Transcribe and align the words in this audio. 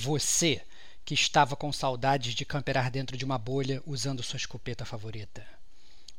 Você 0.00 0.62
que 1.04 1.12
estava 1.12 1.56
com 1.56 1.72
saudades 1.72 2.32
de 2.32 2.44
camperar 2.44 2.88
dentro 2.88 3.16
de 3.16 3.24
uma 3.24 3.36
bolha 3.36 3.82
usando 3.84 4.22
sua 4.22 4.36
escopeta 4.36 4.84
favorita. 4.84 5.44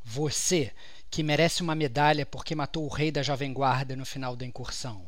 Você 0.03 0.73
que 1.09 1.23
merece 1.23 1.63
uma 1.63 1.73
medalha 1.73 2.25
porque 2.25 2.53
matou 2.53 2.83
o 2.83 2.89
rei 2.89 3.09
da 3.09 3.23
Jovem 3.23 3.53
Guarda 3.53 3.95
no 3.95 4.05
final 4.05 4.35
da 4.35 4.45
incursão. 4.45 5.05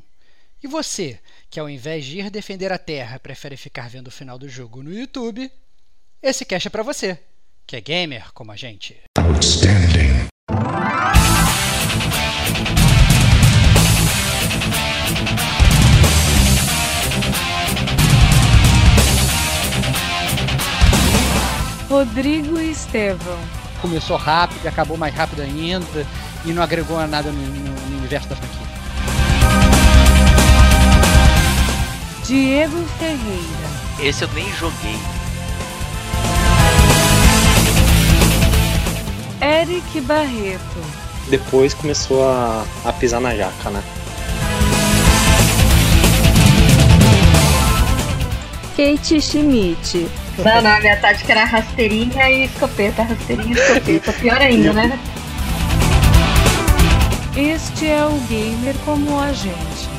E 0.63 0.67
você 0.67 1.19
que, 1.49 1.59
ao 1.59 1.69
invés 1.69 2.05
de 2.05 2.19
ir 2.19 2.29
defender 2.29 2.71
a 2.71 2.77
Terra, 2.77 3.19
prefere 3.19 3.57
ficar 3.57 3.89
vendo 3.89 4.07
o 4.07 4.11
final 4.11 4.39
do 4.39 4.47
jogo 4.47 4.81
no 4.81 4.93
YouTube, 4.93 5.51
esse 6.23 6.45
cast 6.45 6.69
é 6.69 6.71
para 6.71 6.81
você, 6.81 7.19
que 7.67 7.75
é 7.75 7.81
gamer 7.81 8.31
como 8.31 8.53
a 8.53 8.55
gente. 8.55 8.97
Outstanding. 9.17 10.30
Rodrigo 21.91 22.57
e 22.57 22.71
Estevão. 22.71 23.37
Começou 23.81 24.15
rápido, 24.15 24.65
acabou 24.65 24.95
mais 24.95 25.13
rápido 25.13 25.41
ainda 25.41 26.07
e 26.45 26.53
não 26.53 26.63
agregou 26.63 26.97
nada 27.05 27.29
no, 27.33 27.37
no, 27.37 27.89
no 27.89 27.97
universo 27.97 28.29
da 28.29 28.35
franquia. 28.37 28.61
Diego 32.25 32.81
Ferreira. 32.97 33.69
Esse 33.99 34.23
eu 34.23 34.29
nem 34.33 34.49
joguei. 34.53 34.97
Eric 39.41 39.99
Barreto. 39.99 40.61
Depois 41.29 41.73
começou 41.73 42.23
a, 42.23 42.63
a 42.85 42.93
pisar 42.93 43.19
na 43.19 43.35
jaca, 43.35 43.69
né? 43.69 43.83
Kate 48.77 49.19
Schmidt. 49.21 50.09
Não, 50.43 50.61
não, 50.61 50.79
minha 50.79 50.97
tática 50.97 51.31
era 51.31 51.43
rasteirinha 51.43 52.29
e 52.29 52.45
escopeta, 52.45 53.03
rasteirinha 53.03 53.55
e 53.55 53.59
escopeta. 53.59 54.13
Pior 54.13 54.41
ainda, 54.41 54.73
né? 54.73 54.99
Este 57.35 57.89
é 57.89 58.05
o 58.05 58.19
Gamer 58.27 58.75
como 58.83 59.19
a 59.19 59.31
gente. 59.31 59.90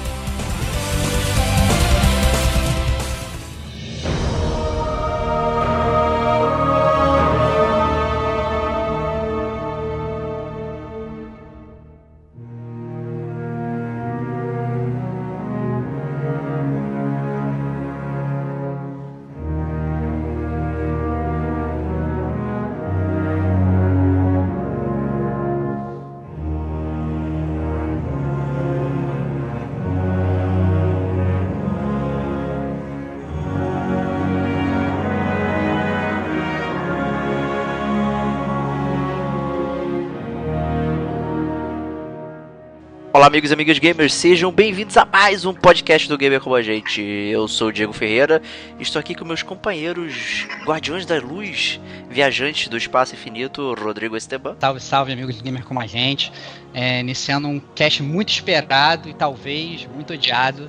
Olá, 43.22 43.28
amigos 43.28 43.50
e 43.52 43.54
amigas 43.54 43.78
gamers, 43.78 44.14
sejam 44.14 44.50
bem-vindos 44.50 44.96
a 44.96 45.04
mais 45.04 45.44
um 45.44 45.54
podcast 45.54 46.08
do 46.08 46.18
Gamer 46.18 46.40
Como 46.40 46.56
a 46.56 46.60
Gente. 46.60 47.00
Eu 47.00 47.46
sou 47.46 47.68
o 47.68 47.72
Diego 47.72 47.92
Ferreira 47.92 48.42
e 48.80 48.82
estou 48.82 48.98
aqui 48.98 49.14
com 49.14 49.24
meus 49.24 49.44
companheiros 49.44 50.48
Guardiões 50.64 51.06
da 51.06 51.20
Luz, 51.20 51.80
viajantes 52.10 52.66
do 52.66 52.76
espaço 52.76 53.14
infinito, 53.14 53.74
Rodrigo 53.74 54.16
Esteban. 54.16 54.56
Salve, 54.58 54.80
salve, 54.80 55.12
amigos 55.12 55.36
do 55.36 55.44
Gamer 55.44 55.62
Como 55.64 55.80
a 55.80 55.86
Gente. 55.86 56.32
É, 56.74 56.98
iniciando 56.98 57.46
um 57.46 57.60
cast 57.76 58.02
muito 58.02 58.30
esperado 58.30 59.08
e 59.08 59.14
talvez 59.14 59.86
muito 59.86 60.14
odiado. 60.14 60.68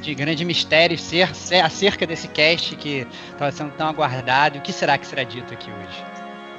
De 0.00 0.14
grande 0.14 0.44
mistério 0.44 0.96
ser, 0.96 1.34
ser 1.34 1.64
acerca 1.64 2.06
desse 2.06 2.28
cast 2.28 2.76
que 2.76 3.08
estava 3.32 3.50
sendo 3.50 3.72
tão 3.72 3.88
aguardado. 3.88 4.60
O 4.60 4.62
que 4.62 4.72
será 4.72 4.96
que 4.96 5.04
será 5.04 5.24
dito 5.24 5.52
aqui 5.52 5.68
hoje? 5.68 6.04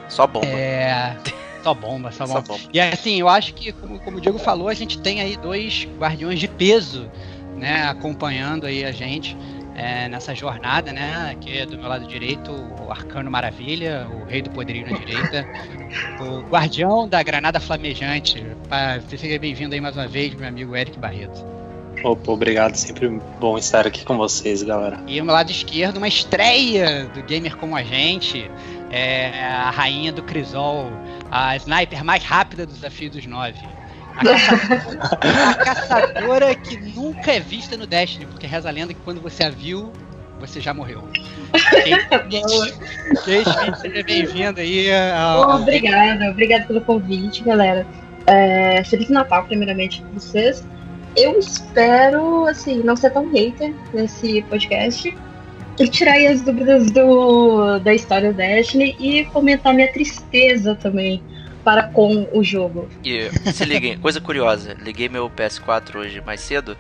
Só 0.10 0.28
bomba. 0.28 0.48
É. 0.48 1.16
Só 1.64 1.74
bomba, 1.74 2.12
só 2.12 2.28
bomba. 2.28 2.44
Só 2.46 2.54
bomba. 2.54 2.70
E 2.74 2.80
assim, 2.80 3.20
eu 3.20 3.30
acho 3.30 3.54
que, 3.54 3.72
como, 3.72 4.00
como 4.00 4.18
o 4.18 4.22
Diego 4.22 4.38
falou, 4.38 4.68
a 4.68 4.74
gente 4.74 5.00
tem 5.00 5.22
aí 5.22 5.38
dois 5.38 5.88
guardiões 5.98 6.40
de 6.40 6.48
peso, 6.48 7.10
né, 7.56 7.86
acompanhando 7.88 8.66
aí 8.66 8.84
a 8.84 8.92
gente 8.92 9.38
é, 9.76 10.08
nessa 10.08 10.36
jornada, 10.36 10.92
né? 10.92 11.32
Aqui 11.32 11.58
é 11.58 11.66
do 11.66 11.78
meu 11.78 11.88
lado 11.88 12.06
direito, 12.08 12.52
o 12.52 12.92
Arcano 12.92 13.30
Maravilha, 13.30 14.08
o 14.12 14.30
Rei 14.30 14.42
do 14.42 14.50
Poderio 14.50 14.90
na 14.90 14.98
direita, 14.98 15.48
o 16.22 16.42
Guardião 16.42 17.08
da 17.08 17.24
Granada 17.24 17.60
Flamejante. 17.60 18.46
Seja 19.08 19.40
bem-vindo 19.40 19.74
aí 19.74 19.82
mais 19.82 19.96
uma 19.96 20.08
vez, 20.08 20.34
meu 20.36 20.48
amigo 20.48 20.76
Eric 20.76 21.00
Barreto. 21.00 21.54
Opa, 22.04 22.32
obrigado, 22.32 22.76
sempre 22.76 23.08
bom 23.40 23.58
estar 23.58 23.88
aqui 23.88 24.04
com 24.04 24.18
vocês, 24.18 24.62
galera. 24.62 25.02
E 25.08 25.20
ao 25.20 25.26
meu 25.26 25.34
lado 25.34 25.52
esquerdo, 25.52 25.98
uma 25.98 26.08
estreia 26.08 27.06
do 27.14 27.24
Gamer 27.24 27.56
Como 27.56 27.76
a 27.76 27.84
Gente, 27.84 28.50
é 28.94 29.44
a 29.44 29.72
rainha 29.72 30.12
do 30.12 30.22
Crisol, 30.22 30.92
a 31.32 31.56
sniper 31.56 32.06
mais 32.06 32.24
rápida 32.24 32.64
do 32.64 32.74
Desafio 32.74 33.10
dos 33.10 33.26
Nove. 33.26 33.60
A 34.16 34.24
caçadora, 34.24 35.50
a 35.50 35.56
caçadora 35.56 36.56
que 36.56 36.78
nunca 36.78 37.32
é 37.32 37.40
vista 37.40 37.76
no 37.76 37.88
Destiny, 37.88 38.28
porque 38.28 38.46
reza 38.46 38.70
a 38.70 38.72
lenda 38.72 38.94
que 38.94 39.00
quando 39.00 39.20
você 39.20 39.46
a 39.46 39.50
viu, 39.50 39.92
você 40.40 40.62
já 40.62 40.76
morreu. 40.76 41.08
Kate, 43.16 43.82
seja 43.82 44.04
bem-vinda 44.04 44.62
aí. 44.62 44.94
Ao... 44.94 45.62
Obrigada, 45.62 46.30
obrigada 46.30 46.66
pelo 46.66 46.82
convite, 46.82 47.44
galera. 47.44 47.88
É, 48.28 48.84
Feliz 48.84 49.10
Natal, 49.10 49.46
primeiramente, 49.46 50.02
para 50.02 50.12
vocês. 50.12 50.64
Eu 51.16 51.40
espero, 51.40 52.46
assim, 52.46 52.84
não 52.84 52.96
ser 52.96 53.10
tão 53.10 53.32
hater 53.32 53.74
nesse 53.92 54.44
podcast 54.44 55.16
tirar 55.90 56.18
as 56.18 56.42
dúvidas 56.42 56.92
do, 56.92 57.80
da 57.80 57.94
história 57.94 58.32
do 58.32 58.38
Destiny 58.38 58.96
e 59.00 59.26
comentar 59.26 59.74
minha 59.74 59.92
tristeza 59.92 60.76
também 60.76 61.22
para 61.64 61.84
com 61.84 62.28
o 62.32 62.44
jogo. 62.44 62.88
E 63.04 63.30
se 63.52 63.66
liguem, 63.66 63.98
coisa 63.98 64.20
curiosa, 64.20 64.76
liguei 64.80 65.10
meu 65.10 65.30
PS4 65.30 65.96
hoje 65.96 66.22
mais 66.22 66.42
cedo 66.42 66.78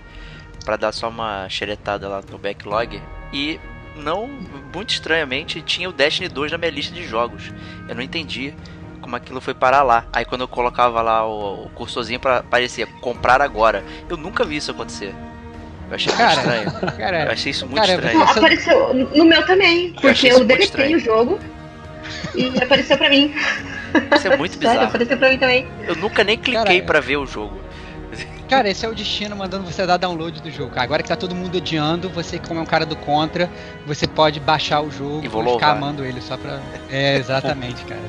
para 0.64 0.78
dar 0.78 0.92
só 0.92 1.09
uma 1.09 1.48
xeretada 1.50 2.08
lá 2.08 2.22
no 2.30 2.38
backlog 2.38 3.02
e 3.31 3.59
não, 3.96 4.28
muito 4.74 4.90
estranhamente, 4.90 5.62
tinha 5.62 5.90
o 5.90 5.94
Destiny 5.94 6.28
2 6.28 6.52
na 6.52 6.58
minha 6.58 6.72
lista 6.72 6.94
de 6.94 7.06
jogos. 7.06 7.52
Eu 7.88 7.96
não 7.96 8.02
entendi 8.02 8.54
como 9.02 9.16
aquilo 9.16 9.42
foi 9.42 9.54
parar 9.54 9.84
lá. 9.84 10.06
Aí 10.12 10.25
quando 10.25 10.42
eu 10.42 10.48
colocava 10.48 11.02
lá 11.02 11.28
o, 11.28 11.66
o 11.66 11.70
cursorzinho 11.70 12.20
para 12.20 12.38
aparecer 12.38 12.88
comprar 13.02 13.42
agora, 13.42 13.84
eu 14.10 14.18
nunca 14.18 14.44
vi 14.44 14.58
isso 14.58 14.72
acontecer. 14.72 15.14
Eu 15.89 15.95
achei 15.95 16.13
cara, 16.13 16.41
muito 16.41 16.67
estranho. 16.67 16.97
Cara, 16.97 17.25
eu 17.25 17.31
achei 17.31 17.51
isso 17.51 17.67
muito 17.67 17.79
cara, 17.79 17.94
estranho. 17.94 18.23
Apareceu 18.23 18.94
no 18.94 19.25
meu 19.25 19.45
também, 19.45 19.94
porque 19.94 20.27
eu, 20.27 20.39
eu 20.39 20.45
deletei 20.45 20.95
o 20.95 20.99
jogo 20.99 21.39
e 22.35 22.61
apareceu 22.61 22.97
pra 22.97 23.09
mim. 23.09 23.33
Isso 24.16 24.27
é 24.27 24.38
muito 24.38 24.57
bizarro. 24.57 24.75
Sério, 24.75 24.88
apareceu 24.89 25.17
pra 25.17 25.29
mim 25.29 25.38
também. 25.38 25.67
Eu 25.88 25.95
nunca 25.95 26.23
nem 26.23 26.38
cliquei 26.38 26.81
para 26.81 26.99
ver 26.99 27.17
o 27.17 27.25
jogo. 27.25 27.61
Cara, 28.49 28.69
esse 28.69 28.85
é 28.85 28.89
o 28.89 28.94
destino 28.94 29.35
mandando 29.35 29.66
você 29.66 29.85
dar 29.85 29.97
download 29.97 30.41
do 30.41 30.51
jogo. 30.51 30.73
Agora 30.75 31.01
que 31.01 31.09
tá 31.09 31.16
todo 31.16 31.33
mundo 31.33 31.57
odiando, 31.57 32.09
você, 32.09 32.38
como 32.38 32.59
é 32.59 32.63
um 32.63 32.67
cara 32.67 32.85
do 32.85 32.95
contra, 32.95 33.50
você 33.85 34.05
pode 34.05 34.39
baixar 34.39 34.81
o 34.81 34.91
jogo 34.91 35.23
e, 35.23 35.27
e 35.27 35.53
ficar 35.53 35.71
amando 35.71 36.05
ele 36.05 36.21
só 36.21 36.38
pra. 36.38 36.59
É, 36.91 37.15
exatamente, 37.15 37.83
cara. 37.85 38.01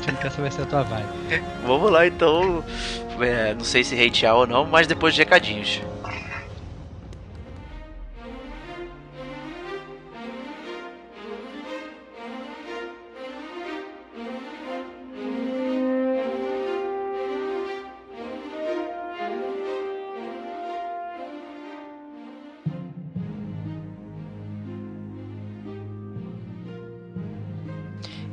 Achando 0.00 0.16
que 0.18 0.26
essa 0.26 0.40
vai 0.40 0.50
ser 0.50 0.62
a 0.62 0.66
tua 0.66 0.82
vibe. 0.82 1.42
Vamos 1.66 1.90
lá 1.90 2.06
então. 2.06 2.62
É, 3.20 3.52
não 3.54 3.64
sei 3.64 3.84
se 3.84 3.94
hatear 4.00 4.34
ou 4.34 4.46
não, 4.46 4.64
mas 4.64 4.86
depois 4.86 5.14
de 5.14 5.20
recadinhos. 5.20 5.82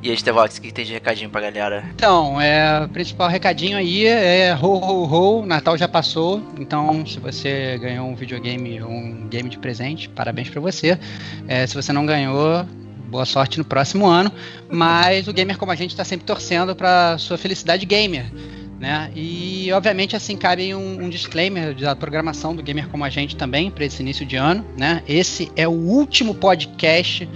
E 0.07 0.09
aí, 0.09 0.17
Stevox, 0.17 0.57
o 0.57 0.61
que 0.61 0.71
tem 0.71 0.85
de 0.85 0.93
recadinho 0.93 1.29
pra 1.29 1.41
galera? 1.41 1.83
Então, 1.93 2.39
é, 2.39 2.85
o 2.85 2.87
principal 2.87 3.27
recadinho 3.27 3.77
aí 3.77 4.05
é 4.05 4.55
ho, 4.55 4.65
ho, 4.65 5.03
ho, 5.03 5.45
Natal 5.45 5.77
já 5.77 5.85
passou, 5.85 6.41
então 6.57 7.05
se 7.05 7.19
você 7.19 7.77
ganhou 7.77 8.07
um 8.07 8.15
videogame 8.15 8.81
um 8.81 9.27
game 9.27 9.49
de 9.49 9.59
presente, 9.59 10.07
parabéns 10.07 10.49
pra 10.49 10.61
você. 10.61 10.97
É, 11.45 11.67
se 11.67 11.75
você 11.75 11.91
não 11.91 12.05
ganhou, 12.05 12.65
boa 13.09 13.25
sorte 13.25 13.57
no 13.57 13.65
próximo 13.65 14.05
ano, 14.05 14.31
mas 14.71 15.27
o 15.27 15.33
gamer 15.33 15.57
como 15.57 15.73
a 15.73 15.75
gente 15.75 15.89
está 15.89 16.05
sempre 16.05 16.25
torcendo 16.25 16.73
para 16.73 17.17
sua 17.17 17.37
felicidade 17.37 17.85
gamer. 17.85 18.31
né? 18.79 19.11
E 19.13 19.69
obviamente 19.73 20.15
assim 20.15 20.37
cabe 20.37 20.73
um, 20.73 21.03
um, 21.03 21.09
disclaimer 21.09 21.75
da 21.75 21.93
programação 21.97 22.55
do 22.55 22.63
Gamer 22.63 22.87
como 22.87 23.03
a 23.03 23.09
gente 23.09 23.35
também 23.35 23.69
para 23.69 23.83
esse 23.83 24.01
início 24.01 24.25
de 24.25 24.37
ano, 24.37 24.65
né? 24.77 25.03
Esse 25.05 25.51
é 25.53 25.67
o 25.67 25.71
último 25.71 26.33
podcast 26.33 27.27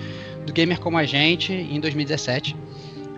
do 0.52 0.54
Gamer 0.54 0.80
como 0.80 0.98
a 0.98 1.06
gente 1.06 1.54
em 1.54 1.80
2017. 1.80 2.56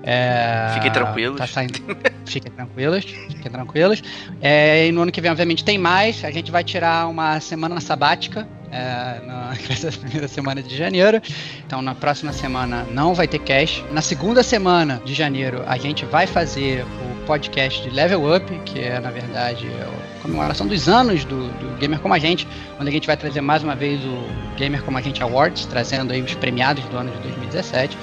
É, 0.03 0.71
fiquem 0.75 0.91
tranquilos. 0.91 1.38
Tá 1.38 1.47
saindo, 1.47 1.80
fiquem 2.25 2.51
tranquilos, 2.51 3.06
fiquem 3.06 3.51
tranquilos. 3.51 4.03
É, 4.41 4.88
e 4.88 4.91
no 4.91 5.01
ano 5.01 5.12
que 5.12 5.19
vem, 5.19 5.31
obviamente, 5.31 5.63
tem 5.63 5.77
mais. 5.77 6.24
A 6.24 6.31
gente 6.31 6.51
vai 6.51 6.63
tirar 6.63 7.07
uma 7.07 7.39
semana 7.39 7.80
sabática 7.81 8.47
é, 8.74 9.22
na 9.25 9.54
primeira 10.02 10.28
semana 10.28 10.62
de 10.64 10.75
janeiro. 10.75 11.22
Então, 11.66 11.81
na 11.81 11.94
próxima 11.94 12.34
semana 12.34 12.86
não 12.92 13.14
vai 13.14 13.28
ter 13.28 13.40
cash. 13.40 13.84
Na 13.92 14.02
segunda 14.02 14.42
semana 14.42 15.02
de 15.06 15.14
janeiro, 15.14 15.64
a 15.68 15.78
gente 15.78 16.06
vai 16.06 16.25
fazer 16.25 16.84
o 16.84 17.25
podcast 17.25 17.81
de 17.84 17.90
Level 17.90 18.36
Up, 18.36 18.44
que 18.66 18.80
é, 18.80 19.00
na 19.00 19.12
verdade, 19.12 19.68
a 19.68 20.22
comemoração 20.22 20.68
dos 20.68 20.90
anos 20.90 21.24
do, 21.24 21.48
do 21.60 21.78
Gamer 21.78 22.00
Como 22.00 22.14
a 22.14 22.20
Gente, 22.20 22.48
onde 22.80 22.90
a 22.90 22.92
gente 22.92 23.06
vai 23.06 23.16
trazer 23.16 23.42
mais 23.42 23.64
uma 23.64 23.75
vez 23.75 24.04
o 24.04 24.58
Gamer 24.58 24.81
Como 24.81 24.98
a 24.98 25.02
Gente 25.02 25.22
Awards, 25.22 25.66
trazendo 25.66 26.12
aí 26.12 26.22
os 26.22 26.34
premiados 26.34 26.84
do 26.86 26.98
ano 26.98 27.12
de 27.12 27.20
2017. 27.20 27.98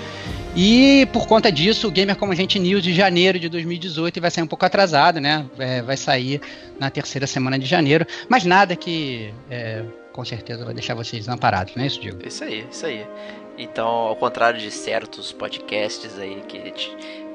E 0.57 1.07
por 1.13 1.29
conta 1.29 1.51
disso, 1.51 1.87
o 1.87 1.91
Gamer 1.91 2.17
Como 2.17 2.33
a 2.33 2.35
Gente 2.35 2.59
News 2.59 2.83
de 2.83 2.93
janeiro 2.93 3.39
de 3.39 3.49
2018 3.49 4.21
vai 4.21 4.31
sair 4.31 4.45
um 4.45 4.49
pouco 4.49 4.65
atrasado, 4.65 5.21
né? 5.21 5.47
É, 5.59 5.81
vai 5.81 5.97
sair 5.97 6.41
na 6.79 6.91
terceira 6.91 7.27
semana 7.27 7.59
de 7.59 7.67
janeiro. 7.67 8.05
Mas 8.29 8.45
nada 8.45 8.75
que 8.75 9.33
é, 9.49 9.85
com 10.13 10.25
certeza 10.25 10.65
vai 10.65 10.75
deixar 10.75 10.95
vocês 10.95 11.29
amparados, 11.29 11.75
não 11.75 11.83
é 11.83 11.87
isso, 11.87 12.01
Diego? 12.01 12.27
Isso 12.27 12.45
aí, 12.45 12.67
isso 12.71 12.87
aí. 12.87 13.07
Então, 13.57 13.87
ao 13.87 14.17
contrário 14.17 14.59
de 14.59 14.71
certos 14.71 15.33
podcasts 15.33 16.19
aí 16.19 16.43
que, 16.49 16.73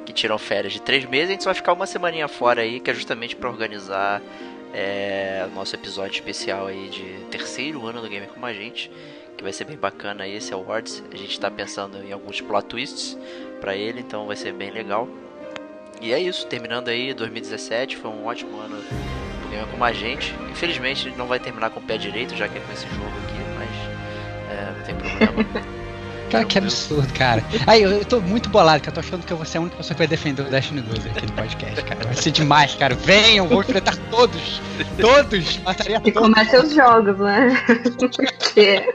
que 0.06 0.14
tiram 0.14 0.38
férias 0.38 0.74
de 0.74 0.82
três 0.82 1.06
meses, 1.06 1.30
a 1.30 1.32
gente 1.34 1.44
só 1.44 1.50
vai 1.50 1.56
ficar 1.56 1.74
uma 1.74 1.86
semaninha 1.86 2.28
fora 2.28 2.62
aí, 2.62 2.80
que 2.80 2.90
é 2.90 2.94
justamente 2.94 3.36
para 3.36 3.50
organizar 3.50 4.22
é, 4.74 5.48
nosso 5.54 5.76
episódio 5.76 6.16
especial 6.16 6.68
aí 6.68 6.90
de 6.90 7.04
terceiro 7.30 7.86
ano 7.86 8.02
do 8.02 8.10
Gamer 8.10 8.30
Como 8.30 8.46
a 8.46 8.54
Gente 8.54 8.92
que 9.36 9.44
vai 9.44 9.52
ser 9.52 9.66
bem 9.66 9.78
bacana 9.78 10.28
esse 10.28 10.54
Awards. 10.54 11.04
A 11.12 11.18
gente 11.18 11.32
está 11.32 11.52
pensando 11.52 12.02
em 12.04 12.12
alguns 12.12 12.42
plot 12.42 12.66
twists 12.68 13.18
para 13.60 13.76
ele, 13.76 14.00
então 14.00 14.26
vai 14.26 14.36
ser 14.36 14.54
bem 14.54 14.72
legal. 14.72 15.08
E 16.02 16.14
é 16.14 16.20
isso, 16.20 16.46
terminando 16.48 16.90
aí 16.90 17.14
2017, 17.14 17.98
foi 17.98 18.12
um 18.12 18.26
ótimo 18.26 18.58
ano 18.60 18.78
Gamer 19.56 19.68
como 19.68 19.84
a 19.84 19.94
gente. 19.94 20.36
Infelizmente 20.52 21.14
não 21.18 21.28
vai 21.28 21.40
terminar 21.40 21.70
com 21.70 21.80
o 21.80 21.84
pé 21.84 21.98
direito, 21.98 22.36
já 22.36 22.48
que 22.48 22.58
é 22.58 22.62
com 22.62 22.74
esse 22.74 22.88
jogo 22.88 23.12
aqui, 23.24 23.40
mas 23.58 23.70
é, 24.52 24.74
não 24.78 24.84
tem 24.86 24.96
problema. 24.96 25.76
Cara, 26.30 26.44
que 26.44 26.58
absurdo, 26.58 27.14
cara. 27.14 27.44
Aí, 27.68 27.84
eu, 27.84 27.92
eu 27.92 28.04
tô 28.04 28.20
muito 28.20 28.50
bolado, 28.50 28.82
que 28.82 28.90
eu 28.90 28.94
tô 28.94 29.00
achando 29.00 29.24
que 29.24 29.32
eu 29.32 29.38
vou 29.38 29.46
ser 29.46 29.60
a 29.60 29.62
única 29.62 29.78
pessoa 29.78 29.94
que 29.94 30.00
vai 30.00 30.08
defender 30.08 30.42
o 30.42 30.50
Destiny 30.50 30.82
2 30.82 31.06
aqui 31.06 31.26
no 31.28 31.32
podcast, 31.34 31.84
cara. 31.84 32.04
Vai 32.04 32.16
ser 32.16 32.32
demais, 32.32 32.74
cara. 32.74 32.96
Venham, 32.96 33.48
vou 33.48 33.62
enfrentar 33.62 33.96
todos. 34.10 34.60
Todos. 35.00 35.60
Mataria 35.60 36.02
e 36.04 36.12
todos. 36.12 36.52
E 36.52 36.58
os 36.58 36.74
jogos, 36.74 37.20
né? 37.20 37.64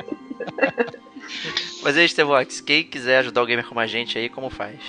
Mas 1.82 1.96
aí, 1.96 2.08
Stevox, 2.08 2.60
quem 2.60 2.82
quiser 2.82 3.18
ajudar 3.18 3.42
o 3.42 3.46
gamer 3.46 3.64
como 3.64 3.78
a 3.78 3.86
gente 3.86 4.18
aí, 4.18 4.28
como 4.28 4.50
faz? 4.50 4.80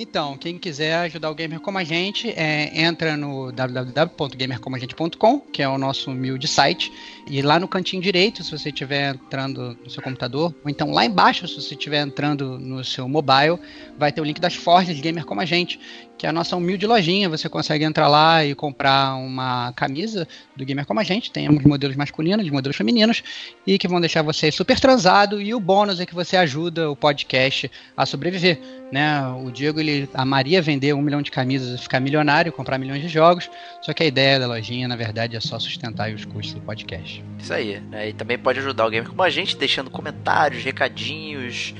Então, 0.00 0.36
quem 0.36 0.56
quiser 0.56 0.94
ajudar 0.94 1.28
o 1.28 1.34
gamer 1.34 1.58
como 1.58 1.76
a 1.76 1.82
gente, 1.82 2.30
é, 2.30 2.70
entra 2.82 3.16
no 3.16 3.50
www.gamercomagente.com, 3.50 5.40
que 5.40 5.60
é 5.60 5.68
o 5.68 5.76
nosso 5.76 6.12
humilde 6.12 6.46
site, 6.46 6.92
e 7.26 7.42
lá 7.42 7.58
no 7.58 7.66
cantinho 7.66 8.00
direito, 8.00 8.44
se 8.44 8.52
você 8.52 8.68
estiver 8.68 9.16
entrando 9.16 9.76
no 9.82 9.90
seu 9.90 10.00
computador, 10.00 10.54
ou 10.62 10.70
então 10.70 10.92
lá 10.92 11.04
embaixo, 11.04 11.48
se 11.48 11.60
você 11.60 11.74
estiver 11.74 12.00
entrando 12.00 12.60
no 12.60 12.84
seu 12.84 13.08
mobile, 13.08 13.58
vai 13.98 14.12
ter 14.12 14.20
o 14.20 14.24
link 14.24 14.40
das 14.40 14.54
forjas 14.54 15.00
Gamer 15.00 15.24
como 15.24 15.40
a 15.40 15.44
gente, 15.44 15.80
que 16.18 16.26
é 16.26 16.28
a 16.28 16.32
nossa 16.32 16.56
humilde 16.56 16.86
lojinha. 16.86 17.28
Você 17.28 17.48
consegue 17.48 17.84
entrar 17.84 18.08
lá 18.08 18.44
e 18.44 18.54
comprar 18.54 19.14
uma 19.14 19.72
camisa 19.72 20.26
do 20.56 20.64
Gamer 20.64 20.84
como 20.84 20.98
a 20.98 21.04
gente. 21.04 21.30
Temos 21.30 21.62
modelos 21.62 21.96
masculinos, 21.96 22.50
modelos 22.50 22.76
femininos, 22.76 23.22
e 23.66 23.78
que 23.78 23.86
vão 23.86 24.00
deixar 24.00 24.22
você 24.22 24.50
super 24.50 24.78
transado. 24.80 25.40
E 25.40 25.54
o 25.54 25.60
bônus 25.60 26.00
é 26.00 26.06
que 26.06 26.14
você 26.14 26.36
ajuda 26.36 26.90
o 26.90 26.96
podcast 26.96 27.70
a 27.96 28.04
sobreviver. 28.04 28.60
Né? 28.90 29.20
O 29.44 29.50
Diego, 29.50 29.80
ele, 29.88 30.08
a 30.14 30.24
Maria 30.24 30.60
vender 30.60 30.92
um 30.94 31.02
milhão 31.02 31.22
de 31.22 31.30
camisas 31.30 31.78
e 31.78 31.82
ficar 31.82 32.00
milionário, 32.00 32.52
comprar 32.52 32.78
milhões 32.78 33.02
de 33.02 33.08
jogos. 33.08 33.50
Só 33.80 33.92
que 33.92 34.02
a 34.02 34.06
ideia 34.06 34.38
da 34.38 34.46
lojinha, 34.46 34.86
na 34.86 34.96
verdade, 34.96 35.36
é 35.36 35.40
só 35.40 35.58
sustentar 35.58 36.12
os 36.12 36.24
custos 36.24 36.54
do 36.54 36.60
podcast. 36.60 37.24
Isso 37.38 37.52
aí. 37.52 37.80
Né? 37.80 38.10
E 38.10 38.12
também 38.12 38.38
pode 38.38 38.58
ajudar 38.60 38.88
Gamer 38.88 39.08
como 39.08 39.22
a 39.22 39.30
gente, 39.30 39.56
deixando 39.56 39.90
comentários, 39.90 40.62
recadinhos. 40.62 41.74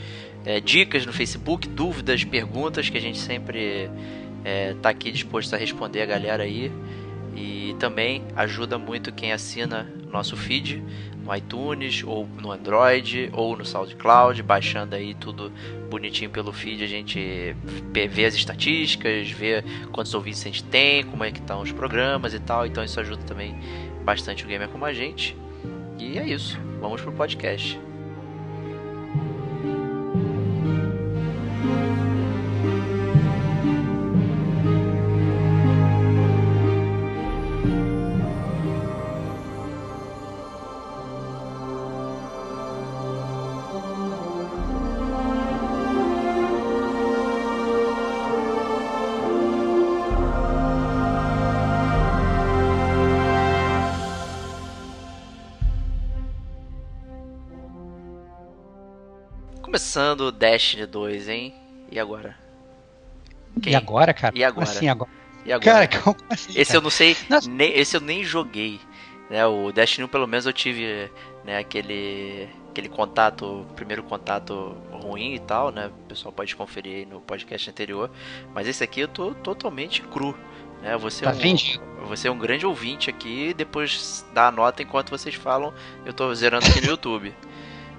É, 0.44 0.60
dicas 0.60 1.04
no 1.04 1.12
Facebook, 1.12 1.68
dúvidas, 1.68 2.24
perguntas 2.24 2.88
que 2.88 2.96
a 2.96 3.00
gente 3.00 3.18
sempre 3.18 3.90
é, 4.44 4.74
tá 4.80 4.88
aqui 4.88 5.10
disposto 5.10 5.52
a 5.54 5.58
responder 5.58 6.02
a 6.02 6.06
galera 6.06 6.44
aí. 6.44 6.72
E 7.36 7.76
também 7.78 8.24
ajuda 8.34 8.78
muito 8.78 9.12
quem 9.12 9.32
assina 9.32 9.86
nosso 10.10 10.36
feed 10.36 10.82
no 11.28 11.36
iTunes, 11.36 12.02
ou 12.04 12.26
no 12.40 12.50
Android, 12.50 13.30
ou 13.32 13.56
no 13.56 13.64
SoundCloud, 13.64 14.42
baixando 14.42 14.94
aí 14.96 15.14
tudo 15.14 15.52
bonitinho 15.90 16.30
pelo 16.30 16.52
feed. 16.52 16.82
A 16.82 16.86
gente 16.86 17.54
vê 17.92 18.24
as 18.24 18.34
estatísticas, 18.34 19.30
vê 19.30 19.62
quantos 19.92 20.14
ouvintes 20.14 20.40
a 20.40 20.44
gente 20.44 20.64
tem, 20.64 21.04
como 21.04 21.22
é 21.22 21.30
que 21.30 21.38
estão 21.38 21.60
os 21.60 21.70
programas 21.70 22.32
e 22.32 22.40
tal. 22.40 22.66
Então 22.66 22.82
isso 22.82 22.98
ajuda 22.98 23.22
também 23.24 23.54
bastante 24.04 24.44
o 24.44 24.48
gamer 24.48 24.68
como 24.68 24.84
a 24.84 24.92
gente. 24.92 25.36
E 25.98 26.18
é 26.18 26.26
isso. 26.26 26.58
Vamos 26.80 27.02
pro 27.02 27.12
podcast. 27.12 27.87
Começando 59.98 60.30
Destiny 60.30 60.86
2, 60.86 61.28
hein? 61.28 61.54
E 61.90 61.98
agora? 61.98 62.36
Quem? 63.60 63.72
E 63.72 63.74
agora, 63.74 64.14
cara? 64.14 64.32
E 64.38 64.44
agora? 64.44 64.62
assim 64.62 64.88
agora? 64.88 65.10
E 65.44 65.52
agora? 65.52 65.88
Cara, 65.88 66.02
como 66.02 66.16
assim, 66.30 66.52
esse 66.54 66.66
cara? 66.66 66.78
eu 66.78 66.82
não 66.82 66.90
sei, 66.90 67.16
nem, 67.48 67.76
esse 67.76 67.96
eu 67.96 68.00
nem 68.00 68.22
joguei. 68.22 68.78
Né? 69.28 69.44
O 69.44 69.72
Destiny 69.72 70.04
1, 70.04 70.08
pelo 70.08 70.28
menos 70.28 70.46
eu 70.46 70.52
tive 70.52 71.10
né, 71.44 71.58
aquele, 71.58 72.48
aquele 72.70 72.88
contato, 72.88 73.66
primeiro 73.74 74.04
contato 74.04 74.76
ruim 74.92 75.34
e 75.34 75.40
tal, 75.40 75.72
né? 75.72 75.88
O 75.88 76.08
pessoal 76.08 76.32
pode 76.32 76.54
conferir 76.54 76.98
aí 76.98 77.04
no 77.04 77.20
podcast 77.20 77.68
anterior. 77.68 78.08
Mas 78.54 78.68
esse 78.68 78.84
aqui 78.84 79.00
eu 79.00 79.08
tô 79.08 79.34
totalmente 79.34 80.02
cru. 80.02 80.32
Né? 80.80 80.96
Você, 80.96 81.24
tá 81.24 81.32
é 81.32 81.34
um, 81.34 82.06
você 82.06 82.28
é 82.28 82.30
um 82.30 82.38
grande 82.38 82.64
ouvinte 82.64 83.10
aqui. 83.10 83.52
Depois 83.52 84.24
dá 84.32 84.46
a 84.46 84.52
nota 84.52 84.80
enquanto 84.80 85.10
vocês 85.10 85.34
falam. 85.34 85.74
Eu 86.06 86.12
tô 86.12 86.32
zerando 86.36 86.66
aqui 86.68 86.80
no 86.82 86.86
YouTube. 86.94 87.34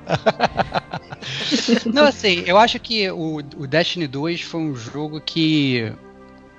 Não, 1.94 2.06
assim, 2.06 2.44
eu 2.46 2.58
acho 2.58 2.79
que 2.79 3.10
o, 3.12 3.38
o 3.38 3.68
Destiny 3.68 4.08
2 4.08 4.41
foi 4.41 4.62
um 4.62 4.75
jogo 4.75 5.20
que 5.22 5.91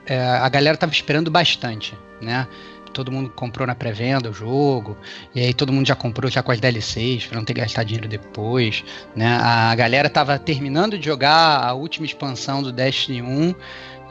é, 0.06 0.20
a 0.20 0.48
galera 0.48 0.76
tava 0.76 0.92
esperando 0.92 1.30
bastante, 1.30 1.96
né? 2.20 2.46
Todo 2.92 3.12
mundo 3.12 3.30
comprou 3.30 3.66
na 3.66 3.74
pré-venda 3.74 4.28
o 4.28 4.32
jogo, 4.32 4.96
e 5.32 5.40
aí 5.40 5.54
todo 5.54 5.72
mundo 5.72 5.86
já 5.86 5.94
comprou 5.94 6.28
já 6.28 6.42
com 6.42 6.50
as 6.50 6.58
DLCs, 6.58 7.26
pra 7.26 7.38
não 7.38 7.44
ter 7.44 7.54
gastar 7.54 7.84
dinheiro 7.84 8.08
depois, 8.08 8.82
né? 9.14 9.38
A 9.40 9.72
galera 9.76 10.10
tava 10.10 10.36
terminando 10.38 10.98
de 10.98 11.04
jogar 11.04 11.64
a 11.64 11.72
última 11.72 12.04
expansão 12.04 12.62
do 12.62 12.72
Destiny 12.72 13.22
1, 13.22 13.54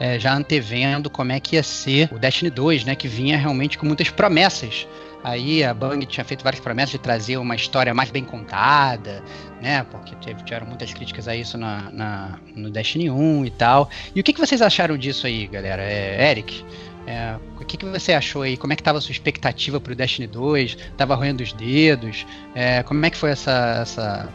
é, 0.00 0.18
já 0.18 0.32
antevendo 0.32 1.10
como 1.10 1.30
é 1.30 1.38
que 1.38 1.56
ia 1.56 1.62
ser 1.62 2.08
o 2.10 2.18
Destiny 2.18 2.50
2, 2.50 2.86
né? 2.86 2.94
Que 2.94 3.06
vinha 3.06 3.36
realmente 3.36 3.76
com 3.76 3.84
muitas 3.84 4.08
promessas 4.08 4.86
Aí 5.22 5.62
a 5.62 5.74
Bang 5.74 6.04
tinha 6.06 6.24
feito 6.24 6.42
várias 6.42 6.60
promessas 6.60 6.92
de 6.92 6.98
trazer 6.98 7.36
uma 7.36 7.54
história 7.54 7.92
mais 7.92 8.10
bem 8.10 8.24
contada, 8.24 9.22
né? 9.60 9.84
Porque 9.90 10.16
teve, 10.16 10.42
tiveram 10.44 10.66
muitas 10.66 10.92
críticas 10.94 11.28
a 11.28 11.36
isso 11.36 11.58
na, 11.58 11.90
na, 11.90 12.38
no 12.56 12.70
Destiny 12.70 13.10
1 13.10 13.44
e 13.44 13.50
tal. 13.50 13.90
E 14.14 14.20
o 14.20 14.24
que, 14.24 14.32
que 14.32 14.40
vocês 14.40 14.62
acharam 14.62 14.96
disso 14.96 15.26
aí, 15.26 15.46
galera? 15.46 15.82
É, 15.82 16.30
Eric, 16.30 16.64
é, 17.06 17.36
o 17.60 17.64
que, 17.66 17.76
que 17.76 17.84
você 17.84 18.14
achou 18.14 18.42
aí? 18.42 18.56
Como 18.56 18.72
é 18.72 18.76
que 18.76 18.80
estava 18.80 18.96
a 18.96 19.00
sua 19.00 19.12
expectativa 19.12 19.78
para 19.78 19.92
o 19.92 19.96
Destiny 19.96 20.26
2? 20.26 20.78
Tava 20.96 21.14
roendo 21.14 21.42
os 21.42 21.52
dedos? 21.52 22.26
É, 22.54 22.82
como 22.82 23.04
é 23.04 23.10
que 23.10 23.16
foi 23.18 23.30
essa, 23.30 23.80
essa, 23.82 24.28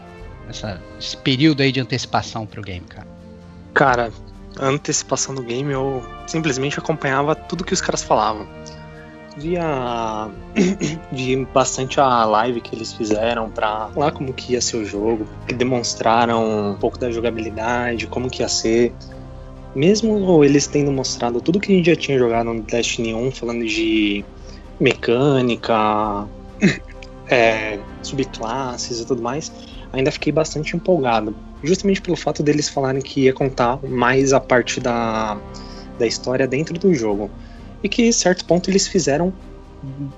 essa, 0.48 0.82
esse 1.00 1.16
período 1.16 1.62
aí 1.62 1.72
de 1.72 1.80
antecipação 1.80 2.46
para 2.46 2.60
o 2.60 2.62
game, 2.62 2.86
cara? 2.86 3.08
Cara, 3.74 4.12
antecipação 4.60 5.34
do 5.34 5.42
game 5.42 5.72
eu 5.72 6.00
simplesmente 6.28 6.78
acompanhava 6.78 7.34
tudo 7.34 7.64
que 7.64 7.74
os 7.74 7.80
caras 7.80 8.04
falavam 8.04 8.46
via 9.36 10.30
vi 11.12 11.44
bastante 11.52 12.00
a 12.00 12.24
live 12.24 12.60
que 12.60 12.74
eles 12.74 12.92
fizeram 12.92 13.50
para 13.50 13.90
lá 13.94 14.10
como 14.10 14.32
que 14.32 14.54
ia 14.54 14.60
ser 14.60 14.78
o 14.78 14.84
jogo, 14.84 15.26
que 15.46 15.54
demonstraram 15.54 16.70
um 16.70 16.74
pouco 16.74 16.98
da 16.98 17.10
jogabilidade, 17.10 18.06
como 18.06 18.30
que 18.30 18.42
ia 18.42 18.48
ser. 18.48 18.92
mesmo 19.74 20.42
eles 20.42 20.66
tendo 20.66 20.90
mostrado 20.90 21.40
tudo 21.40 21.60
que 21.60 21.72
a 21.72 21.76
gente 21.76 21.86
já 21.86 21.96
tinha 21.96 22.18
jogado 22.18 22.52
no 22.52 22.62
Destiny 22.62 23.14
1, 23.14 23.30
falando 23.32 23.66
de 23.66 24.24
mecânica, 24.80 26.26
é, 27.28 27.78
subclasses 28.02 29.00
e 29.00 29.06
tudo 29.06 29.22
mais, 29.22 29.52
ainda 29.92 30.10
fiquei 30.10 30.32
bastante 30.32 30.76
empolgado. 30.76 31.34
Justamente 31.62 32.00
pelo 32.00 32.16
fato 32.16 32.42
deles 32.42 32.68
falarem 32.68 33.02
que 33.02 33.22
ia 33.22 33.32
contar 33.32 33.78
mais 33.82 34.32
a 34.32 34.40
parte 34.40 34.80
da, 34.80 35.38
da 35.98 36.06
história 36.06 36.46
dentro 36.46 36.78
do 36.78 36.94
jogo. 36.94 37.30
E 37.86 37.88
que, 37.88 38.12
certo 38.12 38.44
ponto, 38.44 38.68
eles 38.68 38.88
fizeram 38.88 39.32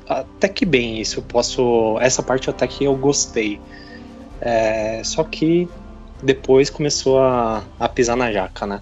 até 0.08 0.48
que 0.48 0.64
bem 0.64 0.98
isso. 0.98 1.18
Eu 1.18 1.22
posso. 1.22 1.98
Essa 2.00 2.22
parte 2.22 2.48
até 2.48 2.66
que 2.66 2.84
eu 2.84 2.96
gostei. 2.96 3.60
É, 4.40 5.02
só 5.04 5.22
que 5.22 5.68
depois 6.22 6.70
começou 6.70 7.20
a, 7.20 7.62
a 7.78 7.86
pisar 7.86 8.16
na 8.16 8.32
jaca, 8.32 8.66
né? 8.66 8.80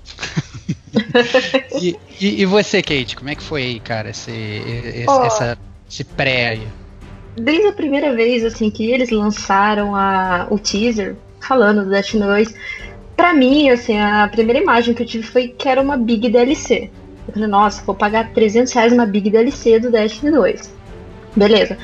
e, 1.82 1.96
e, 2.20 2.42
e, 2.42 2.46
você, 2.46 2.80
Kate, 2.80 3.16
como 3.16 3.28
é 3.28 3.34
que 3.34 3.42
foi 3.42 3.62
aí, 3.62 3.80
cara, 3.80 4.10
esse, 4.10 4.30
esse, 4.30 5.06
oh, 5.08 5.24
essa, 5.24 5.58
esse 5.90 6.04
pré 6.04 6.50
aí? 6.50 6.68
Desde 7.36 7.66
a 7.66 7.72
primeira 7.72 8.14
vez 8.14 8.44
assim 8.44 8.70
que 8.70 8.88
eles 8.88 9.10
lançaram 9.10 9.96
a, 9.96 10.46
o 10.48 10.60
teaser 10.60 11.16
falando 11.40 11.82
do 11.82 11.90
Destiny 11.90 12.22
2, 12.22 12.54
pra 13.16 13.34
mim, 13.34 13.68
assim, 13.68 13.98
a 13.98 14.28
primeira 14.28 14.62
imagem 14.62 14.94
que 14.94 15.02
eu 15.02 15.06
tive 15.06 15.26
foi 15.26 15.48
que 15.48 15.68
era 15.68 15.82
uma 15.82 15.96
Big 15.96 16.30
DLC. 16.30 16.88
Eu 17.26 17.34
falei, 17.34 17.48
nossa, 17.48 17.84
vou 17.84 17.94
pagar 17.94 18.32
300 18.32 18.72
reais 18.72 18.92
uma 18.92 19.06
Big 19.06 19.30
DLC 19.30 19.78
do 19.80 19.90
Destiny 19.90 20.32
2. 20.32 20.74
Beleza. 21.34 21.76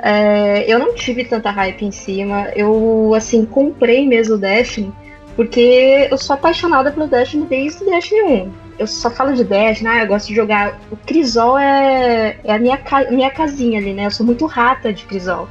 É, 0.00 0.64
eu 0.72 0.78
não 0.78 0.94
tive 0.94 1.24
tanta 1.24 1.50
hype 1.50 1.84
em 1.84 1.90
cima. 1.90 2.48
Eu, 2.54 3.12
assim, 3.16 3.44
comprei 3.44 4.06
mesmo 4.06 4.34
o 4.34 4.38
Destiny 4.38 4.92
porque 5.38 6.08
eu 6.10 6.18
sou 6.18 6.34
apaixonada 6.34 6.90
pelo 6.90 7.06
Destiny 7.06 7.46
desde 7.46 7.84
o 7.84 7.86
Destiny 7.86 8.22
1. 8.22 8.52
Eu 8.76 8.88
só 8.88 9.08
falo 9.08 9.34
de 9.34 9.44
Destiny, 9.44 9.88
né? 9.88 10.02
eu 10.02 10.08
gosto 10.08 10.26
de 10.26 10.34
jogar. 10.34 10.80
O 10.90 10.96
Crisol 10.96 11.56
é, 11.56 12.36
é 12.42 12.52
a 12.52 12.58
minha, 12.58 12.76
minha 13.08 13.30
casinha 13.30 13.78
ali, 13.78 13.94
né? 13.94 14.06
Eu 14.06 14.10
sou 14.10 14.26
muito 14.26 14.46
rata 14.46 14.92
de 14.92 15.04
Crisol. 15.04 15.48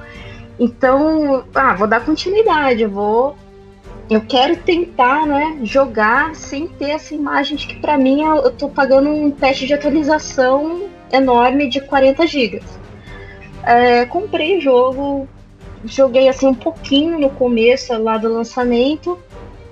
Então, 0.60 1.46
ah, 1.56 1.74
vou 1.74 1.88
dar 1.88 2.04
continuidade, 2.04 2.82
eu 2.82 2.90
vou. 2.90 3.38
Eu 4.10 4.22
quero 4.22 4.56
tentar, 4.58 5.26
né, 5.26 5.60
jogar 5.64 6.34
sem 6.34 6.68
ter 6.68 6.92
essa 6.92 7.14
imagem 7.14 7.58
de 7.58 7.68
que 7.68 7.76
para 7.76 7.98
mim 7.98 8.22
eu 8.22 8.52
tô 8.52 8.70
pagando 8.70 9.10
um 9.10 9.30
teste 9.30 9.68
de 9.68 9.74
atualização 9.74 10.88
enorme 11.12 11.70
de 11.70 11.82
40 11.82 12.26
GB. 12.26 12.62
É, 13.64 14.06
comprei 14.06 14.58
o 14.58 14.62
jogo, 14.62 15.28
joguei 15.84 16.30
assim 16.30 16.48
um 16.48 16.54
pouquinho 16.54 17.20
no 17.20 17.30
começo 17.30 17.98
lá 18.02 18.18
do 18.18 18.32
lançamento, 18.32 19.20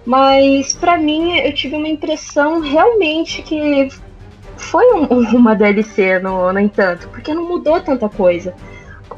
mas 0.05 0.73
para 0.73 0.97
mim 0.97 1.39
eu 1.39 1.53
tive 1.53 1.77
uma 1.77 1.87
impressão 1.87 2.59
realmente 2.59 3.41
que 3.41 3.87
foi 4.57 4.85
um, 4.95 5.05
uma 5.35 5.55
DLC, 5.55 6.19
no, 6.19 6.51
no 6.51 6.59
entanto, 6.59 7.07
porque 7.09 7.33
não 7.33 7.47
mudou 7.47 7.79
tanta 7.79 8.09
coisa. 8.09 8.53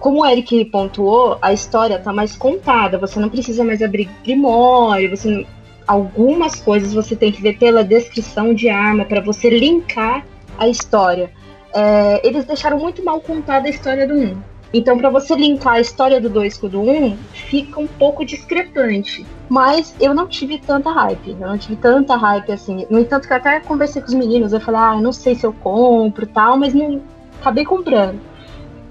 Como 0.08 0.22
o 0.22 0.26
Eric 0.26 0.64
pontuou, 0.64 1.38
a 1.42 1.52
história 1.52 2.00
tá 2.00 2.14
mais 2.14 2.34
contada, 2.34 2.98
você 2.98 3.20
não 3.20 3.28
precisa 3.28 3.62
mais 3.62 3.82
abrir 3.82 4.10
grimório, 4.24 5.10
você 5.10 5.46
algumas 5.86 6.62
coisas 6.62 6.94
você 6.94 7.14
tem 7.14 7.30
que 7.30 7.42
ver 7.42 7.58
pela 7.58 7.84
descrição 7.84 8.54
de 8.54 8.70
arma 8.70 9.04
para 9.04 9.20
você 9.20 9.50
linkar 9.50 10.26
a 10.58 10.66
história. 10.66 11.30
É, 11.74 12.26
eles 12.26 12.46
deixaram 12.46 12.80
muito 12.80 13.04
mal 13.04 13.20
contada 13.20 13.68
a 13.68 13.70
história 13.70 14.08
do 14.08 14.14
1. 14.14 14.38
Então, 14.74 14.98
para 14.98 15.10
você 15.10 15.36
linkar 15.36 15.74
a 15.74 15.82
história 15.82 16.22
do 16.22 16.30
2 16.30 16.58
com 16.58 16.68
o 16.68 16.70
do 16.70 16.80
1, 16.80 17.06
um, 17.06 17.18
fica 17.34 17.78
um 17.78 17.88
pouco 17.88 18.24
discrepante. 18.24 19.26
Mas 19.50 19.94
eu 20.00 20.14
não 20.14 20.26
tive 20.26 20.58
tanta 20.58 20.90
hype. 20.90 21.32
Eu 21.32 21.50
não 21.50 21.58
tive 21.58 21.76
tanta 21.76 22.16
hype 22.16 22.50
assim. 22.50 22.88
No 22.90 22.98
entanto, 22.98 23.28
que 23.28 23.34
eu 23.34 23.38
até 23.38 23.60
conversei 23.60 24.02
com 24.02 24.08
os 24.08 24.14
meninos. 24.14 24.54
Eu 24.54 24.62
falei, 24.62 24.80
ah, 24.80 25.02
não 25.02 25.12
sei 25.12 25.36
se 25.36 25.46
eu 25.46 25.52
compro 25.52 26.26
tal, 26.28 26.56
mas 26.56 26.74
não 26.74 27.02
acabei 27.42 27.66
comprando. 27.66 28.22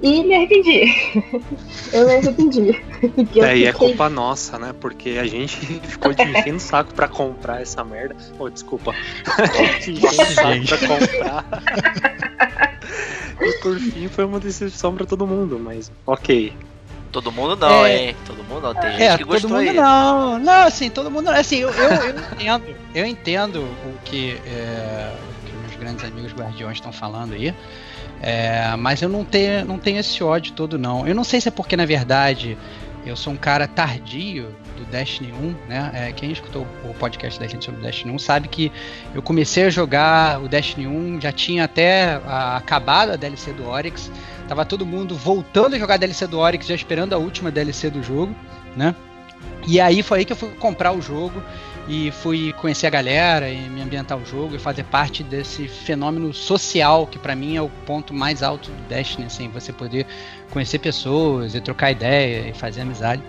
E 0.02 0.22
me 0.22 0.34
arrependi. 0.34 0.94
eu 1.92 2.06
me 2.06 2.14
arrependi. 2.16 2.82
É, 3.40 3.56
e 3.56 3.64
é 3.64 3.72
culpa 3.72 4.08
nossa, 4.08 4.58
né? 4.58 4.74
Porque 4.78 5.10
a 5.10 5.26
gente 5.26 5.56
ficou 5.88 6.14
te 6.14 6.22
enchendo 6.22 6.56
o 6.56 6.60
saco 6.60 6.94
pra 6.94 7.08
comprar 7.08 7.62
essa 7.62 7.82
merda. 7.84 8.16
Oh, 8.38 8.48
desculpa. 8.48 8.94
te 9.80 9.92
enchendo 9.92 10.22
o 10.22 10.66
saco 10.66 10.66
pra 10.66 10.98
comprar. 10.98 12.82
e 13.40 13.52
por 13.62 13.78
fim 13.78 14.08
foi 14.08 14.24
uma 14.24 14.38
decepção 14.38 14.94
pra 14.94 15.06
todo 15.06 15.26
mundo, 15.26 15.58
mas 15.58 15.90
ok. 16.06 16.52
Todo 17.10 17.32
mundo 17.32 17.56
não, 17.56 17.86
é... 17.86 18.08
hein? 18.08 18.16
Todo 18.26 18.44
mundo 18.44 18.60
não. 18.60 18.74
Tem 18.74 18.90
é, 18.90 18.98
gente 18.98 19.18
que 19.18 19.24
gostou 19.24 19.48
todo 19.48 19.58
mundo 19.58 19.70
aí. 19.70 19.76
não. 19.76 20.38
Não, 20.38 20.66
assim, 20.66 20.90
todo 20.90 21.10
mundo 21.10 21.26
não. 21.26 21.32
Assim, 21.32 21.56
eu, 21.56 21.70
eu, 21.70 21.88
eu 21.88 22.10
entendo. 22.10 22.76
Eu 22.94 23.06
entendo 23.06 23.60
o 23.60 23.98
que, 24.04 24.38
é, 24.46 25.14
o 25.14 25.46
que 25.46 25.56
meus 25.56 25.76
grandes 25.76 26.04
amigos 26.04 26.34
guardiões 26.34 26.76
estão 26.76 26.92
falando 26.92 27.32
aí. 27.32 27.54
É, 28.22 28.74
mas 28.76 29.02
eu 29.02 29.08
não 29.08 29.24
tenho, 29.24 29.64
não 29.64 29.78
tenho 29.78 29.98
esse 29.98 30.22
ódio 30.22 30.52
todo, 30.52 30.78
não. 30.78 31.06
Eu 31.06 31.14
não 31.14 31.24
sei 31.24 31.40
se 31.40 31.48
é 31.48 31.50
porque, 31.50 31.76
na 31.76 31.84
verdade, 31.84 32.56
eu 33.04 33.14
sou 33.14 33.32
um 33.32 33.36
cara 33.36 33.68
tardio 33.68 34.48
do 34.76 34.84
Destiny 34.86 35.32
1, 35.32 35.68
né? 35.68 35.90
É, 35.94 36.12
quem 36.12 36.32
escutou 36.32 36.66
o 36.84 36.92
podcast 36.94 37.38
da 37.38 37.46
gente 37.46 37.64
sobre 37.64 37.80
o 37.80 37.84
Destiny 37.84 38.12
1 38.12 38.18
sabe 38.18 38.48
que 38.48 38.72
eu 39.14 39.22
comecei 39.22 39.64
a 39.64 39.70
jogar 39.70 40.42
o 40.42 40.48
Destiny 40.48 40.86
1, 40.86 41.20
já 41.20 41.30
tinha 41.30 41.64
até 41.64 42.20
a, 42.26 42.56
acabado 42.56 43.12
a 43.12 43.16
DLC 43.16 43.52
do 43.52 43.68
Oryx, 43.68 44.10
tava 44.48 44.64
todo 44.64 44.84
mundo 44.84 45.14
voltando 45.14 45.76
a 45.76 45.78
jogar 45.78 45.94
a 45.94 45.98
DLC 45.98 46.26
do 46.26 46.38
Oryx, 46.38 46.66
já 46.66 46.74
esperando 46.74 47.12
a 47.12 47.18
última 47.18 47.50
DLC 47.50 47.90
do 47.90 48.02
jogo, 48.02 48.34
né? 48.76 48.94
E 49.68 49.80
aí 49.80 50.02
foi 50.02 50.20
aí 50.20 50.24
que 50.24 50.32
eu 50.32 50.36
fui 50.36 50.50
comprar 50.50 50.92
o 50.92 51.00
jogo 51.00 51.42
e 51.88 52.10
fui 52.10 52.52
conhecer 52.54 52.86
a 52.86 52.90
galera 52.90 53.48
e 53.48 53.68
me 53.68 53.80
ambientar 53.80 54.18
o 54.18 54.24
jogo 54.24 54.56
e 54.56 54.58
fazer 54.58 54.84
parte 54.84 55.22
desse 55.22 55.68
fenômeno 55.68 56.32
social 56.34 57.06
que 57.06 57.18
para 57.18 57.34
mim 57.34 57.56
é 57.56 57.62
o 57.62 57.68
ponto 57.86 58.12
mais 58.12 58.42
alto 58.42 58.70
do 58.70 58.88
Destiny, 58.88 59.26
assim, 59.26 59.48
você 59.48 59.72
poder 59.72 60.06
conhecer 60.50 60.78
pessoas 60.78 61.54
e 61.54 61.60
trocar 61.60 61.92
ideia 61.92 62.48
e 62.48 62.52
fazer 62.52 62.80
amizade. 62.80 63.22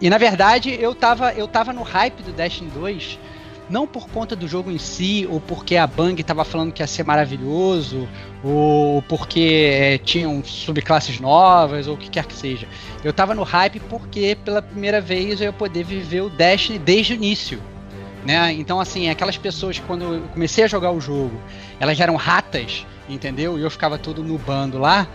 E 0.00 0.08
na 0.08 0.18
verdade 0.18 0.76
eu 0.80 0.94
tava, 0.94 1.32
eu 1.32 1.48
tava 1.48 1.72
no 1.72 1.82
hype 1.82 2.22
do 2.22 2.32
Destiny 2.32 2.70
2 2.70 3.18
não 3.68 3.86
por 3.86 4.08
conta 4.08 4.36
do 4.36 4.46
jogo 4.46 4.70
em 4.70 4.78
si, 4.78 5.26
ou 5.28 5.40
porque 5.40 5.76
a 5.76 5.86
Bang 5.86 6.20
estava 6.20 6.44
falando 6.44 6.72
que 6.72 6.82
ia 6.82 6.86
ser 6.86 7.04
maravilhoso, 7.04 8.08
ou 8.42 9.02
porque 9.02 9.72
é, 9.74 9.98
tinham 9.98 10.42
subclasses 10.44 11.18
novas, 11.18 11.88
ou 11.88 11.94
o 11.94 11.98
que 11.98 12.08
quer 12.08 12.26
que 12.26 12.34
seja. 12.34 12.68
Eu 13.02 13.10
estava 13.10 13.34
no 13.34 13.42
hype 13.42 13.80
porque 13.80 14.36
pela 14.44 14.62
primeira 14.62 15.00
vez 15.00 15.40
eu 15.40 15.46
ia 15.46 15.52
poder 15.52 15.84
viver 15.84 16.20
o 16.20 16.30
Destiny 16.30 16.78
desde 16.78 17.14
o 17.14 17.16
início. 17.16 17.60
Né? 18.26 18.54
Então, 18.54 18.80
assim, 18.80 19.08
aquelas 19.08 19.36
pessoas 19.36 19.78
que 19.78 19.86
quando 19.86 20.14
eu 20.14 20.22
comecei 20.32 20.64
a 20.64 20.66
jogar 20.66 20.90
o 20.90 21.00
jogo, 21.00 21.40
elas 21.78 21.98
eram 22.00 22.16
ratas, 22.16 22.84
entendeu? 23.08 23.56
E 23.56 23.62
eu 23.62 23.70
ficava 23.70 23.96
tudo 23.96 24.20
no 24.20 24.36
bando 24.36 24.78
lá. 24.78 25.06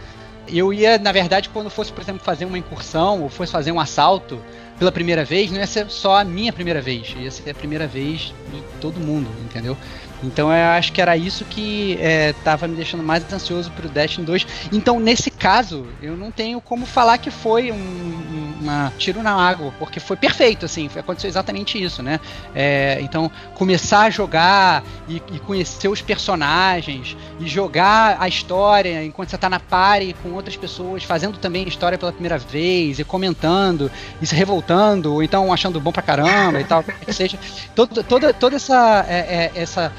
Eu 0.48 0.74
ia, 0.74 0.98
na 0.98 1.12
verdade, 1.12 1.50
quando 1.50 1.70
fosse, 1.70 1.92
por 1.92 2.02
exemplo, 2.02 2.24
fazer 2.24 2.46
uma 2.46 2.58
incursão 2.58 3.22
ou 3.22 3.30
fosse 3.30 3.52
fazer 3.52 3.74
um 3.74 3.82
assalto 3.82 4.42
pela 4.80 4.94
primeira 4.94 5.26
vez, 5.26 5.52
não 5.52 5.60
ia 5.60 5.68
ser 5.68 5.90
só 5.90 6.20
a 6.20 6.24
minha 6.24 6.54
primeira 6.54 6.82
vez, 6.82 7.14
ia 7.20 7.30
ser 7.30 7.50
a 7.50 7.54
primeira 7.54 7.86
vez 7.86 8.34
de 8.50 8.62
todo 8.80 8.98
mundo, 8.98 9.30
entendeu? 9.44 9.78
Então 10.24 10.52
eu 10.52 10.70
acho 10.72 10.92
que 10.92 11.02
era 11.02 11.18
isso 11.18 11.46
que 11.46 11.98
estava 12.30 12.66
é, 12.66 12.68
me 12.68 12.76
deixando 12.76 13.04
mais 13.04 13.32
ansioso 13.32 13.72
pro 13.72 13.90
Destiny 13.90 14.26
2. 14.26 14.48
Então, 14.72 15.00
nesse 15.00 15.32
caso, 15.32 15.88
eu 16.02 16.16
não 16.16 16.32
tenho 16.32 16.62
como 16.62 16.86
falar 16.86 17.18
que 17.18 17.32
foi 17.32 17.72
um, 17.72 18.54
uma 18.62 18.94
tiro 18.98 19.24
na 19.24 19.34
água, 19.34 19.74
porque 19.80 20.00
foi 20.00 20.16
perfeito, 20.16 20.66
assim, 20.66 20.90
aconteceu 20.96 21.30
exatamente 21.30 21.82
isso, 21.82 22.04
né? 22.04 22.20
É, 22.54 23.00
então, 23.02 23.32
começar 23.56 24.02
a 24.02 24.10
jogar 24.10 24.84
e, 25.08 25.22
e, 25.32 25.40
conhecer 25.40 25.88
os 25.88 26.02
personagens 26.02 27.18
e 27.40 27.48
jogar 27.48 28.18
a 28.20 28.28
história 28.28 29.04
enquanto 29.04 29.30
você 29.30 29.36
está 29.36 29.50
na 29.50 29.60
party 29.60 30.16
com 30.22 30.30
outras 30.32 30.56
pessoas, 30.56 31.04
fazendo 31.04 31.38
também 31.38 31.68
história 31.68 31.98
pela 31.98 32.12
primeira 32.12 32.38
vez 32.38 33.00
e 33.00 33.04
comentando 33.04 33.92
e 34.22 34.28
se 34.28 34.36
revoltando, 34.36 35.14
ou 35.14 35.24
então 35.24 35.52
achando 35.52 35.80
bom 35.80 35.92
pra 35.92 36.02
caramba 36.02 36.60
e 36.60 36.64
tal, 36.64 36.84
que 36.84 37.14
seja. 37.14 37.38
Toda, 37.76 38.04
toda, 38.04 38.34
toda 38.34 38.56
essa, 38.56 39.06
é, 39.08 39.20
é, 39.20 39.52
essa 39.56 39.92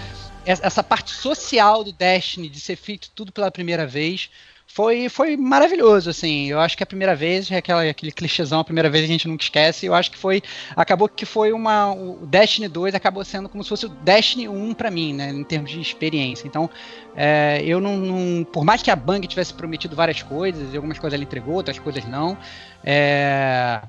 essa 0.44 0.82
parte 0.82 1.10
social 1.12 1.84
do 1.84 1.92
Destiny, 1.92 2.48
de 2.48 2.60
ser 2.60 2.76
feito 2.76 3.10
tudo 3.14 3.32
pela 3.32 3.50
primeira 3.50 3.86
vez, 3.86 4.30
foi, 4.66 5.10
foi 5.10 5.36
maravilhoso, 5.36 6.08
assim. 6.08 6.46
Eu 6.46 6.58
acho 6.58 6.76
que 6.76 6.82
a 6.82 6.86
primeira 6.86 7.14
vez, 7.14 7.50
é 7.50 7.58
aquela, 7.58 7.82
aquele 7.82 8.10
clichêzão, 8.10 8.60
a 8.60 8.64
primeira 8.64 8.88
vez 8.88 9.04
a 9.04 9.06
gente 9.06 9.28
nunca 9.28 9.44
esquece. 9.44 9.84
Eu 9.84 9.94
acho 9.94 10.10
que 10.10 10.16
foi. 10.16 10.42
Acabou 10.74 11.08
que 11.10 11.26
foi 11.26 11.52
uma. 11.52 11.92
O 11.92 12.26
Destiny 12.26 12.68
2 12.68 12.94
acabou 12.94 13.22
sendo 13.22 13.50
como 13.50 13.62
se 13.62 13.68
fosse 13.68 13.84
o 13.84 13.90
Destiny 13.90 14.48
1 14.48 14.72
para 14.72 14.90
mim, 14.90 15.12
né? 15.12 15.28
Em 15.30 15.44
termos 15.44 15.70
de 15.70 15.78
experiência. 15.78 16.46
Então, 16.46 16.70
é, 17.14 17.62
eu 17.64 17.80
não, 17.80 17.98
não, 17.98 18.44
Por 18.44 18.64
mais 18.64 18.82
que 18.82 18.90
a 18.90 18.96
Bang 18.96 19.26
tivesse 19.26 19.52
prometido 19.52 19.94
várias 19.94 20.22
coisas, 20.22 20.74
algumas 20.74 20.98
coisas 20.98 21.14
ela 21.14 21.22
entregou, 21.22 21.54
outras 21.56 21.78
coisas 21.78 22.06
não. 22.06 22.38
É, 22.82 23.82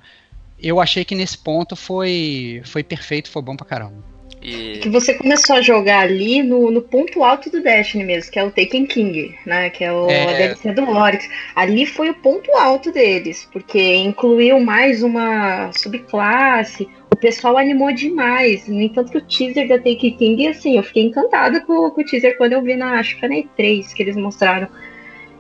eu 0.60 0.82
achei 0.82 1.06
que 1.06 1.16
nesse 1.16 1.38
ponto 1.38 1.78
foi, 1.78 2.62
foi 2.66 2.84
perfeito, 2.84 3.30
foi 3.30 3.42
bom 3.42 3.56
pra 3.56 3.66
caramba. 3.66 4.13
E 4.44 4.80
Que 4.80 4.90
você 4.90 5.14
começou 5.14 5.56
a 5.56 5.62
jogar 5.62 6.02
ali 6.02 6.44
no, 6.44 6.70
no 6.70 6.82
ponto 6.82 7.24
alto 7.24 7.50
do 7.50 7.62
Destiny 7.62 8.04
mesmo, 8.04 8.32
que 8.32 8.38
é 8.38 8.44
o 8.44 8.52
Taken 8.52 8.86
King, 8.86 9.36
né? 9.46 9.70
Que 9.70 9.86
é 9.86 9.92
o 9.92 10.10
É. 10.10 10.24
a 10.24 10.34
DLC 10.34 10.72
do 10.74 10.90
Oryx. 10.90 11.30
Ali 11.56 11.86
foi 11.86 12.10
o 12.10 12.16
ponto 12.16 12.52
alto 12.52 12.92
deles, 12.92 13.48
porque 13.52 13.96
incluiu 13.96 14.60
mais 14.60 15.02
uma 15.02 15.72
subclasse. 15.72 16.88
O 17.12 17.16
pessoal 17.16 17.58
animou 17.58 17.94
demais. 17.94 18.68
No 18.68 18.82
entanto, 18.82 19.12
que 19.12 19.18
o 19.18 19.22
teaser 19.22 19.68
da 19.68 19.78
Taken 19.78 20.18
King, 20.18 20.48
assim, 20.48 20.78
eu 20.78 20.84
fiquei 20.84 21.04
encantada 21.04 21.62
com, 21.62 21.90
com 21.92 22.02
o 22.02 22.06
teaser 22.06 22.38
quando 22.38 22.54
eu 22.54 22.62
vi 22.62 22.76
na, 22.76 23.00
acho 23.00 23.18
que 23.18 23.28
na 23.28 23.36
E3 23.36 23.94
que 23.94 24.04
eles 24.04 24.18
mostraram. 24.18 24.68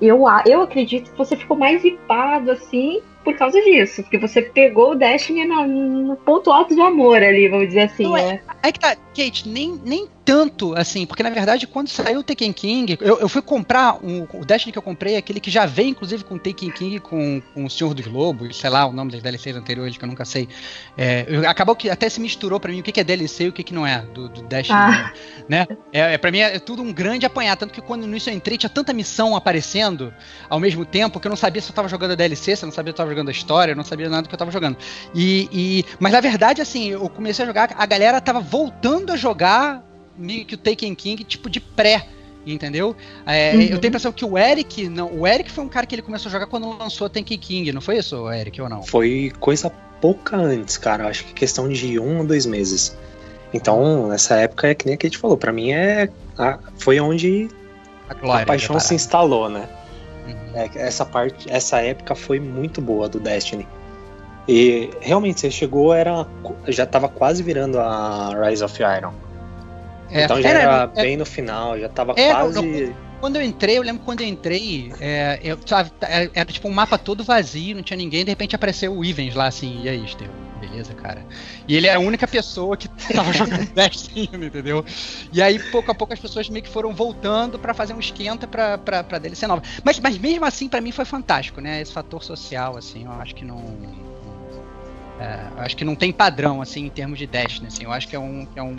Eu, 0.02 0.24
eu 0.46 0.62
acredito 0.62 1.12
que 1.12 1.18
você 1.18 1.36
ficou 1.36 1.58
mais 1.58 1.84
hipado, 1.84 2.52
assim, 2.52 3.02
por 3.24 3.36
causa 3.36 3.60
disso. 3.62 4.02
Porque 4.04 4.18
você 4.18 4.42
pegou 4.42 4.92
o 4.92 4.96
Destiny 4.96 5.46
no, 5.46 5.68
no 5.68 6.16
ponto 6.18 6.52
alto 6.52 6.76
do 6.76 6.84
amor 6.84 7.22
ali, 7.24 7.48
vamos 7.48 7.68
dizer 7.68 7.82
assim, 7.82 8.04
Não, 8.04 8.18
é-? 8.18 8.42
Aí 8.62 8.72
que 8.72 8.80
tá, 8.80 8.96
Kate, 8.96 9.48
nem, 9.48 9.80
nem 9.84 10.08
tanto 10.26 10.74
assim, 10.76 11.06
porque 11.06 11.22
na 11.24 11.30
verdade 11.30 11.68
quando 11.68 11.88
saiu 11.90 12.20
o 12.20 12.24
Taken 12.24 12.54
King, 12.54 12.98
eu, 13.02 13.20
eu 13.20 13.28
fui 13.30 13.42
comprar 13.42 13.98
um, 14.04 14.26
o 14.34 14.46
Destiny 14.46 14.72
que 14.72 14.78
eu 14.78 14.82
comprei, 14.84 15.18
aquele 15.18 15.40
que 15.40 15.52
já 15.52 15.66
veio 15.66 15.90
inclusive 15.90 16.24
com 16.24 16.36
o 16.36 16.40
Taken 16.40 16.72
King, 16.72 17.00
com, 17.00 17.42
com 17.54 17.66
o 17.66 17.70
Senhor 17.70 17.94
dos 17.94 18.06
Lobos, 18.06 18.58
sei 18.58 18.70
lá 18.70 18.86
o 18.86 18.94
nome 18.94 19.12
das 19.12 19.22
DLCs 19.22 19.56
anteriores 19.56 19.98
que 19.98 20.04
eu 20.04 20.08
nunca 20.08 20.26
sei. 20.26 20.48
É, 20.98 21.26
eu- 21.28 21.50
acabou 21.50 21.76
que 21.76 21.90
até 21.90 22.08
se 22.10 22.20
misturou 22.22 22.60
pra 22.60 22.72
mim 22.72 22.80
o 22.80 22.84
que, 22.84 22.92
que 22.92 23.00
é 23.00 23.04
DLC 23.04 23.46
e 23.46 23.48
o 23.50 23.54
que, 23.54 23.64
que 23.64 23.74
não 23.74 23.86
é 23.86 24.00
do, 24.14 24.30
do 24.30 24.42
Destiny, 24.44 24.78
Ah. 24.80 25.14
né? 25.48 25.68
É, 25.92 26.14
é, 26.14 26.18
pra 26.18 26.32
mim 26.32 26.40
é 26.40 26.58
tudo 26.60 26.82
um 26.82 26.94
grande 26.94 27.26
apanhar, 27.26 27.56
tanto 27.58 27.74
que 27.74 27.82
quando 27.82 28.02
no 28.04 28.08
início 28.10 28.30
eu 28.30 28.36
entrei 28.36 28.58
tinha 28.58 28.70
tanta 28.70 28.94
missão 28.94 29.36
aparecendo 29.36 30.14
ao 30.50 30.60
mesmo 30.60 30.86
tempo 30.86 31.20
que 31.20 31.28
eu 31.28 31.30
não 31.30 31.36
sabia 31.38 31.62
se 31.62 31.70
eu 31.70 31.76
tava 31.76 31.88
jogando 31.90 32.12
a 32.12 32.16
DLC, 32.16 32.56
se 32.56 32.64
eu 32.64 32.68
não 32.68 32.74
sabia 32.74 32.92
se 32.92 32.94
eu 32.94 32.98
tava 32.98 33.10
jogando 33.10 33.30
a 33.30 33.32
história, 33.32 33.72
eu 33.74 33.76
não 33.76 33.84
sabia 33.84 34.08
nada 34.10 34.24
do 34.24 34.30
que 34.30 34.36
eu 34.36 34.40
tava 34.40 34.52
jogando. 34.52 34.78
E, 35.14 35.50
e- 35.52 35.86
mas 36.00 36.12
na 36.14 36.22
verdade, 36.22 36.62
assim, 36.62 36.90
eu 36.90 37.10
comecei 37.10 37.44
a 37.44 37.48
jogar, 37.48 37.70
a 37.78 37.86
galera 37.86 38.22
tava 38.22 38.40
voltando 38.40 39.12
a 39.12 39.16
jogar 39.18 39.84
meio 40.18 40.46
que 40.46 40.56
o 40.56 40.58
Taken 40.58 40.94
King, 40.96 41.24
tipo 41.24 41.50
de 41.50 41.60
pré. 41.60 42.08
Entendeu? 42.46 42.94
É, 43.26 43.54
Uhum. 43.56 43.62
Eu 43.62 43.68
tenho 43.70 43.84
a 43.84 43.88
impressão 43.88 44.12
que 44.12 44.26
o 44.26 44.38
Eric. 44.38 44.90
Não, 44.90 45.10
o 45.18 45.26
Eric 45.26 45.50
foi 45.50 45.64
um 45.64 45.70
cara 45.70 45.86
que 45.86 45.96
ele 45.96 46.02
começou 46.02 46.28
a 46.30 46.32
jogar 46.34 46.48
quando 46.48 46.78
lançou 46.78 47.08
a 47.08 47.10
Taken 47.10 47.38
King, 47.38 47.72
não 47.72 47.80
foi 47.80 47.98
isso, 47.98 48.30
Eric, 48.30 48.62
ou 48.62 48.68
não? 48.68 48.84
Foi 48.84 49.32
coisa 49.40 49.70
pouca 50.02 50.36
antes, 50.36 50.78
cara. 50.78 51.08
Acho 51.08 51.24
que 51.24 51.34
questão 51.34 51.70
de 51.70 51.98
um 51.98 52.18
ou 52.20 52.26
dois 52.26 52.46
meses. 52.46 52.98
Então, 53.54 54.08
nessa 54.10 54.36
época 54.36 54.68
é 54.68 54.76
que 54.76 54.86
nem 54.86 54.96
a 54.96 54.98
Kate 54.98 55.18
falou. 55.18 55.38
Pra 55.38 55.54
mim 55.54 55.72
é. 55.72 56.10
a- 56.38 56.60
foi 56.78 57.00
onde 57.00 57.48
A 58.10 58.42
a 58.42 58.46
paixão 58.46 58.78
se 58.80 58.94
instalou, 58.94 59.48
né? 59.48 59.70
Uhum. 60.28 60.36
É, 60.60 60.70
essa 60.76 61.06
parte, 61.06 61.50
essa 61.50 61.80
época 61.80 62.14
foi 62.14 62.42
muito 62.42 62.82
boa 62.82 63.08
do 63.08 63.22
Destiny. 63.22 63.66
E 64.50 64.90
realmente 65.00 65.40
você 65.40 65.50
chegou, 65.50 65.94
era 65.94 66.28
já 66.68 66.86
tava 66.86 67.08
quase 67.08 67.42
virando 67.42 67.80
a 67.80 68.32
Rise 68.50 68.64
of 68.64 68.78
Iron. 68.84 69.14
É, 70.14 70.24
então 70.26 70.42
já 70.42 70.50
era, 70.50 70.92
é, 70.96 71.02
bem 71.02 71.18
no 71.18 71.26
final, 71.26 71.78
já 71.80 71.90
tava 71.90 72.14
É, 72.16 72.32
quase. 72.32 72.94
Quando 73.20 73.38
eu 73.38 73.42
entrei, 73.42 73.78
eu 73.78 73.82
lembro 73.82 74.04
quando 74.04 74.20
eu 74.20 74.28
entrei, 74.28 74.92
é, 75.00 75.40
eu, 75.42 75.58
sabe, 75.66 75.92
era, 76.02 76.30
era 76.34 76.52
tipo 76.52 76.68
um 76.68 76.74
mapa 76.74 76.98
todo 76.98 77.24
vazio, 77.24 77.76
não 77.76 77.82
tinha 77.82 77.96
ninguém, 77.96 78.26
de 78.26 78.30
repente 78.30 78.54
apareceu 78.54 78.94
o 78.94 79.04
Ivens 79.04 79.34
lá 79.34 79.48
assim, 79.48 79.82
e 79.82 79.88
aí, 79.88 80.04
Estevão? 80.04 80.44
Beleza, 80.60 80.94
cara. 80.94 81.26
E 81.68 81.76
ele 81.76 81.88
era 81.88 81.98
a 81.98 82.02
única 82.02 82.28
pessoa 82.28 82.78
que 82.78 82.88
tava 83.14 83.34
jogando 83.34 83.66
Destiny, 83.74 84.30
entendeu? 84.34 84.86
E 85.32 85.42
aí, 85.42 85.60
pouco 85.60 85.92
a 85.92 85.96
pouco, 85.96 86.14
as 86.14 86.20
pessoas 86.20 86.50
meio 86.50 86.64
que 86.64 86.70
foram 86.70 86.94
voltando 86.94 87.60
pra 87.60 87.74
fazer 87.74 87.94
um 87.94 88.00
esquenta 88.00 88.48
pra, 88.48 88.78
pra, 88.78 89.04
pra 89.04 89.20
DLC 89.20 89.46
nova. 89.46 89.62
Mas, 89.84 90.00
mas 90.00 90.18
mesmo 90.18 90.46
assim, 90.46 90.70
pra 90.70 90.80
mim 90.80 90.92
foi 90.92 91.06
fantástico, 91.06 91.60
né? 91.60 91.82
Esse 91.82 91.92
fator 91.92 92.24
social, 92.24 92.78
assim, 92.78 93.04
eu 93.06 93.12
acho 93.14 93.36
que 93.36 93.44
não. 93.44 93.62
é, 95.20 95.48
eu 95.58 95.64
acho 95.64 95.76
que 95.76 95.84
não 95.84 95.96
tem 95.96 96.12
padrão, 96.14 96.62
assim, 96.62 96.86
em 96.86 96.90
termos 96.90 97.20
de 97.20 97.28
Destiny, 97.28 97.68
assim. 97.68 97.84
Eu 97.84 97.92
acho 97.92 98.08
que 98.08 98.16
é 98.16 98.20
um. 98.20 98.48
É 98.56 98.64
um 98.64 98.76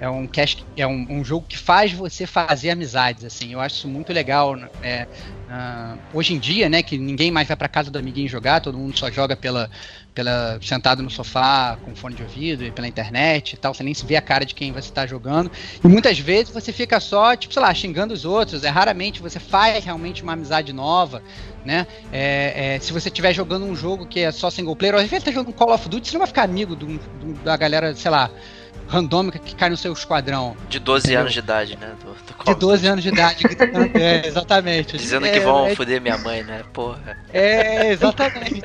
é 0.00 0.08
um, 0.08 0.26
cast, 0.26 0.64
é 0.76 0.86
um, 0.86 1.06
um 1.10 1.24
jogo 1.24 1.46
que 1.48 1.58
faz 1.58 1.92
você 1.92 2.26
fazer 2.26 2.70
amizades, 2.70 3.24
assim. 3.24 3.52
Eu 3.52 3.60
acho 3.60 3.76
isso 3.76 3.88
muito 3.88 4.12
legal. 4.12 4.54
né? 4.54 4.68
É, 4.82 5.06
ah, 5.50 5.96
hoje 6.12 6.34
em 6.34 6.38
dia, 6.38 6.68
né, 6.68 6.82
que 6.82 6.98
ninguém 6.98 7.30
mais 7.30 7.48
vai 7.48 7.56
pra 7.56 7.68
casa 7.68 7.90
do 7.90 7.98
amiguinho 7.98 8.28
jogar, 8.28 8.60
todo 8.60 8.76
mundo 8.76 8.98
só 8.98 9.10
joga 9.10 9.34
pela, 9.34 9.70
pela 10.14 10.58
sentado 10.62 11.02
no 11.02 11.10
sofá 11.10 11.78
com 11.82 11.94
fone 11.96 12.14
de 12.14 12.22
ouvido 12.22 12.64
e 12.64 12.70
pela 12.70 12.86
internet 12.86 13.54
e 13.54 13.56
tal. 13.56 13.74
Você 13.74 13.82
nem 13.82 13.94
se 13.94 14.04
vê 14.04 14.16
a 14.16 14.22
cara 14.22 14.44
de 14.44 14.54
quem 14.54 14.72
você 14.72 14.88
está 14.88 15.06
jogando. 15.06 15.50
E 15.82 15.88
muitas 15.88 16.18
vezes 16.18 16.52
você 16.52 16.72
fica 16.72 17.00
só, 17.00 17.34
tipo, 17.34 17.52
sei 17.52 17.62
lá, 17.62 17.72
xingando 17.74 18.14
os 18.14 18.24
outros. 18.24 18.62
É 18.62 18.68
raramente 18.68 19.22
você 19.22 19.40
faz 19.40 19.84
realmente 19.84 20.22
uma 20.22 20.34
amizade 20.34 20.72
nova, 20.72 21.22
né? 21.64 21.86
É, 22.12 22.76
é, 22.76 22.80
se 22.80 22.92
você 22.92 23.08
estiver 23.08 23.32
jogando 23.32 23.64
um 23.64 23.74
jogo 23.74 24.06
que 24.06 24.20
é 24.20 24.30
só 24.30 24.50
single 24.50 24.76
player, 24.76 24.94
ou 24.94 25.00
às 25.00 25.08
vezes 25.08 25.24
você 25.24 25.30
tá 25.30 25.34
jogando 25.34 25.54
Call 25.54 25.72
of 25.72 25.88
Duty, 25.88 26.08
você 26.08 26.12
não 26.12 26.20
vai 26.20 26.28
ficar 26.28 26.42
amigo 26.42 26.76
da 27.42 27.56
galera, 27.56 27.94
sei 27.94 28.10
lá, 28.10 28.30
randômica 28.88 29.38
que 29.38 29.54
cai 29.54 29.68
no 29.68 29.76
seu 29.76 29.92
esquadrão. 29.92 30.56
de 30.68 30.78
12 30.78 31.04
Entendeu? 31.04 31.20
anos 31.20 31.32
de 31.32 31.38
idade, 31.38 31.76
né? 31.76 31.92
Do, 32.02 32.12
do 32.12 32.26
De 32.26 32.32
Call 32.32 32.52
of 32.54 32.60
12 32.60 32.86
anos 32.86 33.02
de 33.02 33.08
idade. 33.10 33.44
é, 33.94 34.26
exatamente. 34.26 34.96
Dizendo 34.96 35.26
é, 35.26 35.30
que 35.30 35.40
vão 35.40 35.66
é, 35.66 35.74
foder 35.74 36.00
minha 36.00 36.16
mãe, 36.18 36.42
né? 36.42 36.64
Porra. 36.72 37.18
é, 37.32 37.92
exatamente. 37.92 38.62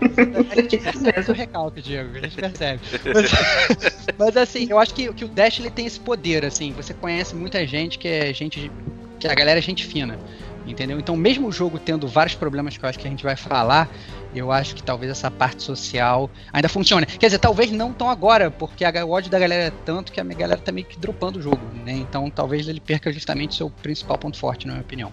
A 0.49 0.55
gente 0.55 0.77
percebe 0.77 1.31
o 1.31 1.33
recalque, 1.33 1.81
Diego. 1.81 2.17
A 2.17 2.21
gente 2.21 2.35
percebe. 2.35 2.81
Mas, 3.13 4.05
mas, 4.17 4.37
assim, 4.37 4.67
eu 4.69 4.79
acho 4.79 4.93
que, 4.93 5.11
que 5.13 5.25
o 5.25 5.27
Dash 5.27 5.59
ele 5.59 5.69
tem 5.69 5.85
esse 5.85 5.99
poder, 5.99 6.45
assim. 6.45 6.71
Você 6.73 6.93
conhece 6.93 7.35
muita 7.35 7.65
gente 7.67 7.99
que 7.99 8.07
é 8.07 8.33
gente. 8.33 8.71
que 9.19 9.27
a 9.27 9.35
galera 9.35 9.59
é 9.59 9.61
gente 9.61 9.85
fina. 9.85 10.17
Entendeu? 10.65 10.97
Então, 10.99 11.15
mesmo 11.15 11.47
o 11.47 11.51
jogo 11.51 11.77
tendo 11.77 12.07
vários 12.07 12.35
problemas 12.35 12.77
que 12.77 12.85
eu 12.85 12.89
acho 12.89 12.97
que 12.97 13.05
a 13.05 13.09
gente 13.09 13.23
vai 13.23 13.35
falar, 13.35 13.89
eu 14.33 14.51
acho 14.51 14.73
que 14.75 14.81
talvez 14.81 15.11
essa 15.11 15.29
parte 15.29 15.61
social 15.61 16.29
ainda 16.53 16.69
funcione. 16.69 17.05
Quer 17.05 17.27
dizer, 17.27 17.39
talvez 17.39 17.69
não 17.69 17.91
tão 17.91 18.09
agora, 18.09 18.49
porque 18.49 18.85
a- 18.85 19.05
o 19.05 19.11
ódio 19.11 19.29
da 19.29 19.37
galera 19.37 19.63
é 19.65 19.71
tanto 19.85 20.11
que 20.11 20.19
a 20.21 20.23
minha 20.23 20.37
galera 20.37 20.59
tá 20.59 20.71
meio 20.71 20.87
que 20.87 20.97
dropando 20.97 21.39
o 21.39 21.41
jogo, 21.41 21.59
né? 21.83 21.93
Então 21.93 22.29
talvez 22.29 22.67
ele 22.67 22.79
perca 22.79 23.11
justamente 23.11 23.51
o 23.51 23.55
seu 23.55 23.69
principal 23.69 24.17
ponto 24.17 24.37
forte, 24.37 24.65
na 24.65 24.73
minha 24.73 24.83
opinião. 24.83 25.11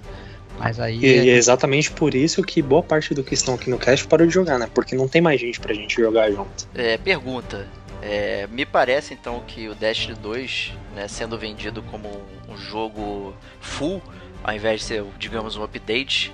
Mas 0.59 0.79
aí. 0.79 1.01
E 1.05 1.29
é 1.31 1.35
exatamente 1.37 1.91
por 1.91 2.15
isso 2.15 2.43
que 2.43 2.61
boa 2.63 2.83
parte 2.83 3.15
do 3.15 3.25
que 3.25 3.35
estão 3.35 3.55
aqui 3.55 3.71
no 3.71 3.79
cast 3.79 4.07
parou 4.07 4.27
de 4.27 4.33
jogar, 4.33 4.59
né? 4.59 4.69
Porque 4.73 4.95
não 4.95 5.09
tem 5.09 5.21
mais 5.21 5.41
gente 5.41 5.59
pra 5.59 5.75
gente 5.75 6.01
jogar 6.01 6.31
junto. 6.31 6.69
É, 6.75 6.97
pergunta. 6.99 7.67
É, 8.03 8.47
me 8.51 8.65
parece 8.65 9.13
então 9.15 9.43
que 9.47 9.69
o 9.69 9.75
Destiny 9.75 10.15
2, 10.15 10.73
né, 10.95 11.07
sendo 11.07 11.37
vendido 11.39 11.83
como 11.83 12.09
um, 12.09 12.53
um 12.55 12.57
jogo 12.57 13.35
full, 13.61 14.03
ao 14.43 14.55
invés 14.55 14.81
de 14.81 14.87
ser, 14.87 15.05
digamos, 15.19 15.57
um 15.57 15.63
update 15.63 16.33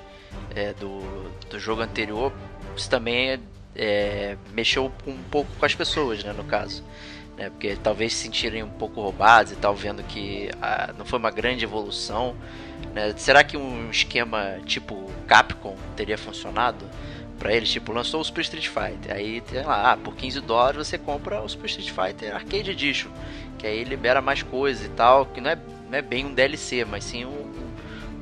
é, 0.55 0.73
do, 0.75 1.01
do 1.51 1.59
jogo 1.59 1.83
anterior, 1.83 2.33
isso 2.77 2.89
também 2.89 3.31
é, 3.31 3.41
é, 3.75 4.37
mexeu 4.53 4.93
um 5.07 5.19
pouco 5.31 5.51
com 5.59 5.67
as 5.67 5.75
pessoas, 5.75 6.25
né, 6.25 6.33
no 6.33 6.45
caso. 6.45 6.83
Né, 7.37 7.51
porque 7.51 7.77
talvez 7.77 8.15
se 8.15 8.25
sentirem 8.25 8.63
um 8.63 8.69
pouco 8.69 9.01
roubados 9.01 9.53
e 9.53 9.57
tal, 9.57 9.75
vendo 9.75 10.03
que 10.05 10.51
ah, 10.61 10.95
não 10.97 11.05
foi 11.05 11.19
uma 11.19 11.31
grande 11.31 11.65
evolução. 11.65 12.35
né. 12.95 13.13
Será 13.17 13.45
que 13.45 13.57
um 13.57 13.91
esquema 13.91 14.59
tipo 14.65 15.11
Capcom 15.27 15.77
teria 15.95 16.17
funcionado? 16.17 16.89
Pra 17.39 17.53
eles, 17.53 17.69
tipo, 17.69 17.93
lançou 17.93 18.23
o 18.23 18.25
Super 18.25 18.41
Street 18.41 18.67
Fighter. 18.69 19.15
Aí 19.15 19.43
tem 19.43 19.63
lá, 19.63 19.93
ah, 19.93 19.97
por 19.99 20.17
15 20.17 20.41
dólares 20.41 20.89
você 20.89 20.97
compra 20.97 21.43
o 21.43 21.49
Super 21.49 21.67
Street 21.67 21.91
Fighter 21.91 22.35
Arcade 22.35 22.71
Edition. 22.71 23.11
Que 23.59 23.67
aí 23.67 23.85
libera 23.85 24.23
mais 24.23 24.43
coisas 24.43 24.87
e 24.87 24.89
tal. 24.89 25.27
Que 25.27 25.39
não 25.39 25.51
é, 25.51 25.59
não 25.91 25.99
é 25.99 26.01
bem 26.01 26.25
um 26.25 26.33
DLC, 26.33 26.87
mas 26.87 27.05
sim 27.05 27.27
um, 27.27 27.66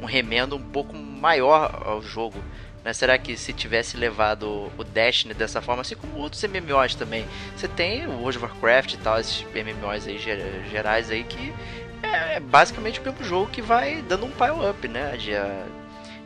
um 0.05 0.07
remendo 0.07 0.55
um 0.57 0.63
pouco 0.63 0.95
maior 0.95 1.83
ao 1.85 2.03
jogo. 2.03 2.39
Né? 2.85 2.93
Será 2.93 3.17
que 3.17 3.37
se 3.37 3.53
tivesse 3.53 3.97
levado 3.97 4.71
o 4.77 4.85
Destiny 4.85 5.33
dessa 5.33 5.63
forma, 5.63 5.81
assim 5.81 5.97
como 5.97 6.19
outros 6.19 6.43
MMOs 6.45 6.95
também, 6.95 7.27
você 7.57 7.67
tem 7.67 8.07
o 8.07 8.21
World 8.21 8.39
of 8.39 8.47
Warcraft 8.47 8.93
e 8.93 8.99
tal, 8.99 9.19
esses 9.19 9.45
MMOs 9.55 10.07
aí 10.07 10.19
ger- 10.19 10.65
gerais 10.71 11.11
aí 11.11 11.25
que 11.25 11.53
é, 12.03 12.37
é 12.37 12.41
basicamente 12.41 13.01
o 13.01 13.03
mesmo 13.03 13.25
jogo 13.25 13.51
que 13.51 13.63
vai 13.63 14.03
dando 14.03 14.27
um 14.27 14.31
pile 14.31 14.69
up, 14.69 14.87
né? 14.87 15.17
De, 15.17 15.35
ah, 15.35 15.67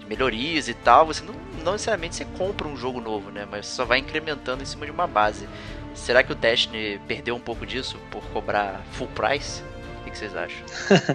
de 0.01 0.07
melhorias 0.07 0.69
e 0.69 0.75
tal. 0.75 1.07
Você 1.07 1.23
não, 1.23 1.35
não 1.65 1.73
necessariamente 1.73 2.17
você 2.17 2.25
compra 2.25 2.67
um 2.67 2.77
jogo 2.77 3.01
novo, 3.01 3.31
né? 3.31 3.47
Mas 3.49 3.67
só 3.67 3.85
vai 3.85 3.99
incrementando 3.99 4.63
em 4.63 4.67
cima 4.67 4.85
de 4.85 4.91
uma 4.91 5.07
base. 5.07 5.49
Será 5.95 6.25
que 6.25 6.33
o 6.33 6.35
Destiny 6.35 7.01
perdeu 7.07 7.37
um 7.37 7.41
pouco 7.41 7.65
disso 7.65 7.97
por 8.11 8.23
cobrar 8.31 8.83
full 8.93 9.09
price? 9.09 9.63
Que 10.09 10.13
que 10.13 10.19
vocês 10.19 10.35
acham? 10.35 10.65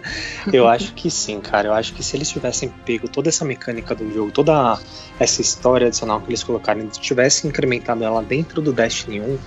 Eu 0.53 0.67
acho 0.67 0.93
que 0.93 1.09
sim, 1.09 1.41
cara. 1.41 1.69
Eu 1.69 1.73
acho 1.73 1.93
que 1.93 2.03
se 2.03 2.15
eles 2.15 2.29
tivessem 2.29 2.69
pego 2.85 3.07
toda 3.07 3.29
essa 3.29 3.43
mecânica 3.43 3.95
do 3.95 4.13
jogo, 4.13 4.31
toda 4.31 4.79
essa 5.19 5.41
história 5.41 5.87
adicional 5.87 6.21
que 6.21 6.29
eles 6.29 6.43
colocaram, 6.43 6.81
e 6.81 6.87
tivessem 6.89 7.49
incrementado 7.49 8.03
ela 8.03 8.21
dentro 8.21 8.61
do 8.61 8.71
Destiny 8.71 9.19
1, 9.19 9.37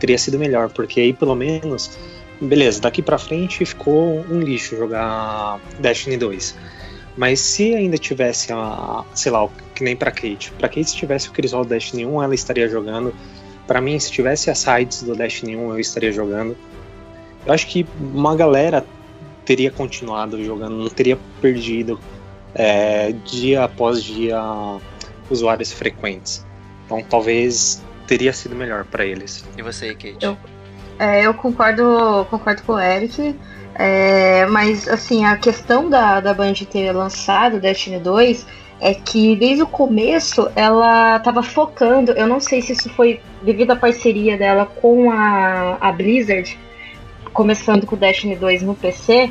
teria 0.00 0.16
sido 0.16 0.38
melhor, 0.38 0.70
porque 0.70 1.00
aí 1.00 1.12
pelo 1.12 1.34
menos, 1.34 1.90
beleza, 2.40 2.80
daqui 2.80 3.02
pra 3.02 3.18
frente 3.18 3.64
ficou 3.66 4.24
um 4.30 4.40
lixo 4.40 4.74
jogar 4.74 5.60
Destiny 5.78 6.16
2. 6.16 6.56
Mas 7.16 7.40
se 7.40 7.74
ainda 7.74 7.98
tivesse 7.98 8.52
a, 8.52 9.04
sei 9.14 9.30
lá, 9.30 9.46
que 9.74 9.84
nem 9.84 9.94
pra 9.94 10.10
Kate, 10.10 10.50
pra 10.58 10.68
Kate 10.68 10.88
se 10.90 10.96
tivesse 10.96 11.28
o 11.28 11.32
Crisol 11.32 11.64
Destiny 11.64 12.06
1, 12.06 12.22
ela 12.22 12.34
estaria 12.34 12.68
jogando. 12.68 13.14
Pra 13.66 13.80
mim, 13.80 13.98
se 13.98 14.10
tivesse 14.10 14.50
as 14.50 14.58
sides 14.58 15.02
do 15.02 15.14
Destiny 15.14 15.56
1, 15.56 15.72
eu 15.72 15.78
estaria 15.78 16.10
jogando. 16.10 16.56
Eu 17.46 17.52
acho 17.52 17.66
que 17.66 17.86
uma 17.98 18.34
galera 18.34 18.84
teria 19.44 19.70
continuado 19.70 20.42
jogando, 20.44 20.76
não 20.76 20.88
teria 20.88 21.18
perdido 21.40 21.98
é, 22.54 23.12
dia 23.24 23.64
após 23.64 24.02
dia 24.02 24.40
usuários 25.30 25.72
frequentes. 25.72 26.44
Então 26.86 27.02
talvez 27.02 27.82
teria 28.06 28.32
sido 28.32 28.54
melhor 28.54 28.84
pra 28.84 29.04
eles. 29.04 29.44
E 29.56 29.62
você, 29.62 29.94
Kate? 29.94 30.16
Eu- 30.20 30.36
É, 30.98 31.26
eu 31.26 31.34
concordo, 31.34 32.26
concordo 32.30 32.62
com 32.62 32.74
o 32.74 32.78
Eric. 32.80 33.34
É, 33.76 34.46
mas 34.46 34.86
assim, 34.88 35.24
a 35.24 35.36
questão 35.36 35.90
da, 35.90 36.20
da 36.20 36.32
Band 36.32 36.54
ter 36.70 36.92
lançado 36.92 37.58
Destiny 37.58 37.98
2 37.98 38.46
é 38.80 38.94
que 38.94 39.34
desde 39.34 39.62
o 39.64 39.66
começo 39.66 40.48
ela 40.54 41.16
estava 41.16 41.42
focando, 41.42 42.12
eu 42.12 42.26
não 42.28 42.38
sei 42.38 42.62
se 42.62 42.72
isso 42.72 42.88
foi 42.90 43.20
devido 43.42 43.72
à 43.72 43.76
parceria 43.76 44.36
dela 44.38 44.66
com 44.66 45.10
a, 45.10 45.76
a 45.80 45.90
Blizzard, 45.90 46.56
começando 47.34 47.84
com 47.84 47.96
o 47.96 47.98
Destiny 47.98 48.36
2 48.36 48.62
no 48.62 48.74
PC, 48.74 49.30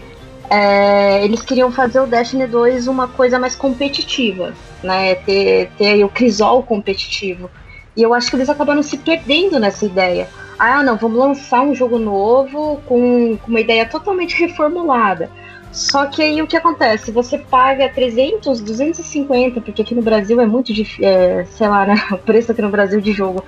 é, 0.50 1.24
eles 1.24 1.42
queriam 1.42 1.72
fazer 1.72 2.00
o 2.00 2.06
Destiny 2.06 2.46
2 2.46 2.88
uma 2.88 3.08
coisa 3.08 3.40
mais 3.40 3.56
competitiva, 3.56 4.54
né? 4.84 5.16
Ter, 5.16 5.72
ter 5.78 6.04
o 6.04 6.10
crisol 6.10 6.62
competitivo. 6.62 7.50
E 7.96 8.04
eu 8.04 8.14
acho 8.14 8.30
que 8.30 8.36
eles 8.36 8.50
acabaram 8.50 8.84
se 8.84 8.98
perdendo 8.98 9.60
nessa 9.60 9.86
ideia. 9.86 10.28
Ah, 10.60 10.84
não, 10.84 10.98
vamos 10.98 11.18
lançar 11.18 11.62
um 11.62 11.74
jogo 11.74 11.98
novo 11.98 12.82
com, 12.86 13.38
com 13.38 13.48
uma 13.48 13.62
ideia 13.62 13.86
totalmente 13.86 14.40
reformulada. 14.40 15.30
Só 15.72 16.06
que 16.06 16.22
aí 16.22 16.42
o 16.42 16.46
que 16.46 16.56
acontece? 16.56 17.12
Você 17.12 17.40
paga 17.40 17.90
300, 17.90 18.62
250, 18.62 19.60
porque 19.62 19.82
aqui 19.82 19.96
no 19.96 20.04
Brasil 20.04 20.40
é 20.40 20.46
muito 20.46 20.72
difícil, 20.72 21.04
é, 21.04 21.46
sei 21.46 21.68
lá, 21.68 21.86
né? 21.86 21.96
O 22.12 22.18
preço 22.18 22.52
aqui 22.52 22.62
no 22.62 22.70
Brasil 22.70 23.02
de 23.02 23.12
jogo 23.12 23.44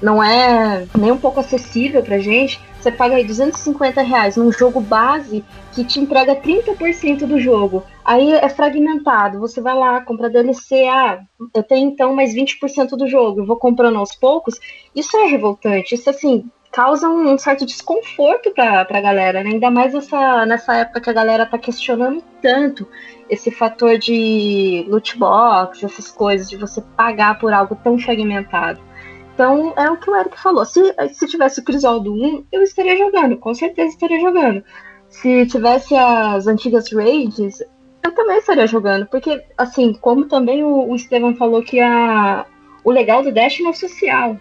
não 0.00 0.22
é 0.22 0.86
nem 0.96 1.12
um 1.12 1.18
pouco 1.18 1.40
acessível 1.40 2.02
pra 2.02 2.18
gente. 2.18 2.58
Você 2.86 2.92
paga 2.92 3.16
aí 3.16 3.24
250 3.24 4.00
reais 4.00 4.36
num 4.36 4.52
jogo 4.52 4.80
base 4.80 5.44
que 5.72 5.84
te 5.84 5.98
entrega 5.98 6.36
30% 6.36 7.26
do 7.26 7.40
jogo. 7.40 7.82
Aí 8.04 8.32
é 8.32 8.48
fragmentado. 8.48 9.40
Você 9.40 9.60
vai 9.60 9.74
lá, 9.74 10.00
compra 10.02 10.30
DLC, 10.30 10.86
ah, 10.86 11.18
eu 11.52 11.64
tenho 11.64 11.90
então 11.90 12.14
mais 12.14 12.32
20% 12.32 12.90
do 12.90 13.08
jogo, 13.08 13.40
eu 13.40 13.44
vou 13.44 13.56
comprando 13.56 13.98
aos 13.98 14.14
poucos. 14.14 14.60
Isso 14.94 15.16
é 15.16 15.26
revoltante. 15.26 15.96
Isso 15.96 16.08
assim, 16.08 16.48
causa 16.70 17.08
um, 17.08 17.36
certo 17.36 17.66
desconforto 17.66 18.52
para 18.52 18.86
a 18.88 19.00
galera, 19.00 19.42
né? 19.42 19.50
ainda 19.50 19.68
mais 19.68 19.92
essa, 19.92 20.46
nessa 20.46 20.76
época 20.76 21.00
que 21.00 21.10
a 21.10 21.12
galera 21.12 21.42
está 21.42 21.58
questionando 21.58 22.22
tanto 22.40 22.86
esse 23.28 23.50
fator 23.50 23.98
de 23.98 24.86
loot 24.86 25.18
box, 25.18 25.84
essas 25.84 26.08
coisas, 26.12 26.48
de 26.48 26.56
você 26.56 26.80
pagar 26.96 27.36
por 27.40 27.52
algo 27.52 27.76
tão 27.82 27.98
fragmentado. 27.98 28.85
Então, 29.36 29.74
é 29.76 29.90
o 29.90 29.98
que 29.98 30.10
o 30.10 30.16
Eric 30.16 30.40
falou. 30.40 30.64
Se, 30.64 30.80
se 31.12 31.28
tivesse 31.28 31.60
o 31.60 31.64
Crisoldo 31.64 32.10
1, 32.12 32.46
eu 32.50 32.62
estaria 32.62 32.96
jogando, 32.96 33.36
com 33.36 33.54
certeza 33.54 33.90
estaria 33.90 34.18
jogando. 34.18 34.64
Se 35.10 35.46
tivesse 35.46 35.94
as 35.94 36.46
antigas 36.46 36.90
raids, 36.90 37.62
eu 38.02 38.14
também 38.14 38.38
estaria 38.38 38.66
jogando. 38.66 39.06
Porque, 39.06 39.44
assim, 39.58 39.92
como 39.92 40.26
também 40.26 40.64
o, 40.64 40.88
o 40.88 40.96
Estevam 40.96 41.36
falou 41.36 41.62
que 41.62 41.78
a, 41.78 42.46
o 42.82 42.90
legal 42.90 43.22
do 43.22 43.30
Dash 43.30 43.60
é 43.60 43.68
o 43.68 43.74
social 43.74 44.40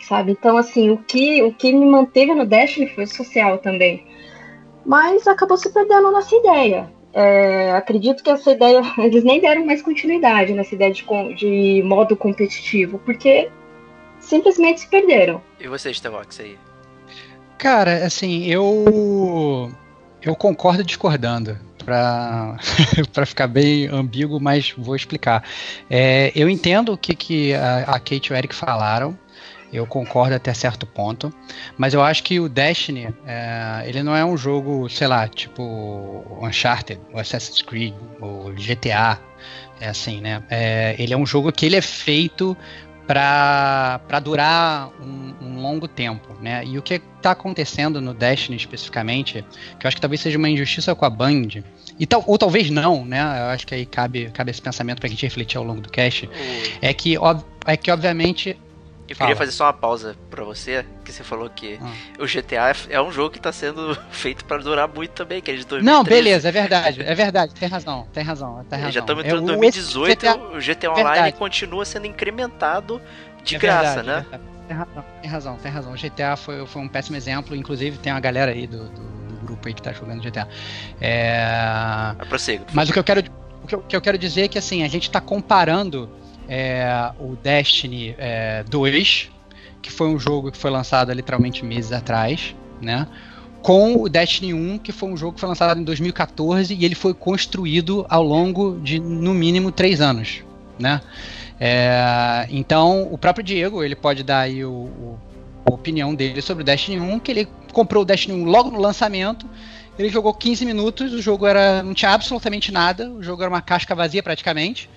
sabe? 0.00 0.32
Então, 0.32 0.56
assim, 0.56 0.90
o 0.90 0.98
que, 0.98 1.42
o 1.42 1.52
que 1.52 1.72
me 1.72 1.86
manteve 1.86 2.34
no 2.34 2.46
Destiny 2.46 2.88
foi 2.88 3.06
social 3.06 3.58
também. 3.58 4.06
Mas 4.84 5.26
acabou 5.26 5.56
se 5.56 5.72
perdendo 5.72 6.10
nessa 6.10 6.34
ideia. 6.34 6.90
É, 7.12 7.72
acredito 7.72 8.22
que 8.22 8.30
essa 8.30 8.50
ideia, 8.52 8.82
eles 8.98 9.24
nem 9.24 9.40
deram 9.40 9.66
mais 9.66 9.82
continuidade 9.82 10.52
nessa 10.52 10.74
ideia 10.74 10.92
de, 10.92 11.04
de 11.34 11.82
modo 11.84 12.16
competitivo, 12.16 12.98
porque 13.04 13.50
simplesmente 14.20 14.80
se 14.80 14.88
perderam. 14.88 15.42
E 15.58 15.68
você, 15.68 15.92
Stevox, 15.92 16.40
aí? 16.40 16.58
Cara, 17.58 18.06
assim, 18.06 18.46
eu 18.46 19.70
eu 20.22 20.34
concordo 20.34 20.84
discordando 20.84 21.58
para 21.84 22.56
ficar 23.26 23.46
bem 23.46 23.86
ambíguo, 23.88 24.40
mas 24.40 24.72
vou 24.76 24.94
explicar. 24.94 25.42
É, 25.88 26.30
eu 26.34 26.48
entendo 26.48 26.92
o 26.92 26.98
que, 26.98 27.14
que 27.14 27.54
a, 27.54 27.80
a 27.80 27.98
Kate 27.98 28.28
e 28.28 28.32
o 28.32 28.36
Eric 28.36 28.54
falaram. 28.54 29.18
Eu 29.72 29.86
concordo 29.86 30.34
até 30.34 30.52
certo 30.52 30.84
ponto, 30.84 31.32
mas 31.78 31.94
eu 31.94 32.02
acho 32.02 32.24
que 32.24 32.40
o 32.40 32.48
Destiny, 32.48 33.14
é, 33.24 33.84
ele 33.86 34.02
não 34.02 34.16
é 34.16 34.24
um 34.24 34.36
jogo, 34.36 34.88
sei 34.88 35.06
lá, 35.06 35.28
tipo 35.28 36.24
Uncharted, 36.42 37.00
o 37.12 37.20
Assassin's 37.20 37.62
Creed, 37.62 37.94
o 38.20 38.50
GTA, 38.50 39.20
é 39.80 39.88
assim, 39.88 40.20
né? 40.20 40.42
É, 40.50 40.96
ele 40.98 41.14
é 41.14 41.16
um 41.16 41.24
jogo 41.24 41.52
que 41.52 41.66
ele 41.66 41.76
é 41.76 41.80
feito 41.80 42.56
para 43.06 44.20
durar 44.22 44.90
um, 45.00 45.34
um, 45.40 45.60
longo 45.60 45.88
tempo, 45.88 46.34
né? 46.40 46.64
E 46.64 46.78
o 46.78 46.82
que 46.82 46.94
está 46.94 47.32
acontecendo 47.32 48.00
no 48.00 48.14
Destiny 48.14 48.56
especificamente, 48.56 49.44
que 49.78 49.86
eu 49.86 49.88
acho 49.88 49.96
que 49.96 50.00
talvez 50.00 50.20
seja 50.20 50.38
uma 50.38 50.48
injustiça 50.48 50.94
com 50.94 51.04
a 51.04 51.10
Band, 51.10 51.62
e 51.98 52.06
tal, 52.06 52.24
ou 52.26 52.38
talvez 52.38 52.70
não, 52.70 53.04
né? 53.04 53.20
Eu 53.20 53.46
acho 53.46 53.66
que 53.66 53.74
aí 53.74 53.84
cabe, 53.84 54.30
cabe 54.30 54.50
esse 54.50 54.62
pensamento 54.62 55.00
para 55.00 55.06
a 55.06 55.10
gente 55.10 55.22
refletir 55.22 55.58
ao 55.58 55.64
longo 55.64 55.82
do 55.82 55.90
cast, 55.90 56.28
é 56.80 56.94
que, 56.94 57.16
é 57.66 57.76
que 57.76 57.90
obviamente 57.90 58.56
eu 59.10 59.16
Fala. 59.16 59.28
queria 59.28 59.36
fazer 59.36 59.50
só 59.50 59.64
uma 59.64 59.72
pausa 59.72 60.16
para 60.30 60.44
você, 60.44 60.86
que 61.04 61.10
você 61.12 61.24
falou 61.24 61.50
que 61.50 61.80
ah. 61.82 62.22
o 62.22 62.26
GTA 62.26 62.72
é 62.88 63.02
um 63.02 63.10
jogo 63.10 63.30
que 63.30 63.40
tá 63.40 63.50
sendo 63.50 63.98
feito 64.12 64.44
para 64.44 64.58
durar 64.58 64.86
muito 64.86 65.10
também, 65.10 65.40
que 65.40 65.50
é 65.50 65.56
de 65.56 65.66
2013. 65.66 65.84
Não, 65.84 66.04
beleza, 66.04 66.48
é 66.48 66.52
verdade, 66.52 67.02
é 67.02 67.14
verdade, 67.14 67.52
tem 67.52 67.68
razão, 67.68 68.06
tem 68.12 68.22
razão, 68.22 68.64
tem 68.70 68.78
razão. 68.78 68.92
Já 68.92 69.00
estamos 69.00 69.24
entrando 69.24 69.42
em 69.42 69.46
2018, 69.46 70.16
GTA, 70.16 70.36
o 70.36 70.60
GTA 70.60 70.90
Online 70.92 71.12
verdade. 71.12 71.36
continua 71.36 71.84
sendo 71.84 72.06
incrementado 72.06 73.02
de 73.42 73.56
é 73.56 73.58
graça, 73.58 74.02
verdade, 74.02 74.28
né? 74.30 74.38
É 74.46 74.50
tem 74.70 74.76
razão, 74.76 75.04
tem 75.20 75.30
razão, 75.30 75.56
tem 75.56 75.72
razão. 75.72 75.92
O 75.92 75.96
GTA 75.96 76.36
foi, 76.36 76.64
foi 76.64 76.82
um 76.82 76.88
péssimo 76.88 77.16
exemplo, 77.16 77.56
inclusive 77.56 77.98
tem 77.98 78.12
uma 78.12 78.20
galera 78.20 78.52
aí 78.52 78.68
do, 78.68 78.84
do, 78.84 79.00
do 79.00 79.36
grupo 79.44 79.66
aí 79.66 79.74
que 79.74 79.82
tá 79.82 79.92
jogando 79.92 80.22
GTA. 80.22 80.46
É... 81.00 82.14
Mas 82.16 82.28
prossigo. 82.28 82.64
Mas 82.72 82.88
o 82.88 82.92
que 82.92 82.98
eu 83.00 83.02
quero 83.02 83.24
o 83.64 83.66
que 83.66 83.74
eu, 83.74 83.80
que 83.80 83.96
eu 83.96 84.00
quero 84.00 84.16
dizer 84.16 84.42
é 84.42 84.48
que 84.48 84.56
assim, 84.56 84.84
a 84.84 84.88
gente 84.88 85.10
tá 85.10 85.20
comparando 85.20 86.08
é, 86.52 87.12
o 87.20 87.36
Destiny 87.36 88.16
é, 88.18 88.64
2, 88.68 89.30
que 89.80 89.90
foi 89.90 90.08
um 90.08 90.18
jogo 90.18 90.50
que 90.50 90.58
foi 90.58 90.68
lançado 90.68 91.12
literalmente 91.12 91.64
meses 91.64 91.92
atrás, 91.92 92.56
né? 92.82 93.06
Com 93.62 94.02
o 94.02 94.08
Destiny 94.08 94.52
1, 94.52 94.78
que 94.78 94.90
foi 94.90 95.10
um 95.10 95.16
jogo 95.16 95.34
que 95.34 95.40
foi 95.40 95.48
lançado 95.48 95.78
em 95.78 95.84
2014 95.84 96.74
e 96.74 96.84
ele 96.84 96.96
foi 96.96 97.14
construído 97.14 98.04
ao 98.08 98.24
longo 98.24 98.80
de 98.80 98.98
no 98.98 99.32
mínimo 99.32 99.70
três 99.70 100.00
anos, 100.00 100.42
né? 100.76 101.00
É, 101.60 102.48
então, 102.50 103.06
o 103.12 103.16
próprio 103.16 103.44
Diego, 103.44 103.84
ele 103.84 103.94
pode 103.94 104.24
dar 104.24 104.40
aí 104.40 104.64
o, 104.64 104.70
o, 104.70 105.18
a 105.64 105.72
opinião 105.72 106.14
dele 106.14 106.42
sobre 106.42 106.62
o 106.62 106.66
Destiny 106.66 106.98
1, 106.98 107.20
que 107.20 107.30
ele 107.30 107.48
comprou 107.72 108.02
o 108.02 108.06
Destiny 108.06 108.42
1 108.42 108.44
logo 108.44 108.70
no 108.72 108.80
lançamento, 108.80 109.46
ele 109.96 110.08
jogou 110.08 110.34
15 110.34 110.64
minutos, 110.64 111.12
o 111.12 111.22
jogo 111.22 111.46
era 111.46 111.80
não 111.82 111.94
tinha 111.94 112.10
absolutamente 112.10 112.72
nada, 112.72 113.08
o 113.08 113.22
jogo 113.22 113.42
era 113.42 113.50
uma 113.50 113.62
casca 113.62 113.94
vazia 113.94 114.22
praticamente. 114.22 114.90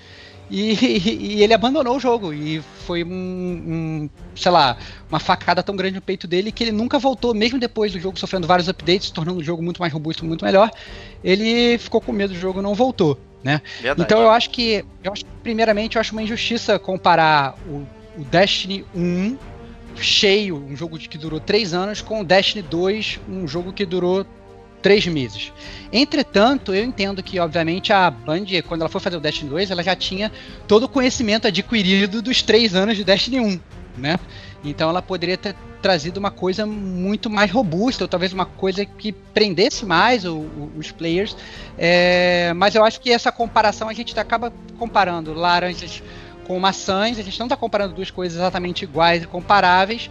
E, 0.54 1.40
e, 1.40 1.42
ele 1.44 1.52
abandonou 1.52 1.98
o 1.98 2.00
jogo. 2.00 2.32
E 2.32 2.62
foi 2.86 3.04
um, 3.04 3.10
um, 3.10 4.10
sei 4.36 4.52
lá, 4.52 4.78
uma 5.10 5.20
facada 5.20 5.64
tão 5.64 5.76
grande 5.76 5.96
no 5.96 6.02
peito 6.02 6.28
dele 6.28 6.52
que 6.52 6.64
ele 6.64 6.72
nunca 6.72 7.00
voltou, 7.00 7.34
mesmo 7.34 7.60
depois 7.60 7.92
do 7.92 8.00
jogo 8.00 8.20
sofrendo 8.20 8.46
vários 8.46 8.70
updates, 8.70 9.10
tornando 9.10 9.40
o 9.40 9.44
jogo 9.44 9.64
muito 9.64 9.82
mais 9.82 9.92
robusto, 9.92 10.24
muito 10.24 10.46
melhor. 10.46 10.70
Ele 11.24 11.80
ficou 11.80 12.00
com 12.00 12.12
medo 12.12 12.34
do 12.36 12.40
jogo 12.40 12.60
e 12.60 12.62
não 12.62 12.76
voltou. 12.76 13.20
Né? 13.44 13.62
Então 14.04 14.22
eu 14.22 14.30
acho 14.30 14.52
que. 14.52 14.86
Eu 15.04 15.12
acho, 15.12 15.26
primeiramente, 15.42 15.96
eu 15.96 16.00
acho 16.00 16.12
uma 16.12 16.22
injustiça 16.22 16.78
comparar 16.78 17.56
o, 17.68 17.88
o 18.22 18.24
Destiny 18.24 18.86
1 18.96 19.36
cheio, 19.96 20.56
um 20.56 20.76
jogo 20.76 21.00
que 21.00 21.18
durou 21.18 21.40
3 21.40 21.74
anos, 21.74 22.00
com 22.00 22.22
o 22.22 22.24
Destiny 22.24 22.62
2, 22.62 23.22
um 23.28 23.48
jogo 23.48 23.74
que 23.74 23.88
durou 23.88 24.24
três 24.84 25.08
meses. 25.08 25.52
Entretanto, 25.92 26.76
eu 26.76 26.84
entendo 26.84 27.24
que, 27.24 27.40
obviamente, 27.40 27.94
a 27.94 28.12
Band, 28.12 28.46
quando 28.68 28.82
ela 28.82 28.90
foi 28.90 29.02
fazer 29.02 29.16
o 29.16 29.22
Destiny 29.22 29.50
2, 29.50 29.72
ela 29.72 29.82
já 29.82 29.96
tinha 29.96 30.32
todo 30.68 30.84
o 30.84 30.90
conhecimento 30.90 31.48
adquirido 31.48 32.22
dos 32.22 32.44
três 32.44 32.76
anos 32.76 32.98
de 32.98 33.04
Destiny 33.04 33.40
1, 33.40 33.60
né? 33.98 34.20
Então 34.64 34.90
ela 34.90 35.02
poderia 35.02 35.38
ter 35.38 35.56
trazido 35.82 36.18
uma 36.18 36.32
coisa 36.32 36.66
muito 36.66 37.30
mais 37.30 37.52
robusta, 37.52 38.04
ou 38.04 38.08
talvez 38.08 38.32
uma 38.32 38.46
coisa 38.46 38.86
que 38.86 39.12
prendesse 39.12 39.86
mais 39.86 40.26
o, 40.26 40.38
o, 40.38 40.72
os 40.78 40.92
players. 40.92 41.36
É, 41.78 42.54
mas 42.56 42.76
eu 42.76 42.84
acho 42.84 43.00
que 43.00 43.12
essa 43.12 43.32
comparação 43.32 43.90
a 43.90 43.94
gente 43.94 44.18
acaba 44.20 44.54
comparando 44.78 45.34
laranjas 45.34 46.04
com 46.46 46.60
maçãs, 46.60 47.20
a 47.20 47.22
gente 47.22 47.40
não 47.40 47.46
está 47.46 47.56
comparando 47.56 47.96
duas 47.96 48.12
coisas 48.12 48.38
exatamente 48.38 48.84
iguais 48.84 49.24
e 49.24 49.28
comparáveis. 49.28 50.10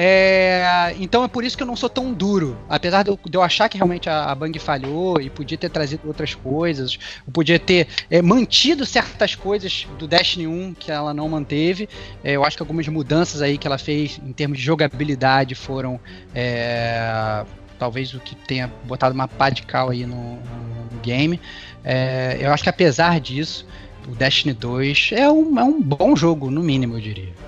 É, 0.00 0.94
então 1.00 1.24
é 1.24 1.28
por 1.28 1.42
isso 1.42 1.56
que 1.56 1.62
eu 1.64 1.66
não 1.66 1.74
sou 1.74 1.90
tão 1.90 2.12
duro. 2.12 2.56
Apesar 2.68 3.02
de 3.02 3.10
eu, 3.10 3.18
de 3.28 3.36
eu 3.36 3.42
achar 3.42 3.68
que 3.68 3.76
realmente 3.76 4.08
a, 4.08 4.30
a, 4.30 4.34
Bang 4.36 4.56
falhou 4.60 5.20
e 5.20 5.28
podia 5.28 5.58
ter 5.58 5.68
trazido 5.68 6.06
outras 6.06 6.36
coisas, 6.36 6.96
podia 7.32 7.58
ter 7.58 7.88
é, 8.08 8.22
mantido 8.22 8.86
certas 8.86 9.34
coisas 9.34 9.88
do 9.98 10.06
Destiny 10.06 10.46
1 10.46 10.74
que 10.74 10.92
ela 10.92 11.12
não 11.12 11.28
manteve. 11.28 11.88
É, 12.22 12.36
eu 12.36 12.44
acho 12.44 12.56
que 12.56 12.62
algumas 12.62 12.86
mudanças 12.86 13.42
aí 13.42 13.58
que 13.58 13.66
ela 13.66 13.76
fez 13.76 14.20
em 14.24 14.32
termos 14.32 14.58
de 14.58 14.64
jogabilidade 14.64 15.56
foram 15.56 15.98
é, 16.32 17.44
talvez 17.76 18.14
o 18.14 18.20
que 18.20 18.36
tenha 18.36 18.72
botado 18.84 19.16
uma 19.16 19.26
pá 19.26 19.50
de 19.50 19.62
cal 19.62 19.90
aí 19.90 20.06
no, 20.06 20.34
no 20.36 21.00
game. 21.02 21.40
É, 21.82 22.38
eu 22.40 22.52
acho 22.52 22.62
que 22.62 22.70
apesar 22.70 23.18
disso, 23.18 23.66
o 24.06 24.14
Destiny 24.14 24.54
2 24.54 25.10
é 25.14 25.28
um, 25.28 25.58
é 25.58 25.64
um 25.64 25.82
bom 25.82 26.14
jogo, 26.14 26.52
no 26.52 26.62
mínimo, 26.62 26.94
eu 26.94 27.00
diria. 27.00 27.47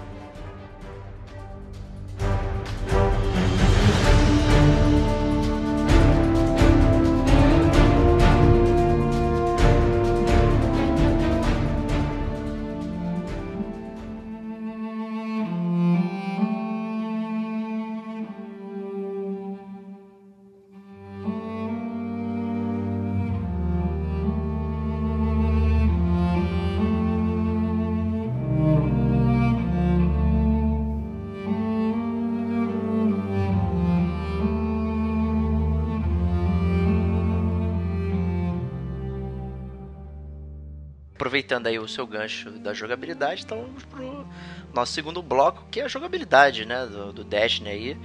Aproveitando 41.51 41.67
aí 41.67 41.79
o 41.79 41.89
seu 41.89 42.07
gancho 42.07 42.51
da 42.51 42.73
jogabilidade, 42.73 43.43
então 43.45 43.63
vamos 43.63 43.85
pro 43.85 44.27
nosso 44.73 44.93
segundo 44.93 45.21
bloco, 45.21 45.65
que 45.71 45.81
é 45.81 45.85
a 45.85 45.89
jogabilidade, 45.89 46.65
né, 46.65 46.87
do, 46.87 47.13
do 47.13 47.25
Destiny 47.25 47.71
aí. 47.71 47.97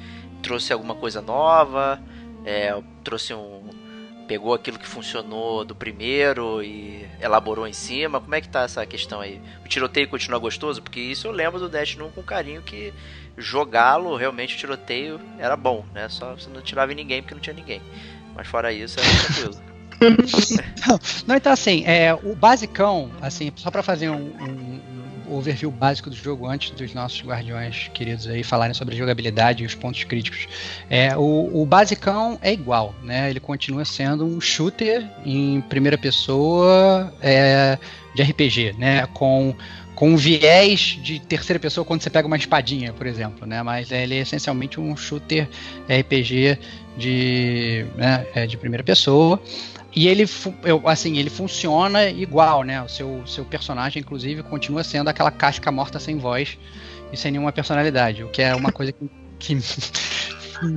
Trouxe 0.42 0.74
alguma 0.74 0.96
coisa 0.96 1.22
nova, 1.22 2.02
é, 2.44 2.76
trouxe 3.04 3.34
um... 3.34 3.70
Pegou 4.28 4.56
aquilo 4.56 4.80
que 4.80 4.88
funcionou 4.88 5.64
do 5.64 5.76
primeiro 5.76 6.64
e 6.64 7.08
elaborou 7.22 7.68
em 7.68 7.74
cima. 7.74 8.20
Como 8.20 8.34
é 8.34 8.42
que 8.42 8.50
tá 8.50 8.64
essa 8.64 8.84
questão 8.84 9.22
aí? 9.22 9.40
O 9.64 9.68
tiroteio 9.68 10.08
continua 10.08 10.40
gostoso? 10.40 10.82
Porque 10.82 11.00
isso 11.00 11.28
eu 11.28 11.32
lembro 11.32 11.60
do 11.60 11.70
Destiny 11.70 12.06
1 12.06 12.10
com 12.10 12.24
carinho 12.24 12.64
que 12.64 12.92
jogá-lo, 13.38 14.16
realmente 14.16 14.56
o 14.56 14.58
tiroteio 14.58 15.22
era 15.38 15.56
bom, 15.56 15.86
né? 15.94 16.10
Só 16.10 16.34
você 16.34 16.50
não 16.50 16.60
tirava 16.60 16.92
em 16.92 16.96
ninguém 16.96 17.22
porque 17.22 17.36
não 17.36 17.42
tinha 17.42 17.56
ninguém. 17.56 17.84
Mas 18.34 18.48
fora 18.48 18.74
isso, 18.74 19.00
era 19.00 19.10
tranquilo. 19.10 19.64
não, 21.28 21.36
então 21.36 21.52
assim, 21.52 21.84
é, 21.86 22.14
o 22.14 22.36
basicão, 22.36 23.10
assim, 23.22 23.52
só 23.56 23.72
para 23.72 23.82
fazer 23.82 24.10
um, 24.10 24.16
um, 24.16 24.80
overview 25.30 25.72
básico 25.72 26.10
do 26.10 26.16
jogo 26.16 26.48
antes 26.48 26.72
dos 26.72 26.94
nossos 26.94 27.22
guardiões 27.22 27.90
queridos 27.94 28.28
aí 28.28 28.44
falarem 28.44 28.74
sobre 28.74 28.96
a 28.96 28.98
jogabilidade 28.98 29.64
e 29.64 29.66
os 29.66 29.74
pontos 29.74 30.04
críticos. 30.04 30.48
É, 30.90 31.16
o, 31.18 31.62
o 31.62 31.66
basicão 31.66 32.38
é 32.42 32.54
igual, 32.54 32.94
né? 33.02 33.30
Ele 33.30 33.40
continua 33.40 33.86
sendo 33.86 34.26
um 34.26 34.40
shooter 34.40 35.08
em 35.26 35.62
primeira 35.62 35.98
pessoa 35.98 37.14
é, 37.22 37.78
de 38.16 38.22
RPG, 38.22 38.76
né? 38.78 39.08
Com 39.14 39.56
com 39.96 40.10
um 40.10 40.18
viés 40.18 41.00
de 41.02 41.20
terceira 41.20 41.58
pessoa 41.58 41.86
quando 41.86 42.02
você 42.02 42.10
pega 42.10 42.28
uma 42.28 42.36
espadinha, 42.36 42.92
por 42.92 43.08
exemplo, 43.08 43.48
né? 43.48 43.64
Mas 43.64 43.92
ele 43.92 44.16
é 44.16 44.20
essencialmente 44.20 44.78
um 44.78 44.96
shooter 44.96 45.48
RPG 45.90 46.60
de, 46.98 47.86
né, 47.96 48.26
é, 48.36 48.46
de 48.46 48.58
primeira 48.58 48.84
pessoa. 48.84 49.42
E 49.96 50.08
ele, 50.10 50.26
assim, 50.86 51.18
ele 51.18 51.30
funciona 51.30 52.10
igual, 52.10 52.64
né? 52.64 52.82
O 52.82 52.90
seu, 52.90 53.26
seu 53.26 53.46
personagem, 53.46 54.02
inclusive, 54.02 54.44
continua 54.44 54.84
sendo 54.84 55.10
aquela 55.10 55.32
casca 55.32 55.72
morta 55.72 56.00
sem 56.00 56.18
voz 56.18 56.58
e 57.14 57.18
sem 57.18 57.32
nenhuma 57.32 57.52
personalidade, 57.52 58.24
o 58.24 58.30
que 58.30 58.42
é 58.42 58.54
uma 58.54 58.72
coisa 58.74 58.92
que, 58.92 59.10
que 59.40 59.58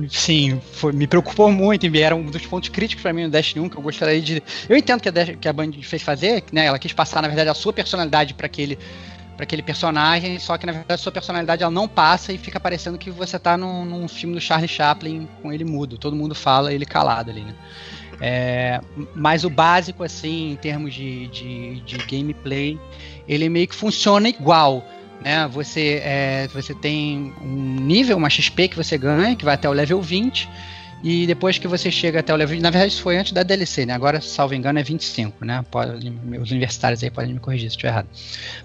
sim, 0.09 0.61
foi, 0.73 0.93
me 0.93 1.05
preocupou 1.05 1.51
muito 1.51 1.85
e 1.85 2.01
era 2.01 2.15
um 2.15 2.23
dos 2.23 2.45
pontos 2.45 2.69
críticos 2.69 3.01
para 3.01 3.11
mim 3.11 3.23
no 3.23 3.29
Destiny 3.29 3.65
1 3.65 3.69
que 3.69 3.77
eu 3.77 3.81
gostaria 3.81 4.21
de. 4.21 4.41
Eu 4.69 4.77
entendo 4.77 5.01
que 5.01 5.09
a, 5.09 5.11
que 5.35 5.47
a 5.47 5.53
Band 5.53 5.71
fez 5.81 6.01
fazer, 6.01 6.43
né? 6.51 6.65
Ela 6.67 6.79
quis 6.79 6.93
passar, 6.93 7.21
na 7.21 7.27
verdade, 7.27 7.49
a 7.49 7.53
sua 7.53 7.73
personalidade 7.73 8.33
para 8.33 8.45
aquele 8.45 8.79
para 9.35 9.45
aquele 9.45 9.63
personagem, 9.63 10.37
só 10.37 10.57
que 10.57 10.65
na 10.65 10.73
verdade 10.73 10.95
a 10.95 10.97
sua 10.97 11.13
personalidade 11.13 11.63
ela 11.63 11.71
não 11.71 11.87
passa 11.87 12.33
e 12.33 12.37
fica 12.37 12.59
parecendo 12.59 12.97
que 12.97 13.09
você 13.09 13.39
tá 13.39 13.55
num, 13.55 13.85
num 13.85 14.05
filme 14.05 14.35
do 14.35 14.41
Charlie 14.41 14.67
Chaplin 14.67 15.29
com 15.41 15.53
ele 15.53 15.63
mudo, 15.63 15.97
todo 15.97 16.13
mundo 16.13 16.35
fala 16.35 16.73
ele 16.73 16.85
calado 16.85 17.31
ali, 17.31 17.39
né? 17.39 17.55
É, 18.21 18.81
mas 19.15 19.43
o 19.43 19.49
básico, 19.49 20.03
assim, 20.03 20.51
em 20.51 20.55
termos 20.55 20.93
de, 20.93 21.27
de, 21.27 21.79
de, 21.81 21.97
gameplay, 22.05 22.77
ele 23.27 23.47
meio 23.47 23.67
que 23.67 23.75
funciona 23.75 24.27
igual. 24.27 24.85
Né? 25.23 25.47
Você, 25.47 26.01
é, 26.03 26.47
você 26.53 26.73
tem 26.73 27.33
um 27.41 27.75
nível, 27.75 28.17
uma 28.17 28.29
XP 28.29 28.67
que 28.69 28.75
você 28.75 28.97
ganha, 28.97 29.35
que 29.35 29.45
vai 29.45 29.53
até 29.53 29.69
o 29.69 29.73
level 29.73 30.01
20 30.01 30.49
e 31.01 31.25
depois 31.25 31.57
que 31.57 31.67
você 31.67 31.89
chega 31.89 32.19
até 32.19 32.33
o 32.33 32.35
level. 32.35 32.59
Na 32.59 32.69
verdade, 32.69 32.91
isso 32.93 33.01
foi 33.01 33.17
antes 33.17 33.31
da 33.31 33.41
DLC, 33.41 33.85
né? 33.85 33.93
Agora, 33.93 34.19
salvo 34.19 34.53
engano, 34.53 34.79
é 34.79 34.83
25, 34.83 35.45
né? 35.45 35.63
Pode, 35.71 36.11
os 36.41 36.51
universitários 36.51 37.01
aí 37.03 37.09
podem 37.09 37.33
me 37.33 37.39
corrigir 37.39 37.69
se 37.69 37.75
estiver 37.75 37.89
errado. 37.89 38.07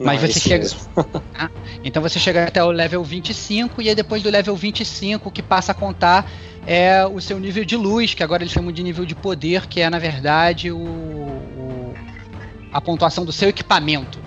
Mas 0.01 0.20
Não, 0.20 0.29
você 0.29 0.40
chega. 0.40 0.66
Ah, 1.37 1.51
então 1.83 2.01
você 2.03 2.18
chega 2.18 2.44
até 2.44 2.62
o 2.62 2.70
level 2.70 3.03
25, 3.03 3.83
e 3.83 3.88
aí 3.88 3.94
depois 3.94 4.23
do 4.23 4.31
level 4.31 4.55
25, 4.55 5.29
o 5.29 5.33
que 5.33 5.42
passa 5.42 5.73
a 5.73 5.75
contar 5.75 6.31
é 6.66 7.05
o 7.05 7.20
seu 7.20 7.38
nível 7.38 7.64
de 7.64 7.77
luz, 7.77 8.14
que 8.14 8.23
agora 8.23 8.42
eles 8.42 8.53
chamam 8.53 8.70
de 8.70 8.83
nível 8.83 9.05
de 9.05 9.14
poder, 9.14 9.66
que 9.66 9.81
é, 9.81 9.90
na 9.90 9.99
verdade, 9.99 10.70
o, 10.70 10.79
o 10.79 11.94
a 12.73 12.81
pontuação 12.81 13.25
do 13.25 13.33
seu 13.33 13.49
equipamento. 13.49 14.18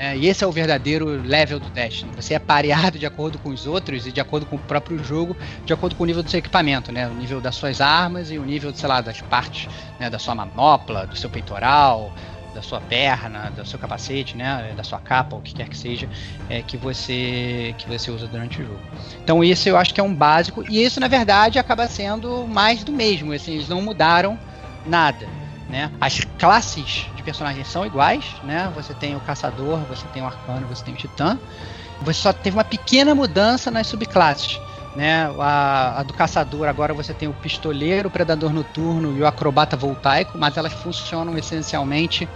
É, 0.00 0.16
e 0.16 0.28
esse 0.28 0.42
é 0.42 0.46
o 0.46 0.50
verdadeiro 0.50 1.20
level 1.22 1.60
do 1.60 1.68
Destiny. 1.68 2.10
Você 2.16 2.32
é 2.32 2.38
pareado 2.38 2.98
de 2.98 3.04
acordo 3.04 3.38
com 3.38 3.50
os 3.50 3.66
outros 3.66 4.06
e 4.06 4.10
de 4.10 4.18
acordo 4.18 4.46
com 4.46 4.56
o 4.56 4.58
próprio 4.58 5.04
jogo, 5.04 5.36
de 5.66 5.74
acordo 5.74 5.94
com 5.94 6.04
o 6.04 6.06
nível 6.06 6.22
do 6.22 6.30
seu 6.30 6.38
equipamento, 6.38 6.90
né? 6.90 7.06
O 7.06 7.12
nível 7.12 7.38
das 7.38 7.54
suas 7.54 7.82
armas 7.82 8.30
e 8.30 8.38
o 8.38 8.42
nível, 8.42 8.74
sei 8.74 8.88
lá, 8.88 9.02
das 9.02 9.20
partes, 9.20 9.68
né? 9.98 10.08
Da 10.08 10.18
sua 10.18 10.34
manopla, 10.34 11.06
do 11.06 11.14
seu 11.14 11.28
peitoral, 11.28 12.14
da 12.54 12.62
sua 12.62 12.80
perna, 12.80 13.50
do 13.50 13.66
seu 13.66 13.78
capacete, 13.78 14.38
né, 14.38 14.72
da 14.74 14.82
sua 14.82 14.98
capa, 14.98 15.36
o 15.36 15.40
que 15.40 15.54
quer 15.54 15.68
que 15.68 15.76
seja, 15.76 16.08
é, 16.48 16.62
que 16.62 16.76
você 16.76 17.74
que 17.78 17.86
você 17.86 18.10
usa 18.10 18.26
durante 18.26 18.60
o 18.60 18.66
jogo. 18.66 18.80
Então 19.22 19.44
isso 19.44 19.68
eu 19.68 19.76
acho 19.76 19.94
que 19.94 20.00
é 20.00 20.02
um 20.02 20.12
básico 20.12 20.64
e 20.68 20.82
isso 20.82 20.98
na 20.98 21.06
verdade 21.06 21.60
acaba 21.60 21.86
sendo 21.86 22.48
mais 22.48 22.82
do 22.82 22.90
mesmo, 22.90 23.32
assim, 23.32 23.52
eles 23.52 23.68
não 23.68 23.80
mudaram 23.80 24.36
nada. 24.84 25.28
Né? 25.70 25.90
As 26.00 26.20
classes 26.36 27.06
de 27.14 27.22
personagens 27.22 27.68
são 27.68 27.86
iguais, 27.86 28.24
né? 28.42 28.70
Você 28.74 28.92
tem 28.92 29.14
o 29.14 29.20
caçador, 29.20 29.78
você 29.88 30.06
tem 30.08 30.20
o 30.20 30.26
arcano, 30.26 30.66
você 30.66 30.84
tem 30.84 30.94
o 30.94 30.96
titã. 30.96 31.38
Você 32.02 32.20
só 32.20 32.32
teve 32.32 32.56
uma 32.56 32.64
pequena 32.64 33.14
mudança 33.14 33.70
nas 33.70 33.86
subclasses. 33.86 34.58
Né, 34.96 35.30
a, 35.38 36.00
a, 36.00 36.02
do 36.02 36.12
caçador 36.12 36.66
agora 36.66 36.92
você 36.92 37.14
tem 37.14 37.28
o 37.28 37.32
pistoleiro, 37.32 38.08
o 38.08 38.10
predador 38.10 38.52
noturno 38.52 39.16
e 39.16 39.20
o 39.20 39.26
acrobata 39.26 39.76
voltaico, 39.76 40.36
mas 40.36 40.56
elas 40.56 40.72
funcionam 40.72 41.38
essencialmente 41.38 42.28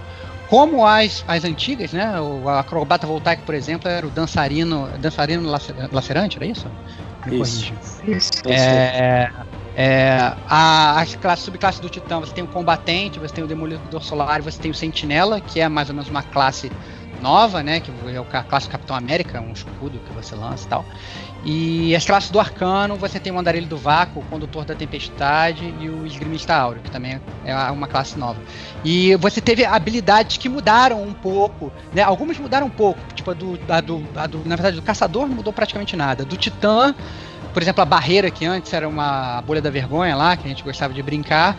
como 0.48 0.86
as, 0.86 1.24
as 1.26 1.42
antigas, 1.42 1.92
né? 1.92 2.20
O 2.20 2.48
acrobata 2.48 3.08
voltaico, 3.08 3.42
por 3.42 3.56
exemplo, 3.56 3.90
era 3.90 4.06
o 4.06 4.10
dançarino, 4.10 4.88
dançarino 5.00 5.50
lacerante, 5.90 6.36
era 6.36 6.46
isso? 6.46 6.68
Me 7.26 7.40
isso. 7.40 7.74
isso. 8.06 8.42
É, 8.46 9.28
é, 9.76 10.32
a, 10.48 11.00
as 11.00 11.14
classes, 11.16 11.44
subclasses 11.44 11.80
do 11.80 11.88
Titã, 11.88 12.20
você 12.20 12.32
tem 12.32 12.44
o 12.44 12.46
Combatente, 12.46 13.18
você 13.18 13.34
tem 13.34 13.42
o 13.44 13.46
Demolidor 13.46 14.02
Solar, 14.02 14.40
você 14.40 14.60
tem 14.60 14.70
o 14.70 14.74
Sentinela, 14.74 15.40
que 15.40 15.60
é 15.60 15.68
mais 15.68 15.88
ou 15.88 15.94
menos 15.94 16.08
uma 16.08 16.22
classe 16.22 16.70
nova, 17.20 17.62
né? 17.62 17.80
Que 17.80 17.90
é 17.90 18.38
a 18.38 18.42
classe 18.42 18.68
Capitão 18.68 18.94
América, 18.94 19.40
um 19.40 19.52
escudo 19.52 19.98
que 19.98 20.12
você 20.12 20.34
lança 20.34 20.66
e 20.66 20.68
tal. 20.68 20.84
E 21.44 21.96
as 21.96 22.04
classes 22.04 22.30
do 22.30 22.40
Arcano, 22.40 22.96
você 22.96 23.18
tem 23.18 23.32
o 23.32 23.38
Andarilho 23.38 23.66
do 23.66 23.76
Vácuo, 23.76 24.22
o 24.22 24.24
Condutor 24.26 24.64
da 24.64 24.74
Tempestade 24.74 25.74
e 25.80 25.88
o 25.88 26.06
Esgrimista 26.06 26.54
Áureo, 26.54 26.82
que 26.82 26.90
também 26.90 27.20
é 27.44 27.54
uma 27.70 27.86
classe 27.86 28.18
nova. 28.18 28.38
E 28.84 29.14
você 29.16 29.40
teve 29.40 29.64
habilidades 29.64 30.36
que 30.36 30.48
mudaram 30.48 31.02
um 31.02 31.12
pouco, 31.12 31.72
né? 31.92 32.02
Algumas 32.02 32.38
mudaram 32.38 32.66
um 32.66 32.70
pouco, 32.70 33.00
tipo 33.14 33.30
a 33.30 33.34
do, 33.34 33.58
a 33.68 33.80
do, 33.80 34.06
a 34.14 34.26
do 34.26 34.38
na 34.44 34.56
verdade, 34.56 34.76
do 34.76 34.82
Caçador 34.82 35.26
não 35.26 35.34
mudou 35.34 35.52
praticamente 35.52 35.96
nada. 35.96 36.24
Do 36.24 36.36
Titã 36.36 36.94
por 37.54 37.62
exemplo, 37.62 37.80
a 37.80 37.84
barreira 37.84 38.30
que 38.32 38.44
antes 38.44 38.72
era 38.72 38.88
uma 38.88 39.40
bolha 39.42 39.62
da 39.62 39.70
vergonha 39.70 40.16
lá, 40.16 40.36
que 40.36 40.44
a 40.44 40.48
gente 40.48 40.64
gostava 40.64 40.92
de 40.92 41.00
brincar, 41.00 41.56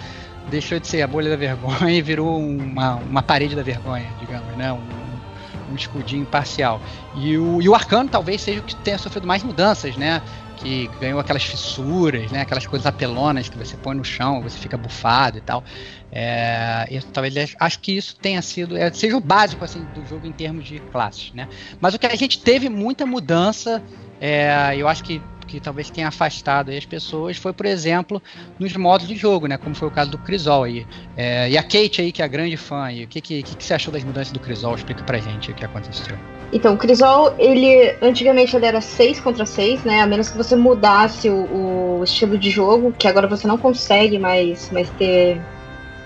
deixou 0.50 0.78
de 0.78 0.88
ser 0.88 1.02
a 1.02 1.08
bolha 1.08 1.30
da 1.30 1.38
vergonha 1.38 1.90
e 1.90 2.02
virou 2.02 2.38
uma, 2.38 2.96
uma 2.96 3.24
parede 3.24 3.56
da 3.56 3.64
vergonha, 3.64 4.06
digamos, 4.20 4.56
né? 4.58 4.74
Um, 4.74 5.72
um 5.72 5.76
escudinho 5.76 6.26
parcial. 6.26 6.82
E 7.16 7.38
o, 7.38 7.62
e 7.62 7.70
o 7.70 7.74
arcano 7.74 8.10
talvez 8.10 8.42
seja 8.42 8.60
o 8.60 8.64
que 8.64 8.76
tenha 8.76 8.98
sofrido 8.98 9.26
mais 9.26 9.42
mudanças, 9.42 9.96
né? 9.96 10.22
Que 10.58 10.90
ganhou 11.00 11.20
aquelas 11.20 11.44
fissuras, 11.44 12.30
né? 12.30 12.42
Aquelas 12.42 12.68
coisas 12.68 12.86
apelonas 12.86 13.48
que 13.48 13.58
você 13.58 13.76
põe 13.78 13.96
no 13.96 14.04
chão, 14.04 14.42
você 14.42 14.58
fica 14.58 14.78
bufado 14.78 15.38
e 15.38 15.42
tal. 15.42 15.64
É, 16.12 16.88
e 16.92 17.02
talvez 17.02 17.56
acho 17.58 17.80
que 17.80 17.94
isso 17.94 18.16
tenha 18.18 18.42
sido 18.42 18.78
é, 18.78 18.92
seja 18.92 19.18
o 19.18 19.22
básico 19.22 19.64
assim 19.64 19.86
do 19.96 20.06
jogo 20.06 20.28
em 20.28 20.32
termos 20.32 20.66
de 20.66 20.80
classes, 20.92 21.32
né? 21.34 21.48
Mas 21.80 21.94
o 21.94 22.00
que 22.00 22.06
a 22.06 22.16
gente 22.16 22.40
teve 22.40 22.70
muita 22.70 23.06
mudança, 23.06 23.82
é, 24.20 24.76
eu 24.78 24.88
acho 24.88 25.04
que 25.04 25.22
que 25.46 25.60
talvez 25.60 25.90
tenha 25.90 26.08
afastado 26.08 26.72
as 26.72 26.86
pessoas 26.86 27.38
foi, 27.38 27.54
por 27.54 27.66
exemplo, 27.66 28.22
nos 28.60 28.76
modos 28.76 29.08
de 29.08 29.16
jogo, 29.16 29.48
né? 29.48 29.58
Como 29.58 29.76
foi 29.76 29.88
o 29.88 29.92
caso 29.92 30.12
do 30.12 30.18
Crisol 30.18 30.64
aí. 30.64 30.86
É, 31.16 31.50
e 31.50 31.58
a 31.58 31.64
Kate 31.64 32.02
aí, 32.02 32.12
que 32.12 32.22
é 32.22 32.26
a 32.26 32.28
grande 32.28 32.58
fã, 32.58 32.84
aí, 32.84 33.04
o 33.04 33.08
que, 33.08 33.22
que, 33.22 33.44
que, 33.44 33.64
você 33.64 33.74
achou 33.74 33.94
das 33.94 34.04
mudanças 34.04 34.32
do 34.32 34.40
Crisol? 34.40 34.76
Explica 34.76 35.04
pra 35.04 35.18
gente 35.18 35.52
o 35.52 35.54
que 35.54 35.64
aconteceu. 35.64 36.18
Então, 36.52 36.74
o 36.74 36.78
Crisol, 36.78 37.34
ele 37.38 37.96
antigamente 38.02 38.56
ele 38.56 38.66
era 38.66 38.82
6 38.82 39.20
contra 39.20 39.46
6, 39.46 39.84
né? 39.84 40.02
A 40.02 40.08
menos 40.08 40.30
que 40.30 40.38
você 40.38 40.56
mudasse 40.56 41.30
o, 41.30 42.00
o, 42.00 42.04
estilo 42.04 42.38
de 42.38 42.50
jogo, 42.50 42.94
que 42.98 43.08
agora 43.08 43.28
você 43.28 43.48
não 43.48 43.58
consegue 43.58 44.20
mais, 44.20 44.70
mais 44.72 44.90
ter 44.92 45.42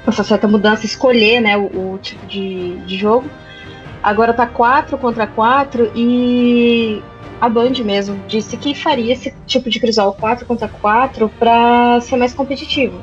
essa 0.08 0.24
certa 0.24 0.48
mudança, 0.48 0.86
escolher 0.86 1.42
né, 1.42 1.58
o, 1.58 1.94
o 1.94 2.00
tipo 2.02 2.26
de, 2.26 2.78
de 2.86 2.98
jogo. 2.98 3.30
Agora 4.02 4.34
tá 4.34 4.48
4 4.48 4.98
contra 4.98 5.28
4 5.28 5.92
e 5.94 7.04
a 7.42 7.48
Band 7.48 7.74
mesmo 7.84 8.20
disse 8.28 8.58
que 8.58 8.76
faria 8.76 9.14
esse 9.14 9.34
tipo 9.46 9.70
de 9.70 9.80
crisol 9.80 10.14
4 10.14 10.46
contra 10.46 10.68
4 10.68 11.30
para 11.40 12.02
ser 12.02 12.18
mais 12.18 12.34
competitivo. 12.34 13.02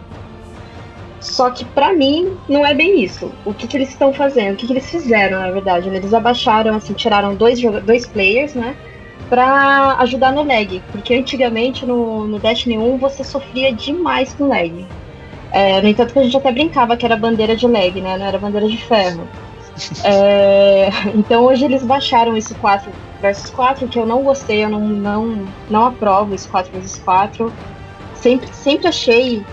Só 1.20 1.50
que 1.50 1.64
para 1.64 1.92
mim 1.92 2.36
não 2.48 2.64
é 2.64 2.74
bem 2.74 3.02
isso. 3.02 3.32
O 3.44 3.54
que, 3.54 3.66
que 3.66 3.76
eles 3.76 3.88
estão 3.88 4.12
fazendo? 4.12 4.54
O 4.54 4.56
que, 4.56 4.66
que, 4.66 4.72
eles 4.72 4.88
fizeram, 4.88 5.40
na 5.40 5.50
verdade? 5.50 5.88
Eles 5.88 6.12
abaixaram, 6.12 6.76
assim, 6.76 6.92
tiraram 6.92 7.34
dois, 7.34 7.60
dois 7.84 8.06
players, 8.06 8.54
né? 8.54 8.76
Pra 9.28 9.96
ajudar 10.00 10.32
no 10.32 10.44
lag. 10.44 10.82
Porque 10.92 11.14
antigamente 11.14 11.84
no, 11.84 12.26
no 12.26 12.38
Destiny 12.38 12.78
1 12.78 12.98
você 12.98 13.24
sofria 13.24 13.72
demais 13.72 14.34
com 14.34 14.48
lag. 14.48 14.86
É, 15.50 15.80
no 15.80 15.88
entanto 15.88 16.12
que 16.12 16.18
a 16.18 16.22
gente 16.22 16.36
até 16.36 16.52
brincava 16.52 16.96
que 16.96 17.04
era 17.06 17.16
bandeira 17.16 17.56
de 17.56 17.66
lag, 17.66 18.00
né? 18.00 18.18
Não 18.18 18.26
era 18.26 18.38
bandeira 18.38 18.68
de 18.68 18.76
ferro. 18.76 19.26
É, 20.04 20.90
então 21.14 21.44
hoje 21.44 21.64
eles 21.64 21.82
baixaram 21.82 22.36
esse 22.36 22.54
4 22.54 22.92
versus 23.20 23.50
4, 23.50 23.88
que 23.88 23.98
eu 23.98 24.06
não 24.06 24.22
gostei, 24.22 24.64
eu 24.64 24.68
não, 24.68 24.80
não, 24.80 25.46
não 25.68 25.86
aprovo 25.86 26.34
esse 26.34 26.48
4 26.48 26.72
versus 26.72 26.98
4. 26.98 27.52
Sempre, 28.14 28.52
sempre 28.52 28.88
achei 28.88 29.44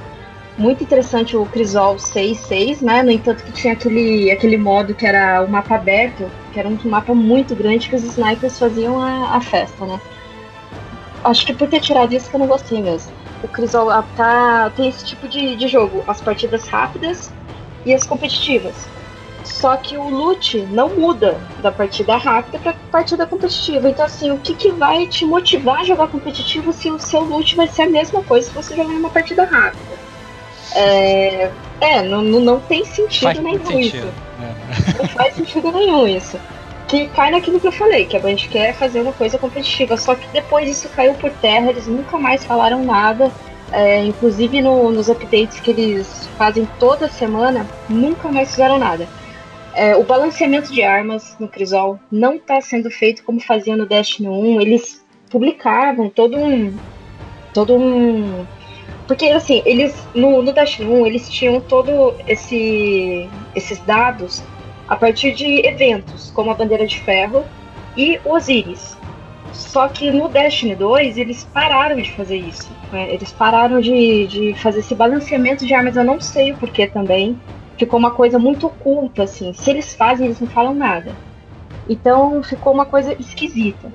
muito 0.58 0.84
interessante 0.84 1.36
o 1.36 1.46
Crisol 1.46 1.96
6.6, 1.96 2.82
né? 2.82 3.04
No 3.04 3.12
entanto 3.12 3.44
que 3.44 3.52
tinha 3.52 3.74
aquele, 3.74 4.32
aquele 4.32 4.58
modo 4.58 4.94
que 4.94 5.06
era 5.06 5.44
o 5.44 5.50
mapa 5.50 5.76
aberto, 5.76 6.30
que 6.52 6.60
era 6.60 6.70
um 6.70 6.78
mapa 6.86 7.14
muito 7.14 7.56
grande 7.56 7.90
que 7.90 7.96
os 7.96 8.04
snipers 8.04 8.60
faziam 8.60 9.00
a, 9.00 9.36
a 9.36 9.42
festa, 9.42 9.86
né? 9.86 10.00
Acho 11.24 11.46
que 11.46 11.54
por 11.54 11.68
ter 11.70 11.80
tirado 11.80 12.14
isso 12.14 12.30
que 12.30 12.36
eu 12.36 12.40
não 12.40 12.48
gostei 12.48 12.82
mesmo. 12.82 13.12
O 13.42 13.48
Crisol 13.48 13.90
ah, 13.90 14.04
tá, 14.16 14.72
tem 14.76 14.90
esse 14.90 15.04
tipo 15.04 15.28
de, 15.28 15.56
de 15.56 15.68
jogo, 15.68 16.04
as 16.08 16.22
partidas 16.22 16.68
rápidas 16.68 17.32
e 17.86 17.94
as 17.94 18.06
competitivas. 18.06 18.76
Só 19.44 19.76
que 19.76 19.98
o 19.98 20.10
loot 20.10 20.58
não 20.72 20.90
muda 20.96 21.40
da 21.60 21.72
partida 21.72 22.16
rápida 22.16 22.60
para 22.60 22.74
partida 22.92 23.26
competitiva. 23.26 23.90
Então, 23.90 24.06
assim, 24.06 24.32
o 24.32 24.38
que, 24.38 24.54
que 24.56 24.72
vai 24.72 25.06
te 25.06 25.26
motivar 25.26 25.82
a 25.82 25.84
jogar 25.84 26.08
competitivo 26.08 26.72
se 26.72 26.90
o 26.90 27.00
seu 27.00 27.22
loot 27.22 27.56
vai 27.56 27.68
ser 27.68 27.84
a 27.84 27.90
mesma 27.90 28.22
coisa 28.24 28.48
se 28.48 28.54
você 28.54 28.76
jogar 28.76 28.94
numa 28.94 29.10
partida 29.10 29.44
rápida? 29.44 29.94
É, 30.76 31.52
é 31.82 32.02
não, 32.02 32.22
não 32.22 32.60
tem 32.60 32.86
sentido 32.86 33.24
Faz 33.24 33.40
nenhum 33.40 33.66
sentido. 33.66 34.08
isso. 34.08 34.14
É. 34.42 34.98
Não 34.98 35.08
faz 35.10 35.36
sentido 35.36 35.72
nenhum 35.72 36.08
isso. 36.08 36.40
Que 36.88 37.08
cai 37.10 37.32
naquilo 37.32 37.60
que 37.60 37.68
eu 37.68 37.72
falei, 37.72 38.06
que 38.06 38.16
a 38.16 38.20
Band 38.20 38.36
quer 38.36 38.74
fazer 38.74 39.02
uma 39.02 39.14
coisa 39.14 39.38
competitiva. 39.38 39.98
Só 39.98 40.16
que 40.16 40.28
depois 40.30 40.70
isso 40.70 40.90
caiu 40.90 41.14
por 41.16 41.32
terra, 41.32 41.70
eles 41.70 41.88
nunca 41.88 42.18
mais 42.18 42.44
falaram 42.46 42.84
nada. 42.84 43.32
É, 43.72 44.04
inclusive 44.04 44.62
no- 44.62 44.92
nos 44.92 45.10
updates 45.10 45.60
que 45.60 45.72
eles 45.72 46.30
fazem 46.38 46.68
toda 46.80 47.10
semana, 47.10 47.66
nunca 47.90 48.30
mais 48.30 48.52
fizeram 48.52 48.78
nada. 48.78 49.08
É, 49.76 49.96
o 49.96 50.04
balanceamento 50.04 50.72
de 50.72 50.84
armas 50.84 51.36
no 51.40 51.48
Crisol 51.48 52.00
não 52.12 52.36
está 52.36 52.62
sendo 52.62 52.92
feito 52.92 53.24
como 53.24 53.40
fazia 53.40 53.76
no 53.76 53.86
Destiny 53.86 54.30
1. 54.30 54.62
Eles 54.62 55.04
publicavam 55.30 56.10
todo 56.10 56.38
um. 56.38 56.78
Todo 57.54 57.76
um. 57.76 58.46
Porque 59.08 59.26
assim, 59.28 59.62
eles. 59.66 60.08
No, 60.14 60.42
no 60.42 60.54
Destiny 60.54 60.90
1 60.90 61.06
eles 61.08 61.30
tinham 61.30 61.60
todo 61.60 62.14
esse, 62.28 63.28
esses 63.56 63.80
dados 63.80 64.44
a 64.88 64.96
partir 64.96 65.34
de 65.34 65.66
eventos, 65.66 66.30
como 66.32 66.52
a 66.52 66.54
Bandeira 66.54 66.86
de 66.86 67.00
Ferro 67.00 67.44
e 67.98 68.20
Osiris. 68.24 68.96
Só 69.52 69.88
que 69.88 70.12
no 70.12 70.30
Destiny 70.30 70.76
2 70.76 71.18
eles 71.18 71.44
pararam 71.46 71.96
de 71.96 72.12
fazer 72.12 72.38
isso. 72.38 72.70
né? 72.92 73.12
Eles 73.14 73.32
pararam 73.32 73.80
de, 73.80 74.28
de 74.28 74.54
fazer 74.56 74.80
esse 74.80 74.94
balanceamento 74.96 75.66
de 75.66 75.74
armas. 75.74 75.96
Eu 75.96 76.04
não 76.04 76.20
sei 76.20 76.52
o 76.52 76.58
porquê 76.58 76.88
também. 76.88 77.40
Ficou 77.78 78.00
uma 78.00 78.12
coisa 78.12 78.38
muito 78.38 78.68
oculta, 78.68 79.24
assim. 79.24 79.54
Se 79.54 79.70
eles 79.70 79.94
fazem, 79.94 80.26
eles 80.26 80.40
não 80.40 80.48
falam 80.48 80.74
nada. 80.74 81.16
Então 81.90 82.42
ficou 82.44 82.74
uma 82.74 82.86
coisa 82.86 83.14
esquisita. 83.20 83.92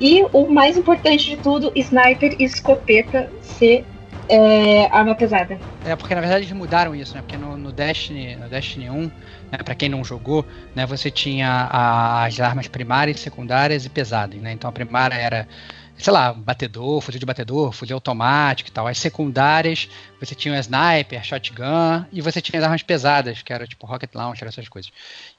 E 0.00 0.24
o 0.32 0.48
mais 0.48 0.76
importante 0.76 1.28
de 1.28 1.36
tudo, 1.36 1.72
sniper 1.74 2.36
e 2.38 2.44
escopeta 2.44 3.30
ser 3.42 3.84
é, 4.28 4.86
arma 4.94 5.14
pesada. 5.16 5.60
É, 5.84 5.94
porque 5.96 6.14
na 6.14 6.20
verdade 6.20 6.42
eles 6.44 6.52
mudaram 6.56 6.94
isso, 6.94 7.16
né? 7.16 7.22
Porque 7.22 7.36
no, 7.38 7.56
no 7.56 7.72
Destiny, 7.72 8.36
no 8.36 8.48
Destiny 8.48 8.90
1, 8.90 9.12
né, 9.50 9.58
para 9.64 9.74
quem 9.76 9.88
não 9.88 10.04
jogou, 10.04 10.46
né, 10.74 10.84
você 10.84 11.10
tinha 11.10 11.48
a- 11.70 12.24
as 12.26 12.38
armas 12.40 12.66
primárias, 12.68 13.20
secundárias 13.20 13.84
e 13.86 13.88
pesadas, 13.90 14.40
né? 14.42 14.52
Então 14.52 14.68
a 14.68 14.72
primária 14.72 15.14
era, 15.14 15.48
sei 15.96 16.12
lá, 16.12 16.32
batedor, 16.34 17.00
fuzil 17.00 17.20
de 17.20 17.26
batedor, 17.26 17.72
fuzil 17.72 17.96
automático 17.96 18.68
e 18.70 18.72
tal. 18.72 18.86
As 18.88 18.98
secundárias, 18.98 19.88
você 20.20 20.34
tinha 20.34 20.54
o 20.54 20.56
sniper, 20.58 21.22
shotgun, 21.24 22.06
e 22.12 22.20
você 22.20 22.42
tinha 22.42 22.58
as 22.58 22.64
armas 22.64 22.82
pesadas, 22.82 23.42
que 23.42 23.52
era 23.52 23.66
tipo 23.66 23.86
rocket 23.86 24.12
launcher, 24.14 24.48
essas 24.48 24.68
coisas. 24.68 24.90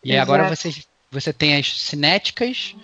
E 0.03 0.11
aí 0.13 0.17
agora 0.19 0.43
Exato. 0.43 0.55
você, 0.55 0.71
você 1.11 1.33
tem 1.33 1.57
as 1.57 1.67
cinéticas, 1.81 2.75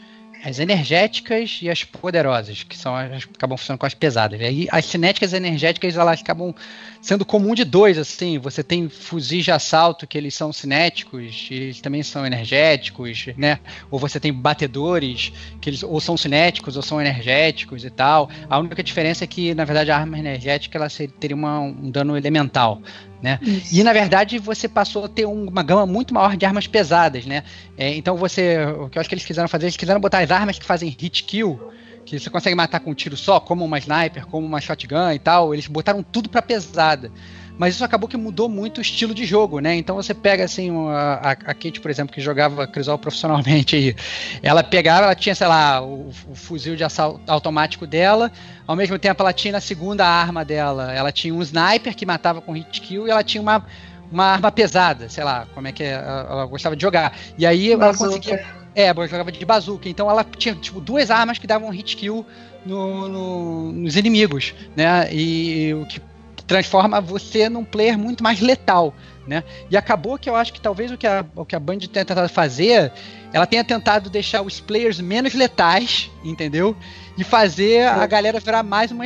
as 0.45 0.59
energéticas 0.59 1.57
e 1.63 1.69
as 1.71 1.83
poderosas, 1.83 2.61
que 2.61 2.77
são 2.77 2.95
as 2.95 3.23
acabam 3.23 3.57
funcionando 3.57 3.79
com 3.79 3.87
as 3.87 3.95
pesadas. 3.95 4.39
E 4.39 4.43
aí 4.43 4.67
as 4.69 4.85
cinéticas 4.85 5.33
energéticas 5.33 5.97
elas 5.97 6.21
acabam 6.21 6.53
sendo 7.01 7.25
comum 7.25 7.55
de 7.55 7.63
dois, 7.63 7.97
assim. 7.97 8.37
Você 8.37 8.63
tem 8.63 8.87
fuzis 8.87 9.43
de 9.43 9.51
assalto 9.51 10.05
que 10.05 10.15
eles 10.15 10.35
são 10.35 10.53
cinéticos, 10.53 11.47
eles 11.49 11.81
também 11.81 12.03
são 12.03 12.23
energéticos, 12.27 13.25
né? 13.35 13.59
Ou 13.89 13.97
você 13.97 14.19
tem 14.19 14.31
batedores 14.31 15.33
que 15.59 15.71
eles 15.71 15.81
ou 15.81 15.99
são 15.99 16.15
cinéticos 16.15 16.77
ou 16.77 16.83
são 16.83 17.01
energéticos 17.01 17.83
e 17.83 17.89
tal. 17.89 18.29
A 18.47 18.59
única 18.59 18.83
diferença 18.83 19.23
é 19.23 19.27
que, 19.27 19.55
na 19.55 19.65
verdade, 19.65 19.89
a 19.89 19.97
arma 19.97 20.19
energética 20.19 20.77
ela 20.77 20.87
teria 21.19 21.35
uma- 21.35 21.59
um 21.59 21.89
dano 21.89 22.15
elemental. 22.15 22.83
Né? 23.21 23.39
E 23.71 23.83
na 23.83 23.93
verdade 23.93 24.37
você 24.37 24.67
passou 24.67 25.05
a 25.05 25.09
ter 25.09 25.25
um- 25.25 25.47
uma 25.47 25.63
gama 25.63 25.85
muito 25.85 26.13
maior 26.13 26.35
de 26.35 26.45
armas 26.45 26.67
pesadas, 26.67 27.25
né? 27.25 27.43
É, 27.77 27.95
então 27.95 28.15
você, 28.17 28.57
o 28.65 28.89
que 28.89 28.97
eu 28.97 28.99
acho 28.99 29.09
que 29.09 29.15
eles 29.15 29.25
quiseram 29.25 29.47
fazer, 29.47 29.65
eles 29.65 29.77
quiseram 29.77 29.99
botar 29.99 30.19
as 30.19 30.29
armas 30.31 30.59
que 30.59 30.65
fazem 30.65 30.89
hit 30.89 31.23
kill, 31.23 31.59
que 32.05 32.19
você 32.19 32.29
consegue 32.29 32.55
matar 32.55 32.79
com 32.79 32.91
um 32.91 32.93
tiro 32.93 33.17
só, 33.17 33.39
como 33.39 33.65
uma 33.65 33.79
sniper, 33.79 34.27
como 34.27 34.45
uma 34.45 34.61
shotgun 34.61 35.11
e 35.11 35.17
tal. 35.19 35.53
Eles 35.53 35.65
botaram 35.65 36.03
tudo 36.03 36.29
pra 36.29 36.41
pesada. 36.41 37.11
Mas 37.57 37.75
isso 37.75 37.85
acabou 37.85 38.09
que 38.09 38.17
mudou 38.17 38.49
muito 38.49 38.79
o 38.79 38.81
estilo 38.81 39.13
de 39.13 39.25
jogo, 39.25 39.59
né? 39.59 39.75
Então 39.75 39.95
você 39.95 40.13
pega 40.13 40.43
assim 40.43 40.69
a, 40.89 41.31
a, 41.31 41.53
Kate, 41.53 41.79
por 41.79 41.89
exemplo, 41.89 42.13
que 42.13 42.19
jogava 42.19 42.67
Crisol 42.67 42.97
profissionalmente 42.97 43.75
aí. 43.75 43.95
Ela 44.43 44.63
pegava, 44.63 45.05
ela 45.05 45.15
tinha, 45.15 45.33
sei 45.33 45.47
lá, 45.47 45.81
o, 45.81 46.09
o 46.27 46.35
fuzil 46.35 46.75
de 46.75 46.83
assalto 46.83 47.21
automático 47.27 47.87
dela. 47.87 48.31
Ao 48.67 48.75
mesmo 48.75 48.99
tempo, 48.99 49.21
ela 49.23 49.31
tinha 49.31 49.53
na 49.53 49.61
segunda 49.61 50.05
arma 50.05 50.43
dela, 50.43 50.93
ela 50.93 51.11
tinha 51.11 51.33
um 51.33 51.41
sniper 51.41 51.95
que 51.95 52.05
matava 52.05 52.41
com 52.41 52.51
hit 52.51 52.81
kill 52.81 53.07
e 53.07 53.11
ela 53.11 53.23
tinha 53.23 53.41
uma, 53.41 53.65
uma 54.11 54.25
arma 54.25 54.51
pesada, 54.51 55.07
sei 55.07 55.23
lá, 55.23 55.47
como 55.53 55.67
é 55.67 55.71
que 55.71 55.83
é, 55.83 55.91
ela, 55.93 56.27
ela 56.29 56.45
gostava 56.45 56.75
de 56.75 56.81
jogar. 56.81 57.17
E 57.37 57.45
aí 57.45 57.71
ela 57.71 57.85
Bazuca. 57.87 58.07
conseguia. 58.09 58.45
É, 58.75 58.87
ela 58.87 59.07
jogava 59.07 59.31
de 59.31 59.45
bazuca. 59.45 59.87
Então 59.87 60.09
ela 60.09 60.25
tinha 60.25 60.53
tipo 60.55 60.81
duas 60.81 61.09
armas 61.09 61.37
que 61.37 61.47
davam 61.47 61.69
hit 61.69 61.95
kill 61.95 62.25
no- 62.65 63.07
no- 63.07 63.71
nos 63.71 63.95
inimigos, 63.95 64.53
né? 64.75 65.07
E 65.13 65.73
o 65.75 65.85
que 65.85 66.01
transforma 66.47 67.01
você 67.01 67.49
num 67.49 67.63
player 67.65 67.97
muito 67.97 68.23
mais 68.23 68.39
letal, 68.39 68.93
né? 69.27 69.43
E 69.69 69.75
acabou 69.75 70.17
que 70.17 70.29
eu 70.29 70.35
acho 70.35 70.53
que 70.53 70.61
talvez 70.61 70.91
o 70.91 70.97
que 70.97 71.07
a, 71.07 71.25
o 71.35 71.43
que 71.45 71.55
a 71.55 71.59
Band 71.59 71.79
tenha 71.79 72.05
tentado 72.05 72.29
fazer, 72.29 72.91
ela 73.33 73.45
tenha 73.47 73.63
tentado 73.63 74.09
deixar 74.09 74.41
os 74.41 74.59
players 74.59 74.99
menos 74.99 75.33
letais, 75.33 76.11
entendeu? 76.23 76.75
E 77.17 77.23
fazer 77.23 77.87
a 77.87 78.05
galera 78.05 78.39
virar 78.39 78.63
mais 78.63 78.91
uma 78.91 79.05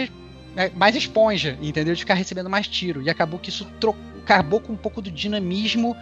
mais 0.76 0.96
esponja, 0.96 1.58
entendeu? 1.62 1.94
De 1.94 2.02
ficar 2.02 2.16
recebendo 2.16 2.50
mais 2.50 2.68
tiro. 2.68 3.02
E 3.02 3.10
acabou 3.10 3.40
que 3.40 3.50
isso 3.50 3.66
tro- 3.80 3.96
acabou 4.24 4.60
com 4.60 4.74
um 4.74 4.78
pouco 4.78 5.02
do 5.02 5.10
dinamismo 5.10 5.96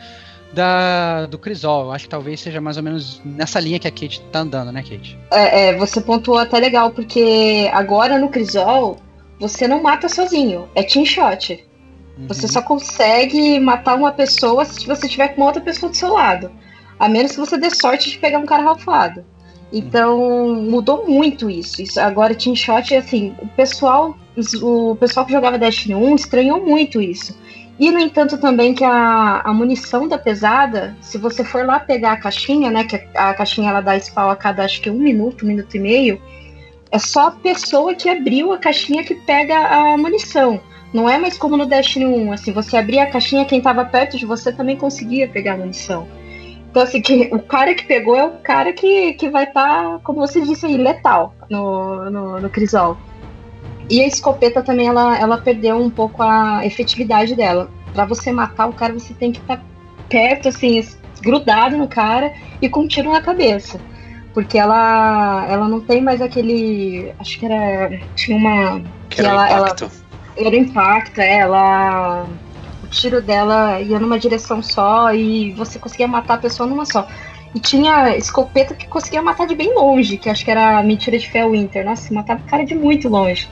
da, 0.51 1.25
do 1.27 1.37
Crisol. 1.37 1.85
Eu 1.85 1.91
acho 1.91 2.05
que 2.05 2.09
talvez 2.09 2.39
seja 2.39 2.59
mais 2.59 2.77
ou 2.77 2.83
menos 2.83 3.21
nessa 3.23 3.59
linha 3.59 3.77
que 3.77 3.87
a 3.87 3.91
Kate 3.91 4.21
tá 4.31 4.39
andando, 4.39 4.71
né, 4.71 4.81
Kate? 4.81 5.17
É, 5.31 5.67
é, 5.69 5.77
você 5.77 6.01
pontuou 6.01 6.37
até 6.37 6.57
legal, 6.59 6.91
porque 6.91 7.69
agora 7.73 8.17
no 8.17 8.29
Crisol 8.29 8.97
você 9.39 9.67
não 9.67 9.81
mata 9.81 10.09
sozinho, 10.09 10.67
é 10.75 10.83
team 10.83 11.05
shot. 11.05 11.63
Você 12.27 12.45
Uhum. 12.45 12.51
só 12.51 12.61
consegue 12.61 13.59
matar 13.59 13.95
uma 13.95 14.11
pessoa 14.11 14.65
se 14.65 14.85
você 14.87 15.07
tiver 15.07 15.29
com 15.29 15.43
outra 15.43 15.61
pessoa 15.61 15.89
do 15.91 15.95
seu 15.95 16.13
lado. 16.13 16.51
A 16.99 17.07
menos 17.07 17.33
que 17.33 17.39
você 17.39 17.57
dê 17.57 17.69
sorte 17.69 18.09
de 18.09 18.17
pegar 18.17 18.39
um 18.39 18.45
cara 18.45 18.63
ralfado. 18.63 19.23
Então 19.71 20.55
mudou 20.55 21.05
muito 21.07 21.49
isso. 21.49 21.81
isso 21.81 21.99
agora 21.99 22.33
Team 22.33 22.55
Shot, 22.55 22.95
assim, 22.95 23.35
o 23.39 23.47
pessoal, 23.49 24.17
o 24.61 24.95
pessoal 24.95 25.25
que 25.25 25.31
jogava 25.31 25.57
Destiny 25.59 25.93
1 25.93 26.15
estranhou 26.15 26.65
muito 26.65 27.01
isso. 27.01 27.37
E 27.79 27.91
no 27.91 27.99
entanto 27.99 28.39
também 28.39 28.73
que 28.73 28.83
a, 28.83 29.41
a 29.43 29.53
munição 29.53 30.07
da 30.07 30.17
pesada, 30.17 30.95
se 30.99 31.17
você 31.17 31.43
for 31.43 31.65
lá 31.65 31.79
pegar 31.79 32.13
a 32.13 32.17
caixinha, 32.17 32.71
né? 32.71 32.83
Que 32.85 32.95
a, 33.15 33.29
a 33.29 33.33
caixinha 33.35 33.69
ela 33.69 33.81
dá 33.81 33.95
spawn 33.99 34.31
a 34.31 34.35
cada 34.35 34.63
acho 34.63 34.81
que 34.81 34.89
um 34.89 34.97
minuto, 34.97 35.45
um 35.45 35.47
minuto 35.49 35.75
e 35.77 35.79
meio, 35.79 36.19
é 36.91 36.99
só 36.99 37.27
a 37.27 37.31
pessoa 37.31 37.93
que 37.93 38.09
abriu 38.09 38.53
a 38.53 38.57
caixinha 38.57 39.03
que 39.03 39.15
pega 39.15 39.57
a 39.57 39.97
munição. 39.97 40.59
Não 40.93 41.09
é 41.09 41.17
mais 41.17 41.37
como 41.37 41.57
no 41.57 41.65
Destiny 41.65 42.05
1, 42.05 42.31
assim, 42.31 42.53
você 42.53 42.77
abria 42.77 43.03
a 43.03 43.11
caixinha, 43.11 43.45
quem 43.45 43.61
tava 43.61 43.83
perto 43.85 44.17
de 44.17 44.25
você 44.25 44.51
também 44.51 44.77
conseguia 44.77 45.27
pegar 45.27 45.53
a 45.53 45.57
munição. 45.57 46.07
Então, 46.69 46.81
assim, 46.81 47.01
que, 47.01 47.29
o 47.31 47.39
cara 47.39 47.73
que 47.73 47.85
pegou 47.85 48.15
é 48.15 48.25
o 48.25 48.37
cara 48.39 48.71
que, 48.71 49.13
que 49.13 49.29
vai 49.29 49.43
estar, 49.43 49.99
como 49.99 50.19
você 50.19 50.41
disse 50.41 50.65
aí, 50.65 50.77
letal 50.77 51.33
no, 51.49 52.09
no, 52.09 52.39
no 52.39 52.49
Crisol. 52.49 52.97
E 53.89 54.01
a 54.01 54.07
escopeta 54.07 54.61
também, 54.61 54.87
ela, 54.87 55.17
ela 55.17 55.37
perdeu 55.37 55.77
um 55.77 55.89
pouco 55.89 56.21
a 56.21 56.65
efetividade 56.65 57.35
dela. 57.35 57.69
Pra 57.93 58.05
você 58.05 58.31
matar 58.31 58.67
o 58.67 58.73
cara, 58.73 58.93
você 58.93 59.13
tem 59.13 59.31
que 59.31 59.39
estar 59.39 59.63
perto, 60.09 60.49
assim, 60.49 60.85
grudado 61.21 61.77
no 61.77 61.87
cara 61.87 62.33
e 62.61 62.69
com 62.69 62.81
um 62.81 62.87
tiro 62.87 63.11
na 63.11 63.21
cabeça. 63.21 63.79
Porque 64.37 64.55
ela, 64.55 65.47
ela 65.49 65.67
não 65.67 65.81
tem 65.81 65.99
mais 65.99 66.21
aquele. 66.21 67.11
Acho 67.17 67.39
que 67.39 67.45
era. 67.47 67.99
Tinha 68.13 68.37
uma. 68.37 68.83
Que 69.09 69.19
era 69.19 69.29
o 69.29 69.31
ela, 69.31 69.49
ela, 69.49 69.65
impacto. 69.65 69.91
era 70.37 70.55
impacto, 70.55 71.21
é, 71.21 71.39
ela. 71.39 72.27
O 72.83 72.87
tiro 72.87 73.19
dela 73.19 73.81
ia 73.81 73.99
numa 73.99 74.19
direção 74.19 74.61
só 74.61 75.11
e 75.11 75.53
você 75.53 75.79
conseguia 75.79 76.07
matar 76.07 76.35
a 76.35 76.37
pessoa 76.37 76.69
numa 76.69 76.85
só. 76.85 77.07
E 77.55 77.59
tinha 77.59 78.15
escopeta 78.15 78.75
que 78.75 78.85
conseguia 78.85 79.23
matar 79.23 79.47
de 79.47 79.55
bem 79.55 79.73
longe, 79.73 80.17
que 80.17 80.29
acho 80.29 80.45
que 80.45 80.51
era 80.51 80.77
a 80.77 80.83
mentira 80.83 81.17
de 81.17 81.27
Fel 81.27 81.49
Winter. 81.49 81.83
Nossa, 81.83 82.13
matava 82.13 82.39
o 82.39 82.47
cara 82.47 82.63
de 82.63 82.75
muito 82.75 83.09
longe. 83.09 83.49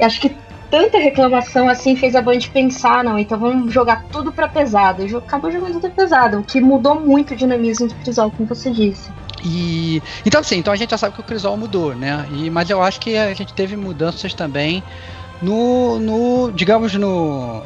E 0.00 0.04
acho 0.04 0.20
que 0.20 0.34
tanta 0.68 0.98
reclamação 0.98 1.68
assim 1.68 1.94
fez 1.94 2.16
a 2.16 2.22
Band 2.22 2.40
pensar, 2.52 3.04
não, 3.04 3.20
então 3.20 3.38
vamos 3.38 3.72
jogar 3.72 4.02
tudo 4.10 4.32
pra 4.32 4.48
pesado. 4.48 5.06
E 5.06 5.14
acabou 5.14 5.48
jogando 5.52 5.74
tudo 5.74 5.90
pesado, 5.92 6.40
o 6.40 6.42
que 6.42 6.60
mudou 6.60 6.98
muito 6.98 7.34
o 7.34 7.36
dinamismo 7.36 7.86
do 7.86 7.94
Crisol, 7.94 8.32
como 8.32 8.48
você 8.48 8.68
disse. 8.68 9.08
E 9.44 10.02
então 10.24 10.40
assim, 10.40 10.56
então 10.56 10.72
a 10.72 10.76
gente 10.76 10.90
já 10.90 10.98
sabe 10.98 11.14
que 11.14 11.20
o 11.20 11.24
Crisol 11.24 11.56
mudou, 11.56 11.94
né? 11.94 12.26
E, 12.30 12.50
mas 12.50 12.68
eu 12.70 12.82
acho 12.82 13.00
que 13.00 13.16
a 13.16 13.32
gente 13.34 13.52
teve 13.54 13.76
mudanças 13.76 14.34
também 14.34 14.82
no, 15.40 15.98
no 15.98 16.52
digamos 16.52 16.94
no 16.94 17.62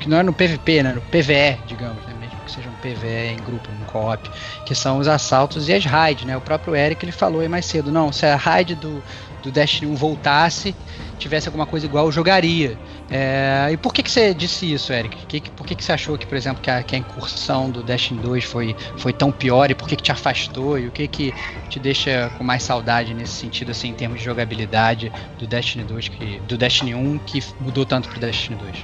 que 0.00 0.08
não 0.08 0.18
é 0.18 0.22
no 0.22 0.32
PVP, 0.32 0.82
né? 0.82 0.92
No 0.92 1.00
PVE, 1.00 1.60
digamos, 1.66 2.04
né? 2.06 2.14
Mesmo 2.18 2.36
que 2.44 2.50
seja 2.50 2.68
um 2.68 2.74
PVE 2.74 3.34
em 3.34 3.36
grupo, 3.36 3.70
um 3.70 3.84
co-op, 3.84 4.28
que 4.66 4.74
são 4.74 4.98
os 4.98 5.06
assaltos 5.06 5.68
e 5.68 5.72
as 5.72 5.84
raids, 5.84 6.24
né? 6.24 6.36
O 6.36 6.40
próprio 6.40 6.74
Eric 6.74 7.04
ele 7.04 7.12
falou 7.12 7.40
aí 7.40 7.48
mais 7.48 7.64
cedo, 7.66 7.92
não, 7.92 8.10
se 8.10 8.26
a 8.26 8.34
raid 8.34 8.74
do, 8.74 9.02
do 9.42 9.50
Destiny 9.50 9.90
1 9.90 9.94
voltasse, 9.94 10.74
tivesse 11.18 11.48
alguma 11.48 11.66
coisa 11.66 11.86
igual, 11.86 12.06
eu 12.06 12.12
jogaria. 12.12 12.78
É, 13.10 13.68
e 13.72 13.76
por 13.76 13.92
que, 13.92 14.02
que 14.02 14.10
você 14.10 14.32
disse 14.32 14.72
isso, 14.72 14.92
Eric? 14.92 15.26
Que, 15.26 15.50
por 15.50 15.66
que, 15.66 15.74
que 15.74 15.84
você 15.84 15.92
achou 15.92 16.16
que, 16.16 16.26
por 16.26 16.36
exemplo, 16.36 16.62
que 16.62 16.70
a, 16.70 16.82
que 16.82 16.94
a 16.94 16.98
incursão 16.98 17.70
do 17.70 17.82
Destiny 17.82 18.20
2 18.20 18.44
foi, 18.44 18.74
foi 18.96 19.12
tão 19.12 19.30
pior 19.30 19.70
e 19.70 19.74
por 19.74 19.88
que, 19.88 19.96
que 19.96 20.02
te 20.02 20.12
afastou 20.12 20.78
e 20.78 20.86
o 20.86 20.90
que, 20.90 21.06
que 21.06 21.34
te 21.68 21.78
deixa 21.78 22.30
com 22.38 22.44
mais 22.44 22.62
saudade 22.62 23.12
nesse 23.14 23.34
sentido, 23.34 23.70
assim, 23.70 23.88
em 23.88 23.94
termos 23.94 24.18
de 24.18 24.24
jogabilidade 24.24 25.12
do 25.38 25.46
Destiny 25.46 25.84
2, 25.84 26.08
que, 26.08 26.40
do 26.48 26.56
Destiny 26.56 26.94
1 26.94 27.18
que 27.26 27.42
mudou 27.60 27.84
tanto 27.84 28.08
pro 28.08 28.18
Destiny 28.18 28.56
2? 28.56 28.76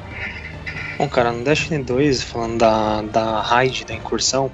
Bom, 0.98 1.08
cara, 1.08 1.30
no 1.30 1.44
Destiny 1.44 1.82
2, 1.84 2.22
falando 2.22 2.58
da, 2.58 3.02
da 3.02 3.40
raid, 3.40 3.84
da 3.84 3.94
incursão, 3.94 4.50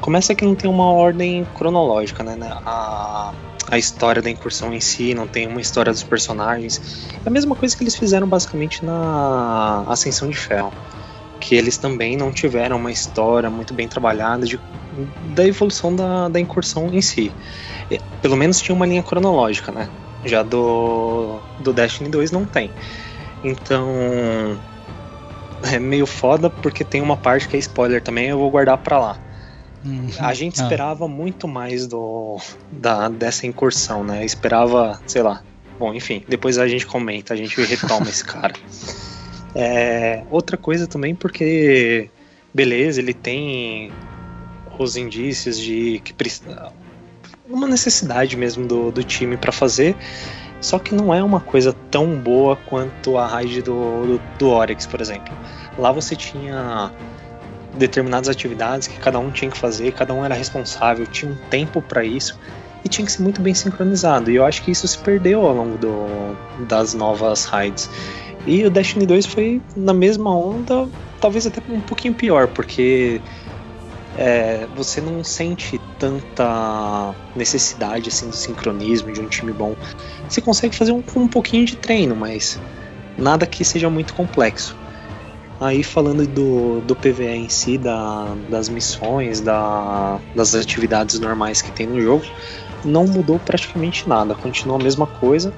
começa 0.00 0.34
que 0.34 0.44
não 0.44 0.54
tem 0.54 0.70
uma 0.70 0.90
ordem 0.92 1.46
cronológica, 1.54 2.22
né? 2.22 2.36
A, 2.64 3.32
a 3.70 3.78
história 3.78 4.22
da 4.22 4.30
incursão 4.30 4.72
em 4.72 4.80
si, 4.80 5.14
não 5.14 5.26
tem 5.26 5.46
uma 5.46 5.60
história 5.60 5.92
dos 5.92 6.02
personagens. 6.02 7.08
É 7.24 7.28
a 7.28 7.30
mesma 7.30 7.54
coisa 7.54 7.76
que 7.76 7.82
eles 7.82 7.96
fizeram 7.96 8.28
basicamente 8.28 8.84
na 8.84 9.84
Ascensão 9.88 10.28
de 10.28 10.36
Ferro. 10.36 10.72
Que 11.40 11.54
eles 11.54 11.76
também 11.76 12.16
não 12.16 12.32
tiveram 12.32 12.76
uma 12.76 12.90
história 12.92 13.50
muito 13.50 13.74
bem 13.74 13.88
trabalhada 13.88 14.46
de, 14.46 14.58
da 15.34 15.46
evolução 15.46 15.94
da, 15.94 16.28
da 16.28 16.40
incursão 16.40 16.88
em 16.92 17.02
si. 17.02 17.32
Pelo 18.22 18.36
menos 18.36 18.60
tinha 18.60 18.74
uma 18.74 18.86
linha 18.86 19.02
cronológica, 19.02 19.72
né? 19.72 19.88
Já 20.24 20.42
do, 20.42 21.38
do 21.60 21.72
Destiny 21.72 22.08
2 22.08 22.30
não 22.30 22.44
tem. 22.44 22.70
Então. 23.44 24.58
É 25.72 25.78
meio 25.78 26.06
foda 26.06 26.50
porque 26.50 26.84
tem 26.84 27.00
uma 27.00 27.16
parte 27.16 27.48
que 27.48 27.56
é 27.56 27.58
spoiler 27.58 28.02
também, 28.02 28.28
eu 28.28 28.38
vou 28.38 28.50
guardar 28.50 28.76
pra 28.78 28.98
lá. 28.98 29.16
Uhum. 29.86 30.08
A 30.18 30.34
gente 30.34 30.60
ah. 30.60 30.64
esperava 30.64 31.04
ah. 31.04 31.08
muito 31.08 31.46
mais 31.46 31.86
do 31.86 32.38
da, 32.72 33.08
dessa 33.08 33.46
incursão, 33.46 34.02
né? 34.02 34.24
Esperava, 34.24 35.00
sei 35.06 35.22
lá. 35.22 35.42
Bom, 35.78 35.94
enfim, 35.94 36.24
depois 36.26 36.58
a 36.58 36.66
gente 36.66 36.86
comenta, 36.86 37.34
a 37.34 37.36
gente 37.36 37.60
retoma 37.62 38.08
esse 38.08 38.24
cara. 38.24 38.54
É, 39.58 40.22
outra 40.30 40.58
coisa 40.58 40.86
também, 40.86 41.14
porque 41.14 42.10
beleza, 42.52 43.00
ele 43.00 43.14
tem 43.14 43.90
os 44.78 44.98
indícios 44.98 45.58
de 45.58 45.98
que 46.04 46.12
precisa 46.12 46.70
uma 47.48 47.66
necessidade 47.66 48.36
mesmo 48.36 48.66
do, 48.66 48.92
do 48.92 49.02
time 49.02 49.34
para 49.34 49.50
fazer, 49.50 49.96
só 50.60 50.78
que 50.78 50.94
não 50.94 51.14
é 51.14 51.22
uma 51.22 51.40
coisa 51.40 51.74
tão 51.90 52.18
boa 52.18 52.54
quanto 52.54 53.16
a 53.16 53.26
raid 53.26 53.62
do, 53.62 54.18
do, 54.18 54.22
do 54.38 54.48
Oryx, 54.48 54.84
por 54.84 55.00
exemplo. 55.00 55.34
Lá 55.78 55.90
você 55.90 56.14
tinha 56.14 56.92
determinadas 57.76 58.28
atividades 58.28 58.88
que 58.88 58.98
cada 58.98 59.18
um 59.18 59.30
tinha 59.30 59.50
que 59.50 59.58
fazer, 59.58 59.92
cada 59.92 60.12
um 60.14 60.24
era 60.24 60.34
responsável, 60.34 61.06
tinha 61.06 61.30
um 61.30 61.36
tempo 61.50 61.80
para 61.82 62.04
isso 62.04 62.38
e 62.84 62.88
tinha 62.88 63.04
que 63.04 63.12
ser 63.12 63.22
muito 63.22 63.40
bem 63.40 63.54
sincronizado. 63.54 64.30
E 64.30 64.36
eu 64.36 64.44
acho 64.44 64.62
que 64.62 64.70
isso 64.70 64.86
se 64.86 64.98
perdeu 64.98 65.44
ao 65.46 65.54
longo 65.54 65.76
do, 65.76 66.36
das 66.66 66.94
novas 66.94 67.44
raids. 67.44 67.90
E 68.46 68.64
o 68.64 68.70
Destiny 68.70 69.06
2 69.06 69.26
foi 69.26 69.60
na 69.76 69.92
mesma 69.92 70.34
onda, 70.36 70.88
talvez 71.20 71.46
até 71.46 71.60
um 71.68 71.80
pouquinho 71.80 72.14
pior, 72.14 72.46
porque 72.48 73.20
é, 74.16 74.66
você 74.76 75.00
não 75.00 75.24
sente 75.24 75.80
tanta 75.98 77.14
necessidade 77.34 78.08
assim 78.08 78.28
do 78.28 78.36
sincronismo 78.36 79.12
de 79.12 79.20
um 79.20 79.26
time 79.26 79.52
bom. 79.52 79.74
Você 80.28 80.40
consegue 80.40 80.74
fazer 80.74 80.92
um, 80.92 81.02
um 81.16 81.28
pouquinho 81.28 81.66
de 81.66 81.76
treino, 81.76 82.14
mas 82.14 82.58
nada 83.18 83.46
que 83.46 83.64
seja 83.64 83.90
muito 83.90 84.14
complexo. 84.14 84.76
Aí 85.58 85.82
falando 85.82 86.26
do, 86.26 86.80
do 86.82 86.94
PVE 86.94 87.28
em 87.28 87.48
si, 87.48 87.78
da, 87.78 88.34
das 88.50 88.68
missões, 88.68 89.40
da, 89.40 90.20
das 90.34 90.54
atividades 90.54 91.18
normais 91.18 91.62
que 91.62 91.72
tem 91.72 91.86
no 91.86 92.00
jogo, 92.00 92.26
não 92.84 93.06
mudou 93.06 93.38
praticamente 93.38 94.06
nada, 94.08 94.34
continua 94.34 94.76
a 94.76 94.82
mesma 94.82 95.06
coisa. 95.06 95.52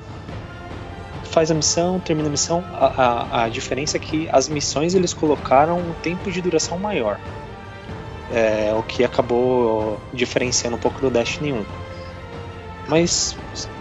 Faz 1.25 1.51
a 1.51 1.55
missão, 1.55 1.99
termina 1.99 2.29
a 2.29 2.31
missão. 2.31 2.65
A, 2.73 2.87
a, 2.87 3.45
a 3.45 3.49
diferença 3.49 3.97
é 3.97 4.01
que 4.01 4.29
as 4.31 4.49
missões 4.49 4.95
eles 4.95 5.13
colocaram 5.13 5.79
um 5.79 5.93
tempo 5.95 6.31
de 6.31 6.41
duração 6.41 6.79
maior. 6.79 7.19
É, 8.33 8.73
o 8.75 8.83
que 8.83 9.03
acabou 9.03 9.99
diferenciando 10.13 10.77
um 10.77 10.81
pouco 10.81 11.01
do 11.01 11.11
Destiny 11.11 11.53
1. 11.53 11.65
Mas 12.89 13.37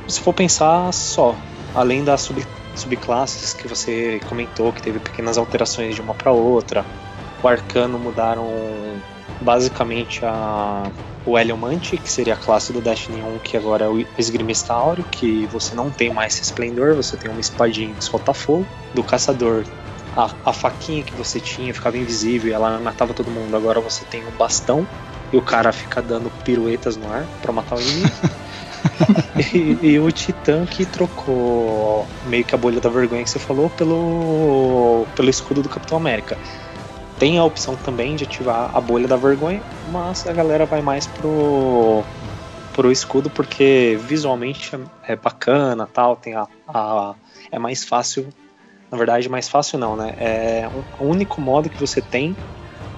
se 0.07 0.19
for 0.19 0.33
pensar 0.33 0.91
só, 0.91 1.37
além 1.75 2.03
da 2.03 2.17
sub, 2.17 2.45
subclasses 2.77 3.53
que 3.53 3.67
você 3.67 4.21
comentou, 4.27 4.71
que 4.71 4.81
teve 4.81 4.99
pequenas 4.99 5.37
alterações 5.37 5.95
de 5.95 6.01
uma 6.01 6.13
para 6.13 6.31
outra. 6.31 6.85
O 7.41 7.47
Arcano 7.47 7.99
mudaram 7.99 8.47
basicamente 9.41 10.25
a, 10.25 10.89
o 11.25 11.37
Heliomante, 11.37 11.97
que 11.97 12.09
seria 12.09 12.33
a 12.33 12.37
classe 12.37 12.71
do 12.71 12.81
Destiny 12.81 13.21
1, 13.21 13.39
que 13.39 13.57
agora 13.57 13.85
é 13.85 13.87
o 13.87 14.05
Esgrimista 14.17 14.73
Áureo, 14.73 15.05
que 15.11 15.45
você 15.47 15.75
não 15.75 15.89
tem 15.89 16.11
mais 16.13 16.33
esse 16.33 16.43
esplendor, 16.43 16.95
você 16.95 17.17
tem 17.17 17.29
uma 17.29 17.41
espadinha 17.41 17.93
que 17.93 18.03
solta 18.03 18.33
fogo. 18.33 18.65
Do 18.93 19.03
Caçador, 19.03 19.63
a, 20.15 20.31
a 20.45 20.53
faquinha 20.53 21.03
que 21.03 21.13
você 21.15 21.39
tinha 21.39 21.73
ficava 21.73 21.97
invisível 21.97 22.49
e 22.49 22.53
ela 22.53 22.79
matava 22.79 23.13
todo 23.13 23.29
mundo, 23.29 23.55
agora 23.55 23.79
você 23.79 24.05
tem 24.05 24.25
um 24.25 24.31
bastão 24.31 24.87
e 25.31 25.37
o 25.37 25.41
cara 25.41 25.71
fica 25.71 26.01
dando 26.01 26.31
piruetas 26.43 26.95
no 26.95 27.11
ar 27.11 27.25
para 27.41 27.51
matar 27.51 27.75
o 27.75 27.81
inimigo. 27.81 28.09
e, 29.53 29.77
e, 29.91 29.99
o 29.99 30.11
Titã 30.11 30.65
que 30.65 30.85
trocou 30.85 32.05
meio 32.25 32.43
que 32.43 32.55
a 32.55 32.57
bolha 32.57 32.79
da 32.79 32.89
vergonha 32.89 33.23
que 33.23 33.29
você 33.29 33.39
falou 33.39 33.69
pelo, 33.69 35.05
pelo 35.15 35.29
escudo 35.29 35.61
do 35.61 35.69
Capitão 35.69 35.97
América. 35.97 36.37
Tem 37.19 37.37
a 37.37 37.43
opção 37.43 37.75
também 37.75 38.15
de 38.15 38.23
ativar 38.23 38.69
a 38.73 38.79
bolha 38.79 39.07
da 39.07 39.15
vergonha, 39.15 39.61
mas 39.91 40.27
a 40.27 40.33
galera 40.33 40.65
vai 40.65 40.81
mais 40.81 41.07
pro, 41.07 42.03
pro 42.73 42.91
escudo 42.91 43.29
porque 43.29 43.97
visualmente 44.01 44.75
é, 44.75 45.13
é 45.13 45.15
bacana 45.15 45.87
tal, 45.91 46.15
tem 46.15 46.35
a, 46.35 46.47
a, 46.67 47.15
é 47.51 47.57
mais 47.57 47.83
fácil. 47.83 48.27
Na 48.91 48.97
verdade, 48.97 49.27
mais 49.27 49.49
fácil 49.49 49.79
não, 49.79 49.97
né? 49.97 50.13
É 50.17 50.69
o 50.99 51.05
único 51.05 51.41
modo 51.41 51.69
que 51.69 51.79
você 51.79 52.01
tem 52.01 52.37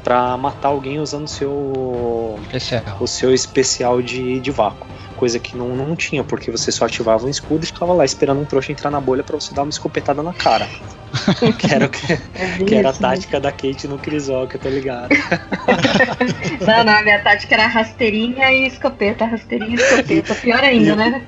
para 0.04 0.38
matar 0.38 0.70
alguém 0.70 1.00
usando 1.00 1.26
o 1.26 1.28
seu 1.28 2.40
especial. 2.44 2.98
o 3.00 3.08
seu 3.08 3.34
especial 3.34 4.02
de, 4.02 4.40
de 4.40 4.52
vácuo 4.52 4.88
coisa 5.20 5.38
que 5.38 5.58
não, 5.58 5.76
não 5.76 5.98
tinha, 5.98 6.24
porque 6.24 6.50
você 6.50 6.72
só 6.72 6.86
ativava 6.86 7.26
um 7.26 7.30
escudo 7.30 7.66
e 7.66 7.68
ficava 7.68 7.92
lá 7.92 8.06
esperando 8.06 8.40
um 8.40 8.46
trouxa 8.46 8.72
entrar 8.72 8.90
na 8.90 9.02
bolha 9.02 9.22
para 9.22 9.38
você 9.38 9.54
dar 9.54 9.64
uma 9.64 9.70
escopetada 9.70 10.24
na 10.24 10.34
cara. 10.34 10.66
que 11.60 11.74
era, 11.74 11.90
que, 11.90 12.14
é 12.14 12.64
que 12.66 12.76
era 12.76 12.92
a 12.92 12.94
tática 12.94 13.38
da 13.38 13.52
Kate 13.52 13.86
no 13.86 14.00
Crisol, 14.00 14.48
tá 14.48 14.70
ligado? 14.70 15.10
não, 16.66 16.84
não, 16.86 16.94
a 16.94 17.02
minha 17.02 17.20
tática 17.20 17.56
era 17.56 17.68
rasteirinha 17.68 18.50
e 18.54 18.68
escopeta, 18.68 19.26
rasteirinha 19.26 19.72
e 19.72 19.76
escopeta, 19.76 20.36
pior 20.36 20.64
ainda, 20.64 20.96
né? 20.96 21.28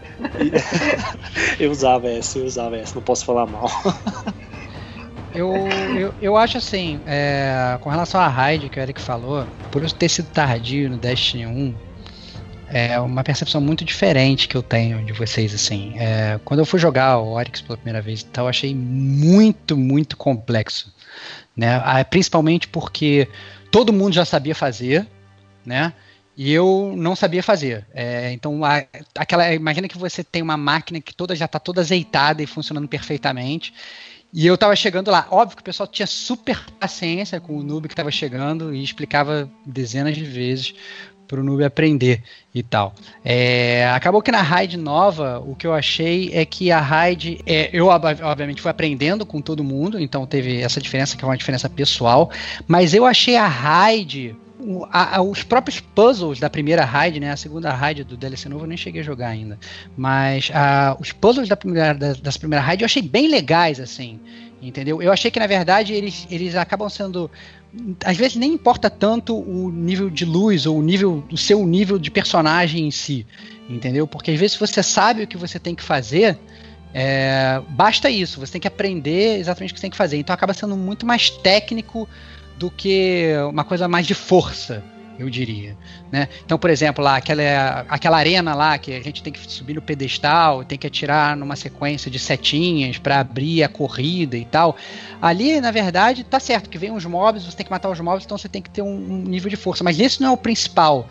eu 1.59 1.69
usava 1.69 2.09
essa, 2.09 2.39
eu 2.39 2.45
usava 2.45 2.77
essa, 2.77 2.95
não 2.95 3.01
posso 3.01 3.25
falar 3.25 3.45
mal. 3.45 3.69
Eu, 5.35 5.53
eu, 5.97 6.13
eu 6.21 6.37
acho 6.37 6.57
assim, 6.57 7.01
é, 7.05 7.77
com 7.81 7.89
relação 7.89 8.21
à 8.21 8.27
raid 8.29 8.69
que 8.69 8.79
o 8.79 8.81
Eric 8.81 9.01
falou, 9.01 9.45
por 9.69 9.83
eu 9.83 9.89
ter 9.89 10.07
sido 10.07 10.29
tardio 10.29 10.89
no 10.89 10.97
Destiny 10.97 11.45
1, 11.45 11.75
é 12.73 12.99
uma 12.99 13.23
percepção 13.23 13.59
muito 13.59 13.83
diferente 13.83 14.47
que 14.47 14.55
eu 14.55 14.63
tenho 14.63 15.03
de 15.05 15.13
vocês, 15.13 15.53
assim. 15.53 15.93
É, 15.97 16.39
quando 16.45 16.61
eu 16.61 16.65
fui 16.65 16.79
jogar 16.79 17.17
o 17.17 17.33
Oryx 17.33 17.61
pela 17.61 17.77
primeira 17.77 18.01
vez, 18.01 18.25
então, 18.27 18.45
eu 18.45 18.49
achei 18.49 18.73
muito, 18.73 19.75
muito 19.75 20.15
complexo, 20.15 20.93
né? 21.55 21.81
Ah, 21.83 22.03
principalmente 22.03 22.67
porque 22.67 23.27
todo 23.69 23.93
mundo 23.93 24.13
já 24.13 24.25
sabia 24.25 24.55
fazer, 24.55 25.05
né? 25.65 25.93
E 26.35 26.51
eu 26.51 26.93
não 26.95 27.15
sabia 27.15 27.43
fazer. 27.43 27.85
É, 27.93 28.31
então, 28.31 28.63
a, 28.63 28.83
aquela, 29.15 29.53
imagina 29.53 29.87
que 29.87 29.97
você 29.97 30.23
tem 30.23 30.41
uma 30.41 30.57
máquina 30.57 31.01
que 31.01 31.13
toda 31.13 31.35
já 31.35 31.45
está 31.45 31.59
toda 31.59 31.81
azeitada 31.81 32.41
e 32.41 32.47
funcionando 32.47 32.87
perfeitamente. 32.87 33.73
E 34.33 34.47
eu 34.47 34.57
tava 34.57 34.75
chegando 34.75 35.11
lá. 35.11 35.27
Óbvio 35.29 35.57
que 35.57 35.61
o 35.61 35.65
pessoal 35.65 35.87
tinha 35.87 36.07
super 36.07 36.57
paciência 36.79 37.39
com 37.39 37.57
o 37.57 37.63
noob 37.63 37.89
que 37.89 37.95
tava 37.95 38.09
chegando 38.09 38.73
e 38.73 38.81
explicava 38.81 39.51
dezenas 39.65 40.15
de 40.15 40.23
vezes 40.23 40.73
pro 41.31 41.41
noob 41.41 41.63
aprender 41.63 42.21
e 42.53 42.61
tal. 42.61 42.93
É, 43.23 43.89
acabou 43.95 44.21
que 44.21 44.29
na 44.33 44.41
raid 44.41 44.75
nova, 44.75 45.39
o 45.39 45.55
que 45.55 45.65
eu 45.65 45.73
achei 45.73 46.29
é 46.33 46.43
que 46.43 46.69
a 46.69 46.81
raid, 46.81 47.39
é, 47.45 47.69
eu 47.71 47.87
obviamente 47.87 48.61
fui 48.61 48.69
aprendendo 48.69 49.25
com 49.25 49.39
todo 49.39 49.63
mundo, 49.63 49.97
então 49.97 50.25
teve 50.25 50.59
essa 50.59 50.81
diferença 50.81 51.15
que 51.15 51.23
é 51.23 51.27
uma 51.27 51.37
diferença 51.37 51.69
pessoal, 51.69 52.29
mas 52.67 52.93
eu 52.93 53.05
achei 53.05 53.37
a 53.37 53.47
raid 53.47 54.35
a, 54.91 55.17
a, 55.17 55.21
os 55.21 55.41
próprios 55.41 55.79
puzzles 55.79 56.37
da 56.37 56.49
primeira 56.49 56.83
raid, 56.83 57.19
né? 57.19 57.31
A 57.31 57.37
segunda 57.37 57.71
raid 57.71 58.03
do 58.03 58.15
DLC 58.15 58.47
novo 58.47 58.65
eu 58.65 58.67
nem 58.67 58.77
cheguei 58.77 59.01
a 59.01 59.03
jogar 59.03 59.29
ainda. 59.29 59.57
Mas 59.97 60.51
a, 60.53 60.95
os 60.99 61.11
puzzles 61.11 61.47
da 61.47 61.55
primeira, 61.55 61.93
da, 61.93 62.13
das 62.13 62.37
primeira 62.37 62.63
raid 62.63 62.83
eu 62.83 62.85
achei 62.85 63.01
bem 63.01 63.27
legais, 63.27 63.79
assim. 63.79 64.19
Entendeu? 64.61 65.01
Eu 65.01 65.11
achei 65.11 65.31
que, 65.31 65.39
na 65.39 65.47
verdade, 65.47 65.91
eles, 65.91 66.27
eles 66.29 66.55
acabam 66.55 66.87
sendo 66.87 67.31
às 68.03 68.17
vezes 68.17 68.35
nem 68.35 68.53
importa 68.53 68.89
tanto 68.89 69.37
o 69.37 69.71
nível 69.71 70.09
de 70.09 70.25
luz 70.25 70.65
ou 70.65 70.77
o 70.77 70.81
nível 70.81 71.23
o 71.31 71.37
seu 71.37 71.65
nível 71.65 71.97
de 71.97 72.11
personagem 72.11 72.87
em 72.87 72.91
si, 72.91 73.25
entendeu? 73.69 74.05
Porque 74.05 74.31
às 74.31 74.39
vezes 74.39 74.57
você 74.57 74.83
sabe 74.83 75.23
o 75.23 75.27
que 75.27 75.37
você 75.37 75.57
tem 75.57 75.73
que 75.73 75.83
fazer, 75.83 76.37
é, 76.93 77.61
basta 77.69 78.09
isso, 78.09 78.39
você 78.39 78.53
tem 78.53 78.61
que 78.61 78.67
aprender 78.67 79.39
exatamente 79.39 79.71
o 79.71 79.73
que 79.73 79.79
você 79.79 79.83
tem 79.83 79.91
que 79.91 79.97
fazer. 79.97 80.17
Então 80.17 80.33
acaba 80.33 80.53
sendo 80.53 80.75
muito 80.75 81.05
mais 81.05 81.29
técnico 81.29 82.07
do 82.57 82.69
que 82.69 83.33
uma 83.49 83.63
coisa 83.63 83.87
mais 83.87 84.05
de 84.05 84.13
força, 84.13 84.83
eu 85.21 85.29
diria. 85.29 85.77
Né? 86.11 86.27
Então, 86.43 86.57
por 86.57 86.69
exemplo, 86.69 87.03
lá, 87.03 87.15
aquela, 87.15 87.85
aquela 87.87 88.17
arena 88.17 88.53
lá 88.53 88.77
que 88.77 88.93
a 88.93 89.01
gente 89.01 89.23
tem 89.23 89.31
que 89.31 89.39
subir 89.51 89.75
no 89.75 89.81
pedestal, 89.81 90.63
tem 90.63 90.77
que 90.77 90.87
atirar 90.87 91.37
numa 91.37 91.55
sequência 91.55 92.09
de 92.09 92.19
setinhas 92.19 92.97
para 92.97 93.19
abrir 93.19 93.63
a 93.63 93.69
corrida 93.69 94.37
e 94.37 94.45
tal. 94.45 94.75
Ali, 95.21 95.61
na 95.61 95.71
verdade, 95.71 96.23
tá 96.23 96.39
certo 96.39 96.69
que 96.69 96.77
vem 96.77 96.91
uns 96.91 97.05
mobs, 97.05 97.45
você 97.45 97.57
tem 97.57 97.65
que 97.65 97.71
matar 97.71 97.89
os 97.89 97.99
mobs, 97.99 98.25
então 98.25 98.37
você 98.37 98.49
tem 98.49 98.61
que 98.61 98.69
ter 98.69 98.81
um, 98.81 98.87
um 98.87 99.21
nível 99.21 99.49
de 99.49 99.55
força. 99.55 99.83
Mas 99.83 99.99
esse 99.99 100.21
não 100.21 100.29
é 100.29 100.31
o 100.31 100.37
principal 100.37 101.07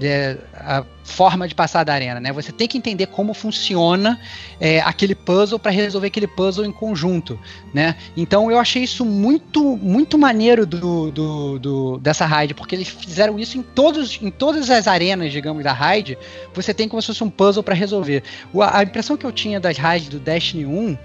é, 0.00 0.36
a 0.54 0.84
forma 1.02 1.48
de 1.48 1.54
passar 1.54 1.84
da 1.84 1.92
arena, 1.92 2.20
né? 2.20 2.32
Você 2.32 2.52
tem 2.52 2.68
que 2.68 2.76
entender 2.76 3.06
como 3.06 3.32
funciona 3.34 4.20
é, 4.60 4.80
aquele 4.80 5.14
puzzle 5.14 5.58
para 5.58 5.70
resolver 5.70 6.08
aquele 6.08 6.26
puzzle 6.26 6.64
em 6.64 6.72
conjunto, 6.72 7.38
né? 7.72 7.96
Então 8.16 8.50
eu 8.50 8.58
achei 8.58 8.82
isso 8.82 9.04
muito 9.04 9.76
muito 9.76 10.18
maneiro 10.18 10.66
do, 10.66 11.10
do, 11.10 11.58
do, 11.58 11.98
dessa 11.98 12.26
raid, 12.26 12.54
porque 12.54 12.74
eles 12.74 12.88
fizeram 12.88 13.38
isso 13.38 13.58
em 13.58 13.62
todos 13.62 14.18
em 14.22 14.30
todas 14.30 14.70
as 14.70 14.86
arenas, 14.86 15.32
digamos, 15.32 15.64
da 15.64 15.72
raid. 15.72 16.18
Você 16.54 16.72
tem 16.74 16.88
como 16.88 17.00
se 17.00 17.08
fosse 17.08 17.24
um 17.24 17.30
puzzle 17.30 17.62
para 17.62 17.74
resolver. 17.74 18.22
A, 18.60 18.78
a 18.78 18.82
impressão 18.82 19.16
que 19.16 19.26
eu 19.26 19.32
tinha 19.32 19.58
das 19.58 19.76
raids 19.76 20.08
do 20.08 20.18
Destiny 20.18 20.66
1 20.66 20.98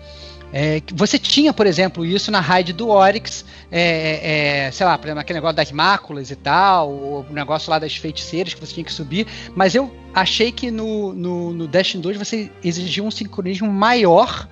é, 0.55 0.83
você 0.93 1.17
tinha, 1.17 1.51
por 1.51 1.65
exemplo, 1.65 2.05
isso 2.05 2.29
na 2.29 2.39
raid 2.39 2.73
do 2.73 2.89
Oryx, 2.89 3.43
é, 3.71 4.65
é, 4.67 4.71
sei 4.71 4.85
lá, 4.85 4.95
por 4.99 5.07
exemplo, 5.07 5.21
aquele 5.21 5.37
negócio 5.37 5.55
das 5.55 5.71
máculas 5.71 6.29
e 6.29 6.35
tal, 6.35 6.91
o 6.91 7.25
negócio 7.31 7.71
lá 7.71 7.79
das 7.79 7.95
feiticeiras 7.95 8.53
que 8.53 8.59
você 8.59 8.75
tinha 8.75 8.83
que 8.83 8.93
subir, 8.93 9.25
mas 9.55 9.73
eu 9.73 9.91
achei 10.13 10.51
que 10.51 10.69
no, 10.69 11.11
no, 11.11 11.53
no 11.53 11.67
Destiny 11.67 12.03
2 12.03 12.17
você 12.17 12.51
exigia 12.63 13.03
um 13.03 13.09
sincronismo 13.09 13.67
maior 13.67 14.47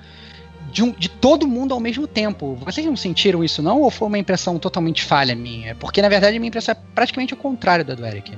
de, 0.71 0.81
um, 0.81 0.91
de, 0.91 1.07
todo 1.07 1.47
mundo 1.47 1.71
ao 1.71 1.79
mesmo 1.79 2.07
tempo. 2.07 2.55
Vocês 2.65 2.83
não 2.83 2.95
sentiram 2.95 3.43
isso 3.43 3.61
não? 3.61 3.79
Ou 3.81 3.91
foi 3.91 4.07
uma 4.07 4.17
impressão 4.17 4.57
totalmente 4.57 5.03
falha 5.03 5.35
minha? 5.35 5.75
Porque 5.75 6.01
na 6.01 6.09
verdade 6.09 6.35
a 6.35 6.39
minha 6.39 6.47
impressão 6.47 6.71
é 6.71 6.77
praticamente 6.95 7.35
o 7.35 7.37
contrário 7.37 7.85
da 7.85 7.93
do 7.93 8.03
Eric. 8.03 8.35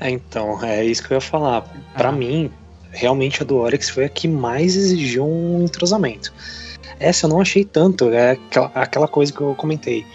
É, 0.00 0.08
então, 0.08 0.64
é 0.64 0.82
isso 0.82 1.06
que 1.06 1.12
eu 1.12 1.16
ia 1.16 1.20
falar. 1.20 1.62
Para 1.94 2.08
ah. 2.08 2.12
mim, 2.12 2.50
realmente 2.90 3.42
a 3.42 3.44
do 3.44 3.56
Oryx 3.56 3.90
foi 3.90 4.06
a 4.06 4.08
que 4.08 4.26
mais 4.26 4.76
exigiu 4.76 5.26
um 5.26 5.62
entrosamento. 5.62 6.32
Essa 6.98 7.26
eu 7.26 7.30
não 7.30 7.40
achei 7.40 7.64
tanto, 7.64 8.10
é 8.10 8.32
aquela, 8.32 8.70
aquela 8.74 9.08
coisa 9.08 9.32
que 9.32 9.40
eu 9.40 9.54
comentei. 9.54 10.06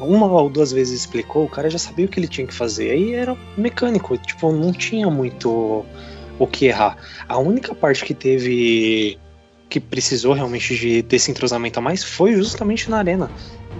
Uma 0.00 0.26
ou 0.26 0.48
duas 0.48 0.72
vezes 0.72 1.00
explicou, 1.00 1.44
o 1.44 1.48
cara 1.48 1.68
já 1.68 1.78
sabia 1.78 2.06
o 2.06 2.08
que 2.08 2.20
ele 2.20 2.28
tinha 2.28 2.46
que 2.46 2.54
fazer. 2.54 2.90
Aí 2.90 3.14
era 3.14 3.36
mecânico, 3.56 4.16
tipo, 4.16 4.52
não 4.52 4.72
tinha 4.72 5.10
muito 5.10 5.84
o 6.38 6.46
que 6.46 6.66
errar. 6.66 6.96
A 7.28 7.38
única 7.38 7.74
parte 7.74 8.04
que 8.04 8.14
teve 8.14 9.18
que 9.68 9.78
precisou 9.78 10.32
realmente 10.32 10.74
de 10.76 11.02
desse 11.02 11.30
entrosamento 11.30 11.78
a 11.78 11.82
mais 11.82 12.02
foi 12.02 12.34
justamente 12.34 12.88
na 12.88 12.98
arena. 12.98 13.30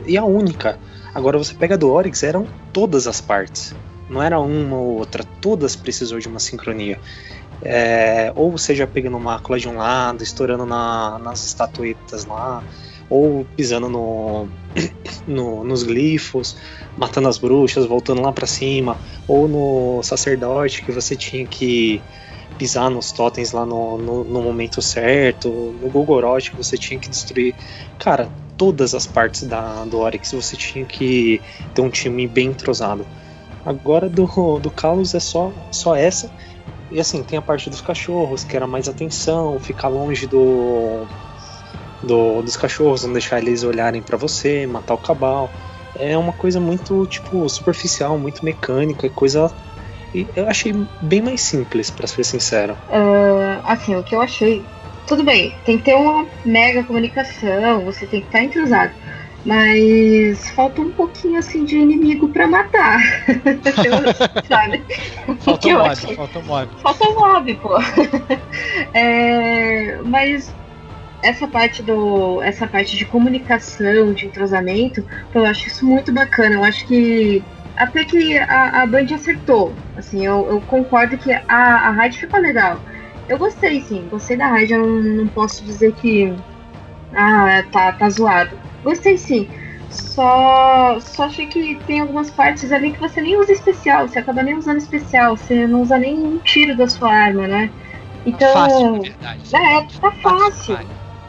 E 0.06 0.16
a 0.18 0.24
única. 0.24 0.78
Agora 1.14 1.38
você 1.38 1.54
pega 1.54 1.78
do 1.78 1.90
Oryx, 1.90 2.22
eram 2.22 2.46
todas 2.72 3.06
as 3.06 3.20
partes. 3.20 3.74
Não 4.08 4.22
era 4.22 4.38
uma 4.40 4.76
ou 4.76 4.98
outra, 4.98 5.24
todas 5.40 5.76
precisou 5.76 6.18
de 6.18 6.28
uma 6.28 6.38
sincronia. 6.38 6.98
É, 7.62 8.32
ou 8.36 8.56
seja, 8.56 8.86
pegando 8.86 9.18
mácula 9.18 9.58
de 9.58 9.68
um 9.68 9.76
lado, 9.76 10.22
estourando 10.22 10.64
na, 10.64 11.18
nas 11.18 11.44
estatuetas 11.44 12.24
lá, 12.24 12.62
ou 13.10 13.44
pisando 13.56 13.88
no, 13.88 14.48
no, 15.26 15.64
nos 15.64 15.82
glifos, 15.82 16.56
matando 16.96 17.28
as 17.28 17.38
bruxas, 17.38 17.86
voltando 17.86 18.22
lá 18.22 18.32
para 18.32 18.46
cima, 18.46 18.96
ou 19.26 19.48
no 19.48 20.02
sacerdote 20.02 20.82
que 20.82 20.92
você 20.92 21.16
tinha 21.16 21.46
que 21.46 22.00
pisar 22.58 22.90
nos 22.90 23.12
totens 23.12 23.52
lá 23.52 23.64
no, 23.64 23.98
no, 23.98 24.24
no 24.24 24.42
momento 24.42 24.82
certo, 24.82 25.48
no 25.80 25.88
Golgoroth 25.88 26.50
que 26.50 26.56
você 26.56 26.76
tinha 26.76 26.98
que 26.98 27.08
destruir. 27.08 27.54
Cara, 27.98 28.28
todas 28.56 28.94
as 28.94 29.06
partes 29.06 29.44
da, 29.44 29.84
do 29.84 29.98
Oryx 29.98 30.32
você 30.32 30.56
tinha 30.56 30.84
que 30.84 31.40
ter 31.74 31.80
um 31.80 31.90
time 31.90 32.26
bem 32.26 32.48
entrosado. 32.48 33.06
Agora 33.64 34.08
do, 34.08 34.58
do 34.58 34.70
Carlos 34.70 35.14
é 35.14 35.20
só, 35.20 35.52
só 35.70 35.94
essa 35.94 36.30
e 36.90 37.00
assim, 37.00 37.22
tem 37.22 37.38
a 37.38 37.42
parte 37.42 37.68
dos 37.68 37.80
cachorros, 37.80 38.44
que 38.44 38.56
era 38.56 38.66
mais 38.66 38.88
atenção, 38.88 39.58
ficar 39.58 39.88
longe 39.88 40.26
do, 40.26 41.06
do 42.02 42.42
dos 42.42 42.56
cachorros, 42.56 43.04
não 43.04 43.12
deixar 43.12 43.38
eles 43.38 43.62
olharem 43.62 44.02
para 44.02 44.16
você, 44.16 44.66
matar 44.66 44.94
o 44.94 44.98
cabal. 44.98 45.50
É 45.96 46.16
uma 46.16 46.32
coisa 46.32 46.60
muito, 46.60 47.06
tipo, 47.06 47.48
superficial, 47.48 48.18
muito 48.18 48.44
mecânica, 48.44 49.08
coisa. 49.10 49.52
E 50.14 50.26
eu 50.34 50.48
achei 50.48 50.72
bem 51.02 51.20
mais 51.20 51.40
simples, 51.40 51.90
para 51.90 52.06
ser 52.06 52.24
sincero. 52.24 52.74
Uh, 52.88 53.60
assim, 53.64 53.94
o 53.96 54.02
que 54.02 54.14
eu 54.14 54.22
achei. 54.22 54.64
Tudo 55.06 55.24
bem, 55.24 55.54
tem 55.64 55.78
que 55.78 55.84
ter 55.84 55.94
uma 55.94 56.26
mega 56.44 56.84
comunicação, 56.84 57.84
você 57.84 58.06
tem 58.06 58.20
que 58.20 58.26
estar 58.26 58.42
entrosado. 58.42 58.92
Mas 59.44 60.50
falta 60.50 60.80
um 60.80 60.90
pouquinho 60.90 61.38
assim 61.38 61.64
de 61.64 61.76
inimigo 61.76 62.28
para 62.28 62.46
matar. 62.46 62.98
sabe? 64.48 64.82
Falta 65.40 65.68
mob, 65.68 65.88
achei... 65.88 66.16
falta 66.16 66.40
mob. 66.40 66.68
Falta 66.82 67.04
mob, 67.10 67.54
pô. 67.54 67.76
É, 68.94 69.98
mas 70.04 70.54
essa 71.22 71.46
parte 71.46 71.82
do. 71.82 72.42
essa 72.42 72.66
parte 72.66 72.96
de 72.96 73.04
comunicação, 73.04 74.12
de 74.12 74.26
entrosamento, 74.26 75.04
eu 75.34 75.44
acho 75.44 75.68
isso 75.68 75.86
muito 75.86 76.12
bacana. 76.12 76.56
Eu 76.56 76.64
acho 76.64 76.86
que 76.86 77.42
até 77.76 78.04
que 78.04 78.36
a, 78.36 78.82
a 78.82 78.86
Band 78.86 79.14
acertou. 79.14 79.72
Assim, 79.96 80.26
eu, 80.26 80.46
eu 80.50 80.60
concordo 80.62 81.16
que 81.16 81.32
a, 81.32 81.42
a 81.48 81.90
raid 81.90 82.18
ficou 82.18 82.40
legal. 82.40 82.80
Eu 83.28 83.38
gostei, 83.38 83.80
sim, 83.82 84.08
gostei 84.10 84.36
da 84.36 84.48
raid, 84.48 84.72
eu 84.72 84.84
não, 84.84 85.02
não 85.02 85.28
posso 85.28 85.64
dizer 85.64 85.92
que. 85.94 86.34
Ah, 87.14 87.64
tá, 87.72 87.92
tá 87.92 88.10
zoado. 88.10 88.67
Gostei 88.82 89.16
sim. 89.16 89.48
Só, 89.90 90.98
só 91.00 91.24
achei 91.24 91.46
que 91.46 91.76
tem 91.86 92.00
algumas 92.00 92.30
partes 92.30 92.70
ali 92.72 92.92
que 92.92 93.00
você 93.00 93.20
nem 93.20 93.36
usa 93.38 93.52
especial, 93.52 94.06
você 94.06 94.18
acaba 94.18 94.42
nem 94.42 94.54
usando 94.54 94.78
especial, 94.78 95.36
você 95.36 95.66
não 95.66 95.82
usa 95.82 95.96
nem 95.96 96.14
um 96.14 96.38
tiro 96.38 96.76
da 96.76 96.86
sua 96.86 97.10
arma, 97.10 97.46
né? 97.46 97.70
Então. 98.26 98.52
Tá 98.52 98.68
fácil, 98.68 98.92
na 98.92 99.00
verdade. 99.00 99.56
É, 99.56 100.00
tá 100.00 100.10
fácil. 100.10 100.76
Tá 100.76 100.84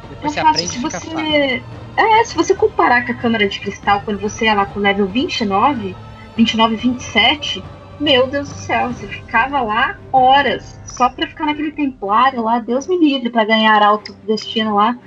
Depois 0.10 0.36
tá 0.36 0.42
fácil. 0.42 0.68
Se 0.68 0.80
você. 0.80 1.64
É, 1.96 2.24
se 2.24 2.36
você 2.36 2.54
comparar 2.56 3.06
com 3.06 3.12
a 3.12 3.16
câmera 3.16 3.48
de 3.48 3.60
cristal 3.60 4.02
quando 4.06 4.20
você 4.20 4.46
ia 4.46 4.54
lá 4.54 4.66
com 4.66 4.80
o 4.80 4.84
level 4.84 5.06
29, 5.08 5.96
29, 6.36 6.76
27, 6.76 7.64
meu 8.00 8.28
Deus 8.28 8.50
do 8.50 8.56
céu, 8.56 8.88
você 8.90 9.08
ficava 9.08 9.62
lá 9.62 9.98
horas 10.12 10.80
só 10.86 11.10
pra 11.10 11.28
ficar 11.28 11.46
naquele 11.46 11.72
templário 11.72 12.42
lá, 12.42 12.60
Deus 12.60 12.88
me 12.88 12.98
livre, 12.98 13.30
para 13.30 13.44
ganhar 13.44 13.82
alto 13.82 14.14
destino 14.26 14.76
lá 14.76 14.98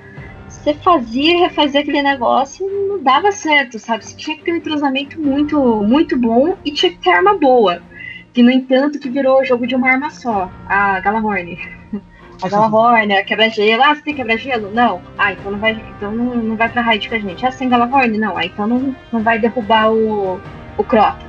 você 0.52 0.74
fazia 0.74 1.34
e 1.34 1.40
refazia 1.40 1.80
aquele 1.80 2.02
negócio 2.02 2.64
e 2.68 2.88
não 2.88 3.02
dava 3.02 3.32
certo, 3.32 3.78
sabe? 3.78 4.04
Você 4.04 4.16
tinha 4.16 4.36
que 4.36 4.44
ter 4.44 4.52
um 4.52 4.56
entrosamento 4.56 5.20
muito, 5.20 5.58
muito 5.82 6.16
bom 6.16 6.56
e 6.64 6.70
tinha 6.70 6.92
que 6.92 6.98
ter 6.98 7.10
arma 7.10 7.36
boa. 7.36 7.82
Que, 8.32 8.42
no 8.42 8.50
entanto, 8.50 8.98
que 8.98 9.10
virou 9.10 9.44
jogo 9.44 9.66
de 9.66 9.74
uma 9.74 9.90
arma 9.90 10.10
só, 10.10 10.50
a 10.68 11.00
Galahorn. 11.00 11.58
A 12.42 12.48
Galahorn, 12.48 13.12
a 13.12 13.24
quebra-gelo. 13.24 13.82
Ah, 13.82 13.94
você 13.94 14.02
tem 14.02 14.14
quebra-gelo? 14.14 14.70
Não. 14.72 15.02
Ah, 15.18 15.32
então 15.32 15.52
não 15.52 15.58
vai, 15.58 15.72
então 15.96 16.12
não, 16.12 16.34
não 16.36 16.56
vai 16.56 16.68
pra 16.68 16.82
raid 16.82 17.08
com 17.08 17.14
a 17.14 17.18
gente. 17.18 17.44
Ah, 17.44 17.52
tem 17.52 17.68
Galahorn? 17.68 18.16
Não. 18.18 18.36
Ah, 18.36 18.46
então 18.46 18.66
não, 18.66 18.96
não 19.12 19.22
vai 19.22 19.38
derrubar 19.38 19.92
o, 19.92 20.40
o 20.76 20.84
Crota. 20.84 21.24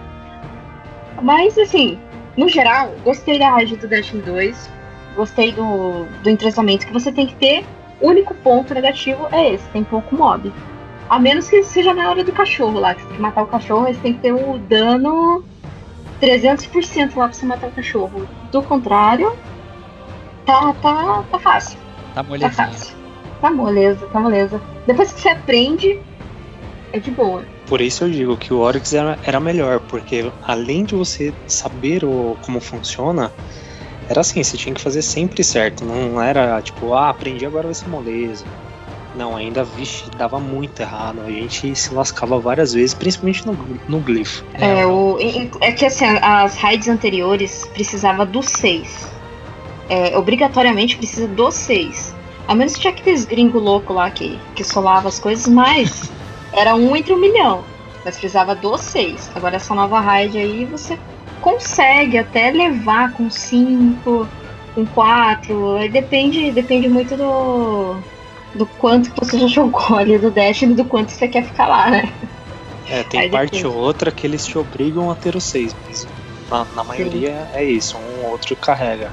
Mas, 1.22 1.58
assim, 1.58 2.00
no 2.38 2.48
geral, 2.48 2.94
gostei 3.04 3.38
da 3.40 3.50
raid 3.50 3.76
do 3.78 3.88
Destiny 3.88 4.22
2. 4.22 4.72
Gostei 5.16 5.52
do, 5.52 6.06
do 6.24 6.30
entrosamento 6.30 6.88
que 6.88 6.94
você 6.94 7.12
tem 7.12 7.28
que 7.28 7.36
ter 7.36 7.66
o 8.02 8.08
único 8.08 8.34
ponto 8.36 8.74
negativo 8.74 9.28
é 9.32 9.54
esse, 9.54 9.68
tem 9.70 9.84
pouco 9.84 10.16
mob. 10.16 10.52
A 11.10 11.20
menos 11.20 11.48
que 11.50 11.64
seja 11.64 11.94
na 11.94 12.10
hora 12.10 12.24
do 12.24 12.32
cachorro 12.32 12.80
lá, 12.80 12.94
que 12.94 13.02
você 13.02 13.08
tem 13.08 13.16
que 13.18 13.22
matar 13.22 13.44
o 13.44 13.48
cachorro, 13.48 13.86
você 13.86 14.00
tem 14.00 14.14
que 14.14 14.20
ter 14.20 14.34
o 14.34 14.58
dano 14.58 15.44
300% 16.22 17.16
lá 17.16 17.26
pra 17.26 17.34
você 17.34 17.46
matar 17.46 17.68
o 17.68 17.72
cachorro. 17.72 18.28
Do 18.52 18.62
contrário, 18.64 19.36
tá, 20.46 20.74
tá, 20.82 21.24
tá 21.30 21.40
fácil. 21.40 21.78
Tá 22.16 22.24
molezinha. 22.24 22.50
Tá 22.50 22.68
fácil. 22.68 22.96
Tá 23.42 23.52
moleza, 23.52 24.06
tá 24.08 24.20
moleza. 24.20 24.62
Depois 24.88 25.12
que 25.12 25.20
você 25.20 25.30
aprende, 25.30 26.00
é 26.94 27.00
de 27.00 27.12
boa. 27.12 27.44
Por 27.68 27.82
isso 27.82 28.06
eu 28.06 28.10
digo 28.10 28.38
que 28.38 28.54
o 28.54 28.60
Oryx 28.60 28.94
era, 28.94 29.20
era 29.24 29.40
melhor, 29.40 29.80
porque 29.82 30.32
além 30.44 30.86
de 30.86 30.96
você 30.96 31.34
saber 31.48 32.06
o, 32.06 32.38
como 32.42 32.62
funciona, 32.62 33.32
era 34.10 34.22
assim, 34.22 34.44
você 34.44 34.58
tinha 34.58 34.74
que 34.74 34.82
fazer 34.82 35.02
sempre 35.02 35.44
certo. 35.44 35.86
Não 35.86 36.22
era 36.22 36.62
tipo, 36.62 36.94
ah, 36.94 37.10
aprendi 37.10 37.46
agora 37.46 37.66
vai 37.66 37.74
ser 37.74 37.88
moleza. 37.88 38.46
Não, 39.16 39.36
ainda, 39.36 39.64
vixe, 39.64 40.10
dava 40.18 40.40
muito 40.40 40.82
errado. 40.82 41.22
A 41.22 41.30
gente 41.30 41.76
se 41.76 41.94
lascava 41.94 42.40
várias 42.40 42.74
vezes, 42.74 42.94
principalmente 42.94 43.46
no, 43.46 43.56
no 43.88 44.00
glifo. 44.00 44.44
É, 44.56 44.86
o, 44.86 45.18
é 45.62 45.72
que 45.72 45.86
assim, 45.86 46.06
as 46.06 46.56
raids 46.56 46.88
anteriores 46.88 47.68
precisava 47.74 48.26
do 48.26 48.42
6. 48.42 49.12
É, 49.90 50.18
obrigatoriamente 50.18 50.98
precisa 50.98 51.28
do 51.28 51.52
6. 51.52 52.16
A 52.48 52.56
menos 52.56 52.74
que 52.74 52.82
tinha 52.82 52.92
aqueles 52.92 53.26
gringo 53.26 53.60
louco 53.60 53.94
lá 53.94 54.10
que, 54.10 54.40
que 54.56 54.64
solava 54.64 55.08
as 55.08 55.20
coisas, 55.20 55.48
mas 55.48 56.10
era 56.52 56.76
um 56.76 56.96
entre 56.96 57.14
um 57.14 57.20
milhão. 57.20 57.64
Mas 58.04 58.16
precisava 58.16 58.56
do 58.56 58.78
6. 58.78 59.32
Agora 59.36 59.58
essa 59.58 59.76
nova 59.76 60.00
raid 60.00 60.38
aí 60.38 60.66
você 60.66 60.98
consegue 61.44 62.18
até 62.18 62.52
levar 62.52 63.12
com 63.12 63.30
5, 63.30 64.28
com 64.74 64.86
4. 64.88 65.90
Depende, 65.92 66.52
depende 66.52 66.88
muito 66.88 67.18
do, 67.18 67.98
do 68.56 68.66
quanto 68.80 69.12
que 69.12 69.24
você 69.26 69.38
já 69.38 69.48
jogou 69.48 69.98
ali 70.00 70.18
do 70.18 70.32
Destiny 70.32 70.72
e 70.72 70.76
do 70.76 70.86
quanto 70.86 71.12
você 71.12 71.28
quer 71.28 71.44
ficar 71.44 71.68
lá, 71.68 71.90
né? 71.90 72.10
É, 72.90 73.04
tem 73.04 73.22
É 73.22 73.30
parte 73.30 73.68
ou 73.68 73.76
outra 73.76 74.12
que 74.12 74.26
eles 74.26 74.46
te 74.46 74.58
obrigam 74.58 75.12
a 75.12 75.16
ter 75.16 75.36
os 75.36 75.44
seis, 75.44 75.76
mas 75.86 76.08
na, 76.50 76.66
na 76.76 76.84
maioria 76.84 77.48
é 77.54 77.64
isso, 77.64 77.98
um 77.98 78.26
ou 78.26 78.32
outro 78.32 78.56
carrega. 78.56 79.12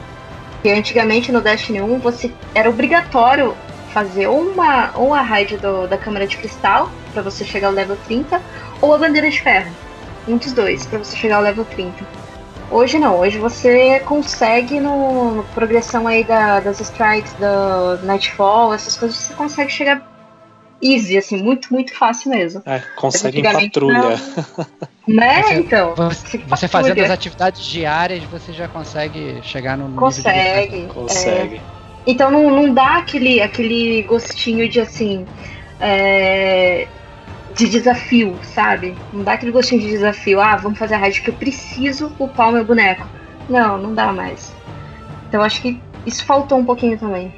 Porque 0.53 0.71
antigamente 0.71 1.33
no 1.33 1.41
Destiny 1.41 1.81
1 1.81 1.99
você 1.99 2.31
era 2.55 2.69
obrigatório 2.69 3.55
fazer 3.93 4.29
ou 4.29 4.41
uma, 4.41 4.93
ou 4.95 5.13
a 5.15 5.23
raid 5.23 5.57
do- 5.57 5.87
da 5.89 5.99
câmara 5.99 6.27
de 6.27 6.37
cristal 6.37 6.91
pra 7.13 7.23
você 7.23 7.45
chegar 7.45 7.69
ao 7.69 7.75
level 7.75 7.97
30, 8.07 8.41
ou 8.81 8.95
a 8.95 8.99
bandeira 8.99 9.29
de 9.29 9.41
ferro. 9.41 9.71
Um 10.29 10.37
dos 10.37 10.53
dois, 10.53 10.87
pra 10.87 10.99
você 10.99 11.17
chegar 11.17 11.37
ao 11.37 11.43
level 11.43 11.65
30. 11.65 12.05
Hoje 12.71 12.99
não, 12.99 13.19
hoje 13.19 13.39
você 13.39 13.99
consegue 14.01 14.79
no, 14.79 15.35
no 15.35 15.45
progressão 15.45 16.07
aí 16.07 16.23
da- 16.25 16.61
das 16.61 16.81
strikes, 16.81 17.35
do 17.35 18.07
Nightfall, 18.07 18.73
essas 18.73 18.97
coisas, 18.97 19.19
você 19.19 19.35
consegue 19.35 19.71
chegar 19.71 20.01
easy, 20.83 21.19
assim, 21.19 21.43
muito, 21.43 21.73
muito 21.73 21.93
fácil 21.95 22.31
mesmo. 22.31 22.63
É, 22.65 22.81
consegue 22.97 23.41
em 23.41 23.53
patrulha. 23.53 24.17
Né, 25.09 25.43
Você- 25.43 25.55
então? 25.55 25.95
Você, 25.97 26.39
você 26.39 26.69
fazendo 26.69 27.01
as 27.03 27.11
atividades 27.11 27.65
diárias, 27.65 28.23
você 28.25 28.53
já 28.53 28.69
consegue 28.69 29.43
chegar 29.43 29.77
no 29.77 29.97
Consegue. 29.97 30.85
é. 30.85 30.87
Consegue. 30.87 31.63
Então 32.07 32.31
não, 32.31 32.49
não 32.51 32.73
dá 32.73 32.99
aquele, 32.99 33.41
aquele 33.41 34.03
gostinho 34.05 34.69
de 34.69 34.81
assim. 34.81 35.27
é, 35.81 36.87
de 37.61 37.69
desafio, 37.69 38.39
sabe? 38.43 38.97
Não 39.13 39.23
dá 39.23 39.35
aquele 39.35 39.53
gostinho 39.53 39.83
de 39.83 39.89
desafio. 39.89 40.41
Ah, 40.41 40.57
vamos 40.57 40.79
fazer 40.79 40.95
a 40.95 40.99
raid 40.99 41.21
que 41.21 41.29
eu 41.29 41.35
preciso 41.35 42.11
upar 42.19 42.49
o 42.49 42.53
meu 42.53 42.65
boneco. 42.65 43.07
Não, 43.49 43.77
não 43.77 43.95
dá 43.95 44.13
mais. 44.13 44.53
Então 45.29 45.43
acho 45.43 45.61
que 45.61 45.79
isso 46.07 46.25
faltou 46.25 46.59
um 46.59 46.65
pouquinho 46.65 46.99
também. 46.99 47.33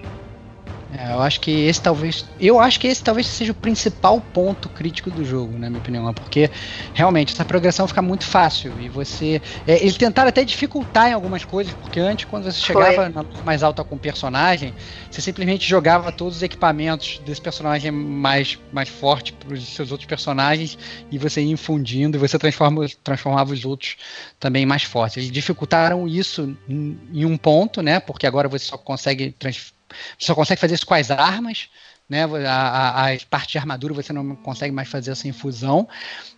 É, 1.03 1.13
eu 1.13 1.21
acho 1.21 1.41
que 1.41 1.51
esse 1.51 1.83
talvez. 1.83 2.25
Eu 2.39 2.61
acho 2.61 2.79
que 2.79 2.87
esse 2.87 3.03
talvez 3.03 3.27
seja 3.27 3.51
o 3.51 3.55
principal 3.55 4.21
ponto 4.21 4.69
crítico 4.69 5.11
do 5.11 5.25
jogo, 5.25 5.59
na 5.59 5.69
minha 5.69 5.81
opinião. 5.81 6.13
Porque 6.15 6.49
realmente 6.95 7.33
essa 7.33 7.45
progressão 7.45 7.89
fica 7.89 8.01
muito 8.01 8.25
fácil. 8.25 8.73
E 8.81 8.89
você. 8.89 9.43
É, 9.67 9.81
eles 9.81 9.97
tentaram 9.97 10.29
até 10.29 10.45
dificultar 10.45 11.11
em 11.11 11.13
algumas 11.13 11.45
coisas, 11.45 11.75
porque 11.75 11.99
antes, 11.99 12.27
quando 12.27 12.45
você 12.45 12.61
chegava 12.61 13.09
na 13.09 13.25
mais 13.45 13.65
alta 13.65 13.83
com 13.83 13.97
o 13.97 13.99
personagem, 13.99 14.73
você 15.11 15.21
simplesmente 15.21 15.69
jogava 15.69 16.13
todos 16.13 16.37
os 16.37 16.43
equipamentos 16.43 17.21
desse 17.27 17.41
personagem 17.41 17.91
mais, 17.91 18.57
mais 18.73 18.89
forte 18.89 19.33
para 19.33 19.55
os 19.55 19.75
seus 19.75 19.91
outros 19.91 20.07
personagens 20.07 20.79
e 21.11 21.19
você 21.19 21.43
ia 21.43 21.51
infundindo 21.51 22.17
e 22.17 22.21
você 22.21 22.39
transforma, 22.39 22.87
transformava 23.03 23.53
os 23.53 23.65
outros 23.65 23.97
também 24.39 24.65
mais 24.65 24.85
fortes. 24.85 25.17
Eles 25.17 25.31
dificultaram 25.33 26.07
isso 26.07 26.57
em, 26.69 26.97
em 27.13 27.25
um 27.25 27.37
ponto, 27.37 27.83
né? 27.83 27.99
Porque 27.99 28.25
agora 28.25 28.49
você 28.49 28.67
só 28.67 28.79
consegue 28.79 29.33
transformar 29.33 29.82
só 30.19 30.35
consegue 30.35 30.61
fazer 30.61 30.75
isso 30.75 30.87
com 30.87 30.95
as 30.95 31.11
armas, 31.11 31.69
né? 32.13 32.25
A, 32.47 32.53
a, 32.53 33.13
as 33.13 33.25
partes 33.25 33.53
de 33.53 33.59
armadura 33.59 33.95
você 33.95 34.13
não 34.13 34.37
consegue 34.37 34.71
mais 34.71 34.87
fazer 34.87 35.13
essa 35.13 35.27
infusão. 35.27 35.89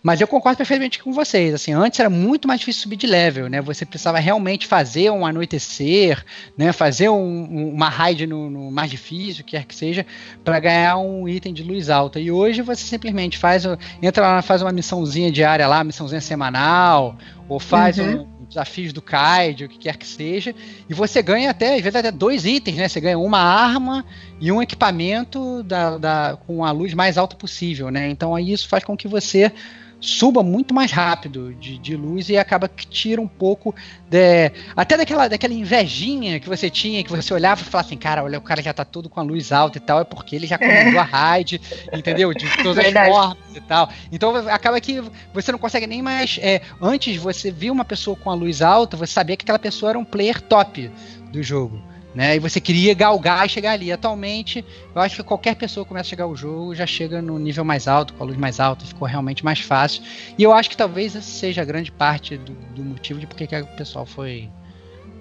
Mas 0.01 0.21
eu 0.21 0.27
concordo 0.27 0.55
perfeitamente 0.55 1.03
com 1.03 1.11
vocês. 1.11 1.53
Assim, 1.53 1.73
antes 1.73 1.99
era 1.99 2.09
muito 2.09 2.47
mais 2.47 2.61
difícil 2.61 2.83
subir 2.83 2.95
de 2.95 3.05
level, 3.05 3.49
né? 3.49 3.59
Você 3.61 3.85
precisava 3.85 4.19
realmente 4.19 4.67
fazer 4.67 5.09
um 5.09 5.25
anoitecer, 5.25 6.23
né? 6.57 6.71
Fazer 6.71 7.09
um, 7.09 7.17
um, 7.17 7.73
uma 7.73 7.89
raid 7.89 8.25
no, 8.25 8.49
no, 8.49 8.71
mais 8.71 8.89
difícil, 8.89 9.43
quer 9.43 9.65
que 9.65 9.75
seja, 9.75 10.05
para 10.45 10.59
ganhar 10.61 10.97
um 10.97 11.27
item 11.27 11.53
de 11.53 11.61
luz 11.61 11.89
alta. 11.89 12.21
E 12.21 12.31
hoje 12.31 12.61
você 12.61 12.83
simplesmente 12.83 13.37
faz, 13.37 13.65
entra 14.01 14.25
lá, 14.25 14.41
faz 14.41 14.61
uma 14.61 14.71
missãozinha 14.71 15.29
diária 15.29 15.67
lá, 15.67 15.83
missãozinha 15.83 16.21
semanal, 16.21 17.17
ou 17.49 17.59
faz 17.59 17.97
uhum. 17.97 18.21
um 18.21 18.34
desafios 18.55 18.93
do 18.93 19.01
Kaid, 19.01 19.65
o 19.65 19.69
que 19.69 19.77
quer 19.77 19.97
que 19.97 20.07
seja, 20.07 20.55
e 20.89 20.93
você 20.93 21.21
ganha 21.21 21.51
até, 21.51 21.75
às 21.75 21.81
vezes, 21.81 21.95
até 21.95 22.11
dois 22.11 22.45
itens, 22.45 22.77
né? 22.77 22.87
Você 22.87 23.01
ganha 23.01 23.19
uma 23.19 23.39
arma 23.39 24.05
e 24.39 24.51
um 24.51 24.61
equipamento 24.61 25.61
da, 25.63 25.97
da, 25.97 26.37
com 26.47 26.63
a 26.63 26.71
luz 26.71 26.93
mais 26.93 27.17
alta 27.17 27.35
possível, 27.35 27.91
né? 27.91 28.09
Então 28.09 28.33
aí 28.33 28.51
isso 28.51 28.67
faz 28.67 28.83
com 28.83 28.95
que 28.95 29.07
você 29.07 29.51
suba 29.99 30.43
muito 30.43 30.73
mais 30.73 30.91
rápido 30.91 31.53
de, 31.53 31.77
de 31.77 31.95
luz 31.95 32.29
e 32.29 32.37
acaba 32.37 32.67
que 32.67 32.85
tira 32.85 33.21
um 33.21 33.27
pouco 33.27 33.73
de, 34.09 34.51
até 34.75 34.97
daquela, 34.97 35.27
daquela 35.27 35.53
invejinha 35.53 36.39
que 36.39 36.47
você 36.47 36.69
tinha, 36.69 37.03
que 37.03 37.09
você 37.09 37.33
olhava 37.33 37.61
e 37.61 37.63
falava 37.63 37.87
assim, 37.87 37.97
cara, 37.97 38.23
olha, 38.23 38.37
o 38.37 38.41
cara 38.41 38.61
já 38.61 38.73
tá 38.73 38.85
todo 38.85 39.09
com 39.09 39.19
a 39.19 39.23
luz 39.23 39.51
alta 39.51 39.77
e 39.77 39.81
tal, 39.81 39.99
é 39.99 40.03
porque 40.03 40.35
ele 40.35 40.47
já 40.47 40.57
comandou 40.57 40.93
é. 40.93 40.97
a 40.99 41.03
raid, 41.03 41.61
entendeu? 41.93 42.33
De 42.33 42.45
todas 42.63 42.83
Verdade. 42.83 43.09
as 43.09 43.15
formas 43.15 43.55
e 43.55 43.61
tal. 43.61 43.89
Então 44.11 44.35
acaba 44.49 44.79
que 44.79 45.03
você 45.33 45.51
não 45.51 45.59
consegue 45.59 45.87
nem 45.87 46.01
mais. 46.01 46.39
É, 46.41 46.61
antes 46.81 47.17
você 47.17 47.51
via 47.51 47.71
uma 47.71 47.85
pessoa 47.85 48.15
com 48.15 48.29
a 48.29 48.33
luz 48.33 48.61
alta, 48.61 48.97
você 48.97 49.13
sabia 49.13 49.35
que 49.35 49.43
aquela 49.43 49.59
pessoa 49.59 49.91
era 49.91 49.99
um 49.99 50.05
player 50.05 50.41
top 50.41 50.91
do 51.31 51.41
jogo. 51.41 51.81
Né, 52.15 52.37
e 52.37 52.39
você 52.39 52.61
queria 52.61 52.93
galgar 52.93 53.45
e 53.45 53.49
chegar 53.49 53.73
ali. 53.73 53.91
Atualmente, 53.91 54.63
eu 54.95 55.01
acho 55.01 55.17
que 55.17 55.23
qualquer 55.23 55.53
pessoa 55.55 55.83
que 55.83 55.89
começa 55.89 56.07
a 56.07 56.09
chegar 56.09 56.23
ao 56.23 56.33
jogo 56.33 56.73
já 56.73 56.87
chega 56.87 57.21
no 57.21 57.37
nível 57.37 57.65
mais 57.65 57.89
alto, 57.89 58.13
com 58.13 58.23
a 58.23 58.25
luz 58.25 58.37
mais 58.37 58.57
alta, 58.57 58.85
ficou 58.85 59.05
realmente 59.05 59.43
mais 59.43 59.59
fácil. 59.59 60.01
E 60.37 60.41
eu 60.41 60.53
acho 60.53 60.69
que 60.69 60.77
talvez 60.77 61.13
essa 61.13 61.29
seja 61.29 61.61
a 61.61 61.65
grande 61.65 61.91
parte 61.91 62.37
do, 62.37 62.53
do 62.73 62.83
motivo 62.85 63.19
de 63.19 63.27
porque 63.27 63.45
que 63.45 63.55
o 63.59 63.67
pessoal 63.75 64.05
foi, 64.05 64.49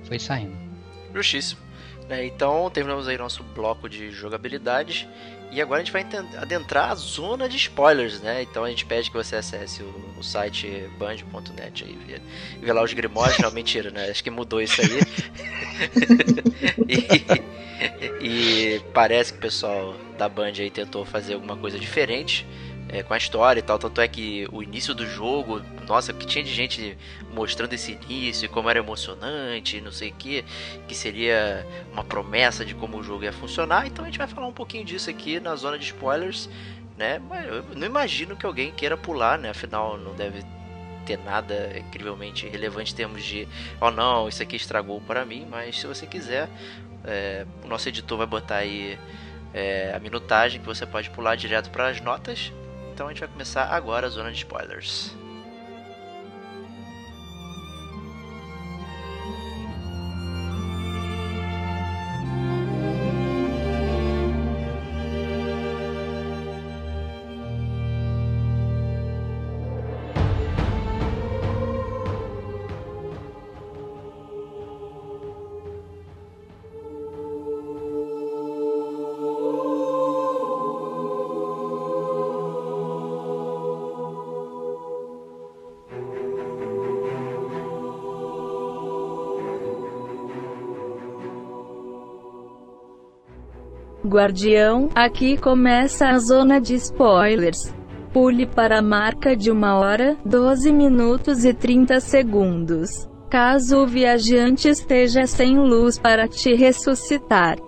foi 0.04 0.20
saindo. 0.20 0.56
Justíssimo. 1.12 1.64
É, 2.08 2.24
então, 2.26 2.70
terminamos 2.70 3.08
aí 3.08 3.16
nosso 3.16 3.42
bloco 3.42 3.88
de 3.88 4.10
jogabilidade. 4.10 5.08
E 5.50 5.60
agora 5.62 5.80
a 5.80 5.84
gente 5.84 5.92
vai 5.92 6.04
adentrar 6.40 6.90
a 6.90 6.94
zona 6.94 7.48
de 7.48 7.56
spoilers, 7.56 8.20
né? 8.20 8.42
Então 8.42 8.64
a 8.64 8.70
gente 8.70 8.84
pede 8.84 9.10
que 9.10 9.16
você 9.16 9.36
acesse 9.36 9.82
o, 9.82 10.14
o 10.18 10.22
site 10.22 10.88
band.net 10.98 11.84
aí, 11.84 11.96
vê, 12.06 12.20
vê 12.60 12.72
lá 12.72 12.82
os 12.82 12.92
grimórios. 12.92 13.38
Não, 13.38 13.50
mentira, 13.54 13.90
né? 13.90 14.10
Acho 14.10 14.22
que 14.24 14.30
mudou 14.30 14.60
isso 14.60 14.80
aí. 14.80 14.88
e, 18.20 18.76
e, 18.76 18.80
parece 18.92 19.32
que 19.32 19.38
o 19.38 19.42
pessoal 19.42 19.94
da 20.18 20.28
Band 20.28 20.52
aí 20.58 20.70
tentou 20.70 21.04
fazer 21.04 21.34
alguma 21.34 21.56
coisa 21.56 21.78
diferente 21.78 22.46
é, 22.94 23.02
com 23.02 23.12
a 23.12 23.16
história 23.16 23.58
e 23.58 23.62
tal. 23.62 23.76
Tanto 23.76 24.00
é 24.00 24.06
que 24.06 24.46
o 24.52 24.62
início 24.62 24.94
do 24.94 25.04
jogo, 25.04 25.60
nossa, 25.86 26.12
que 26.12 26.24
tinha 26.24 26.44
de 26.44 26.54
gente 26.54 26.96
mostrando 27.32 27.72
esse 27.72 27.92
início, 27.92 28.48
como 28.48 28.70
era 28.70 28.78
emocionante, 28.78 29.80
não 29.80 29.90
sei 29.90 30.10
o 30.10 30.14
que, 30.14 30.44
que 30.86 30.94
seria 30.94 31.66
uma 31.92 32.04
promessa 32.04 32.64
de 32.64 32.72
como 32.72 32.98
o 32.98 33.02
jogo 33.02 33.24
ia 33.24 33.32
funcionar. 33.32 33.86
Então 33.86 34.04
a 34.04 34.08
gente 34.08 34.18
vai 34.18 34.28
falar 34.28 34.46
um 34.46 34.52
pouquinho 34.52 34.84
disso 34.84 35.10
aqui 35.10 35.40
na 35.40 35.56
zona 35.56 35.76
de 35.76 35.86
spoilers, 35.86 36.48
né? 36.96 37.20
Mas 37.28 37.48
eu 37.48 37.64
não 37.74 37.86
imagino 37.86 38.36
que 38.36 38.46
alguém 38.46 38.70
queira 38.70 38.96
pular, 38.96 39.36
né? 39.38 39.50
Afinal, 39.50 39.98
não 39.98 40.14
deve 40.14 40.44
ter 41.04 41.18
nada 41.18 41.76
incrivelmente 41.76 42.48
relevante 42.48 42.92
em 42.92 42.96
termos 42.96 43.24
de, 43.24 43.46
oh 43.80 43.90
não, 43.90 44.28
isso 44.28 44.42
aqui 44.42 44.56
estragou 44.56 45.00
para 45.00 45.24
mim, 45.24 45.46
mas 45.50 45.80
se 45.80 45.86
você 45.86 46.06
quiser, 46.06 46.48
é, 47.04 47.44
o 47.62 47.68
nosso 47.68 47.88
editor 47.88 48.16
vai 48.16 48.26
botar 48.26 48.56
aí 48.58 48.98
é, 49.52 49.92
a 49.94 49.98
minutagem 49.98 50.60
que 50.60 50.66
você 50.66 50.86
pode 50.86 51.10
pular 51.10 51.34
direto 51.34 51.70
para 51.70 51.88
as 51.88 52.00
notas. 52.00 52.52
Então 52.94 53.08
a 53.08 53.10
gente 53.10 53.18
vai 53.18 53.28
começar 53.28 53.64
agora 53.64 54.06
a 54.06 54.10
zona 54.10 54.30
de 54.30 54.38
spoilers. 54.38 55.16
Guardião, 94.14 94.90
aqui 94.94 95.36
começa 95.36 96.06
a 96.06 96.18
zona 96.20 96.60
de 96.60 96.76
spoilers. 96.76 97.74
Pule 98.12 98.46
para 98.46 98.78
a 98.78 98.82
marca 98.82 99.34
de 99.34 99.50
1 99.50 99.64
hora, 99.64 100.16
12 100.24 100.72
minutos 100.72 101.44
e 101.44 101.52
30 101.52 101.98
segundos. 101.98 103.08
Caso 103.28 103.82
o 103.82 103.86
viajante 103.88 104.68
esteja 104.68 105.26
sem 105.26 105.58
luz 105.58 105.98
para 105.98 106.28
te 106.28 106.54
ressuscitar. 106.54 107.58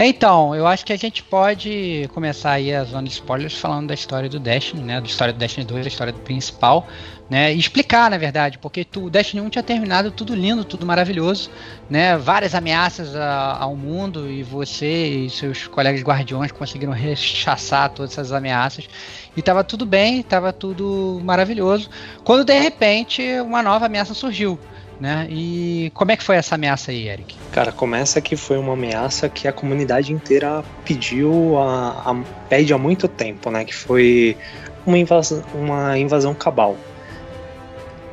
Então, 0.00 0.54
eu 0.54 0.64
acho 0.64 0.86
que 0.86 0.92
a 0.92 0.96
gente 0.96 1.24
pode 1.24 2.08
começar 2.14 2.52
aí 2.52 2.72
a 2.72 2.84
zona 2.84 3.02
de 3.02 3.10
spoilers 3.10 3.54
falando 3.54 3.88
da 3.88 3.94
história 3.94 4.28
do 4.28 4.38
Destiny, 4.38 4.80
né? 4.80 5.00
Da 5.00 5.06
história 5.08 5.34
do 5.34 5.38
Destiny 5.40 5.66
2, 5.66 5.86
da 5.86 5.88
história 5.88 6.12
principal, 6.12 6.86
né? 7.28 7.52
E 7.52 7.58
explicar, 7.58 8.08
na 8.08 8.16
verdade, 8.16 8.58
porque 8.58 8.84
tu, 8.84 9.06
o 9.06 9.10
Destiny 9.10 9.42
1 9.42 9.50
tinha 9.50 9.62
terminado 9.62 10.12
tudo 10.12 10.36
lindo, 10.36 10.64
tudo 10.64 10.86
maravilhoso, 10.86 11.50
né? 11.90 12.16
Várias 12.16 12.54
ameaças 12.54 13.16
a, 13.16 13.56
ao 13.58 13.74
mundo 13.74 14.30
e 14.30 14.44
você 14.44 15.24
e 15.24 15.30
seus 15.30 15.66
colegas 15.66 16.00
guardiões 16.00 16.52
conseguiram 16.52 16.92
rechaçar 16.92 17.90
todas 17.90 18.12
essas 18.12 18.30
ameaças 18.30 18.88
e 19.36 19.42
tava 19.42 19.64
tudo 19.64 19.84
bem, 19.84 20.22
tava 20.22 20.52
tudo 20.52 21.20
maravilhoso. 21.24 21.90
Quando 22.22 22.44
de 22.44 22.56
repente 22.56 23.20
uma 23.40 23.64
nova 23.64 23.86
ameaça 23.86 24.14
surgiu, 24.14 24.60
né? 25.00 25.26
E 25.30 25.90
como 25.94 26.10
é 26.10 26.16
que 26.16 26.22
foi 26.22 26.36
essa 26.36 26.54
ameaça 26.54 26.90
aí, 26.90 27.08
Eric? 27.08 27.36
Cara, 27.52 27.70
começa 27.70 28.20
que 28.20 28.36
foi 28.36 28.58
uma 28.58 28.72
ameaça 28.72 29.28
que 29.28 29.46
a 29.46 29.52
comunidade 29.52 30.12
inteira 30.12 30.64
pediu, 30.84 31.58
a, 31.58 32.10
a, 32.10 32.24
pede 32.48 32.72
há 32.72 32.78
muito 32.78 33.06
tempo, 33.06 33.50
né? 33.50 33.64
Que 33.64 33.74
foi 33.74 34.36
uma 34.84 34.98
invasão, 34.98 35.42
uma 35.54 35.98
invasão 35.98 36.34
cabal. 36.34 36.76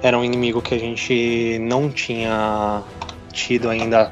Era 0.02 0.18
um 0.18 0.24
inimigo 0.24 0.62
que 0.62 0.76
a 0.76 0.80
gente 0.80 1.58
não 1.60 1.90
tinha 1.90 2.84
tido 3.32 3.70
ainda 3.70 4.12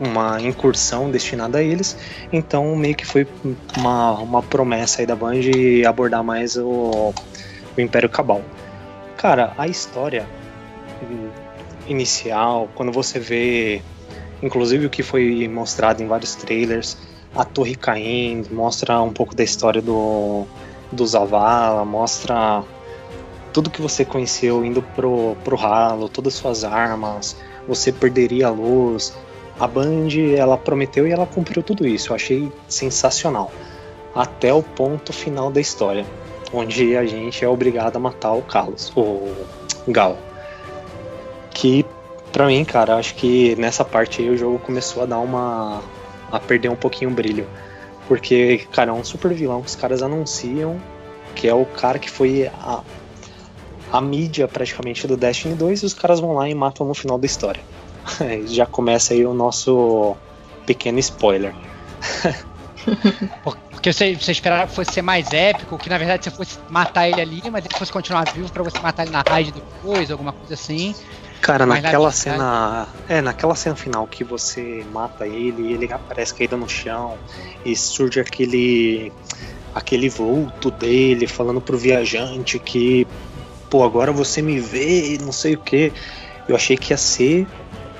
uma 0.00 0.40
incursão 0.40 1.10
destinada 1.10 1.58
a 1.58 1.62
eles, 1.62 1.96
então 2.32 2.74
meio 2.74 2.94
que 2.94 3.06
foi 3.06 3.26
uma, 3.76 4.12
uma 4.14 4.42
promessa 4.42 5.00
aí 5.00 5.06
da 5.06 5.14
Band 5.14 5.40
de 5.40 5.86
abordar 5.86 6.24
mais 6.24 6.56
o, 6.56 7.14
o 7.76 7.80
Império 7.80 8.08
Cabal. 8.08 8.42
Cara, 9.16 9.52
a 9.56 9.68
história 9.68 10.26
inicial, 11.86 12.68
quando 12.74 12.92
você 12.92 13.18
vê, 13.18 13.82
inclusive 14.42 14.86
o 14.86 14.90
que 14.90 15.02
foi 15.02 15.48
mostrado 15.48 16.02
em 16.02 16.06
vários 16.06 16.34
trailers, 16.34 16.96
a 17.34 17.44
torre 17.44 17.74
caindo, 17.74 18.54
mostra 18.54 19.00
um 19.00 19.12
pouco 19.12 19.34
da 19.34 19.42
história 19.42 19.80
do, 19.80 20.44
do 20.90 21.06
Zavala, 21.06 21.84
mostra 21.84 22.62
tudo 23.52 23.70
que 23.70 23.82
você 23.82 24.04
conheceu 24.04 24.64
indo 24.64 24.82
pro, 24.82 25.36
pro 25.44 25.56
ralo, 25.56 26.08
todas 26.08 26.34
as 26.34 26.40
suas 26.40 26.64
armas, 26.64 27.36
você 27.66 27.92
perderia 27.92 28.48
a 28.48 28.50
luz. 28.50 29.14
A 29.60 29.66
Band, 29.66 30.08
ela 30.36 30.56
prometeu 30.56 31.06
e 31.06 31.12
ela 31.12 31.26
cumpriu 31.26 31.62
tudo 31.62 31.86
isso. 31.86 32.10
Eu 32.10 32.16
achei 32.16 32.50
sensacional. 32.68 33.52
Até 34.14 34.52
o 34.52 34.62
ponto 34.62 35.12
final 35.12 35.50
da 35.50 35.60
história, 35.60 36.04
onde 36.52 36.96
a 36.96 37.04
gente 37.04 37.44
é 37.44 37.48
obrigado 37.48 37.96
a 37.96 38.00
matar 38.00 38.32
o 38.32 38.42
Carlos, 38.42 38.92
o 38.96 39.30
Gal 39.88 40.18
que 41.54 41.84
para 42.32 42.46
mim, 42.46 42.64
cara, 42.64 42.96
acho 42.96 43.14
que 43.14 43.54
nessa 43.56 43.84
parte 43.84 44.22
aí 44.22 44.30
o 44.30 44.36
jogo 44.36 44.58
começou 44.58 45.02
a 45.02 45.06
dar 45.06 45.18
uma 45.18 45.82
a 46.30 46.40
perder 46.40 46.70
um 46.70 46.76
pouquinho 46.76 47.10
o 47.10 47.14
brilho. 47.14 47.46
Porque, 48.08 48.66
cara, 48.72 48.90
é 48.90 48.94
um 48.94 49.04
super 49.04 49.32
vilão 49.34 49.60
que 49.60 49.68
os 49.68 49.76
caras 49.76 50.02
anunciam, 50.02 50.80
que 51.34 51.46
é 51.46 51.54
o 51.54 51.66
cara 51.66 51.98
que 51.98 52.10
foi 52.10 52.46
a, 52.46 52.82
a 53.92 54.00
mídia 54.00 54.48
praticamente 54.48 55.06
do 55.06 55.16
Destiny 55.16 55.54
2 55.54 55.82
e 55.82 55.86
os 55.86 55.94
caras 55.94 56.20
vão 56.20 56.32
lá 56.32 56.48
e 56.48 56.54
matam 56.54 56.86
no 56.86 56.94
final 56.94 57.18
da 57.18 57.26
história. 57.26 57.62
Já 58.46 58.64
começa 58.64 59.12
aí 59.12 59.26
o 59.26 59.34
nosso 59.34 60.16
pequeno 60.66 60.98
spoiler. 60.98 61.54
Porque 63.70 63.92
você, 63.92 64.14
você 64.14 64.32
esperava 64.32 64.66
que 64.68 64.74
fosse 64.74 64.92
ser 64.92 65.02
mais 65.02 65.32
épico, 65.32 65.76
que 65.76 65.88
na 65.88 65.98
verdade 65.98 66.24
você 66.24 66.30
fosse 66.30 66.58
matar 66.68 67.08
ele 67.08 67.20
ali, 67.20 67.42
mas 67.50 67.64
ele 67.64 67.74
fosse 67.76 67.92
continuar 67.92 68.24
vivo 68.32 68.50
para 68.50 68.62
você 68.62 68.78
matar 68.80 69.02
ele 69.02 69.12
na 69.12 69.22
raid 69.28 69.52
depois, 69.52 70.10
alguma 70.10 70.32
coisa 70.32 70.54
assim. 70.54 70.94
Cara, 71.42 71.66
Mas 71.66 71.82
naquela 71.82 72.04
na 72.04 72.12
cena. 72.12 72.88
É, 73.08 73.20
naquela 73.20 73.56
cena 73.56 73.74
final 73.74 74.06
que 74.06 74.22
você 74.22 74.86
mata 74.92 75.26
ele 75.26 75.70
e 75.70 75.72
ele 75.72 75.92
aparece 75.92 76.32
caído 76.32 76.56
no 76.56 76.68
chão 76.68 77.18
e 77.64 77.74
surge 77.74 78.20
aquele. 78.20 79.12
aquele 79.74 80.08
vulto 80.08 80.70
dele 80.70 81.26
falando 81.26 81.60
pro 81.60 81.76
viajante 81.76 82.60
que. 82.60 83.08
Pô, 83.68 83.82
agora 83.82 84.12
você 84.12 84.40
me 84.40 84.60
vê 84.60 85.14
e 85.14 85.18
não 85.18 85.32
sei 85.32 85.54
o 85.54 85.58
que. 85.58 85.92
Eu 86.48 86.54
achei 86.54 86.76
que 86.76 86.92
ia 86.92 86.96
ser 86.96 87.44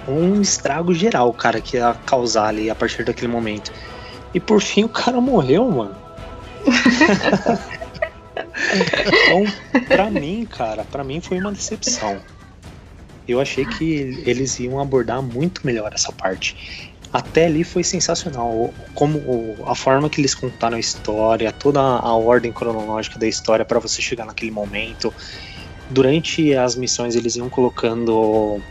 um 0.07 0.41
estrago 0.41 0.95
geral, 0.95 1.33
cara, 1.33 1.61
que 1.61 1.77
ia 1.77 1.97
causar 2.07 2.47
ali 2.47 2.71
a 2.71 2.77
partir 2.77 3.05
daquele 3.05 3.29
momento. 3.29 3.73
E 4.33 4.39
por 4.39 4.63
fim 4.63 4.85
o 4.85 4.89
cara 4.89 5.21
morreu, 5.21 5.69
mano. 5.69 5.97
então, 8.73 9.45
pra 9.89 10.11
mim, 10.11 10.47
cara, 10.47 10.85
pra 10.85 11.03
mim 11.03 11.21
foi 11.21 11.41
uma 11.41 11.51
decepção 11.51 12.21
eu 13.33 13.41
achei 13.41 13.65
que 13.65 14.23
eles 14.25 14.59
iam 14.59 14.81
abordar 14.81 15.23
muito 15.23 15.65
melhor 15.65 15.93
essa 15.95 16.13
parte. 16.13 16.91
Até 17.13 17.47
ali 17.47 17.63
foi 17.63 17.85
sensacional, 17.85 18.73
como 18.95 19.21
a 19.67 19.75
forma 19.75 20.09
que 20.09 20.21
eles 20.21 20.35
contaram 20.35 20.77
a 20.77 20.81
história, 20.81 21.53
toda 21.53 21.81
a 21.81 22.15
ordem 22.15 22.53
cronológica 22.53 23.19
da 23.19 23.27
história 23.27 23.65
para 23.65 23.79
você 23.79 24.01
chegar 24.01 24.25
naquele 24.25 24.51
momento. 24.51 25.13
Durante 25.91 26.55
as 26.55 26.75
missões 26.75 27.15
eles 27.15 27.37
iam 27.37 27.51
colocando 27.51 28.63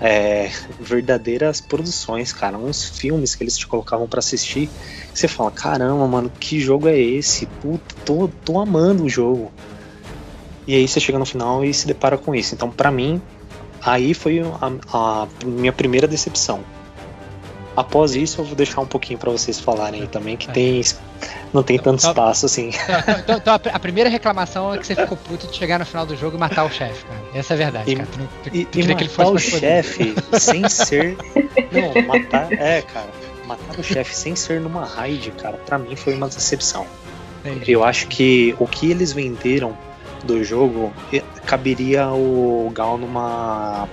é, 0.00 0.50
verdadeiras 0.80 1.60
produções, 1.60 2.32
cara, 2.32 2.56
uns 2.56 2.84
filmes 2.98 3.34
que 3.34 3.44
eles 3.44 3.56
te 3.58 3.66
colocavam 3.66 4.06
para 4.06 4.20
assistir. 4.20 4.70
Você 5.12 5.28
fala, 5.28 5.50
caramba, 5.50 6.06
mano, 6.06 6.30
que 6.40 6.60
jogo 6.60 6.88
é 6.88 6.98
esse? 6.98 7.46
Puta, 7.46 7.94
tô, 8.04 8.28
tô 8.44 8.58
amando 8.58 9.04
o 9.04 9.08
jogo. 9.08 9.52
E 10.66 10.74
aí 10.74 10.86
você 10.86 10.98
chega 10.98 11.18
no 11.18 11.26
final 11.26 11.64
e 11.64 11.72
se 11.72 11.86
depara 11.86 12.18
com 12.18 12.34
isso. 12.34 12.54
Então, 12.54 12.70
para 12.70 12.90
mim, 12.90 13.20
Aí 13.82 14.14
foi 14.14 14.40
a, 14.40 14.72
a 14.92 15.28
minha 15.44 15.72
primeira 15.72 16.06
decepção. 16.06 16.60
Após 17.76 18.14
isso, 18.14 18.40
eu 18.40 18.44
vou 18.44 18.56
deixar 18.56 18.80
um 18.80 18.86
pouquinho 18.86 19.18
para 19.18 19.30
vocês 19.30 19.60
falarem 19.60 20.06
também, 20.06 20.34
que 20.36 20.48
tem 20.48 20.82
não 21.52 21.62
tem 21.62 21.78
tanto 21.78 21.98
então, 22.00 22.10
espaço 22.10 22.46
assim. 22.46 22.70
Então, 22.70 23.36
então, 23.36 23.54
então, 23.56 23.72
a 23.72 23.78
primeira 23.78 24.08
reclamação 24.08 24.74
é 24.74 24.78
que 24.78 24.86
você 24.86 24.94
ficou 24.94 25.16
puto 25.16 25.46
de 25.46 25.56
chegar 25.56 25.78
no 25.78 25.86
final 25.86 26.06
do 26.06 26.16
jogo 26.16 26.36
e 26.36 26.40
matar 26.40 26.64
o 26.64 26.70
chefe, 26.70 27.04
cara. 27.04 27.20
Essa 27.34 27.52
é 27.52 27.54
a 27.54 27.58
verdade, 27.58 27.90
e, 27.90 27.96
cara. 27.96 28.08
Tu, 28.10 28.18
tu, 28.18 28.56
e, 28.56 28.64
tu 28.64 28.78
e 28.78 28.82
matar 28.82 28.96
que 28.96 29.02
ele 29.02 29.10
fosse 29.10 29.32
o 29.32 29.38
chefe 29.38 30.14
sem 30.38 30.68
ser. 30.68 31.16
Não, 31.72 32.06
matar. 32.06 32.52
É, 32.52 32.82
cara. 32.82 33.08
Matar 33.46 33.78
o 33.78 33.82
chefe 33.82 34.14
sem 34.14 34.34
ser 34.34 34.60
numa 34.60 34.84
raid, 34.84 35.30
cara, 35.32 35.56
para 35.58 35.78
mim 35.78 35.94
foi 35.96 36.14
uma 36.14 36.28
decepção. 36.28 36.86
Entendi. 37.44 37.72
Eu 37.72 37.84
acho 37.84 38.08
que 38.08 38.54
o 38.58 38.66
que 38.66 38.90
eles 38.90 39.12
venderam 39.12 39.76
do 40.26 40.44
jogo, 40.44 40.92
caberia 41.46 42.08
o 42.08 42.70
Gal 42.74 42.98
numa 42.98 43.88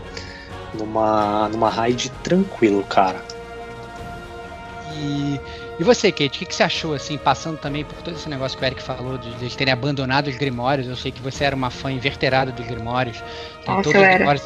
numa 0.74 1.48
numa 1.50 1.70
raid 1.70 2.10
tranquilo, 2.24 2.84
cara. 2.84 3.24
E, 4.96 5.40
e 5.80 5.84
você, 5.84 6.12
Kate, 6.12 6.28
o 6.28 6.40
que, 6.40 6.46
que, 6.46 6.56
você 6.56 6.64
achou, 6.64 6.94
assim, 6.94 7.18
passando 7.18 7.58
também 7.58 7.84
por 7.84 7.96
todo 8.02 8.16
esse 8.16 8.30
negócio 8.30 8.58
que 8.58 8.64
o 8.64 8.68
Eric 8.68 8.82
falou, 8.82 9.18
de, 9.18 9.30
eles 9.42 9.56
terem 9.56 9.74
abandonado 9.74 10.28
os 10.28 10.38
Grimórios? 10.38 10.88
Eu 10.88 10.96
sei 10.96 11.12
que 11.12 11.22
você 11.22 11.44
era 11.44 11.56
uma 11.56 11.70
fã 11.70 11.92
inverterada 11.92 12.52
dos 12.52 12.66
Grimórios. 12.66 13.18
Tem 13.66 13.74
Nossa, 13.74 13.84
todos 13.84 14.02
os 14.02 14.14
Grimórios 14.16 14.44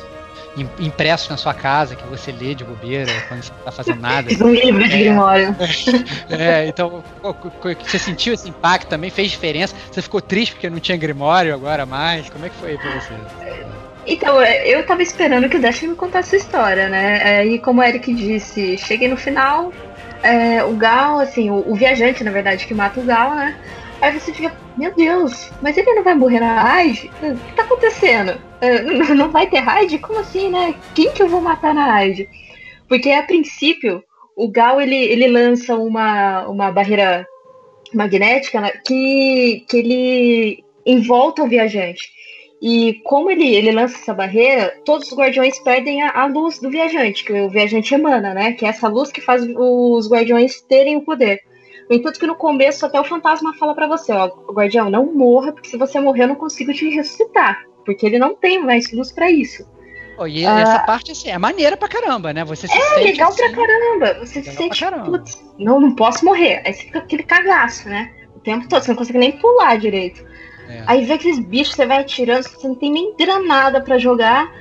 impressos 0.80 1.30
na 1.30 1.38
sua 1.38 1.54
casa 1.54 1.96
que 1.96 2.06
você 2.08 2.32
lê 2.32 2.56
de 2.56 2.64
bobeira 2.64 3.12
quando 3.28 3.44
você 3.44 3.52
não 3.52 3.64
tá 3.64 3.72
fazendo 3.72 4.02
nada. 4.02 4.30
um 4.44 4.54
livro 4.54 4.88
de 4.88 4.96
é, 4.96 5.00
Grimório. 5.00 5.56
É, 6.30 6.68
então 6.68 7.04
você 7.84 8.00
sentiu 8.00 8.34
esse 8.34 8.50
impacto 8.50 8.88
também? 8.88 9.10
Fez 9.10 9.32
diferença? 9.32 9.76
Você 9.92 10.02
ficou 10.02 10.22
triste 10.22 10.54
porque 10.54 10.70
não 10.70 10.80
tinha 10.80 10.98
Grimório 10.98 11.54
agora 11.54 11.86
mais? 11.86 12.30
Como 12.30 12.46
é 12.46 12.50
que 12.50 12.56
foi 12.56 12.78
pra 12.78 13.00
você? 13.00 13.14
Então, 14.06 14.42
é, 14.42 14.68
eu 14.68 14.86
tava 14.86 15.02
esperando 15.02 15.50
que 15.50 15.58
o 15.58 15.62
Dash 15.62 15.82
me 15.84 15.96
contasse 15.96 16.36
a 16.36 16.40
história, 16.40 16.88
né? 16.88 17.20
É, 17.24 17.46
e 17.46 17.60
como 17.60 17.82
o 17.82 17.84
Eric 17.84 18.14
disse, 18.14 18.78
cheguei 18.78 19.10
no 19.10 19.18
final, 19.18 19.74
é, 20.24 20.64
o 20.64 20.74
Gal, 20.74 21.20
assim, 21.20 21.50
o, 21.50 21.64
o, 21.68 21.76
viajante, 21.76 22.24
na 22.24 22.32
verdade, 22.32 22.66
que 22.66 22.74
mata 22.74 23.00
o 23.00 23.04
Gal, 23.04 23.36
né? 23.36 23.56
Aí 24.02 24.20
você 24.20 24.32
fica, 24.32 24.56
meu 24.78 24.94
Deus, 24.94 25.52
mas 25.62 25.76
ele 25.78 25.94
não 25.94 26.04
vai 26.04 26.14
morrer 26.14 26.40
na 26.40 26.62
raid? 26.62 27.10
O 27.22 27.36
que 27.36 27.56
tá 27.56 27.64
acontecendo? 27.64 28.40
Uh, 28.62 29.14
não 29.16 29.32
vai 29.32 29.48
ter 29.48 29.60
raid? 29.60 29.98
Como 30.00 30.20
assim, 30.20 30.50
né? 30.50 30.76
Quem 30.94 31.12
que 31.12 31.24
eu 31.24 31.28
vou 31.28 31.42
matar 31.42 31.74
na 31.74 31.86
raid? 31.86 32.30
Porque 32.88 33.10
a 33.10 33.24
princípio, 33.24 34.04
o 34.36 34.48
Gal 34.50 34.80
ele, 34.80 34.96
ele 34.96 35.28
lança 35.28 35.76
uma, 35.76 36.48
uma 36.48 36.72
barreira 36.72 37.28
magnética 37.94 38.62
né, 38.62 38.72
que, 38.86 39.66
que 39.68 39.78
ele 39.78 40.64
envolta 40.86 41.44
o 41.44 41.48
viajante. 41.48 42.10
E 42.62 42.96
como 43.04 43.30
ele, 43.30 43.56
ele 43.56 43.72
lança 43.72 43.98
essa 43.98 44.14
barreira, 44.14 44.80
todos 44.84 45.12
os 45.12 45.18
guardiões 45.18 45.60
perdem 45.60 46.02
a, 46.02 46.12
a, 46.12 46.26
luz 46.26 46.60
do 46.60 46.72
viajante, 46.72 47.24
que 47.24 47.32
o 47.32 47.50
viajante 47.50 47.94
emana, 47.94 48.34
né? 48.34 48.54
Que 48.54 48.66
é 48.66 48.70
essa 48.70 48.88
luz 48.88 49.12
que 49.12 49.22
faz 49.22 49.44
os 49.44 50.10
guardiões 50.10 50.62
terem 50.62 50.98
o 50.98 51.02
poder. 51.02 51.42
No 51.90 51.96
entanto, 51.96 52.20
que 52.20 52.28
no 52.28 52.36
começo 52.36 52.86
até 52.86 53.00
o 53.00 53.04
fantasma 53.04 53.54
fala 53.56 53.74
para 53.74 53.88
você, 53.88 54.12
ó, 54.12 54.28
guardião, 54.52 54.90
não 54.90 55.06
morra, 55.14 55.54
porque 55.54 55.70
se 55.70 55.78
você 55.78 56.00
morrer 56.00 56.24
eu 56.24 56.28
não 56.30 56.36
consigo 56.36 56.74
te 56.74 56.90
ressuscitar. 56.90 57.64
Porque 57.86 58.06
ele 58.06 58.20
não 58.20 58.36
tem 58.36 58.62
mais 58.62 58.92
luz 58.92 59.12
para 59.12 59.32
isso. 59.32 59.66
Oh, 60.20 60.28
e 60.28 60.46
ah, 60.46 60.60
essa 60.60 60.80
parte 60.80 61.12
assim, 61.12 61.30
é 61.30 61.38
maneira 61.38 61.78
pra 61.78 61.88
caramba, 61.88 62.34
né? 62.34 62.44
Você 62.44 62.68
se 62.68 62.76
é 62.76 62.82
sente 62.82 63.04
legal 63.04 63.30
assim, 63.30 63.38
pra 63.38 63.56
caramba. 63.56 64.26
Você 64.26 64.44
se 64.44 64.52
sente, 64.52 64.86
putz, 65.06 65.44
não, 65.60 65.80
não 65.80 65.96
posso 65.96 66.26
morrer. 66.26 66.64
Aí 66.66 66.74
você 66.74 66.84
fica 66.84 67.00
aquele 67.00 67.24
cagaço, 67.24 67.88
né? 67.88 68.12
O 68.36 68.40
tempo 68.40 68.68
todo, 68.68 68.84
você 68.84 68.92
não 68.92 68.98
consegue 68.98 69.20
nem 69.20 69.32
pular 69.34 69.78
direito. 69.78 70.26
É. 70.68 70.84
Aí 70.88 71.06
vê 71.06 71.14
aqueles 71.14 71.40
bichos, 71.40 71.76
você 71.76 71.86
vai 71.86 72.00
atirando, 72.00 72.44
você 72.44 72.68
não 72.68 72.76
tem 72.76 72.92
nem 72.92 73.16
granada 73.16 73.80
para 73.80 73.98
jogar. 74.00 74.52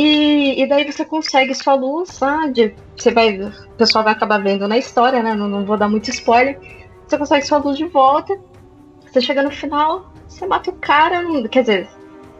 E, 0.00 0.62
e 0.62 0.66
daí 0.68 0.84
você 0.84 1.04
consegue 1.04 1.52
sua 1.56 1.74
luz, 1.74 2.22
ah, 2.22 2.46
de, 2.46 2.72
você 2.96 3.10
vai, 3.10 3.36
o 3.40 3.52
pessoal 3.76 4.04
vai 4.04 4.12
acabar 4.12 4.40
vendo 4.40 4.68
na 4.68 4.78
história, 4.78 5.20
né? 5.24 5.34
Não, 5.34 5.48
não 5.48 5.64
vou 5.66 5.76
dar 5.76 5.88
muito 5.88 6.08
spoiler. 6.08 6.56
Você 7.04 7.18
consegue 7.18 7.44
sua 7.44 7.58
luz 7.58 7.76
de 7.76 7.84
volta. 7.86 8.38
Você 9.04 9.20
chega 9.20 9.42
no 9.42 9.50
final, 9.50 10.12
você 10.28 10.46
mata 10.46 10.70
o 10.70 10.74
cara, 10.74 11.20
quer 11.48 11.62
dizer, 11.62 11.88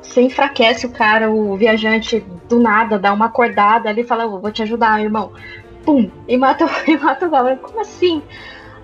você 0.00 0.22
enfraquece 0.22 0.86
o 0.86 0.90
cara, 0.90 1.32
o 1.32 1.56
viajante 1.56 2.24
do 2.48 2.60
nada, 2.60 2.96
dá 2.96 3.12
uma 3.12 3.26
acordada 3.26 3.88
ali 3.88 4.02
e 4.02 4.06
fala, 4.06 4.24
oh, 4.24 4.38
vou 4.38 4.52
te 4.52 4.62
ajudar, 4.62 5.02
irmão. 5.02 5.32
Pum, 5.84 6.08
e 6.28 6.36
mata, 6.36 6.64
e 6.86 6.96
mata 6.96 7.26
o 7.26 7.30
cara. 7.30 7.56
Como 7.56 7.80
assim? 7.80 8.22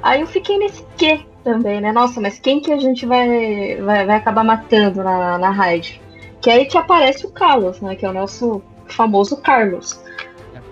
Aí 0.02 0.20
eu 0.20 0.26
fiquei 0.26 0.58
nesse 0.58 0.84
quê 0.96 1.20
também, 1.44 1.80
né? 1.80 1.92
Nossa, 1.92 2.20
mas 2.20 2.40
quem 2.40 2.58
que 2.58 2.72
a 2.72 2.78
gente 2.78 3.06
vai, 3.06 3.76
vai, 3.76 4.04
vai 4.04 4.16
acabar 4.16 4.42
matando 4.42 5.04
na, 5.04 5.38
na 5.38 5.50
raid? 5.50 6.02
Que 6.44 6.50
aí 6.50 6.66
te 6.66 6.76
aparece 6.76 7.24
o 7.24 7.30
Carlos, 7.30 7.80
né? 7.80 7.96
Que 7.96 8.04
é 8.04 8.10
o 8.10 8.12
nosso 8.12 8.62
famoso 8.86 9.34
Carlos. 9.38 9.98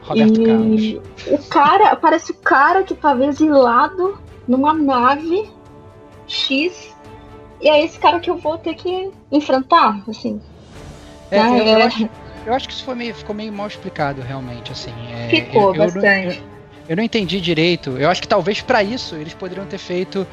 Roberto 0.02 0.42
e 0.42 0.44
Carlos. 0.44 1.00
o 1.28 1.48
cara, 1.48 1.88
aparece 1.92 2.32
o 2.32 2.34
cara 2.34 2.82
que 2.82 2.94
tava 2.94 3.24
exilado 3.24 4.20
numa 4.46 4.74
nave 4.74 5.48
X. 6.26 6.94
E 7.58 7.70
é 7.70 7.82
esse 7.82 7.98
cara 7.98 8.20
que 8.20 8.28
eu 8.28 8.36
vou 8.36 8.58
ter 8.58 8.74
que 8.74 9.10
enfrentar, 9.30 10.02
assim. 10.06 10.42
É, 11.30 11.42
né? 11.42 11.60
eu, 11.60 11.64
eu, 11.64 11.86
acho, 11.86 12.10
eu, 12.44 12.52
acho, 12.52 12.68
que 12.68 12.74
isso 12.74 12.84
foi 12.84 12.94
meio, 12.94 13.14
ficou 13.14 13.34
meio 13.34 13.50
mal 13.50 13.66
explicado, 13.66 14.20
realmente, 14.20 14.70
assim. 14.70 14.92
É, 15.10 15.28
ficou, 15.30 15.74
eu, 15.74 15.86
bastante. 15.86 16.42
Eu, 16.86 16.96
não 16.96 17.02
entendi 17.02 17.40
direito. 17.40 17.96
Eu 17.96 18.10
acho 18.10 18.20
que 18.20 18.28
talvez 18.28 18.60
para 18.60 18.82
isso 18.82 19.14
eles 19.14 19.32
poderiam 19.32 19.64
ter 19.64 19.78
feito 19.78 20.26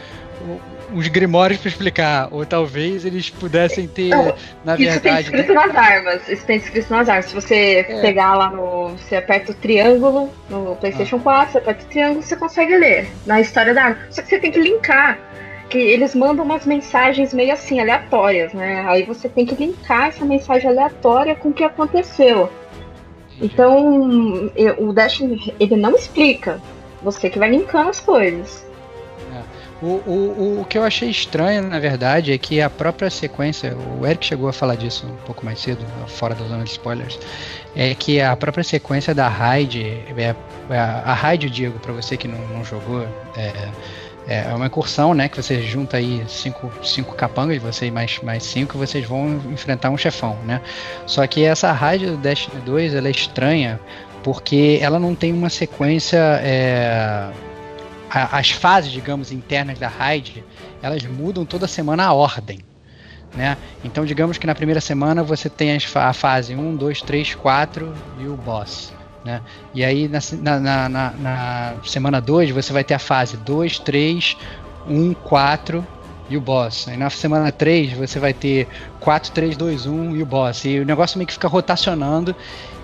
uns 0.94 1.08
grimórios 1.08 1.60
para 1.60 1.70
explicar, 1.70 2.28
ou 2.32 2.46
talvez 2.46 3.06
eles 3.06 3.30
pudessem 3.30 3.88
ter, 3.88 4.10
não, 4.10 4.34
na 4.64 4.76
isso 4.76 4.84
verdade. 4.84 4.90
Isso 4.90 5.02
tem 5.02 5.40
escrito 5.40 5.54
nas 5.54 5.76
armas. 5.76 6.30
Isso 6.30 6.46
tem 6.46 6.58
escrito 6.58 6.90
nas 6.92 7.10
armas. 7.10 7.26
Se 7.26 7.36
você 7.36 7.86
é. 7.88 8.02
pegar 8.02 8.36
lá 8.36 8.50
no. 8.50 8.90
Você 8.90 9.16
aperta 9.16 9.52
o 9.52 9.56
triângulo 9.56 10.30
no 10.50 10.76
PlayStation 10.76 11.18
ah. 11.18 11.48
4, 11.48 11.52
você 11.52 11.58
aperta 11.58 11.84
o 11.84 11.88
triângulo, 11.88 12.24
você 12.24 12.36
consegue 12.36 12.78
ler 12.78 13.08
na 13.26 13.40
história 13.40 13.74
da 13.74 13.84
arma. 13.84 13.98
Só 14.10 14.22
que 14.22 14.30
você 14.30 14.40
tem 14.40 14.52
que 14.52 14.60
linkar. 14.60 15.20
Que 15.70 15.78
eles 15.78 16.16
mandam 16.16 16.44
umas 16.44 16.66
mensagens 16.66 17.32
meio 17.32 17.54
assim, 17.54 17.80
aleatórias, 17.80 18.54
né? 18.54 18.84
Aí 18.88 19.04
você 19.04 19.30
tem 19.30 19.46
que 19.46 19.54
linkar 19.54 20.08
essa 20.08 20.26
mensagem 20.26 20.68
aleatória 20.68 21.36
com 21.36 21.50
o 21.50 21.54
que 21.54 21.64
aconteceu. 21.64 22.50
Então, 23.40 24.52
o 24.80 24.92
Dash 24.92 25.22
ele 25.60 25.76
não 25.76 25.96
explica. 25.96 26.60
Você 27.04 27.30
que 27.30 27.38
vai 27.38 27.50
linkando 27.50 27.90
as 27.92 28.00
coisas. 28.00 28.66
O, 29.82 29.86
o, 29.86 30.62
o 30.62 30.66
que 30.66 30.78
eu 30.78 30.84
achei 30.84 31.10
estranho, 31.10 31.64
na 31.64 31.80
verdade, 31.80 32.34
é 32.34 32.38
que 32.38 32.62
a 32.62 32.70
própria 32.70 33.10
sequência, 33.10 33.76
o 34.00 34.06
Eric 34.06 34.26
chegou 34.26 34.50
a 34.50 34.54
falar 34.54 34.76
disso 34.76 35.08
um 35.08 35.26
pouco 35.26 35.46
mais 35.46 35.60
cedo, 35.60 35.86
fora 36.08 36.36
da 36.36 36.46
zona 36.46 36.66
de 36.66 36.72
spoilers, 36.72 37.18
é 37.74 37.96
que 37.96 38.20
a 38.20 38.36
própria 38.36 38.64
sequência 38.64 39.16
da 39.16 39.30
raid, 39.30 39.82
é, 40.18 40.36
é 40.70 40.78
a 40.78 41.14
raid, 41.14 41.50
Diego, 41.50 41.80
para 41.80 41.94
você 41.94 42.18
que 42.18 42.28
não, 42.28 42.40
não 42.50 42.66
jogou, 42.66 43.08
é, 43.38 43.70
é 44.28 44.54
uma 44.54 44.68
incursão, 44.68 45.14
né? 45.14 45.30
Que 45.30 45.42
você 45.42 45.62
junta 45.62 45.96
aí 45.96 46.24
cinco, 46.28 46.70
cinco 46.84 47.16
capangas, 47.16 47.62
você 47.62 47.86
e 47.86 47.92
mais, 47.92 48.20
mais 48.22 48.44
cinco, 48.44 48.78
vocês 48.78 49.06
vão 49.06 49.42
enfrentar 49.50 49.90
um 49.92 49.98
chefão, 49.98 50.38
né? 50.46 50.62
Só 51.06 51.26
que 51.26 51.46
essa 51.46 51.72
raid 51.72 52.06
do 52.06 52.18
Destiny 52.18 52.62
2, 52.62 52.94
ela 52.94 53.08
é 53.08 53.12
estranha, 53.12 53.80
porque 54.24 54.78
ela 54.82 55.00
não 55.00 55.16
tem 55.16 55.32
uma 55.32 55.50
sequência... 55.50 56.20
É, 56.44 57.32
as 58.10 58.50
fases, 58.50 58.92
digamos, 58.92 59.32
internas 59.32 59.78
da 59.78 59.88
raid, 59.88 60.44
elas 60.82 61.04
mudam 61.04 61.46
toda 61.46 61.68
semana 61.68 62.06
a 62.06 62.14
ordem. 62.14 62.60
Né? 63.36 63.58
Então, 63.84 64.06
digamos 64.06 64.38
que 64.38 64.48
na 64.48 64.56
primeira 64.56 64.82
semana 64.82 65.24
você 65.24 65.50
tem 65.50 65.78
a 65.96 66.14
fase 66.14 66.56
1, 66.56 66.76
2, 66.76 67.02
3, 67.02 67.36
4 67.36 67.94
e 68.20 68.28
o 68.28 68.36
boss. 68.36 68.92
Né? 69.24 69.42
E 69.74 69.84
aí 69.84 70.08
na, 70.08 70.20
na, 70.60 70.90
na, 70.90 71.12
na 71.12 71.76
semana 71.84 72.20
2 72.20 72.52
você 72.52 72.74
vai 72.74 72.84
ter 72.84 72.96
a 72.96 73.00
fase 73.00 73.38
2, 73.38 73.80
3, 73.80 74.38
1, 74.88 75.14
4 75.14 75.86
e 76.30 76.38
o 76.38 76.42
boss. 76.42 76.88
Aí 76.88 76.96
na 76.96 77.10
semana 77.10 77.52
3 77.52 77.94
você 77.94 78.20
vai 78.20 78.34
ter 78.34 78.68
4, 79.00 79.32
3, 79.32 79.58
2, 79.58 79.86
1 79.86 80.16
e 80.16 80.24
o 80.24 80.26
boss. 80.26 80.66
E 80.66 80.80
o 80.80 80.86
negócio 80.86 81.18
meio 81.18 81.28
que 81.28 81.34
fica 81.34 81.48
rotacionando. 81.48 82.36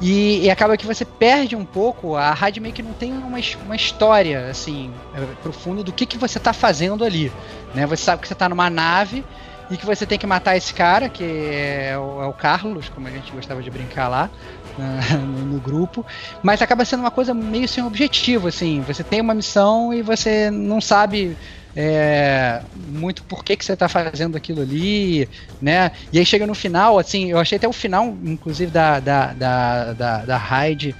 E, 0.01 0.43
e 0.43 0.49
acaba 0.49 0.75
que 0.75 0.85
você 0.85 1.05
perde 1.05 1.55
um 1.55 1.63
pouco. 1.63 2.15
A 2.15 2.33
rádio 2.33 2.61
meio 2.61 2.73
que 2.73 2.81
não 2.81 2.93
tem 2.93 3.13
uma, 3.13 3.39
uma 3.65 3.75
história 3.75 4.49
assim 4.49 4.91
é, 5.13 5.21
profunda 5.43 5.83
do 5.83 5.93
que, 5.93 6.05
que 6.05 6.17
você 6.17 6.37
está 6.37 6.51
fazendo 6.51 7.05
ali. 7.05 7.31
Né? 7.73 7.85
Você 7.85 8.03
sabe 8.03 8.21
que 8.21 8.27
você 8.27 8.33
está 8.33 8.49
numa 8.49 8.69
nave 8.69 9.23
e 9.69 9.77
que 9.77 9.85
você 9.85 10.05
tem 10.05 10.17
que 10.17 10.27
matar 10.27 10.55
esse 10.55 10.73
cara, 10.73 11.09
que 11.09 11.23
é 11.23 11.97
o, 11.97 12.21
é 12.21 12.27
o 12.27 12.33
Carlos, 12.33 12.89
como 12.89 13.07
a 13.07 13.11
gente 13.11 13.31
gostava 13.31 13.61
de 13.61 13.69
brincar 13.69 14.07
lá. 14.07 14.29
No, 14.77 15.45
no, 15.45 15.59
grupo, 15.61 16.05
mas 16.43 16.61
acaba 16.61 16.83
sendo 16.83 16.99
uma 16.99 17.09
coisa 17.09 17.33
meio 17.33 17.65
sem 17.65 17.81
objetivo, 17.81 18.49
assim. 18.49 18.81
Você 18.81 19.05
tem 19.05 19.21
uma 19.21 19.33
missão 19.33 19.93
e 19.93 20.01
você 20.01 20.51
não 20.51 20.81
sabe 20.81 21.37
é, 21.75 22.63
muito 22.73 23.23
por 23.23 23.43
que, 23.43 23.57
que 23.57 23.65
você 23.65 23.73
está 23.73 23.89
fazendo 23.89 24.37
aquilo 24.37 24.61
ali, 24.61 25.27
né? 25.61 25.91
E 26.11 26.17
aí 26.17 26.25
chega 26.25 26.47
no 26.47 26.55
final, 26.55 26.97
assim, 26.97 27.31
eu 27.31 27.37
achei 27.37 27.57
até 27.57 27.67
o 27.67 27.73
final, 27.73 28.17
inclusive, 28.23 28.71
da, 28.71 28.99
da, 29.01 29.33
da, 29.33 29.93
da, 29.93 30.25
da 30.25 30.37
raid. 30.37 30.95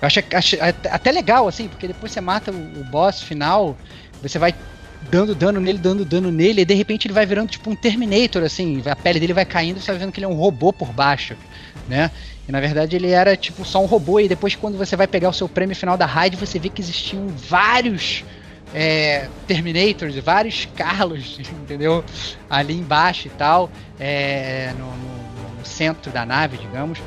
Eu 0.00 0.06
achei, 0.06 0.24
achei, 0.32 0.58
até 0.60 1.12
legal, 1.12 1.46
assim, 1.46 1.68
porque 1.68 1.86
depois 1.86 2.10
você 2.10 2.22
mata 2.22 2.50
o, 2.50 2.80
o 2.80 2.84
boss 2.84 3.22
final, 3.22 3.76
você 4.22 4.38
vai 4.38 4.54
dando 5.10 5.34
dano 5.34 5.60
nele, 5.60 5.78
dando 5.78 6.04
dano 6.06 6.30
nele, 6.30 6.62
e 6.62 6.64
de 6.64 6.74
repente 6.74 7.06
ele 7.06 7.14
vai 7.14 7.26
virando 7.26 7.50
tipo 7.50 7.70
um 7.70 7.76
Terminator, 7.76 8.42
assim, 8.42 8.82
a 8.86 8.96
pele 8.96 9.20
dele 9.20 9.34
vai 9.34 9.44
caindo, 9.44 9.78
você 9.78 9.90
vai 9.90 10.00
vendo 10.00 10.12
que 10.12 10.18
ele 10.20 10.26
é 10.26 10.28
um 10.28 10.34
robô 10.34 10.72
por 10.72 10.90
baixo, 10.90 11.36
né? 11.86 12.10
E 12.48 12.52
na 12.52 12.60
verdade 12.60 12.96
ele 12.96 13.10
era 13.10 13.36
tipo 13.36 13.62
só 13.62 13.82
um 13.82 13.86
robô, 13.86 14.20
e 14.20 14.28
depois 14.28 14.56
quando 14.56 14.78
você 14.78 14.96
vai 14.96 15.06
pegar 15.06 15.28
o 15.28 15.34
seu 15.34 15.48
prêmio 15.50 15.76
final 15.76 15.98
da 15.98 16.06
raid, 16.06 16.36
você 16.36 16.58
vê 16.58 16.70
que 16.70 16.80
existiam 16.80 17.28
vários 17.28 18.24
é, 18.74 19.28
Terminators, 19.46 20.16
vários 20.16 20.66
Carlos, 20.74 21.38
entendeu? 21.62 22.04
Ali 22.50 22.74
embaixo 22.74 23.28
e 23.28 23.30
tal, 23.30 23.70
é, 23.98 24.72
no, 24.76 24.86
no, 24.86 25.58
no, 25.58 25.64
centro 25.64 26.10
da 26.10 26.26
nave, 26.26 26.58
digamos, 26.58 27.00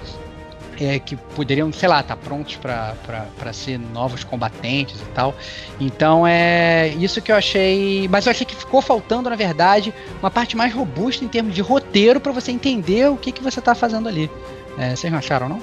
é, 0.80 0.97
que 0.97 1.15
poderiam, 1.15 1.72
sei 1.74 1.89
lá, 1.89 1.99
estar 1.99 2.15
tá 2.15 2.22
prontos 2.22 2.55
para 2.55 3.53
ser 3.53 3.78
novos 3.78 4.24
combatentes 4.24 5.01
e 5.01 5.05
tal. 5.13 5.36
Então 5.80 6.26
é 6.26 6.88
isso 6.99 7.22
que 7.22 7.32
eu 7.32 7.36
achei. 7.36 8.07
Mas 8.07 8.26
eu 8.26 8.32
achei 8.32 8.45
que 8.45 8.55
ficou 8.55 8.82
faltando, 8.82 9.30
na 9.30 9.36
verdade, 9.36 9.93
uma 10.20 10.32
parte 10.32 10.55
mais 10.55 10.74
robusta 10.74 11.26
em 11.26 11.28
termos 11.28 11.53
de 11.53 11.61
roteiro 11.61 12.20
para 12.20 12.32
você 12.32 12.51
entender 12.51 13.09
o 13.09 13.18
que, 13.18 13.32
que 13.32 13.43
você 13.43 13.59
está 13.59 13.76
fazendo 13.76 14.07
ali. 14.07 14.32
É, 14.78 14.95
vocês 14.95 15.11
não 15.11 15.20
acharam, 15.20 15.49
não? 15.49 15.61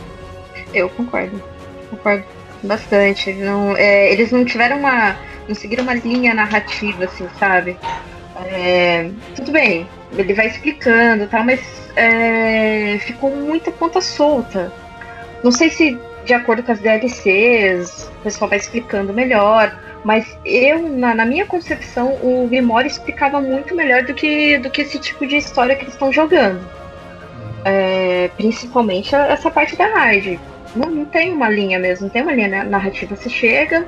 Eu 0.75 0.91
concordo. 0.91 1.41
Concordo 1.89 2.25
bastante. 2.67 3.33
Não, 3.33 3.77
é, 3.77 4.12
eles 4.12 4.31
não 4.31 4.45
tiveram 4.45 4.79
uma 4.79 5.17
não 5.49 5.55
seguir 5.55 5.81
uma 5.81 5.95
linha 5.95 6.35
narrativa, 6.35 7.05
assim, 7.05 7.29
sabe? 7.39 7.77
É, 8.47 9.11
tudo 9.37 9.53
bem, 9.53 9.87
ele 10.17 10.35
vai 10.35 10.47
explicando 10.47 11.27
tal, 11.27 11.45
mas 11.45 11.61
é, 11.97 12.99
ficou 13.01 13.31
muita 13.31 13.71
ponta 13.71 14.01
solta. 14.01 14.73
Não 15.43 15.53
sei 15.53 15.71
se 15.71 15.99
de 16.25 16.33
acordo 16.33 16.62
com 16.62 16.73
as 16.73 16.81
DLCs, 16.81 18.11
o 18.21 18.23
pessoal 18.23 18.49
vai 18.49 18.59
explicando 18.59 19.12
melhor, 19.12 19.79
mas 20.05 20.27
eu, 20.45 20.89
na, 20.89 21.15
na 21.15 21.27
minha 21.27 21.47
concepção, 21.47 22.15
o 22.23 22.47
Grimório 22.49 22.89
explicava 22.89 23.41
muito 23.41 23.75
melhor 23.75 24.05
do 24.05 24.15
que, 24.15 24.59
do 24.59 24.71
que 24.71 24.83
esse 24.83 24.99
tipo 24.99 25.27
de 25.27 25.37
história 25.37 25.77
que 25.77 25.83
eles 25.83 25.95
estão 25.95 26.12
jogando. 26.12 26.61
É, 27.65 28.31
principalmente 28.37 29.15
essa 29.15 29.51
parte 29.51 29.77
da 29.77 29.87
raid. 29.87 30.39
Não, 30.75 30.91
não 30.91 31.05
tem 31.05 31.33
uma 31.33 31.49
linha 31.49 31.79
mesmo, 31.79 32.07
não 32.07 32.11
tem 32.11 32.22
uma 32.22 32.33
linha 32.33 32.64
narrativa. 32.64 33.14
Você 33.14 33.31
chega, 33.31 33.87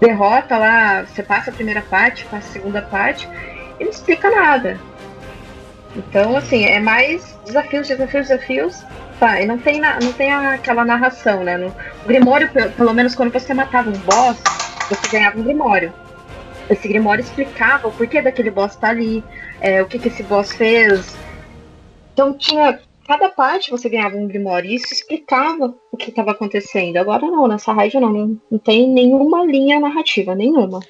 derrota 0.00 0.56
lá, 0.56 1.02
você 1.02 1.22
passa 1.22 1.50
a 1.50 1.54
primeira 1.54 1.82
parte, 1.82 2.24
passa 2.26 2.48
a 2.48 2.52
segunda 2.52 2.82
parte, 2.82 3.28
e 3.78 3.84
não 3.84 3.90
explica 3.90 4.30
nada. 4.30 4.78
Então, 5.96 6.36
assim, 6.36 6.64
é 6.64 6.80
mais 6.80 7.38
desafios, 7.44 7.88
desafios, 7.88 8.28
desafios. 8.28 8.84
Tá, 9.18 9.40
e 9.40 9.46
não 9.46 9.56
tem, 9.58 9.80
na, 9.80 10.00
não 10.00 10.12
tem 10.12 10.32
aquela 10.32 10.84
narração, 10.84 11.44
né? 11.44 11.56
No 11.56 11.72
Grimório, 12.06 12.50
pelo 12.76 12.92
menos 12.92 13.14
quando 13.14 13.32
você 13.32 13.54
matava 13.54 13.88
um 13.88 13.92
boss, 13.92 14.42
você 14.88 15.08
ganhava 15.12 15.38
um 15.38 15.44
Grimório. 15.44 15.92
Esse 16.68 16.88
Grimório 16.88 17.22
explicava 17.22 17.86
o 17.86 17.92
porquê 17.92 18.20
daquele 18.20 18.50
boss 18.50 18.74
tá 18.74 18.88
ali, 18.88 19.22
é, 19.60 19.80
o 19.82 19.86
que, 19.86 19.98
que 19.98 20.08
esse 20.08 20.22
boss 20.24 20.52
fez. 20.52 21.16
Então 22.12 22.32
tinha 22.36 22.80
cada 23.06 23.28
parte 23.28 23.70
você 23.70 23.88
ganhava 23.88 24.16
um 24.16 24.26
Grimório 24.26 24.70
e 24.70 24.74
isso 24.74 24.92
explicava 24.92 25.74
o 25.90 25.96
que 25.96 26.10
estava 26.10 26.30
acontecendo. 26.30 26.96
Agora 26.96 27.26
não, 27.26 27.46
nessa 27.46 27.72
raid 27.72 27.98
não, 27.98 28.12
não, 28.12 28.40
não 28.50 28.58
tem 28.58 28.88
nenhuma 28.88 29.44
linha 29.44 29.80
narrativa, 29.80 30.34
nenhuma. 30.34 30.80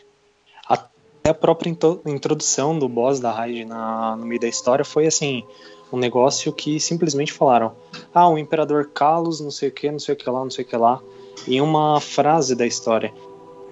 Até 0.68 1.30
a 1.30 1.34
própria 1.34 1.70
introdução 2.06 2.78
do 2.78 2.88
boss 2.88 3.20
da 3.20 3.32
raid 3.32 3.64
no 3.64 4.26
meio 4.26 4.40
da 4.40 4.48
história 4.48 4.84
foi 4.84 5.06
assim, 5.06 5.44
um 5.92 5.98
negócio 5.98 6.52
que 6.52 6.80
simplesmente 6.80 7.32
falaram: 7.32 7.72
ah, 8.14 8.28
o 8.28 8.38
Imperador 8.38 8.90
Carlos, 8.92 9.40
não 9.40 9.50
sei 9.50 9.68
o 9.68 9.72
que, 9.72 9.90
não 9.90 9.98
sei 9.98 10.14
o 10.14 10.18
que 10.18 10.28
lá, 10.28 10.40
não 10.40 10.50
sei 10.50 10.64
o 10.64 10.68
que 10.68 10.76
lá, 10.76 11.00
em 11.46 11.60
uma 11.60 12.00
frase 12.00 12.54
da 12.54 12.66
história. 12.66 13.12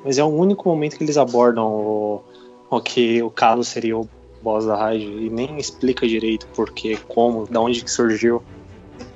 Mas 0.04 0.18
é 0.18 0.24
o 0.24 0.28
único 0.28 0.68
momento 0.68 0.96
que 0.96 1.04
eles 1.04 1.18
abordam 1.18 1.66
o, 1.66 2.22
o 2.70 2.80
que 2.80 3.22
o 3.22 3.30
Carlos 3.30 3.68
seria 3.68 3.98
o 3.98 4.08
boss 4.42 4.66
da 4.66 4.76
raid 4.76 5.04
e 5.04 5.30
nem 5.30 5.58
explica 5.58 6.06
direito 6.06 6.46
por 6.48 6.72
quê, 6.72 6.98
como, 7.08 7.46
da 7.46 7.60
onde 7.60 7.82
que 7.82 7.90
surgiu. 7.90 8.42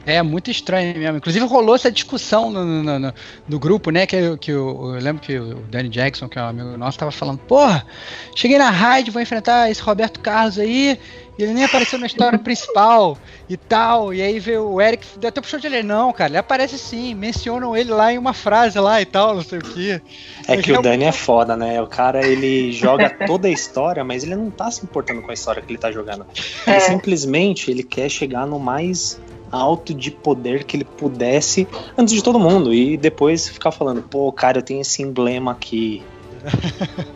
É 0.07 0.23
muito 0.23 0.51
estranho 0.51 0.99
mesmo. 0.99 1.17
Inclusive 1.17 1.47
rolou 1.47 1.75
essa 1.75 1.91
discussão 1.91 2.51
no, 2.51 2.65
no, 2.65 2.99
no, 2.99 3.15
no 3.49 3.59
grupo, 3.59 3.91
né? 3.91 4.07
Que, 4.07 4.37
que 4.37 4.51
eu, 4.51 4.95
eu, 4.95 5.01
lembro 5.01 5.23
que 5.23 5.39
o 5.39 5.55
Danny 5.71 5.89
Jackson, 5.89 6.29
que 6.29 6.39
é 6.39 6.43
um 6.43 6.49
amigo 6.49 6.77
nosso, 6.77 6.99
tava 6.99 7.11
falando, 7.11 7.39
porra, 7.39 7.87
cheguei 8.35 8.59
na 8.59 8.71
raid, 8.71 9.11
vou 9.11 9.23
enfrentar 9.23 9.71
esse 9.71 9.81
Roberto 9.81 10.21
Carlos 10.21 10.59
aí, 10.59 10.99
e 11.39 11.43
ele 11.43 11.53
nem 11.53 11.65
apareceu 11.65 11.99
na 11.99 12.07
história 12.07 12.39
principal 12.39 13.19
e 13.49 13.57
tal. 13.57 14.15
E 14.15 14.23
aí 14.23 14.39
veio 14.39 14.69
o 14.69 14.81
Eric, 14.81 15.19
deu 15.19 15.29
até 15.29 15.41
puxou 15.41 15.59
de 15.59 15.67
ele, 15.67 15.83
não, 15.83 16.13
cara, 16.13 16.31
ele 16.31 16.39
aparece 16.39 16.79
sim, 16.79 17.15
mencionam 17.15 17.77
ele 17.77 17.91
lá 17.91 18.13
em 18.13 18.19
uma 18.19 18.33
frase 18.33 18.79
lá 18.79 19.01
e 19.01 19.07
tal, 19.07 19.35
não 19.35 19.43
sei 19.43 19.59
o 19.59 19.63
que. 19.63 20.01
É 20.47 20.57
que 20.57 20.73
o 20.73 20.81
Danny 20.81 21.05
é 21.05 21.13
foda, 21.13 21.57
né? 21.57 21.81
O 21.81 21.87
cara, 21.87 22.27
ele 22.27 22.73
joga 22.73 23.11
toda 23.27 23.49
a 23.49 23.51
história, 23.51 24.05
mas 24.05 24.23
ele 24.23 24.37
não 24.37 24.51
tá 24.51 24.71
se 24.71 24.85
importando 24.85 25.23
com 25.23 25.31
a 25.31 25.35
história 25.35 25.63
que 25.63 25.71
ele 25.71 25.79
tá 25.79 25.91
jogando. 25.91 26.27
Ele 26.67 26.77
é. 26.77 26.81
simplesmente, 26.81 27.71
ele 27.71 27.83
quer 27.83 28.09
chegar 28.09 28.47
no 28.47 28.59
mais 28.59 29.21
alto 29.51 29.95
de 29.95 30.11
poder 30.11 30.65
que 30.65 30.77
ele 30.77 30.85
pudesse 30.85 31.67
antes 31.97 32.13
de 32.13 32.23
todo 32.23 32.39
mundo. 32.39 32.75
E 32.75 32.97
depois 32.97 33.49
ficar 33.49 33.71
falando, 33.71 34.03
pô, 34.03 34.31
cara, 34.33 34.59
eu 34.59 34.63
tenho 34.63 34.81
esse 34.81 35.03
emblema 35.03 35.53
aqui. 35.53 36.03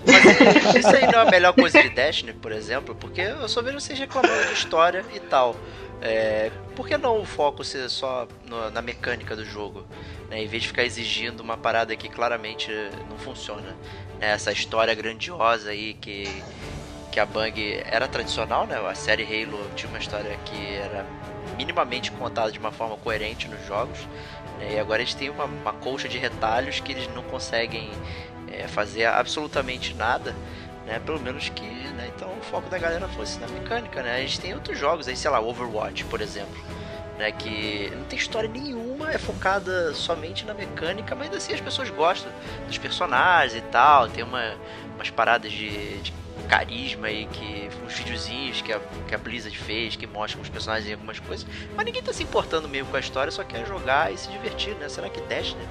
Mas 0.07 0.75
isso 0.75 0.89
aí 0.89 1.07
não 1.07 1.21
é 1.21 1.23
a 1.23 1.31
melhor 1.31 1.53
coisa 1.53 1.83
de 1.83 1.89
Destiny, 1.91 2.33
por 2.33 2.53
exemplo, 2.53 2.95
porque 2.95 3.21
eu 3.21 3.49
só 3.49 3.63
vejo 3.63 3.81
vocês 3.81 3.99
reclamando 3.99 4.47
de 4.47 4.53
história 4.53 5.05
e 5.15 5.21
tal. 5.21 5.57
É, 6.01 6.51
por 6.77 6.87
que 6.87 6.97
não 6.97 7.21
o 7.21 7.25
foco 7.25 7.65
ser 7.65 7.89
só 7.89 8.29
no, 8.47 8.71
na 8.71 8.81
mecânica 8.81 9.35
do 9.35 9.45
jogo? 9.45 9.85
Né, 10.31 10.43
em 10.43 10.47
vez 10.47 10.63
de 10.63 10.69
ficar 10.69 10.85
exigindo 10.85 11.41
uma 11.41 11.57
parada 11.57 11.95
que 11.97 12.09
claramente 12.09 12.71
não 13.09 13.19
funciona. 13.19 13.77
Né, 14.21 14.33
essa 14.33 14.53
história 14.53 14.95
grandiosa 14.95 15.71
aí 15.71 15.95
que, 15.95 16.43
que 17.11 17.19
a 17.19 17.27
Bang 17.27 17.83
era 17.85 18.07
tradicional, 18.07 18.67
né? 18.67 18.77
A 18.77 18.95
série 18.95 19.25
Halo 19.25 19.59
tinha 19.75 19.89
uma 19.89 19.99
história 19.99 20.37
que 20.45 20.75
era 20.75 21.05
minimamente 21.57 22.13
contada 22.13 22.53
de 22.53 22.59
uma 22.59 22.71
forma 22.71 22.97
coerente 22.97 23.49
nos 23.49 23.65
jogos. 23.67 23.99
Né? 24.59 24.75
E 24.75 24.79
agora 24.79 25.03
eles 25.03 25.15
têm 25.15 25.31
uma, 25.31 25.45
uma 25.45 25.73
colcha 25.73 26.09
de 26.09 26.19
retalhos 26.19 26.81
que 26.81 26.93
eles 26.93 27.09
não 27.15 27.23
conseguem 27.25 27.91
é, 28.53 28.67
fazer 28.69 29.07
absolutamente 29.07 29.95
nada. 29.95 30.35
Né, 30.87 30.99
pelo 31.05 31.21
menos 31.21 31.51
que, 31.51 31.67
né, 31.67 32.11
então 32.17 32.31
o 32.39 32.43
foco 32.43 32.71
da 32.71 32.79
galera 32.79 33.07
fosse 33.09 33.39
na 33.39 33.47
mecânica, 33.49 34.03
né? 34.03 34.17
A 34.17 34.21
gente 34.21 34.41
tem 34.41 34.55
outros 34.55 34.79
jogos 34.79 35.07
aí, 35.07 35.15
sei 35.15 35.31
lá, 35.31 35.39
Overwatch, 35.39 36.03
por 36.05 36.23
exemplo, 36.23 36.57
né, 37.19 37.31
que 37.31 37.93
não 37.95 38.05
tem 38.05 38.19
história 38.19 38.49
nenhuma, 38.49 39.11
é 39.11 39.19
focada 39.19 39.93
somente 39.93 40.47
na 40.47 40.55
mecânica, 40.55 41.15
mas 41.15 41.31
assim 41.35 41.53
as 41.53 41.61
pessoas 41.61 41.91
gostam 41.91 42.33
dos 42.67 42.79
personagens 42.79 43.55
e 43.55 43.61
tal, 43.67 44.09
tem 44.09 44.25
uma, 44.25 44.55
umas 44.95 45.11
paradas 45.11 45.53
de, 45.53 45.99
de 45.99 46.11
carisma 46.49 47.11
e 47.11 47.27
que 47.27 47.69
uns 47.85 47.95
videozinhos 47.95 48.63
que 48.63 48.73
a, 48.73 48.81
que 49.07 49.15
a 49.15 49.19
Blizzard 49.19 49.57
fez, 49.59 49.97
que 49.97 50.07
mostram 50.07 50.41
os 50.41 50.49
personagens 50.49 50.89
e 50.89 50.93
algumas 50.93 51.19
coisas, 51.19 51.47
mas 51.77 51.85
ninguém 51.85 52.03
tá 52.03 52.13
se 52.13 52.23
importando 52.23 52.69
mesmo 52.69 52.89
com 52.91 52.97
a 52.97 53.01
história, 53.01 53.31
só 53.31 53.45
quer 53.45 53.67
jogar 53.67 54.13
e 54.13 54.17
se 54.17 54.29
divertir, 54.31 54.75
né? 54.77 54.89
Será 54.89 55.11
que 55.11 55.21
Destiny 55.23 55.63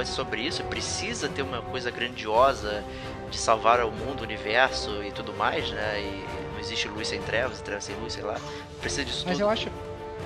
ser 0.00 0.12
sobre 0.12 0.42
isso? 0.42 0.62
Precisa 0.64 1.28
ter 1.28 1.42
uma 1.42 1.62
coisa 1.62 1.90
grandiosa 1.90 2.82
de 3.30 3.38
salvar 3.38 3.80
o 3.80 3.90
mundo, 3.90 4.20
o 4.20 4.24
universo 4.24 5.02
e 5.02 5.10
tudo 5.10 5.32
mais, 5.32 5.70
né? 5.70 6.00
E 6.00 6.24
não 6.52 6.60
existe 6.60 6.88
luz 6.88 7.08
sem 7.08 7.20
trevas, 7.22 7.60
trevas 7.60 7.84
sem 7.84 7.96
luz, 7.96 8.12
sei 8.12 8.22
lá. 8.22 8.36
Precisa 8.80 9.04
disso 9.04 9.24
mas 9.26 9.38
tudo. 9.38 9.44
Eu 9.44 9.50
acho, 9.50 9.68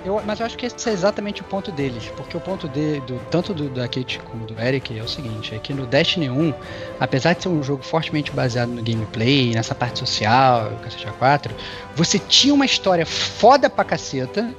eu, 0.04 0.22
mas 0.24 0.40
eu 0.40 0.46
acho 0.46 0.56
que 0.56 0.66
esse 0.66 0.88
é 0.88 0.92
exatamente 0.92 1.40
o 1.40 1.44
ponto 1.44 1.72
deles, 1.72 2.06
porque 2.16 2.36
o 2.36 2.40
ponto 2.40 2.68
de, 2.68 3.00
do, 3.00 3.18
tanto 3.30 3.52
do, 3.54 3.68
da 3.68 3.88
Kate 3.88 4.20
como 4.20 4.46
do 4.46 4.58
Eric 4.60 4.96
é 4.96 5.02
o 5.02 5.08
seguinte, 5.08 5.54
é 5.54 5.58
que 5.58 5.72
no 5.74 5.86
Destiny 5.86 6.30
1, 6.30 6.54
apesar 7.00 7.34
de 7.34 7.42
ser 7.42 7.48
um 7.48 7.62
jogo 7.62 7.82
fortemente 7.82 8.30
baseado 8.30 8.70
no 8.70 8.82
gameplay, 8.82 9.52
nessa 9.52 9.74
parte 9.74 9.98
social, 9.98 10.70
cacete 10.82 11.06
4, 11.18 11.54
você 11.94 12.18
tinha 12.18 12.54
uma 12.54 12.64
história 12.64 13.06
foda 13.06 13.68
pra 13.68 13.84
caceta, 13.84 14.54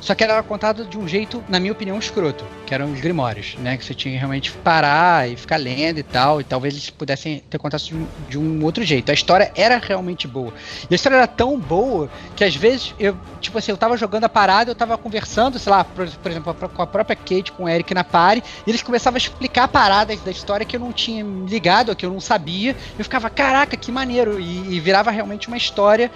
só 0.00 0.14
que 0.14 0.22
era 0.22 0.42
contada 0.42 0.84
de 0.84 0.96
um 0.96 1.08
jeito, 1.08 1.42
na 1.48 1.58
minha 1.58 1.72
opinião, 1.72 1.98
escroto, 1.98 2.44
que 2.66 2.74
eram 2.74 2.92
os 2.92 3.00
grimórios, 3.00 3.56
né? 3.58 3.76
Que 3.76 3.84
você 3.84 3.94
tinha 3.94 4.12
que 4.12 4.18
realmente 4.18 4.52
parar 4.52 5.28
e 5.28 5.36
ficar 5.36 5.56
lendo 5.56 5.98
e 5.98 6.02
tal, 6.02 6.40
e 6.40 6.44
talvez 6.44 6.74
eles 6.74 6.90
pudessem 6.90 7.42
ter 7.48 7.58
contado 7.58 7.82
de 8.28 8.38
um, 8.38 8.64
outro 8.64 8.84
jeito. 8.84 9.10
A 9.10 9.14
história 9.14 9.50
era 9.54 9.78
realmente 9.78 10.26
boa. 10.28 10.52
E 10.88 10.94
a 10.94 10.96
história 10.96 11.16
era 11.16 11.26
tão 11.26 11.58
boa 11.58 12.08
que 12.36 12.44
às 12.44 12.54
vezes 12.54 12.94
eu, 12.98 13.16
tipo 13.40 13.58
assim, 13.58 13.72
eu 13.72 13.76
tava 13.76 13.96
jogando 13.96 14.24
a 14.24 14.28
parada, 14.28 14.70
eu 14.70 14.74
tava 14.74 14.96
conversando, 14.96 15.58
sei 15.58 15.70
lá, 15.70 15.84
por, 15.84 16.08
por 16.08 16.30
exemplo, 16.30 16.54
com 16.54 16.82
a 16.82 16.86
própria 16.86 17.16
Kate, 17.16 17.52
com 17.52 17.64
o 17.64 17.68
Eric 17.68 17.92
na 17.94 18.04
pare, 18.04 18.42
e 18.66 18.70
eles 18.70 18.82
começavam 18.82 19.16
a 19.16 19.18
explicar 19.18 19.68
paradas 19.68 20.20
da 20.20 20.30
história 20.30 20.64
que 20.64 20.76
eu 20.76 20.80
não 20.80 20.92
tinha 20.92 21.24
ligado, 21.48 21.94
que 21.96 22.06
eu 22.06 22.10
não 22.10 22.20
sabia. 22.20 22.76
Eu 22.98 23.04
ficava, 23.04 23.28
caraca, 23.28 23.76
que 23.76 23.90
maneiro! 23.90 24.38
E, 24.40 24.74
e 24.74 24.80
virava 24.80 25.10
realmente 25.10 25.48
uma 25.48 25.56
história. 25.56 26.10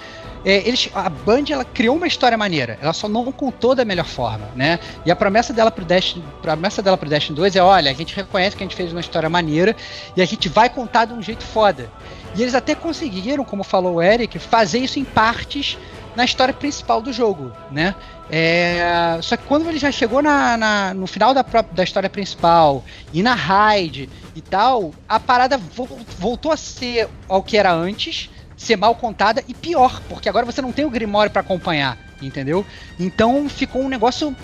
É, 0.45 0.67
eles, 0.67 0.91
a 0.95 1.09
Band 1.09 1.45
ela 1.51 1.65
criou 1.65 1.97
uma 1.97 2.07
história 2.07 2.37
maneira, 2.37 2.79
ela 2.81 2.93
só 2.93 3.09
não 3.09 3.31
contou 3.31 3.75
da 3.75 3.85
melhor 3.85 4.05
forma, 4.05 4.49
né? 4.57 4.79
E 5.07 5.11
a 5.11 5.17
promessa 5.17 5.53
dela 5.53 5.71
pro 5.71 5.85
Destiny, 5.85 6.25
promessa 6.41 6.83
dela 6.83 6.97
pro 6.97 7.09
Destiny 7.09 7.37
2 7.37 7.57
é, 7.57 7.63
olha, 7.63 7.91
a 7.91 7.95
gente 7.95 8.15
reconhece 8.15 8.57
que 8.57 8.63
a 8.63 8.67
gente 8.67 8.77
fez 8.77 8.91
uma 8.91 9.01
história 9.01 9.29
maneira 9.29 9.77
e 10.17 10.23
a 10.23 10.25
gente 10.25 10.49
vai 10.49 10.69
contar 10.69 11.05
de 11.05 11.13
um 11.13 11.23
jeito 11.23 11.45
foda. 11.45 11.91
E 12.35 12.43
eles 12.43 12.55
até 12.55 12.75
conseguiram, 12.75 13.45
como 13.45 13.63
falou 13.63 13.97
o 13.97 14.03
Eric, 14.03 14.39
fazer 14.39 14.79
isso 14.79 14.99
em 14.99 15.05
partes 15.05 15.79
na 16.17 16.25
história 16.25 16.53
principal 16.53 17.01
do 17.01 17.13
jogo, 17.13 17.53
né? 17.71 17.95
É, 18.31 19.19
só 19.23 19.37
que 19.37 19.45
quando 19.45 19.69
ele 19.69 19.79
já 19.79 19.93
chegou 19.93 20.23
na, 20.23 20.57
na, 20.57 20.95
no 20.95 21.07
final 21.07 21.35
da, 21.35 21.45
da 21.71 21.85
história 21.85 22.09
principal 22.09 22.85
e 23.13 23.23
na 23.23 23.35
raid 23.35 24.09
e 24.35 24.41
tal, 24.41 24.93
a 25.09 25.21
parada 25.21 25.59
vo 25.59 25.89
voltou 26.19 26.51
a 26.51 26.57
ser 26.57 27.09
ao 27.29 27.43
que 27.43 27.57
era 27.57 27.73
antes, 27.73 28.31
ser 28.63 28.77
mal 28.77 28.95
contada 28.95 29.43
e 29.47 29.55
pior, 29.55 30.01
porque 30.09 30.29
agora 30.29 30.47
você 30.47 30.63
não 30.63 30.73
tem 30.73 30.85
o 30.85 30.91
Grimório 30.91 31.31
para 31.31 31.41
acompanhar 31.41 31.99
entendeu? 32.27 32.65
Então 32.99 33.49
ficou 33.49 33.83
um 33.83 33.89
negócio 33.89 34.35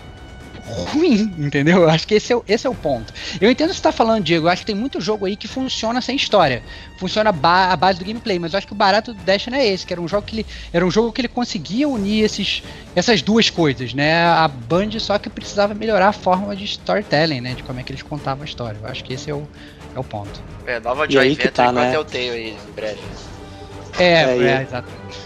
ruim, 0.92 1.32
entendeu? 1.38 1.82
Eu 1.82 1.90
acho 1.90 2.06
que 2.06 2.14
esse 2.14 2.32
é, 2.32 2.40
esse 2.46 2.66
é 2.66 2.70
o 2.70 2.74
ponto. 2.74 3.12
Eu 3.40 3.50
entendo 3.50 3.68
o 3.68 3.70
que 3.70 3.76
você 3.76 3.80
está 3.80 3.92
falando, 3.92 4.24
Diego. 4.24 4.46
Eu 4.46 4.50
acho 4.50 4.62
que 4.62 4.66
tem 4.66 4.74
muito 4.74 5.00
jogo 5.00 5.24
aí 5.26 5.36
que 5.36 5.48
funciona 5.48 6.00
sem 6.00 6.16
história. 6.16 6.62
Funciona 6.98 7.32
ba 7.32 7.72
a 7.72 7.76
base 7.76 7.98
do 7.98 8.04
gameplay, 8.04 8.38
mas 8.38 8.52
eu 8.52 8.58
acho 8.58 8.66
que 8.66 8.72
o 8.72 8.76
barato 8.76 9.14
do 9.14 9.22
Destiny 9.22 9.56
é 9.56 9.66
esse, 9.66 9.86
que 9.86 9.92
era 9.92 10.00
um 10.00 10.08
jogo 10.08 10.26
que 10.26 10.36
ele, 10.36 10.46
era 10.72 10.84
um 10.84 10.90
jogo 10.90 11.12
que 11.12 11.20
ele 11.20 11.28
conseguia 11.28 11.88
unir 11.88 12.24
esses, 12.24 12.62
essas 12.94 13.22
duas 13.22 13.48
coisas, 13.48 13.94
né? 13.94 14.24
A 14.24 14.48
Band 14.48 14.98
só 14.98 15.18
que 15.18 15.30
precisava 15.30 15.74
melhorar 15.74 16.08
a 16.08 16.12
forma 16.12 16.54
de 16.54 16.64
storytelling, 16.64 17.40
né? 17.40 17.54
De 17.54 17.62
como 17.62 17.80
é 17.80 17.82
que 17.82 17.92
eles 17.92 18.02
contavam 18.02 18.42
a 18.42 18.46
história. 18.46 18.78
Eu 18.82 18.88
acho 18.88 19.02
que 19.04 19.14
esse 19.14 19.30
é 19.30 19.34
o, 19.34 19.48
é 19.94 19.98
o 19.98 20.04
ponto. 20.04 20.42
É, 20.66 20.78
nova 20.80 21.10
Joy 21.10 21.30
Venture 21.30 21.50
tá, 21.50 21.72
né? 21.72 21.94
eu 21.94 22.04
tenho 22.04 22.34
aí 22.34 22.50
em 22.50 22.72
breve. 22.72 23.00
É, 23.98 24.24
é, 24.24 24.38
é 24.38 24.62
exatamente. 24.62 25.18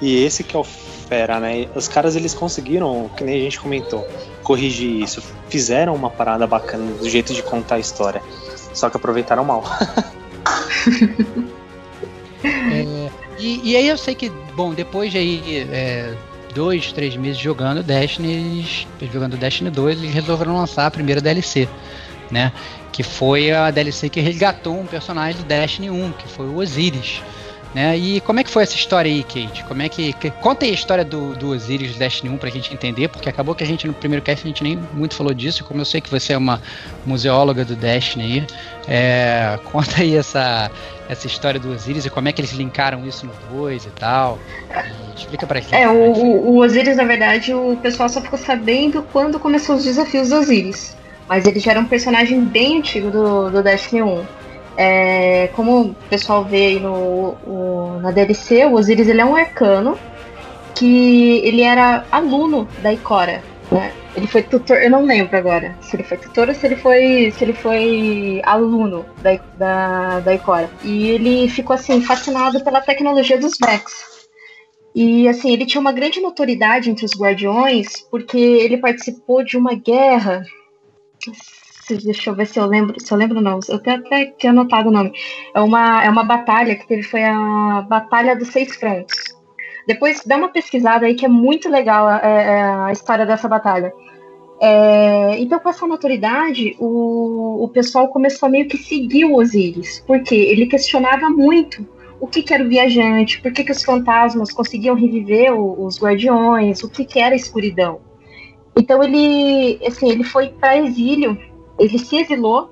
E 0.00 0.24
esse 0.24 0.42
que 0.42 0.56
é 0.56 0.58
o 0.58 0.64
fera, 0.64 1.38
né? 1.38 1.68
Os 1.74 1.88
caras 1.88 2.16
eles 2.16 2.32
conseguiram, 2.32 3.10
que 3.16 3.22
nem 3.22 3.36
a 3.36 3.44
gente 3.44 3.60
comentou, 3.60 4.08
corrigir 4.42 5.02
isso. 5.02 5.22
Fizeram 5.48 5.94
uma 5.94 6.08
parada 6.08 6.46
bacana 6.46 6.90
do 6.94 7.08
jeito 7.08 7.34
de 7.34 7.42
contar 7.42 7.74
a 7.76 7.78
história. 7.78 8.22
Só 8.72 8.88
que 8.88 8.96
aproveitaram 8.96 9.44
mal. 9.44 9.62
é, 12.44 13.10
e, 13.38 13.70
e, 13.70 13.76
aí 13.76 13.86
eu 13.86 13.98
sei 13.98 14.14
que, 14.14 14.30
bom, 14.56 14.72
depois 14.72 15.12
de 15.12 15.18
aí, 15.18 15.68
é, 15.70 16.14
dois, 16.54 16.92
três 16.92 17.14
meses 17.14 17.38
jogando 17.38 17.82
Destiny, 17.82 18.86
jogando 19.12 19.36
Destiny 19.36 19.68
2, 19.70 19.98
eles 19.98 20.14
resolveram 20.14 20.56
lançar 20.56 20.86
a 20.86 20.90
primeira 20.90 21.20
DLC, 21.20 21.68
né? 22.30 22.52
Que 22.90 23.02
foi 23.02 23.52
a 23.52 23.70
DLC 23.70 24.08
que 24.08 24.20
resgatou 24.20 24.78
um 24.78 24.86
personagem 24.86 25.42
do 25.42 25.46
Destiny 25.46 25.90
1, 25.90 26.12
que 26.12 26.26
foi 26.28 26.46
o 26.46 26.56
Osiris. 26.56 27.22
Né? 27.74 27.96
E 27.96 28.20
como 28.20 28.38
é 28.38 28.44
que 28.44 28.50
foi 28.50 28.62
essa 28.64 28.74
história 28.74 29.10
aí, 29.10 29.22
Kate? 29.22 29.64
Como 29.64 29.80
é 29.80 29.88
que, 29.88 30.12
que 30.12 30.30
conta 30.30 30.66
aí 30.66 30.72
a 30.72 30.74
história 30.74 31.04
do, 31.04 31.34
do 31.34 31.50
Osiris 31.50 31.96
Destiny 31.96 32.34
1 32.34 32.36
pra 32.36 32.50
gente 32.50 32.72
entender, 32.72 33.08
porque 33.08 33.30
acabou 33.30 33.54
que 33.54 33.64
a 33.64 33.66
gente 33.66 33.86
no 33.86 33.94
primeiro 33.94 34.22
cast 34.22 34.44
a 34.44 34.48
gente 34.48 34.62
nem 34.62 34.78
muito 34.92 35.14
falou 35.14 35.32
disso, 35.32 35.64
como 35.64 35.80
eu 35.80 35.84
sei 35.86 36.00
que 36.00 36.10
você 36.10 36.34
é 36.34 36.36
uma 36.36 36.60
museóloga 37.06 37.64
do 37.64 37.74
Destiny 37.74 38.24
aí, 38.24 38.46
é, 38.86 39.58
conta 39.72 40.02
aí 40.02 40.14
essa, 40.14 40.70
essa 41.08 41.26
história 41.26 41.58
do 41.58 41.72
Osiris 41.72 42.04
e 42.04 42.10
como 42.10 42.28
é 42.28 42.32
que 42.32 42.42
eles 42.42 42.52
linkaram 42.52 43.06
isso 43.06 43.26
no 43.26 43.32
2 43.58 43.86
e 43.86 43.90
tal. 43.90 44.38
E 44.70 45.18
explica 45.18 45.46
pra 45.46 45.58
gente. 45.60 45.74
É, 45.74 45.88
o, 45.88 46.12
o 46.12 46.58
Osiris, 46.58 46.96
na 46.96 47.04
verdade, 47.04 47.54
o 47.54 47.78
pessoal 47.80 48.08
só 48.10 48.20
ficou 48.20 48.38
sabendo 48.38 49.02
quando 49.12 49.40
começou 49.40 49.76
os 49.76 49.84
desafios 49.84 50.28
do 50.28 50.36
Osiris. 50.36 50.94
Mas 51.26 51.46
ele 51.46 51.58
já 51.58 51.70
era 51.70 51.80
um 51.80 51.86
personagem 51.86 52.44
bem 52.44 52.78
antigo 52.78 53.10
do, 53.10 53.50
do 53.50 53.62
Destiny 53.62 54.02
1. 54.02 54.41
É, 54.76 55.48
como 55.48 55.82
o 55.82 55.94
pessoal 56.08 56.44
vê 56.44 56.66
aí 56.66 56.80
no, 56.80 57.36
o, 57.46 57.98
na 58.00 58.10
DLC, 58.10 58.64
o 58.64 58.74
Osiris 58.74 59.08
ele 59.08 59.20
é 59.20 59.24
um 59.24 59.36
arcano 59.36 59.98
que 60.74 61.40
ele 61.44 61.62
era 61.62 62.04
aluno 62.10 62.66
da 62.82 62.92
Ikora. 62.92 63.42
Né? 63.70 63.92
Ele 64.14 64.26
foi 64.26 64.42
tutor, 64.42 64.76
eu 64.82 64.90
não 64.90 65.04
lembro 65.04 65.36
agora 65.36 65.74
se 65.80 65.96
ele 65.96 66.02
foi 66.02 66.18
tutor 66.18 66.48
ou 66.48 66.54
se 66.54 66.66
ele 66.66 66.76
foi, 66.76 67.32
se 67.36 67.44
ele 67.44 67.54
foi 67.54 68.42
aluno 68.44 69.04
da, 69.22 69.38
da, 69.56 70.20
da 70.20 70.34
Ikora. 70.34 70.70
E 70.82 71.08
ele 71.08 71.48
ficou 71.48 71.74
assim 71.74 72.00
fascinado 72.02 72.62
pela 72.62 72.80
tecnologia 72.80 73.38
dos 73.38 73.56
Vex. 73.58 74.28
E 74.94 75.26
assim, 75.26 75.52
ele 75.52 75.64
tinha 75.64 75.80
uma 75.80 75.92
grande 75.92 76.20
notoriedade 76.20 76.90
entre 76.90 77.06
os 77.06 77.16
guardiões 77.16 78.02
porque 78.10 78.38
ele 78.38 78.76
participou 78.76 79.42
de 79.42 79.56
uma 79.56 79.74
guerra 79.74 80.44
deixa 81.88 82.30
eu 82.30 82.34
ver 82.34 82.46
se 82.46 82.58
eu 82.58 82.66
lembro, 82.66 82.94
se 82.98 83.12
eu 83.12 83.18
lembro 83.18 83.40
não, 83.40 83.58
eu 83.68 83.76
até, 83.76 83.92
até 83.92 84.26
tinha 84.38 84.52
anotado 84.52 84.88
o 84.88 84.92
nome. 84.92 85.12
É 85.54 85.60
uma, 85.60 86.04
é 86.04 86.08
uma 86.08 86.24
batalha 86.24 86.74
que 86.76 86.86
teve, 86.86 87.02
foi 87.02 87.24
a 87.24 87.84
Batalha 87.88 88.36
dos 88.36 88.48
Seis 88.48 88.74
Frontes. 88.76 89.16
Depois 89.86 90.22
dá 90.24 90.36
uma 90.36 90.48
pesquisada 90.48 91.06
aí 91.06 91.14
que 91.14 91.26
é 91.26 91.28
muito 91.28 91.68
legal 91.68 92.06
a, 92.06 92.20
é, 92.22 92.28
é, 92.28 92.62
a 92.62 92.92
história 92.92 93.26
dessa 93.26 93.48
batalha. 93.48 93.92
É, 94.60 95.40
então, 95.40 95.58
com 95.58 95.68
essa 95.68 95.86
notoriedade, 95.86 96.76
o, 96.78 97.64
o 97.64 97.68
pessoal 97.68 98.06
começou 98.08 98.46
a 98.46 98.50
meio 98.50 98.68
que 98.68 98.78
seguir 98.78 99.24
o 99.24 99.34
Osiris, 99.34 100.04
porque 100.06 100.36
ele 100.36 100.66
questionava 100.66 101.28
muito 101.28 101.84
o 102.20 102.28
que, 102.28 102.44
que 102.44 102.54
era 102.54 102.62
o 102.62 102.68
viajante, 102.68 103.42
por 103.42 103.52
que, 103.52 103.64
que 103.64 103.72
os 103.72 103.82
fantasmas 103.82 104.52
conseguiam 104.52 104.94
reviver 104.94 105.52
o, 105.52 105.84
os 105.84 106.00
guardiões, 106.00 106.84
o 106.84 106.88
que, 106.88 107.04
que 107.04 107.18
era 107.18 107.34
a 107.34 107.36
escuridão. 107.36 108.00
Então 108.76 109.02
ele, 109.02 109.80
assim, 109.84 110.08
ele 110.08 110.22
foi 110.22 110.50
para 110.50 110.78
exílio, 110.78 111.36
ele 111.84 111.98
se 111.98 112.16
exilou 112.16 112.70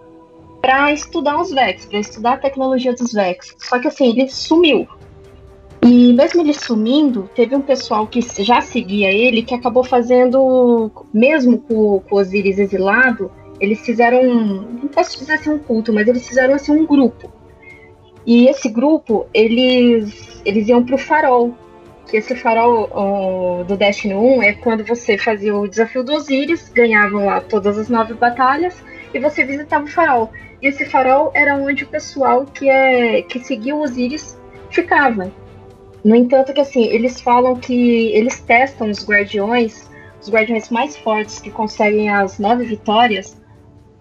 para 0.60 0.92
estudar 0.92 1.40
os 1.40 1.50
Vex, 1.50 1.86
para 1.86 1.98
estudar 1.98 2.32
a 2.34 2.36
tecnologia 2.36 2.92
dos 2.92 3.12
Vex. 3.12 3.56
Só 3.58 3.78
que 3.78 3.88
assim, 3.88 4.10
ele 4.10 4.28
sumiu. 4.28 4.86
E 5.82 6.12
mesmo 6.12 6.42
ele 6.42 6.52
sumindo, 6.52 7.28
teve 7.34 7.56
um 7.56 7.62
pessoal 7.62 8.06
que 8.06 8.20
já 8.20 8.60
seguia 8.60 9.10
ele 9.10 9.42
que 9.42 9.54
acabou 9.54 9.82
fazendo, 9.82 10.90
mesmo 11.12 11.58
com, 11.58 12.00
com 12.00 12.14
o 12.14 12.18
Osiris 12.18 12.58
exilado, 12.58 13.30
eles 13.58 13.80
fizeram, 13.80 14.22
não 14.22 14.88
posso 14.88 15.18
dizer 15.18 15.34
assim 15.34 15.50
um 15.50 15.58
culto, 15.58 15.92
mas 15.92 16.06
eles 16.06 16.26
fizeram 16.26 16.54
assim 16.54 16.72
um 16.72 16.86
grupo. 16.86 17.32
E 18.26 18.46
esse 18.46 18.68
grupo, 18.68 19.26
eles, 19.32 20.40
eles 20.44 20.68
iam 20.68 20.84
pro 20.84 20.98
farol. 20.98 21.54
Que 22.06 22.16
esse 22.16 22.34
farol 22.34 22.88
ó, 22.92 23.62
do 23.62 23.76
Destiny 23.76 24.14
1 24.14 24.42
é 24.42 24.52
quando 24.52 24.84
você 24.84 25.16
fazia 25.16 25.54
o 25.56 25.68
desafio 25.68 26.02
do 26.02 26.12
Osiris, 26.12 26.68
ganhavam 26.68 27.24
lá 27.24 27.40
todas 27.40 27.78
as 27.78 27.88
nove 27.88 28.14
batalhas, 28.14 28.82
e 29.12 29.18
você 29.18 29.44
visitava 29.44 29.84
o 29.84 29.88
farol. 29.88 30.30
E 30.62 30.68
esse 30.68 30.84
farol 30.84 31.30
era 31.34 31.56
onde 31.56 31.84
o 31.84 31.86
pessoal 31.86 32.44
que, 32.44 32.68
é, 32.68 33.22
que 33.22 33.40
seguia 33.40 33.74
o 33.74 33.82
Osiris 33.82 34.38
ficava. 34.70 35.30
No 36.04 36.14
entanto, 36.14 36.52
que 36.52 36.60
assim, 36.60 36.84
eles 36.84 37.20
falam 37.20 37.56
que 37.56 38.08
eles 38.08 38.40
testam 38.40 38.90
os 38.90 39.06
guardiões, 39.06 39.90
os 40.20 40.30
guardiões 40.30 40.70
mais 40.70 40.96
fortes 40.96 41.38
que 41.38 41.50
conseguem 41.50 42.08
as 42.08 42.38
nove 42.38 42.64
vitórias, 42.64 43.40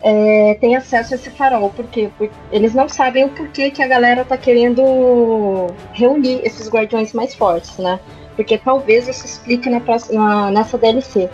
é, 0.01 0.57
acesso 0.75 1.13
a 1.13 1.17
esse 1.17 1.29
farol. 1.29 1.69
Por 1.71 1.85
quê? 1.87 2.09
Porque 2.17 2.33
eles 2.51 2.73
não 2.73 2.87
sabem 2.87 3.25
o 3.25 3.29
porquê 3.29 3.69
que 3.69 3.83
a 3.83 3.87
galera 3.87 4.23
tá 4.23 4.37
querendo 4.37 5.67
reunir 5.91 6.41
esses 6.43 6.69
guardiões 6.69 7.13
mais 7.13 7.35
fortes, 7.35 7.77
né? 7.77 7.99
Porque 8.35 8.57
talvez 8.57 9.07
isso 9.07 9.25
explique 9.25 9.69
na 9.69 9.81
próxima, 9.81 10.49
nessa 10.51 10.77
DLC. 10.77 11.29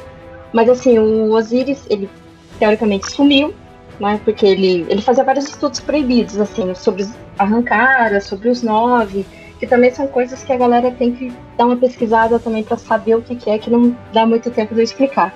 Mas 0.51 0.69
assim, 0.69 0.97
o 0.97 1.33
Osiris, 1.33 1.85
ele 1.89 2.09
teoricamente 2.57 3.11
sumiu, 3.11 3.53
né? 3.99 4.19
Porque 4.23 4.45
ele, 4.45 4.85
ele 4.89 5.01
fazia 5.01 5.23
vários 5.23 5.45
estudos 5.45 5.79
proibidos, 5.79 6.39
assim, 6.39 6.73
sobre 6.75 7.07
arrancar, 7.37 8.21
sobre 8.21 8.49
os 8.49 8.61
nove, 8.61 9.25
que 9.59 9.67
também 9.67 9.91
são 9.91 10.07
coisas 10.07 10.43
que 10.43 10.51
a 10.51 10.57
galera 10.57 10.91
tem 10.91 11.13
que 11.13 11.33
dar 11.57 11.65
uma 11.65 11.77
pesquisada 11.77 12.39
também 12.39 12.63
para 12.63 12.77
saber 12.77 13.15
o 13.15 13.21
que, 13.21 13.35
que 13.35 13.49
é, 13.49 13.57
que 13.57 13.69
não 13.69 13.95
dá 14.13 14.25
muito 14.25 14.51
tempo 14.51 14.73
de 14.73 14.81
eu 14.81 14.83
explicar. 14.83 15.33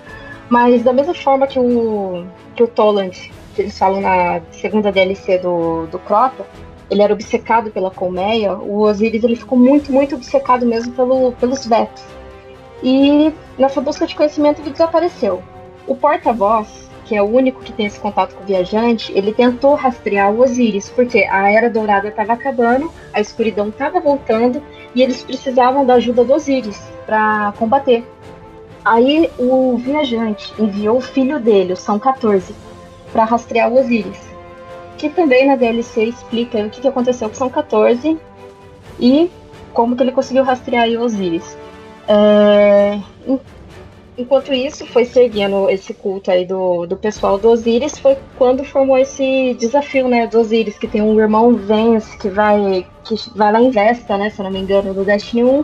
Mas 0.49 0.83
da 0.83 0.91
mesma 0.91 1.13
forma 1.13 1.47
que 1.47 1.59
o, 1.59 2.25
que 2.55 2.63
o 2.63 2.67
Toland, 2.67 3.31
que 3.55 3.61
eles 3.61 3.77
falam 3.77 4.01
na 4.01 4.41
segunda 4.51 4.91
DLC 4.91 5.37
do, 5.37 5.85
do 5.87 5.99
Crota, 5.99 6.45
ele 6.89 7.01
era 7.01 7.13
obcecado 7.13 7.69
pela 7.69 7.91
colmeia, 7.91 8.53
o 8.53 8.79
Osiris 8.79 9.23
ele 9.23 9.35
ficou 9.35 9.57
muito, 9.57 9.91
muito 9.91 10.15
obcecado 10.15 10.65
mesmo 10.65 10.91
pelo, 10.93 11.31
pelos 11.33 11.65
Vex. 11.65 12.03
E 12.81 13.31
nessa 13.57 13.79
busca 13.79 14.07
de 14.07 14.15
conhecimento 14.15 14.61
ele 14.61 14.71
desapareceu. 14.71 15.43
O 15.85 15.95
porta-voz, 15.95 16.88
que 17.09 17.15
é 17.15 17.23
o 17.23 17.25
único 17.25 17.63
que 17.63 17.73
tem 17.73 17.87
esse 17.87 17.99
contato 17.99 18.35
com 18.35 18.43
o 18.43 18.45
viajante, 18.45 19.11
ele 19.15 19.33
tentou 19.33 19.73
rastrear 19.73 20.31
o 20.31 20.43
Osiris, 20.43 20.89
porque 20.89 21.23
a 21.23 21.51
Era 21.51 21.67
Dourada 21.67 22.07
estava 22.07 22.33
acabando, 22.33 22.93
a 23.11 23.19
escuridão 23.19 23.69
estava 23.69 23.99
voltando 23.99 24.61
e 24.93 25.01
eles 25.01 25.23
precisavam 25.23 25.83
da 25.83 25.95
ajuda 25.95 26.23
do 26.23 26.31
Osiris 26.31 26.79
para 27.07 27.51
combater. 27.57 28.05
Aí 28.85 29.27
o 29.39 29.75
viajante 29.77 30.53
enviou 30.59 30.97
o 30.97 31.01
filho 31.01 31.39
dele, 31.39 31.73
o 31.73 31.75
São 31.75 31.97
14, 31.97 32.53
para 33.11 33.23
rastrear 33.23 33.71
o 33.71 33.79
Osiris. 33.79 34.21
Que 34.95 35.09
também 35.09 35.47
na 35.47 35.55
DLC 35.55 36.03
explica 36.03 36.59
o 36.59 36.69
que, 36.69 36.87
aconteceu 36.87 37.27
com 37.27 37.33
o 37.33 37.37
São 37.37 37.49
14 37.49 38.19
e 38.99 39.31
como 39.73 39.95
que 39.95 40.03
ele 40.03 40.11
conseguiu 40.11 40.43
rastrear 40.43 40.87
o 40.89 41.01
Osiris. 41.01 41.57
É... 42.07 42.99
Enquanto 44.19 44.51
isso, 44.51 44.85
foi 44.87 45.05
seguindo 45.05 45.69
esse 45.69 45.93
culto 45.93 46.29
aí 46.29 46.45
do, 46.45 46.85
do 46.85 46.97
pessoal 46.97 47.37
do 47.37 47.47
Osiris, 47.47 47.97
foi 47.97 48.17
quando 48.37 48.65
formou 48.65 48.97
esse 48.97 49.53
desafio, 49.53 50.09
né, 50.09 50.27
do 50.27 50.41
Osiris, 50.41 50.77
que 50.77 50.89
tem 50.89 51.01
um 51.01 51.17
irmão 51.17 51.55
Vence 51.55 52.17
que 52.17 52.27
vai, 52.27 52.85
que 53.05 53.15
vai 53.33 53.49
lá 53.49 53.61
em 53.61 53.71
Vesta, 53.71 54.17
né, 54.17 54.29
se 54.29 54.43
não 54.43 54.51
me 54.51 54.59
engano, 54.59 54.93
do 54.93 55.05
Destiny 55.05 55.45
1, 55.45 55.63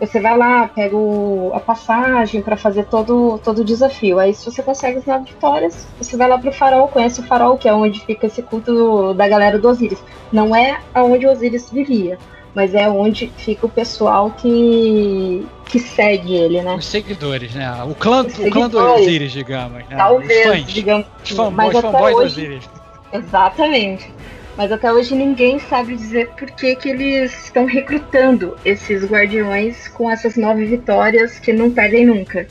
você 0.00 0.18
vai 0.18 0.34
lá, 0.34 0.66
pega 0.66 0.96
o, 0.96 1.50
a 1.52 1.60
passagem 1.60 2.40
para 2.40 2.56
fazer 2.56 2.86
todo, 2.86 3.38
todo 3.44 3.58
o 3.58 3.64
desafio. 3.64 4.18
Aí, 4.18 4.32
se 4.32 4.46
você 4.46 4.62
consegue 4.62 4.96
as 4.96 5.04
nove 5.04 5.26
vitórias, 5.26 5.86
você 5.98 6.16
vai 6.16 6.26
lá 6.26 6.38
pro 6.38 6.50
farol, 6.50 6.88
conhece 6.88 7.20
o 7.20 7.24
farol, 7.24 7.58
que 7.58 7.68
é 7.68 7.74
onde 7.74 8.00
fica 8.00 8.28
esse 8.28 8.40
culto 8.40 9.12
da 9.12 9.28
galera 9.28 9.58
do 9.58 9.68
Osiris. 9.68 10.02
Não 10.32 10.56
é 10.56 10.80
aonde 10.94 11.26
o 11.26 11.30
Osiris 11.30 11.68
vivia, 11.70 12.18
mas 12.54 12.74
é 12.74 12.88
onde 12.88 13.30
fica 13.36 13.66
o 13.66 13.68
pessoal 13.68 14.30
que, 14.32 15.46
que 15.66 15.78
segue 15.78 16.34
ele, 16.34 16.62
né? 16.62 16.74
Os 16.74 16.86
seguidores, 16.86 17.54
né? 17.54 17.70
O 17.84 17.94
clã, 17.94 18.22
o 18.24 18.50
clã 18.50 18.68
do 18.68 18.78
Osiris, 18.78 19.32
digamos. 19.32 19.78
Né? 19.88 19.96
Talvez, 19.96 20.46
os 20.46 20.52
fãs, 20.52 20.72
digamos. 20.72 21.06
Os 21.22 21.30
fanboys, 21.30 21.80
fanboys 21.80 22.16
hoje, 22.16 22.16
do 22.16 22.26
Osiris. 22.26 22.70
Exatamente. 23.12 24.12
Mas 24.56 24.72
até 24.72 24.92
hoje 24.92 25.14
ninguém 25.14 25.58
sabe 25.58 25.96
dizer 25.96 26.28
por 26.30 26.50
que, 26.50 26.74
que 26.76 26.88
eles 26.88 27.44
estão 27.44 27.64
recrutando 27.66 28.56
esses 28.64 29.04
guardiões 29.04 29.88
com 29.88 30.10
essas 30.10 30.36
nove 30.36 30.66
vitórias 30.66 31.38
que 31.38 31.52
não 31.52 31.70
perdem 31.70 32.04
nunca. 32.04 32.46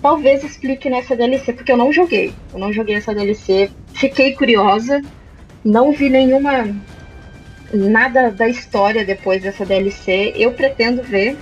Talvez 0.00 0.42
explique 0.42 0.88
nessa 0.88 1.14
DLC, 1.14 1.52
porque 1.52 1.70
eu 1.70 1.76
não 1.76 1.92
joguei. 1.92 2.32
Eu 2.52 2.58
não 2.58 2.72
joguei 2.72 2.94
essa 2.94 3.14
DLC. 3.14 3.70
Fiquei 3.92 4.32
curiosa. 4.32 5.02
Não 5.62 5.92
vi 5.92 6.08
nenhuma. 6.08 6.74
Nada 7.72 8.30
da 8.30 8.48
história 8.48 9.04
depois 9.04 9.42
dessa 9.42 9.64
DLC. 9.64 10.32
Eu 10.36 10.52
pretendo 10.52 11.02
ver. 11.02 11.36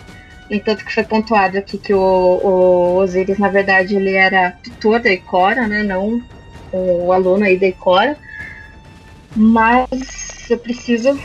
No 0.48 0.56
entanto, 0.56 0.84
que 0.84 0.94
foi 0.94 1.04
pontuado 1.04 1.58
aqui 1.58 1.76
que 1.76 1.92
o, 1.92 2.00
o 2.00 2.96
Osiris, 2.96 3.38
na 3.38 3.48
verdade, 3.48 3.96
ele 3.96 4.14
era 4.14 4.52
tutor 4.62 4.98
da 5.00 5.12
Ikora, 5.12 5.66
né? 5.66 5.82
Não 5.82 6.22
o 6.72 7.12
aluno 7.12 7.44
aí 7.44 7.58
da 7.58 7.66
Ikora. 7.66 8.16
Mas 9.36 10.50
eu 10.50 10.58
preciso 10.58 11.18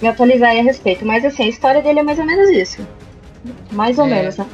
me 0.00 0.08
atualizar 0.08 0.50
aí 0.50 0.60
a 0.60 0.62
respeito. 0.62 1.04
Mas 1.04 1.24
assim, 1.24 1.44
a 1.44 1.48
história 1.48 1.82
dele 1.82 2.00
é 2.00 2.02
mais 2.02 2.18
ou 2.18 2.24
menos 2.24 2.48
isso. 2.50 2.86
Mais 3.70 3.98
ou 3.98 4.06
é. 4.06 4.10
menos, 4.10 4.36
né? 4.36 4.46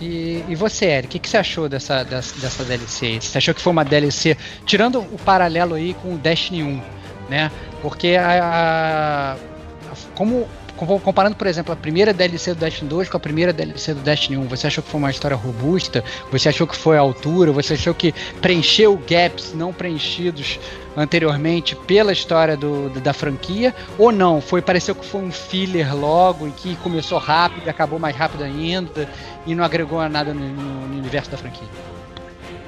E, 0.00 0.44
e, 0.48 0.54
você, 0.54 0.86
Eric, 0.86 1.06
o 1.06 1.10
que, 1.12 1.18
que, 1.20 1.28
você 1.28 1.36
achou 1.36 1.68
dessa, 1.68 2.02
dessa, 2.02 2.38
dessa 2.40 2.64
DLC? 2.64 3.20
Você 3.20 3.38
achou 3.38 3.54
que 3.54 3.60
foi 3.60 3.72
uma 3.72 3.84
DLC, 3.84 4.36
tirando 4.66 4.98
o 4.98 5.18
paralelo 5.24 5.74
aí 5.74 5.94
com 5.94 6.14
o 6.14 6.18
Destiny 6.18 6.62
1, 6.62 6.82
né? 7.30 7.50
Porque 7.84 8.16
a, 8.16 9.34
a 9.34 9.94
como 10.14 10.48
comparando, 10.74 11.36
por 11.36 11.46
exemplo, 11.46 11.74
a 11.74 11.76
primeira 11.76 12.14
DLC 12.14 12.54
do 12.54 12.60
Destiny 12.60 12.88
2 12.88 13.10
com 13.10 13.18
a 13.18 13.20
primeira 13.20 13.52
DLC 13.52 13.92
do 13.92 14.00
Destiny 14.00 14.38
1, 14.38 14.48
você 14.48 14.66
achou 14.66 14.82
que 14.82 14.88
foi 14.88 14.98
uma 14.98 15.10
história 15.10 15.36
robusta? 15.36 16.02
Você 16.32 16.48
achou 16.48 16.66
que 16.66 16.74
foi 16.74 16.96
a 16.96 17.00
altura? 17.00 17.52
Você 17.52 17.74
achou 17.74 17.92
que 17.92 18.14
preencheu 18.40 18.98
gaps 19.06 19.52
não 19.52 19.70
preenchidos 19.70 20.58
anteriormente 20.96 21.76
pela 21.76 22.10
história 22.10 22.56
do, 22.56 22.88
da 22.88 23.12
franquia? 23.12 23.74
Ou 23.98 24.10
não? 24.10 24.40
Foi 24.40 24.62
pareceu 24.62 24.94
que 24.94 25.04
foi 25.04 25.20
um 25.20 25.30
filler 25.30 25.94
logo 25.94 26.48
e 26.48 26.52
que 26.52 26.76
começou 26.76 27.18
rápido 27.18 27.68
acabou 27.68 27.98
mais 27.98 28.16
rápido 28.16 28.44
ainda 28.44 29.06
e 29.46 29.54
não 29.54 29.62
agregou 29.62 30.08
nada 30.08 30.32
no, 30.32 30.40
no 30.40 30.96
universo 30.96 31.30
da 31.30 31.36
franquia? 31.36 31.68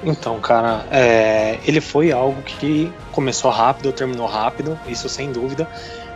Então, 0.03 0.39
cara, 0.39 0.85
é, 0.91 1.59
ele 1.65 1.81
foi 1.81 2.11
algo 2.11 2.41
que 2.43 2.91
começou 3.11 3.49
rápido, 3.49 3.91
terminou 3.91 4.27
rápido, 4.27 4.79
isso 4.87 5.09
sem 5.09 5.31
dúvida. 5.31 5.67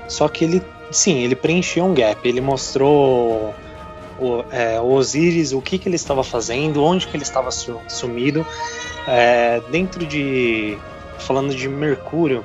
Só 0.07 0.27
que 0.27 0.43
ele 0.43 0.61
sim, 0.91 1.19
ele 1.23 1.35
preencheu 1.35 1.85
um 1.85 1.93
gap. 1.93 2.27
Ele 2.27 2.41
mostrou 2.41 3.53
o, 4.19 4.43
é, 4.51 4.80
o 4.80 4.91
Osiris, 4.91 5.53
o 5.53 5.61
que, 5.61 5.77
que 5.77 5.88
ele 5.88 5.95
estava 5.95 6.23
fazendo, 6.23 6.84
onde 6.84 7.07
que 7.07 7.15
ele 7.15 7.23
estava 7.23 7.49
sumido. 7.51 8.45
É, 9.07 9.61
dentro 9.72 10.05
de. 10.05 10.77
Falando 11.18 11.53
de 11.53 11.69
Mercúrio, 11.69 12.43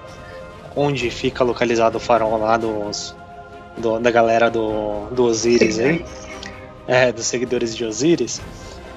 onde 0.74 1.10
fica 1.10 1.42
localizado 1.42 1.96
o 1.96 2.00
farol 2.00 2.38
lá 2.38 2.58
dos, 2.58 3.16
do, 3.76 3.98
da 3.98 4.10
galera 4.10 4.50
do, 4.50 5.06
do 5.10 5.24
Osiris 5.24 5.78
aí, 5.78 6.04
é, 6.86 7.10
dos 7.10 7.24
seguidores 7.24 7.74
de 7.74 7.86
Osiris, 7.86 8.42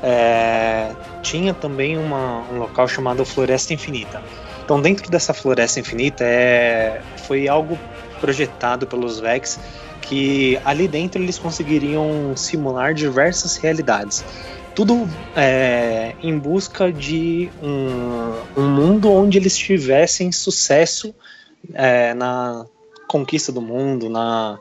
é, 0.04 0.92
tinha 1.22 1.54
também 1.54 1.98
uma, 1.98 2.42
um 2.52 2.58
local 2.58 2.88
chamado 2.88 3.26
Floresta 3.26 3.74
Infinita. 3.74 4.22
Então, 4.64 4.82
dentro 4.82 5.10
dessa 5.10 5.34
Floresta 5.34 5.80
Infinita, 5.80 6.24
é, 6.24 7.02
foi 7.26 7.48
algo 7.48 7.78
projetado 8.20 8.86
pelos 8.86 9.20
Vex 9.20 9.60
que 10.02 10.60
ali 10.66 10.88
dentro 10.88 11.22
eles 11.22 11.38
conseguiriam 11.38 12.36
simular 12.36 12.94
diversas 12.94 13.58
realidades. 13.58 14.24
Tudo 14.76 15.08
é, 15.36 16.16
em 16.24 16.38
busca 16.38 16.92
de 16.92 17.50
um, 17.62 18.62
um, 18.62 18.70
mundo 18.70 19.12
onde 19.12 19.38
eles 19.38 19.58
tivessem 19.58 20.32
sucesso 20.32 21.14
é, 21.74 22.14
na 22.14 22.66
conquista 23.08 23.52
do 23.52 23.62
mundo, 23.62 24.10
na 24.10 24.58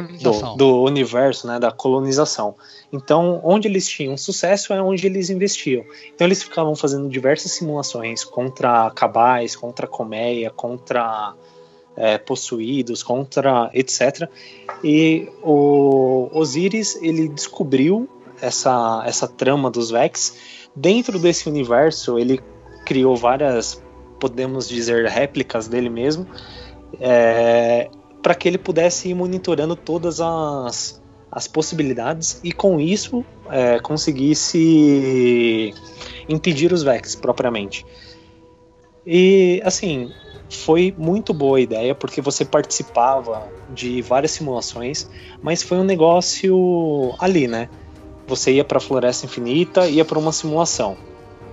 do, 0.00 0.56
do, 0.56 0.82
universo, 0.82 1.46
né, 1.46 1.58
da 1.58 1.70
colonização. 1.70 2.54
Então, 2.92 3.40
onde 3.42 3.68
eles 3.68 3.86
tinham 3.88 4.16
sucesso 4.16 4.72
é 4.72 4.82
onde 4.82 5.06
eles 5.06 5.30
investiam. 5.30 5.84
Então, 6.14 6.26
eles 6.26 6.42
ficavam 6.42 6.74
fazendo 6.74 7.08
diversas 7.08 7.52
simulações 7.52 8.24
contra 8.24 8.90
cabais, 8.90 9.56
contra 9.56 9.86
colmeia, 9.86 10.50
contra 10.50 11.34
é, 11.96 12.18
possuídos, 12.18 13.02
contra 13.02 13.70
etc. 13.72 14.28
E 14.82 15.28
o 15.42 16.28
Osiris 16.32 16.96
ele 17.02 17.28
descobriu 17.28 18.08
essa, 18.40 19.02
essa 19.06 19.28
trama 19.28 19.70
dos 19.70 19.90
Vex. 19.90 20.36
Dentro 20.74 21.18
desse 21.18 21.48
universo, 21.48 22.18
ele 22.18 22.40
criou 22.84 23.16
várias, 23.16 23.82
podemos 24.18 24.68
dizer, 24.68 25.06
réplicas 25.06 25.68
dele 25.68 25.88
mesmo. 25.88 26.26
É, 27.00 27.88
para 28.22 28.34
que 28.34 28.48
ele 28.48 28.58
pudesse 28.58 29.08
ir 29.08 29.14
monitorando 29.14 29.74
todas 29.74 30.20
as, 30.20 31.02
as 31.30 31.48
possibilidades 31.48 32.40
e 32.44 32.52
com 32.52 32.78
isso 32.78 33.24
é, 33.50 33.80
conseguisse 33.80 35.74
impedir 36.28 36.72
os 36.72 36.82
Vex 36.82 37.14
propriamente. 37.16 37.84
E 39.04 39.60
assim, 39.64 40.12
foi 40.48 40.94
muito 40.96 41.34
boa 41.34 41.58
a 41.58 41.60
ideia 41.60 41.94
porque 41.94 42.20
você 42.20 42.44
participava 42.44 43.48
de 43.74 44.00
várias 44.02 44.32
simulações, 44.32 45.08
mas 45.42 45.62
foi 45.62 45.78
um 45.78 45.84
negócio 45.84 47.14
ali, 47.18 47.48
né? 47.48 47.68
Você 48.26 48.52
ia 48.52 48.64
para 48.64 48.78
a 48.78 48.80
Floresta 48.80 49.26
Infinita, 49.26 49.88
ia 49.88 50.04
para 50.04 50.18
uma 50.18 50.32
simulação, 50.32 50.96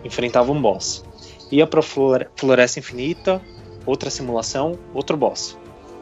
enfrentava 0.03 0.51
um 0.51 0.61
boss. 0.61 1.03
Ia 1.51 1.65
para 1.65 1.81
Floresta 1.81 2.79
Infinita, 2.79 3.41
outra 3.85 4.11
simulação, 4.11 4.77
outro 4.93 5.17
boss. 5.17 5.57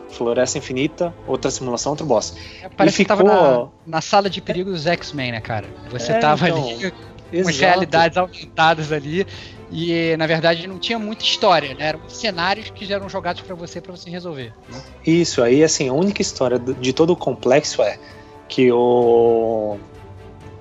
Floresta 0.09 0.57
Infinita, 0.57 1.13
outra 1.27 1.51
simulação, 1.51 1.91
outro 1.91 2.05
boss. 2.05 2.35
É, 2.61 2.69
parece 2.69 3.01
e 3.01 3.05
ficou... 3.05 3.17
que 3.17 3.23
tava 3.23 3.69
na, 3.85 3.95
na 3.97 4.01
sala 4.01 4.29
de 4.29 4.41
perigo 4.41 4.71
dos 4.71 4.85
X-Men, 4.85 5.33
né, 5.33 5.41
cara? 5.41 5.67
Você 5.91 6.11
é, 6.13 6.19
tava 6.19 6.49
então, 6.49 6.69
ali 6.69 6.91
com 7.43 7.49
as 7.49 7.59
realidades 7.59 8.17
aumentadas 8.17 8.91
ali 8.91 9.27
e 9.69 10.15
na 10.17 10.25
verdade 10.25 10.65
não 10.65 10.79
tinha 10.79 10.97
muita 10.97 11.23
história, 11.23 11.73
né? 11.75 11.87
Eram 11.87 11.99
cenários 12.07 12.69
que 12.69 12.85
já 12.85 12.95
eram 12.95 13.09
jogados 13.09 13.41
para 13.41 13.55
você 13.55 13.81
para 13.81 13.91
você 13.91 14.09
resolver. 14.09 14.53
Né? 14.69 14.81
Isso 15.05 15.41
aí, 15.43 15.63
assim, 15.63 15.89
a 15.89 15.93
única 15.93 16.21
história 16.21 16.57
de 16.57 16.93
todo 16.93 17.11
o 17.11 17.15
complexo 17.15 17.81
é 17.81 17.99
que 18.47 18.71
o 18.71 19.77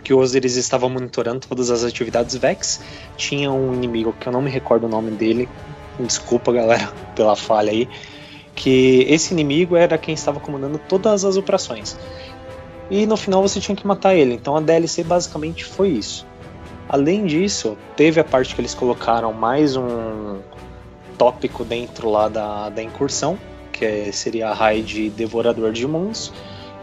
que 0.02 0.14
o 0.14 0.18
Osiris 0.18 0.54
estava 0.54 0.88
monitorando 0.88 1.40
todas 1.48 1.68
as 1.68 1.82
atividades 1.82 2.36
Vex. 2.36 2.80
Tinha 3.16 3.50
um 3.50 3.74
inimigo 3.74 4.12
que 4.12 4.28
eu 4.28 4.32
não 4.32 4.40
me 4.40 4.50
recordo 4.50 4.86
o 4.86 4.88
nome 4.88 5.10
dele. 5.10 5.48
Desculpa, 5.98 6.52
galera, 6.52 6.92
pela 7.16 7.34
falha 7.34 7.72
aí 7.72 7.88
que 8.56 9.04
esse 9.08 9.34
inimigo 9.34 9.76
era 9.76 9.98
quem 9.98 10.14
estava 10.14 10.40
comandando 10.40 10.80
todas 10.88 11.24
as 11.24 11.36
operações. 11.36 11.96
E 12.90 13.06
no 13.06 13.16
final 13.16 13.42
você 13.42 13.60
tinha 13.60 13.76
que 13.76 13.86
matar 13.86 14.16
ele. 14.16 14.34
Então 14.34 14.56
a 14.56 14.60
DLC 14.60 15.04
basicamente 15.04 15.64
foi 15.64 15.90
isso. 15.90 16.26
Além 16.88 17.26
disso, 17.26 17.76
teve 17.94 18.18
a 18.18 18.24
parte 18.24 18.54
que 18.54 18.60
eles 18.60 18.74
colocaram 18.74 19.32
mais 19.32 19.76
um 19.76 20.40
tópico 21.18 21.64
dentro 21.64 22.08
lá 22.08 22.28
da, 22.28 22.70
da 22.70 22.82
incursão, 22.82 23.38
que 23.72 24.10
seria 24.12 24.48
a 24.48 24.54
raid 24.54 25.10
Devorador 25.10 25.72
de 25.72 25.86
Mundos, 25.86 26.32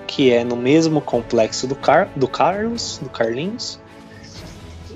que 0.05 0.31
é 0.31 0.43
no 0.43 0.55
mesmo 0.55 1.01
complexo 1.01 1.65
do, 1.65 1.75
Car 1.75 2.09
do 2.15 2.27
Carlos, 2.27 2.99
do 3.01 3.09
Carlinhos. 3.09 3.79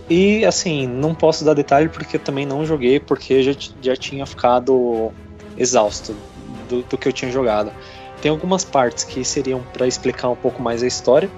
E 0.10 0.46
assim, 0.46 0.86
não 0.86 1.16
posso 1.16 1.44
dar 1.44 1.54
detalhe 1.54 1.90
porque 1.90 2.20
também 2.20 2.46
não 2.46 2.66
joguei, 2.66 3.00
porque 3.00 3.42
já, 3.42 3.54
já 3.82 3.96
tinha 3.96 4.26
ficado 4.26 5.12
exausto 5.58 6.16
do, 6.68 6.84
do 6.84 6.98
que 6.98 7.08
eu 7.08 7.14
tinha 7.14 7.32
jogado. 7.32 7.72
Tem 8.22 8.32
algumas 8.32 8.66
partes 8.66 9.04
que 9.04 9.24
seriam 9.24 9.62
para 9.74 9.88
explicar 9.88 10.30
um 10.30 10.36
pouco 10.36 10.62
mais 10.62 10.82
a 10.82 10.88
história, 10.88 11.30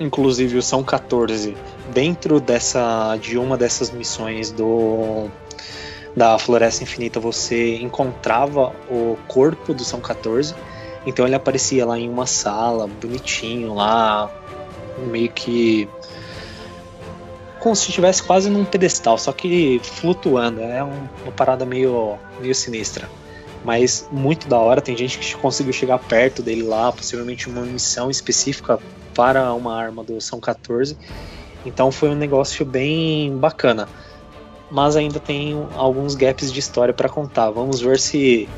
inclusive 0.00 0.58
o 0.58 0.62
São 0.62 0.82
14 0.82 1.56
dentro 1.92 2.40
dessa 2.40 3.16
de 3.16 3.38
uma 3.38 3.56
dessas 3.56 3.90
missões 3.90 4.50
do 4.50 5.28
da 6.14 6.38
Floresta 6.38 6.82
Infinita 6.82 7.18
você 7.18 7.76
encontrava 7.76 8.72
o 8.90 9.16
corpo 9.26 9.72
do 9.72 9.84
São 9.84 10.00
14 10.00 10.54
então 11.06 11.26
ele 11.26 11.34
aparecia 11.34 11.86
lá 11.86 11.98
em 11.98 12.08
uma 12.08 12.26
sala 12.26 12.86
bonitinho 12.86 13.74
lá 13.74 14.30
meio 15.10 15.30
que 15.30 15.88
como 17.60 17.76
se 17.76 17.88
estivesse 17.88 18.22
quase 18.22 18.50
num 18.50 18.64
pedestal 18.64 19.16
só 19.16 19.32
que 19.32 19.80
flutuando. 19.82 20.60
É 20.60 20.82
uma 20.82 21.32
parada 21.34 21.64
meio 21.64 22.18
meio 22.40 22.54
sinistra 22.54 23.08
mas 23.64 24.08
muito 24.10 24.48
da 24.48 24.58
hora. 24.58 24.80
Tem 24.80 24.96
gente 24.96 25.18
que 25.18 25.36
conseguiu 25.36 25.72
chegar 25.72 25.98
perto 25.98 26.42
dele 26.42 26.62
lá, 26.62 26.92
possivelmente 26.92 27.48
uma 27.48 27.62
missão 27.62 28.10
específica 28.10 28.78
para 29.14 29.52
uma 29.54 29.76
arma 29.76 30.02
do 30.02 30.20
São 30.20 30.40
14. 30.40 30.96
Então 31.64 31.92
foi 31.92 32.10
um 32.10 32.14
negócio 32.14 32.64
bem 32.64 33.36
bacana. 33.36 33.88
Mas 34.70 34.96
ainda 34.96 35.20
tem 35.20 35.66
alguns 35.76 36.14
gaps 36.14 36.52
de 36.52 36.58
história 36.58 36.94
para 36.94 37.08
contar. 37.08 37.50
Vamos 37.50 37.80
ver 37.80 37.98
se 37.98 38.48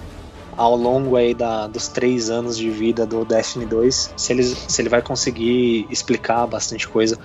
ao 0.56 0.76
longo 0.76 1.16
aí 1.16 1.34
da, 1.34 1.66
dos 1.66 1.88
três 1.88 2.30
anos 2.30 2.56
de 2.56 2.70
vida 2.70 3.04
do 3.04 3.24
Destiny 3.24 3.66
2, 3.66 4.14
se 4.16 4.32
ele, 4.32 4.44
se 4.44 4.80
ele 4.80 4.88
vai 4.88 5.02
conseguir 5.02 5.86
explicar 5.90 6.46
bastante 6.46 6.86
coisa. 6.86 7.18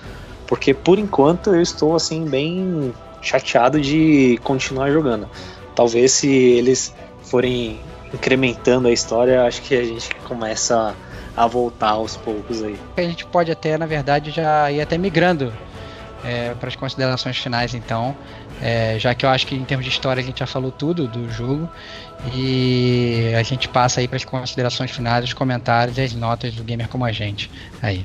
Porque 0.46 0.74
por 0.74 0.98
enquanto 0.98 1.54
eu 1.54 1.62
estou 1.62 1.94
assim 1.94 2.24
bem 2.24 2.92
chateado 3.22 3.80
de 3.80 4.38
continuar 4.42 4.90
jogando. 4.90 5.28
Talvez 5.74 6.12
se 6.12 6.28
eles 6.28 6.92
forem 7.30 7.80
incrementando 8.12 8.88
a 8.88 8.92
história, 8.92 9.44
acho 9.44 9.62
que 9.62 9.74
a 9.74 9.84
gente 9.84 10.12
começa 10.26 10.94
a 11.36 11.46
voltar 11.46 11.90
aos 11.90 12.16
poucos 12.16 12.62
aí. 12.62 12.78
A 12.96 13.02
gente 13.02 13.24
pode 13.24 13.52
até, 13.52 13.78
na 13.78 13.86
verdade, 13.86 14.30
já 14.30 14.70
ir 14.70 14.80
até 14.80 14.98
migrando 14.98 15.52
é, 16.24 16.54
para 16.54 16.68
as 16.68 16.76
considerações 16.76 17.38
finais, 17.38 17.72
então, 17.72 18.14
é, 18.60 18.98
já 18.98 19.14
que 19.14 19.24
eu 19.24 19.30
acho 19.30 19.46
que 19.46 19.54
em 19.54 19.64
termos 19.64 19.86
de 19.86 19.92
história 19.92 20.20
a 20.20 20.24
gente 20.24 20.40
já 20.40 20.46
falou 20.46 20.70
tudo 20.72 21.06
do 21.06 21.30
jogo 21.30 21.68
e 22.34 23.32
a 23.38 23.42
gente 23.42 23.68
passa 23.68 24.00
aí 24.00 24.08
para 24.08 24.16
as 24.16 24.24
considerações 24.24 24.90
finais, 24.90 25.24
os 25.24 25.32
comentários 25.32 25.96
e 25.96 26.02
as 26.02 26.12
notas 26.12 26.54
do 26.54 26.64
gamer 26.64 26.88
como 26.88 27.04
a 27.04 27.12
gente 27.12 27.50
aí. 27.80 28.04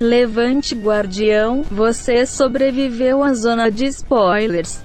Levante 0.00 0.76
Guardião, 0.76 1.64
você 1.68 2.24
sobreviveu 2.24 3.20
à 3.20 3.34
zona 3.34 3.68
de 3.68 3.84
spoilers. 3.86 4.80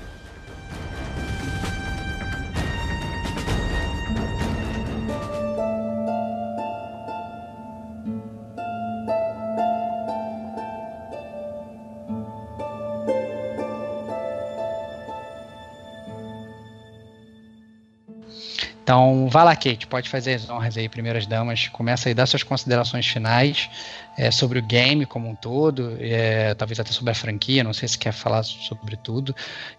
Então, 18.84 19.30
vai 19.30 19.46
lá, 19.46 19.56
Kate, 19.56 19.88
pode 19.88 20.10
fazer 20.10 20.34
as 20.34 20.50
honras 20.50 20.76
aí, 20.76 20.90
primeiras 20.90 21.26
damas. 21.26 21.68
Começa 21.70 22.10
aí, 22.10 22.14
dá 22.14 22.26
suas 22.26 22.44
considerações 22.44 23.08
finais 23.08 23.70
é, 24.18 24.32
sobre 24.32 24.60
o 24.60 24.62
game 24.62 25.06
como 25.06 25.30
um 25.30 25.36
todo, 25.36 25.98
é, 26.00 26.54
talvez 26.54 26.80
até 26.80 26.92
sobre 26.92 27.12
a 27.12 27.16
franquia, 27.16 27.64
não 27.64 27.74
sei 27.74 27.88
se 27.88 27.98
quer 27.98 28.14
falar 28.14 28.44
sobre 28.44 28.96
tudo, 28.96 29.36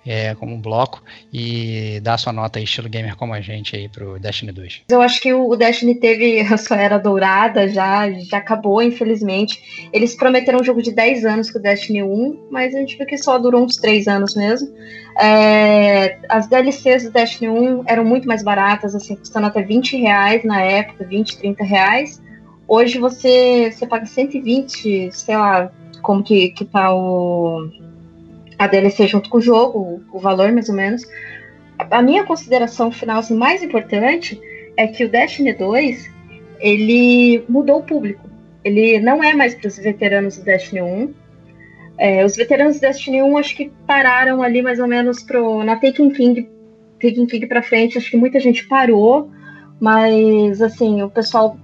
é, 0.07 0.35
como 0.35 0.55
um 0.55 0.61
bloco, 0.61 1.03
e 1.33 2.01
dá 2.03 2.19
sua 2.19 2.33
nota 2.33 2.59
aí, 2.59 2.65
estilo 2.65 2.89
gamer 2.89 3.17
como 3.17 3.33
a 3.33 3.41
gente 3.41 3.77
aí 3.77 3.89
pro 3.89 4.19
Destiny 4.19 4.53
2. 4.53 4.83
Eu 4.89 5.01
acho 5.01 5.21
que 5.21 5.33
o 5.33 5.55
Destiny 5.57 5.95
teve 5.95 6.41
a 6.53 6.57
sua 6.57 6.77
era 6.77 6.99
dourada, 6.99 7.69
já, 7.69 8.11
já 8.11 8.39
acabou, 8.39 8.83
infelizmente. 8.83 9.89
Eles 9.93 10.15
prometeram 10.15 10.61
um 10.61 10.65
jogo 10.65 10.83
de 10.83 10.93
10 10.93 11.25
anos 11.25 11.51
com 11.51 11.59
o 11.59 11.63
Destiny 11.63 12.03
1, 12.03 12.49
mas 12.51 12.75
a 12.75 12.79
gente 12.79 12.97
viu 12.97 13.07
que 13.07 13.19
só 13.19 13.39
durou 13.39 13.65
uns 13.65 13.77
3 13.77 14.09
anos 14.09 14.35
mesmo. 14.35 14.69
É, 15.19 16.19
as 16.29 16.49
DLCs 16.49 17.05
do 17.05 17.11
Destiny 17.11 17.49
1 17.49 17.85
eram 17.87 18.05
muito 18.05 18.27
mais 18.27 18.43
baratas, 18.43 18.95
assim, 18.95 19.15
custando 19.15 19.47
até 19.47 19.63
20 19.63 19.97
reais 19.97 20.45
na 20.45 20.61
época, 20.61 21.05
20, 21.05 21.39
30 21.39 21.65
reais. 21.65 22.24
Hoje 22.67 22.99
você, 22.99 23.71
você 23.71 23.87
paga 23.87 24.07
120, 24.07 25.13
sei 25.13 25.37
lá, 25.37 25.71
como 26.03 26.23
que, 26.23 26.51
que 26.51 26.65
tá 26.65 26.95
o, 26.95 27.69
a 28.59 28.67
DLC 28.67 29.07
junto 29.07 29.29
com 29.29 29.39
o 29.39 29.41
jogo, 29.41 30.03
o, 30.13 30.19
valor 30.19 30.51
mais 30.53 30.69
ou 30.69 30.75
menos. 30.75 31.03
A, 31.79 31.99
a 31.99 32.03
minha 32.03 32.25
consideração 32.25 32.91
final 32.91 33.19
assim, 33.19 33.37
mais 33.37 33.63
importante 33.63 34.41
é 34.77 34.87
que 34.87 35.05
o 35.05 35.09
Destiny 35.09 35.53
2 35.53 36.11
ele 36.59 37.45
mudou 37.49 37.81
o 37.81 37.83
público. 37.83 38.29
Ele 38.65 38.99
não 38.99 39.23
é 39.23 39.35
mais 39.35 39.55
para 39.55 39.69
os 39.69 39.77
veteranos 39.77 40.39
do 40.39 40.45
Destiny 40.45 40.81
1. 40.81 41.15
É, 41.99 42.25
os 42.25 42.35
veteranos 42.35 42.77
do 42.77 42.81
Destiny 42.81 43.23
1 43.23 43.39
acho 43.39 43.57
que 43.57 43.71
pararam 43.87 44.43
ali 44.43 44.63
mais 44.63 44.81
ou 44.81 44.89
menos 44.89 45.23
pro, 45.23 45.63
na 45.63 45.77
Taken 45.77 46.11
King, 46.11 46.49
Taken 47.01 47.27
King 47.27 47.47
para 47.47 47.63
frente. 47.63 47.99
Acho 47.99 48.11
que 48.11 48.17
muita 48.17 48.41
gente 48.41 48.67
parou, 48.67 49.31
mas 49.79 50.63
assim 50.63 51.03
o 51.03 51.11
pessoal 51.11 51.59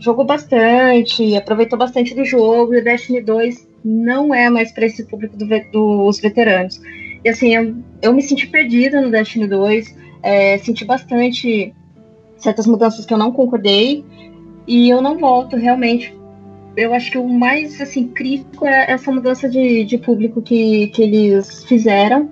jogou 0.00 0.24
bastante, 0.24 1.36
aproveitou 1.36 1.78
bastante 1.78 2.14
do 2.14 2.24
jogo, 2.24 2.74
e 2.74 2.78
o 2.78 2.84
Destiny 2.84 3.20
2 3.20 3.68
não 3.84 4.34
é 4.34 4.50
mais 4.50 4.72
para 4.72 4.86
esse 4.86 5.04
público 5.04 5.36
do, 5.36 5.46
dos 5.46 6.18
veteranos. 6.18 6.80
E 7.22 7.28
assim, 7.28 7.54
eu, 7.54 7.76
eu 8.02 8.12
me 8.12 8.22
senti 8.22 8.46
perdida 8.46 9.00
no 9.00 9.10
Destiny 9.10 9.46
2, 9.46 9.94
é, 10.22 10.58
senti 10.58 10.84
bastante 10.84 11.74
certas 12.36 12.66
mudanças 12.66 13.04
que 13.04 13.12
eu 13.12 13.18
não 13.18 13.30
concordei, 13.30 14.04
e 14.66 14.88
eu 14.88 15.02
não 15.02 15.18
volto 15.18 15.56
realmente. 15.56 16.16
Eu 16.76 16.94
acho 16.94 17.10
que 17.10 17.18
o 17.18 17.28
mais 17.28 17.80
assim 17.80 18.08
crítico 18.08 18.64
é 18.64 18.90
essa 18.90 19.12
mudança 19.12 19.48
de, 19.48 19.84
de 19.84 19.98
público 19.98 20.40
que, 20.40 20.86
que 20.88 21.02
eles 21.02 21.64
fizeram. 21.64 22.30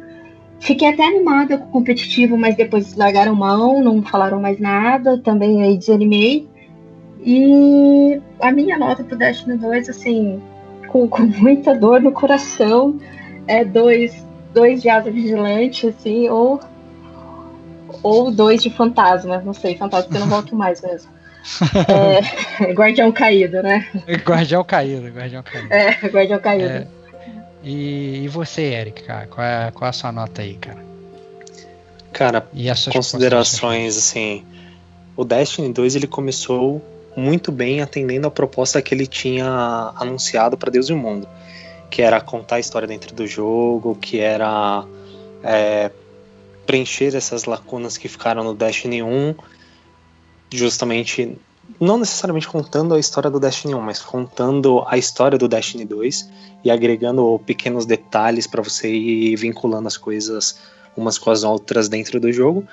Fiquei 0.60 0.88
até 0.88 1.04
animada 1.04 1.58
com 1.58 1.66
o 1.66 1.70
competitivo, 1.70 2.36
mas 2.38 2.56
depois 2.56 2.96
largaram 2.96 3.34
mão, 3.34 3.82
não 3.82 4.02
falaram 4.02 4.40
mais 4.40 4.58
nada, 4.58 5.18
também 5.18 5.62
aí 5.62 5.76
desanimei. 5.76 6.47
E 7.30 8.22
a 8.40 8.50
minha 8.50 8.78
nota 8.78 9.04
pro 9.04 9.14
Destiny 9.14 9.58
2, 9.58 9.90
assim, 9.90 10.42
com, 10.86 11.06
com 11.06 11.24
muita 11.24 11.74
dor 11.74 12.00
no 12.00 12.10
coração, 12.10 12.98
é 13.46 13.62
dois, 13.66 14.24
dois 14.54 14.80
de 14.80 14.88
asa 14.88 15.10
vigilante, 15.10 15.88
assim, 15.88 16.30
ou, 16.30 16.58
ou 18.02 18.30
dois 18.30 18.62
de 18.62 18.70
fantasma, 18.70 19.42
não 19.44 19.52
sei, 19.52 19.76
fantasma 19.76 20.06
porque 20.06 20.16
eu 20.16 20.22
não 20.22 20.28
volto 20.28 20.56
mais 20.56 20.80
mesmo. 20.80 21.10
É, 22.60 22.72
guardião 22.72 23.12
caído, 23.12 23.62
né? 23.62 23.86
Guardião 24.24 24.64
caído, 24.64 25.08
guardião 25.08 25.42
caído. 25.42 25.72
É, 25.72 26.08
guardião 26.08 26.40
caído. 26.40 26.64
É. 26.64 26.86
E, 27.62 28.24
e, 28.24 28.28
você, 28.28 28.62
Eric, 28.62 29.02
cara, 29.02 29.26
qual 29.26 29.46
é, 29.46 29.70
qual 29.70 29.86
é 29.86 29.90
a 29.90 29.92
sua 29.92 30.12
nota 30.12 30.40
aí, 30.40 30.54
cara? 30.54 30.82
Cara, 32.10 32.46
considerações 32.90 33.98
assim, 33.98 34.44
o 35.14 35.24
Destiny 35.24 35.72
2 35.72 35.96
ele 35.96 36.06
começou 36.06 36.82
muito 37.18 37.50
bem 37.50 37.82
atendendo 37.82 38.26
a 38.26 38.30
proposta 38.30 38.80
que 38.80 38.94
ele 38.94 39.06
tinha 39.06 39.92
anunciado 39.96 40.56
para 40.56 40.70
Deus 40.70 40.88
e 40.88 40.92
o 40.92 40.96
Mundo, 40.96 41.28
que 41.90 42.00
era 42.00 42.20
contar 42.20 42.56
a 42.56 42.60
história 42.60 42.86
dentro 42.86 43.14
do 43.14 43.26
jogo, 43.26 43.96
que 43.96 44.20
era 44.20 44.84
é, 45.42 45.90
preencher 46.64 47.14
essas 47.16 47.44
lacunas 47.44 47.96
que 47.96 48.08
ficaram 48.08 48.44
no 48.44 48.54
Destiny 48.54 49.02
1 49.02 49.34
justamente 50.50 51.36
não 51.78 51.98
necessariamente 51.98 52.48
contando 52.48 52.94
a 52.94 52.98
história 52.98 53.30
do 53.30 53.38
Destiny 53.38 53.74
1, 53.74 53.80
mas 53.80 54.00
contando 54.00 54.82
a 54.86 54.96
história 54.96 55.36
do 55.36 55.46
Destiny 55.48 55.84
2 55.84 56.28
e 56.64 56.70
agregando 56.70 57.40
pequenos 57.44 57.84
detalhes 57.84 58.46
para 58.46 58.62
você 58.62 58.90
ir 58.90 59.36
vinculando 59.36 59.86
as 59.86 59.96
coisas 59.96 60.58
umas 60.96 61.18
com 61.18 61.30
as 61.30 61.44
outras 61.44 61.88
dentro 61.88 62.18
do 62.18 62.32
jogo. 62.32 62.66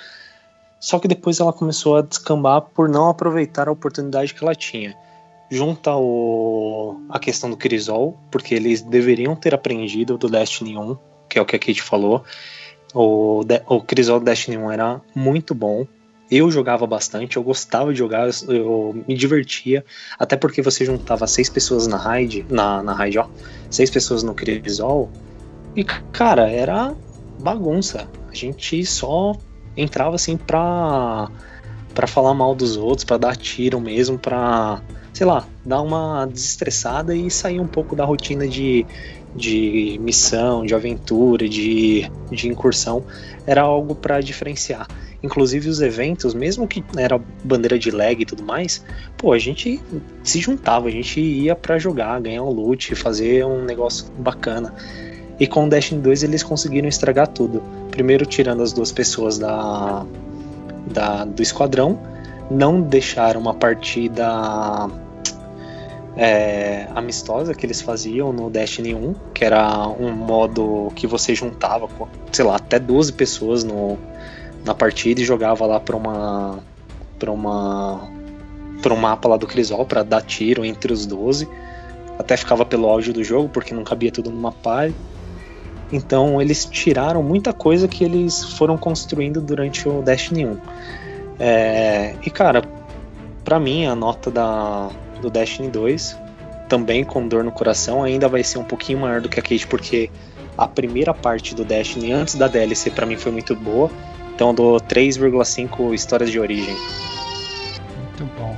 Só 0.80 1.00
que 1.00 1.08
depois 1.08 1.40
ela 1.40 1.54
começou 1.54 1.98
a 1.98 2.02
descambar 2.02 2.62
por 2.62 2.88
não 2.88 3.10
aproveitar 3.10 3.68
a 3.68 3.72
oportunidade 3.72 4.34
que 4.34 4.44
ela 4.44 4.56
tinha. 4.56 4.96
Junta 5.50 5.96
o, 5.96 7.00
a 7.10 7.20
questão 7.20 7.50
do 7.50 7.58
Crisol, 7.58 8.18
porque 8.32 8.56
eles 8.56 8.82
deveriam 8.82 9.36
ter 9.36 9.54
aprendido 9.54 10.18
do 10.18 10.28
Destiny 10.28 10.78
1, 10.78 10.98
que 11.30 11.40
é 11.40 11.42
o 11.42 11.46
que 11.46 11.56
a 11.56 11.60
Kate 11.60 11.82
falou. 11.82 12.24
O, 12.94 13.42
o 13.68 13.82
Crisol 13.82 14.20
do 14.20 14.26
Destiny 14.26 14.58
1 14.58 14.72
era 14.72 15.02
muito 15.16 15.54
bom, 15.54 15.86
eu 16.30 16.50
jogava 16.50 16.88
bastante, 16.88 17.38
eu 17.38 17.44
gostava 17.44 17.92
de 17.92 18.00
jogar, 18.00 18.28
eu, 18.48 18.56
eu, 18.56 19.04
me 19.08 19.16
divertia, 19.16 19.86
até 20.18 20.36
porque 20.36 20.62
você 20.62 20.84
juntava 20.84 21.28
seis 21.28 21.50
pessoas 21.50 21.86
na 21.88 21.98
raid, 21.98 22.46
na, 22.50 22.82
na 22.82 22.94
raid, 22.94 23.20
ó, 23.20 23.28
seis 23.70 23.92
pessoas 23.92 24.24
no 24.24 24.34
Crisol, 24.34 25.10
e 25.76 25.84
cara, 25.84 26.50
era 26.50 26.96
bagunça. 27.40 28.08
A 28.30 28.34
gente 28.34 28.86
só 28.86 29.36
entrava 29.76 30.16
assim 30.16 30.38
pra, 30.38 31.30
pra 31.94 32.08
falar 32.08 32.34
mal 32.34 32.56
dos 32.56 32.78
outros, 32.78 33.04
pra 33.04 33.18
dar 33.18 33.36
tiro 33.36 33.80
mesmo, 33.80 34.18
pra, 34.18 34.82
sei 35.14 35.26
lá, 35.26 35.48
dar 35.66 35.82
uma 35.82 36.26
desestressada 36.26 37.16
e 37.16 37.30
sair 37.32 37.60
um 37.60 37.68
pouco 37.68 37.96
da 37.96 38.06
rotina 38.06 38.48
de, 38.48 38.86
de 39.36 39.98
missão, 40.02 40.66
de 40.66 40.76
aventura, 40.76 41.48
de, 41.48 42.10
de 42.32 42.48
incursão. 42.48 43.06
Era 43.46 43.62
algo 43.62 43.96
para 43.96 44.22
diferenciar. 44.22 44.88
Inclusive 45.24 45.70
os 45.70 45.82
eventos, 45.82 46.36
mesmo 46.36 46.68
que 46.68 46.84
era 46.98 47.20
bandeira 47.44 47.80
de 47.80 47.90
lag 47.90 48.22
e 48.22 48.26
tudo 48.26 48.44
mais, 48.44 48.84
pô, 49.18 49.34
a 49.34 49.40
gente 49.40 49.82
se 50.24 50.40
juntava, 50.40 50.88
a 50.88 50.92
gente 50.92 51.20
ia 51.20 51.56
para 51.56 51.80
jogar, 51.80 52.22
ganhar 52.22 52.44
um 52.44 52.50
loot, 52.50 52.94
fazer 52.94 53.44
um 53.44 53.64
negócio 53.64 54.06
bacana. 54.18 54.72
E 55.40 55.48
com 55.48 55.66
o 55.66 55.70
Destiny 55.70 56.02
2 56.02 56.24
eles 56.24 56.44
conseguiram 56.44 56.88
estragar 56.88 57.28
tudo. 57.28 57.62
Primeiro 57.92 58.26
tirando 58.26 58.64
as 58.64 58.72
duas 58.72 58.92
pessoas 58.92 59.38
da, 59.38 60.06
da 60.88 61.26
do 61.26 61.42
esquadrão, 61.42 62.00
não 62.50 62.82
deixaram 62.82 63.42
uma 63.42 63.54
partida 63.54 64.88
é, 66.16 66.88
amistosa 66.96 67.54
que 67.54 67.66
eles 67.66 67.82
faziam 67.82 68.32
no 68.32 68.50
Destiny 68.50 68.96
1, 68.96 69.16
que 69.34 69.44
era 69.44 69.88
um 69.88 70.12
modo 70.12 70.92
que 70.96 71.06
você 71.06 71.36
juntava, 71.36 71.90
sei 72.32 72.46
lá, 72.46 72.56
até 72.56 72.80
12 72.80 73.14
pessoas 73.14 73.64
no, 73.64 73.98
na 74.64 74.74
partida 74.74 75.22
e 75.22 75.26
jogava 75.26 75.66
lá 75.66 75.80
para 75.80 75.96
uma 75.96 76.60
para 77.20 77.32
uma 77.32 78.10
para 78.82 78.94
um 78.94 78.98
mapa 78.98 79.28
lá 79.28 79.38
do 79.38 79.48
Crisol 79.48 79.86
para 79.86 80.04
dar 80.04 80.22
tiro 80.22 80.64
entre 80.64 80.94
os 80.94 81.06
12. 81.06 81.48
Até 82.18 82.38
ficava 82.38 82.66
pelo 82.66 82.88
áudio 82.88 83.14
do 83.14 83.24
jogo 83.24 83.50
porque 83.50 83.74
não 83.74 83.84
cabia 83.84 84.12
tudo 84.12 84.30
numa 84.30 84.52
party. 84.52 84.96
Então 85.92 86.42
eles 86.42 86.66
tiraram 86.66 87.22
muita 87.22 87.54
coisa 87.54 87.88
que 87.88 88.04
eles 88.04 88.44
foram 88.44 88.78
construindo 88.78 89.40
durante 89.40 89.88
o 89.88 90.02
Destiny 90.02 90.46
1. 90.46 90.58
É, 91.40 92.16
e 92.26 92.30
cara, 92.30 92.64
para 93.44 93.60
mim 93.60 93.86
a 93.86 93.96
nota 93.96 94.32
da, 94.32 94.90
do 95.22 95.30
Destiny 95.30 95.70
2, 95.70 96.18
também 96.68 97.04
com 97.04 97.28
dor 97.28 97.44
no 97.44 97.52
coração, 97.52 98.04
ainda 98.04 98.28
vai 98.28 98.44
ser 98.44 98.58
um 98.58 98.64
pouquinho 98.64 99.00
maior 99.00 99.22
do 99.22 99.30
que 99.30 99.40
a 99.40 99.44
Kate, 99.44 99.68
porque 99.68 100.10
a 100.58 100.68
primeira 100.68 101.14
parte 101.14 101.54
do 101.54 101.64
Destiny 101.64 102.12
antes 102.12 102.36
da 102.36 102.48
DLC 102.48 102.90
para 102.90 103.06
mim 103.06 103.18
foi 103.18 103.32
muito 103.32 103.56
boa 103.56 103.92
então 104.36 104.54
dou 104.54 104.80
3,5 104.82 105.94
histórias 105.94 106.30
de 106.30 106.40
origem. 106.40 106.76
Muito 107.98 108.26
bom. 108.38 108.56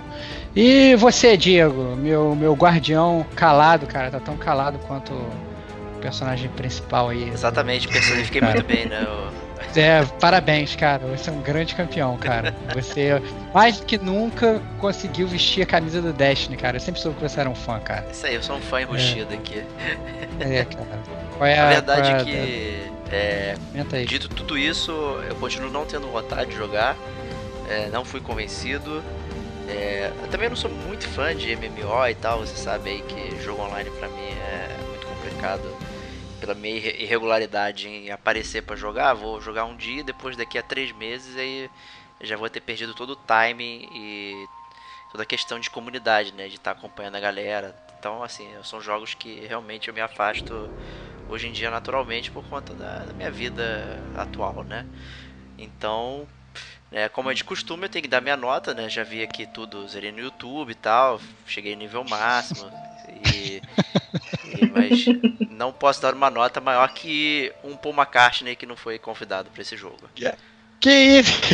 E 0.56 0.96
você, 0.96 1.38
Diego, 1.38 1.96
meu, 1.96 2.36
meu 2.36 2.56
guardião 2.56 3.24
calado, 3.36 3.86
cara, 3.86 4.10
tá 4.10 4.20
tão 4.20 4.36
calado 4.36 4.80
quanto 4.88 5.14
personagem 5.98 6.50
principal 6.52 7.10
aí. 7.10 7.30
Exatamente, 7.30 7.88
personifiquei 7.88 8.42
muito 8.42 8.64
bem, 8.64 8.86
né? 8.86 9.06
É, 9.76 10.04
parabéns, 10.20 10.76
cara. 10.76 11.06
Você 11.08 11.30
é 11.30 11.34
um 11.34 11.42
grande 11.42 11.76
campeão, 11.76 12.18
cara. 12.18 12.56
Você 12.74 13.22
mais 13.54 13.80
do 13.80 13.86
que 13.86 13.98
nunca 13.98 14.62
conseguiu 14.80 15.28
vestir 15.28 15.62
a 15.62 15.66
camisa 15.66 16.02
do 16.02 16.12
Destiny, 16.14 16.58
cara. 16.58 16.78
Eu 16.78 16.82
sempre 16.82 17.00
soube 17.00 17.18
que 17.18 17.28
você 17.28 17.40
era 17.40 17.50
um 17.50 17.54
fã, 17.54 17.80
cara. 17.80 18.08
Isso 18.12 18.26
aí, 18.26 18.36
eu 18.36 18.44
sou 18.44 18.56
um 18.56 18.62
fã 18.62 18.82
enrustido 18.82 19.34
é. 19.34 19.38
aqui. 19.38 19.64
É, 20.40 20.66
cara. 20.66 21.00
Qual 21.38 21.46
é 21.46 21.60
a, 21.60 21.68
a 21.68 21.74
verdade 21.74 22.12
é 22.12 22.24
que 22.24 22.88
é, 23.12 23.56
dito 24.06 24.28
tudo 24.30 24.58
isso, 24.58 24.92
eu 25.30 25.36
continuo 25.36 25.70
não 25.70 25.86
tendo 25.86 26.08
vontade 26.08 26.50
de 26.52 26.58
jogar. 26.58 26.98
É, 27.70 27.90
não 27.90 28.04
fui 28.04 28.20
convencido. 28.20 29.04
É, 29.68 30.12
eu 30.22 30.28
também 30.30 30.50
não 30.50 30.56
sou 30.56 30.72
muito 30.72 31.08
fã 31.08 31.36
de 31.36 31.56
MMO 31.56 32.08
e 32.10 32.16
tal. 32.16 32.40
Você 32.40 32.56
sabe 32.56 32.90
aí 32.90 33.02
que 33.02 33.42
jogo 33.44 33.62
online 33.62 33.90
pra 33.92 34.08
mim 34.08 34.28
é 34.28 34.76
muito 34.90 35.06
complicado 35.06 35.87
pela 36.40 36.54
minha 36.54 36.76
irregularidade 36.76 37.88
em 37.88 38.12
aparecer 38.12 38.64
para 38.64 38.76
jogar. 38.76 39.14
Vou 39.14 39.42
jogar 39.42 39.66
um 39.66 39.76
dia, 39.76 40.04
depois 40.04 40.36
daqui 40.38 40.58
a 40.58 40.64
três 40.64 40.92
meses 40.92 41.36
aí 41.38 41.70
já 42.22 42.36
vou 42.36 42.50
ter 42.50 42.62
perdido 42.62 42.94
todo 42.94 43.12
o 43.12 43.16
timing 43.16 43.88
e 43.92 44.48
toda 45.12 45.24
a 45.24 45.26
questão 45.26 45.60
de 45.60 45.70
comunidade, 45.70 46.34
né? 46.34 46.48
De 46.48 46.56
estar 46.56 46.74
tá 46.74 46.80
acompanhando 46.80 47.16
a 47.16 47.20
galera. 47.20 47.76
Então, 48.00 48.24
assim, 48.24 48.48
são 48.64 48.82
jogos 48.82 49.14
que 49.14 49.46
realmente 49.46 49.88
eu 49.88 49.94
me 49.94 50.02
afasto 50.02 50.70
hoje 51.30 51.48
em 51.48 51.52
dia 51.52 51.70
naturalmente 51.70 52.32
por 52.32 52.44
conta 52.46 52.74
da, 52.74 53.00
da 53.00 53.14
minha 53.14 53.32
vida 53.32 54.00
atual, 54.16 54.64
né? 54.64 54.86
Então, 55.58 56.28
é, 56.92 57.10
como 57.10 57.30
é 57.30 57.34
de 57.34 57.44
costume, 57.44 57.84
eu 57.84 57.90
tenho 57.90 58.04
que 58.04 58.10
dar 58.10 58.22
minha 58.22 58.38
nota, 58.38 58.74
né? 58.74 58.90
Já 58.90 59.04
vi 59.04 59.22
aqui 59.22 59.46
tudo, 59.46 59.88
zerei 59.88 60.12
no 60.12 60.20
YouTube 60.20 60.72
e 60.72 60.76
tal, 60.76 61.20
cheguei 61.46 61.76
no 61.76 61.82
nível 61.82 62.04
máximo. 62.04 62.70
E, 63.34 63.62
e, 64.62 64.70
mas 64.70 65.06
não 65.52 65.72
posso 65.72 66.02
dar 66.02 66.14
uma 66.14 66.30
nota 66.30 66.60
maior 66.60 66.92
que 66.94 67.52
um 67.64 67.76
Paul 67.76 67.96
McCartney 67.96 68.56
que 68.56 68.66
não 68.66 68.76
foi 68.76 69.00
convidado 69.00 69.50
para 69.50 69.62
esse 69.62 69.76
jogo. 69.76 70.10
Yeah. 70.18 70.38
Que 70.80 70.92
isso? 70.92 71.42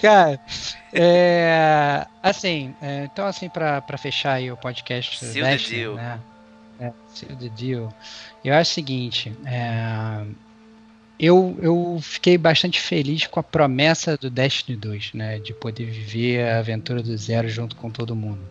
Cara, 0.00 0.38
é, 0.92 2.06
assim, 2.22 2.74
é, 2.80 3.04
então 3.04 3.26
assim, 3.26 3.48
para 3.48 3.98
fechar 3.98 4.34
aí 4.34 4.52
o 4.52 4.56
podcast. 4.56 5.24
Seal 5.24 5.44
Dash, 5.44 5.64
the 5.64 5.74
deal. 5.74 5.94
Né? 5.94 6.20
É, 6.80 6.92
Seal 7.08 7.36
the 7.36 7.48
deal. 7.48 7.94
Eu 8.44 8.54
acho 8.54 8.70
o 8.70 8.74
seguinte, 8.74 9.32
é, 9.46 10.24
eu, 11.18 11.56
eu 11.62 11.98
fiquei 12.02 12.36
bastante 12.36 12.80
feliz 12.80 13.26
com 13.26 13.40
a 13.40 13.42
promessa 13.42 14.16
do 14.16 14.28
Destiny 14.28 14.76
2, 14.76 15.12
né? 15.14 15.38
De 15.38 15.54
poder 15.54 15.86
viver 15.86 16.46
a 16.46 16.58
aventura 16.58 17.02
do 17.02 17.16
zero 17.16 17.48
junto 17.48 17.76
com 17.76 17.90
todo 17.90 18.14
mundo. 18.14 18.42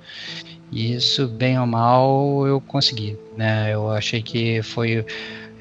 Isso, 0.73 1.27
bem 1.27 1.59
ou 1.59 1.67
mal, 1.67 2.47
eu 2.47 2.59
consegui, 2.59 3.17
né? 3.37 3.73
Eu 3.73 3.91
achei 3.91 4.21
que 4.23 4.61
foi 4.63 5.05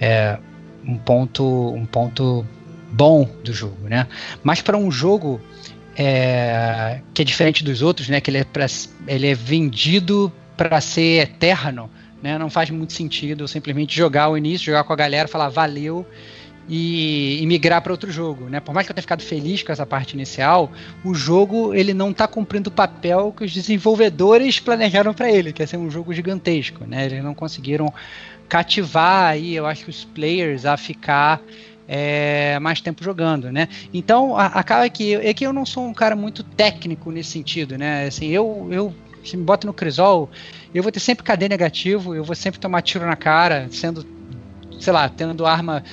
é, 0.01 0.39
um 0.87 0.97
ponto 0.97 1.45
um 1.75 1.85
ponto 1.85 2.47
bom 2.91 3.29
do 3.45 3.53
jogo, 3.53 3.89
né? 3.89 4.09
Mas 4.43 4.63
para 4.63 4.77
um 4.77 4.91
jogo 4.91 5.39
é, 5.97 7.01
que 7.13 7.21
é 7.21 7.25
diferente 7.25 7.63
dos 7.63 7.83
outros, 7.83 8.09
né? 8.09 8.21
Que 8.21 8.31
ele 8.31 8.39
é, 8.39 8.45
pra, 8.45 8.67
ele 9.07 9.27
é 9.27 9.35
vendido 9.35 10.33
para 10.57 10.81
ser 10.81 11.23
eterno, 11.23 11.91
né? 12.23 12.39
Não 12.39 12.49
faz 12.49 12.71
muito 12.71 12.95
sentido 12.95 13.47
simplesmente 13.47 13.95
jogar 13.95 14.31
o 14.31 14.37
início, 14.37 14.67
jogar 14.67 14.85
com 14.85 14.95
a 14.95 14.97
galera, 14.97 15.29
falar 15.29 15.51
valeu 15.51 16.07
e, 16.69 17.43
e 17.43 17.47
migrar 17.47 17.83
para 17.83 17.93
outro 17.93 18.11
jogo, 18.11 18.49
né? 18.49 18.61
Por 18.61 18.75
mais 18.75 18.87
que 18.87 18.91
eu 18.91 18.95
tenha 18.95 19.03
ficado 19.03 19.23
feliz 19.23 19.63
com 19.63 19.73
essa 19.73 19.85
parte 19.85 20.15
inicial, 20.15 20.71
o 21.05 21.15
jogo 21.15 21.75
ele 21.75 21.93
não 21.93 22.11
está 22.11 22.27
cumprindo 22.27 22.71
o 22.71 22.73
papel 22.73 23.35
que 23.37 23.45
os 23.45 23.53
desenvolvedores 23.53 24.61
planejaram 24.61 25.13
para 25.13 25.31
ele, 25.31 25.53
que 25.53 25.63
é 25.63 25.67
ser 25.67 25.77
um 25.77 25.91
jogo 25.91 26.13
gigantesco, 26.13 26.85
né? 26.85 27.07
Eles 27.07 27.23
não 27.23 27.35
conseguiram 27.35 27.93
cativar 28.49 29.31
aí, 29.31 29.55
eu 29.55 29.67
acho 29.67 29.85
que 29.85 29.91
os 29.91 30.05
players 30.05 30.67
a 30.67 30.77
ficar 30.77 31.41
é, 31.89 32.59
mais 32.61 32.81
tempo 32.81 33.03
jogando, 33.03 33.51
né? 33.51 33.69
Então 33.93 34.37
a, 34.37 34.47
acaba 34.47 34.89
que 34.89 35.15
é 35.15 35.35
que 35.35 35.45
eu 35.45 35.53
não 35.53 35.67
sou 35.67 35.87
um 35.87 35.95
cara 35.95 36.15
muito 36.15 36.43
técnico 36.43 37.11
nesse 37.11 37.31
sentido, 37.31 37.77
né? 37.77 38.07
Assim, 38.07 38.29
eu, 38.29 38.69
eu 38.71 38.95
se 39.25 39.37
me 39.37 39.45
bota 39.45 39.67
no 39.67 39.73
crisol, 39.73 40.31
eu 40.75 40.83
vou 40.83 40.91
ter 40.91 41.01
sempre 41.01 41.25
KD 41.25 41.49
negativo, 41.49 42.15
eu 42.15 42.25
vou 42.25 42.35
sempre 42.35 42.61
tomar 42.61 42.83
tiro 42.83 43.07
na 43.07 43.17
cara, 43.17 43.69
sendo, 43.71 44.07
sei 44.81 44.93
lá, 44.93 45.09
tendo 45.09 45.47
arma 45.47 45.85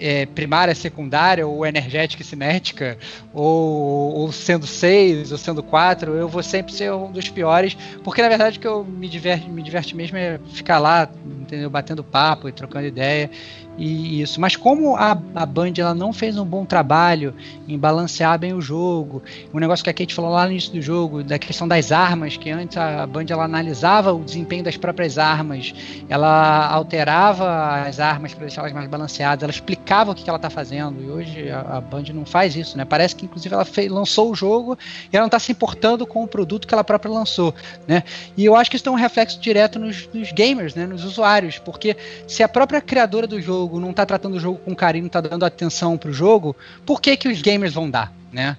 é, 0.00 0.26
primária, 0.26 0.74
secundária, 0.74 1.46
ou 1.46 1.64
energética 1.66 2.22
e 2.22 2.24
cinética, 2.24 2.98
ou, 3.32 4.14
ou, 4.14 4.32
sendo 4.32 4.66
seis, 4.66 5.32
ou 5.32 5.38
sendo 5.38 5.62
quatro, 5.62 6.14
eu 6.14 6.28
vou 6.28 6.42
sempre 6.42 6.72
ser 6.72 6.92
um 6.92 7.10
dos 7.10 7.28
piores, 7.28 7.76
porque 8.04 8.22
na 8.22 8.28
verdade 8.28 8.58
o 8.58 8.60
que 8.60 8.66
eu 8.66 8.84
me 8.84 9.08
diverte, 9.08 9.48
me 9.48 9.62
diverte 9.62 9.96
mesmo 9.96 10.16
é 10.16 10.38
ficar 10.52 10.78
lá, 10.78 11.08
entendeu, 11.40 11.70
batendo 11.70 12.04
papo 12.04 12.48
e 12.48 12.52
trocando 12.52 12.86
ideia, 12.86 13.30
e 13.78 14.22
isso. 14.22 14.40
Mas 14.40 14.56
como 14.56 14.96
a, 14.96 15.10
a 15.34 15.46
Band 15.46 15.72
ela 15.76 15.94
não 15.94 16.12
fez 16.12 16.38
um 16.38 16.44
bom 16.44 16.64
trabalho 16.64 17.34
em 17.68 17.78
balancear 17.78 18.38
bem 18.38 18.54
o 18.54 18.60
jogo, 18.60 19.22
o 19.52 19.58
negócio 19.58 19.84
que 19.84 19.90
a 19.90 19.94
Kate 19.94 20.14
falou 20.14 20.30
lá 20.30 20.44
no 20.46 20.52
início 20.52 20.72
do 20.72 20.80
jogo, 20.80 21.22
da 21.22 21.38
questão 21.38 21.68
das 21.68 21.92
armas, 21.92 22.36
que 22.36 22.50
antes 22.50 22.76
a 22.76 23.06
Band 23.06 23.26
ela 23.28 23.44
analisava 23.44 24.12
o 24.12 24.24
desempenho 24.24 24.64
das 24.64 24.76
próprias 24.76 25.18
armas, 25.18 25.74
ela 26.08 26.66
alterava 26.68 27.82
as 27.86 28.00
armas 28.00 28.32
para 28.32 28.46
deixá-las 28.46 28.72
mais 28.72 28.88
balanceadas, 28.88 29.42
ela 29.42 29.52
explicava 29.52 29.85
o 30.10 30.14
que, 30.14 30.22
que 30.22 30.30
ela 30.30 30.36
está 30.36 30.50
fazendo, 30.50 31.02
e 31.02 31.10
hoje 31.10 31.50
a, 31.50 31.60
a, 31.76 31.80
Band 31.80 32.04
não 32.12 32.24
faz 32.24 32.54
isso, 32.56 32.76
né? 32.76 32.84
Parece 32.84 33.14
que 33.14 33.24
inclusive 33.24 33.54
ela 33.54 33.64
fez, 33.64 33.90
lançou 33.90 34.30
o 34.30 34.34
jogo 34.34 34.78
e 35.12 35.16
ela 35.16 35.22
não 35.22 35.28
está 35.28 35.38
se 35.38 35.52
importando 35.52 36.06
com 36.06 36.22
o 36.22 36.28
produto 36.28 36.66
que 36.66 36.74
ela 36.74 36.84
própria 36.84 37.10
lançou, 37.10 37.54
né? 37.86 38.02
E 38.36 38.44
eu 38.44 38.54
acho 38.54 38.70
que 38.70 38.76
isso 38.76 38.84
tem 38.84 38.92
um 38.92 38.96
reflexo 38.96 39.40
direto 39.40 39.78
nos, 39.78 40.08
nos 40.12 40.32
gamers, 40.32 40.74
né? 40.74 40.86
Nos 40.86 41.04
usuários, 41.04 41.58
porque 41.58 41.96
se 42.26 42.42
a 42.42 42.48
própria 42.48 42.80
criadora 42.80 43.26
do 43.26 43.40
jogo 43.40 43.56
jogo, 43.56 43.80
não 43.80 43.92
tá 43.92 44.04
tratando 44.04 44.36
o 44.36 44.40
jogo 44.40 44.58
com 44.58 44.74
carinho, 44.74 45.04
não 45.04 45.10
tá 45.10 45.20
dando 45.20 45.44
atenção 45.44 45.96
pro 45.96 46.12
jogo, 46.12 46.54
por 46.84 47.00
que 47.00 47.16
que 47.16 47.28
os 47.28 47.40
gamers 47.40 47.74
vão 47.74 47.88
dar, 47.88 48.12
né? 48.32 48.56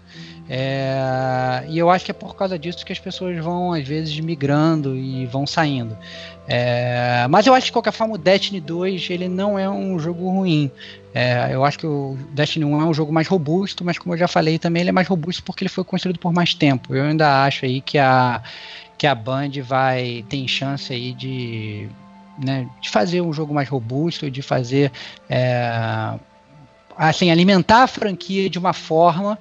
É, 0.49 1.65
e 1.67 1.77
eu 1.77 1.89
acho 1.89 2.05
que 2.05 2.11
é 2.11 2.13
por 2.13 2.35
causa 2.35 2.57
disso 2.57 2.85
que 2.85 2.93
as 2.93 2.99
pessoas 2.99 3.37
vão, 3.43 3.73
às 3.73 3.85
vezes, 3.85 4.17
migrando 4.19 4.95
e 4.95 5.25
vão 5.25 5.45
saindo. 5.45 5.97
É, 6.47 7.27
mas 7.29 7.45
eu 7.45 7.53
acho 7.53 7.65
que, 7.65 7.69
de 7.69 7.73
qualquer 7.73 7.91
forma, 7.91 8.15
o 8.15 8.17
Destiny 8.17 8.61
2 8.61 9.09
ele 9.09 9.27
não 9.27 9.59
é 9.59 9.69
um 9.69 9.99
jogo 9.99 10.29
ruim. 10.29 10.71
É, 11.13 11.49
eu 11.51 11.65
acho 11.65 11.77
que 11.77 11.85
o 11.85 12.17
Destiny 12.31 12.63
1 12.63 12.81
é 12.81 12.85
um 12.85 12.93
jogo 12.93 13.11
mais 13.11 13.27
robusto, 13.27 13.83
mas 13.83 13.97
como 13.97 14.13
eu 14.13 14.19
já 14.19 14.27
falei 14.27 14.57
também, 14.57 14.81
ele 14.81 14.89
é 14.89 14.93
mais 14.93 15.07
robusto 15.07 15.43
porque 15.43 15.63
ele 15.63 15.69
foi 15.69 15.83
construído 15.83 16.19
por 16.19 16.31
mais 16.31 16.53
tempo. 16.53 16.95
Eu 16.95 17.03
ainda 17.03 17.43
acho 17.43 17.65
aí 17.65 17.81
que 17.81 17.97
a, 17.97 18.41
que 18.97 19.05
a 19.05 19.13
Band 19.13 19.51
vai 19.63 20.23
tem 20.29 20.47
chance 20.47 20.93
aí 20.93 21.13
de 21.13 21.89
né, 22.37 22.69
de 22.79 22.89
fazer 22.89 23.19
um 23.21 23.33
jogo 23.33 23.53
mais 23.53 23.67
robusto, 23.67 24.29
de 24.29 24.41
fazer 24.41 24.91
é, 25.29 26.13
assim 26.95 27.31
alimentar 27.31 27.83
a 27.83 27.87
franquia 27.87 28.49
de 28.49 28.59
uma 28.59 28.73
forma 28.73 29.37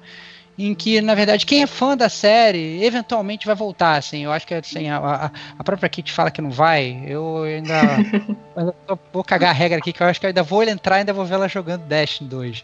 em 0.57 0.73
que, 0.73 1.01
na 1.01 1.13
verdade, 1.13 1.45
quem 1.45 1.61
é 1.61 1.67
fã 1.67 1.95
da 1.95 2.09
série 2.09 2.83
eventualmente 2.83 3.45
vai 3.45 3.55
voltar, 3.55 3.97
assim, 3.97 4.23
eu 4.23 4.31
acho 4.31 4.47
que 4.47 4.55
assim, 4.55 4.89
a, 4.89 5.31
a 5.57 5.63
própria 5.63 5.87
Kit 5.87 6.11
fala 6.11 6.31
que 6.31 6.41
não 6.41 6.49
vai, 6.49 7.03
eu 7.05 7.43
ainda 7.43 7.81
eu 8.87 8.99
vou 9.13 9.23
cagar 9.23 9.51
a 9.51 9.53
regra 9.53 9.77
aqui, 9.77 9.93
que 9.93 10.01
eu 10.01 10.07
acho 10.07 10.19
que 10.19 10.25
eu 10.25 10.29
ainda 10.29 10.41
vou 10.41 10.63
entrar 10.63 10.97
e 10.97 10.99
ainda 10.99 11.13
vou 11.13 11.25
ver 11.25 11.35
ela 11.35 11.47
jogando 11.47 11.83
Destiny 11.83 12.29
2. 12.29 12.63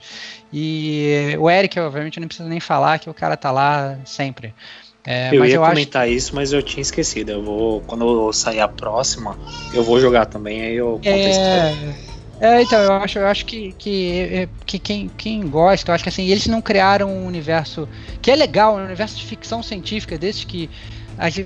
E 0.51 1.35
o 1.39 1.49
Eric, 1.49 1.79
obviamente, 1.79 2.17
eu 2.17 2.21
não 2.21 2.27
preciso 2.27 2.49
nem 2.49 2.59
falar 2.59 2.97
que 2.99 3.09
o 3.09 3.13
cara 3.13 3.37
tá 3.37 3.51
lá 3.51 3.97
sempre. 4.05 4.53
É, 5.05 5.35
eu 5.35 5.45
ia 5.45 5.55
eu 5.55 5.61
comentar 5.61 6.03
acho... 6.03 6.13
isso, 6.13 6.35
mas 6.35 6.53
eu 6.53 6.63
tinha 6.63 6.81
esquecido. 6.81 7.29
Eu 7.31 7.43
vou, 7.43 7.81
quando 7.81 8.07
eu 8.27 8.33
sair 8.33 8.61
a 8.61 8.67
próxima, 8.67 9.37
eu 9.73 9.83
vou 9.83 9.99
jogar 9.99 10.25
também, 10.25 10.61
aí 10.61 10.75
eu 10.75 10.93
conto 10.93 11.07
é... 11.07 12.12
É, 12.39 12.61
então, 12.61 12.79
eu 12.79 12.91
acho, 12.93 13.19
eu 13.19 13.27
acho 13.27 13.45
que, 13.45 13.73
que, 13.73 14.19
é, 14.19 14.49
que 14.65 14.79
quem, 14.79 15.07
quem 15.09 15.47
gosta, 15.47 15.91
eu 15.91 15.95
acho 15.95 16.03
que 16.03 16.09
assim, 16.09 16.27
eles 16.27 16.47
não 16.47 16.61
criaram 16.61 17.09
um 17.09 17.25
universo 17.25 17.87
que 18.21 18.31
é 18.31 18.35
legal, 18.35 18.75
um 18.75 18.83
universo 18.83 19.17
de 19.17 19.25
ficção 19.25 19.61
científica, 19.63 20.17
desses 20.17 20.43
que 20.43 20.69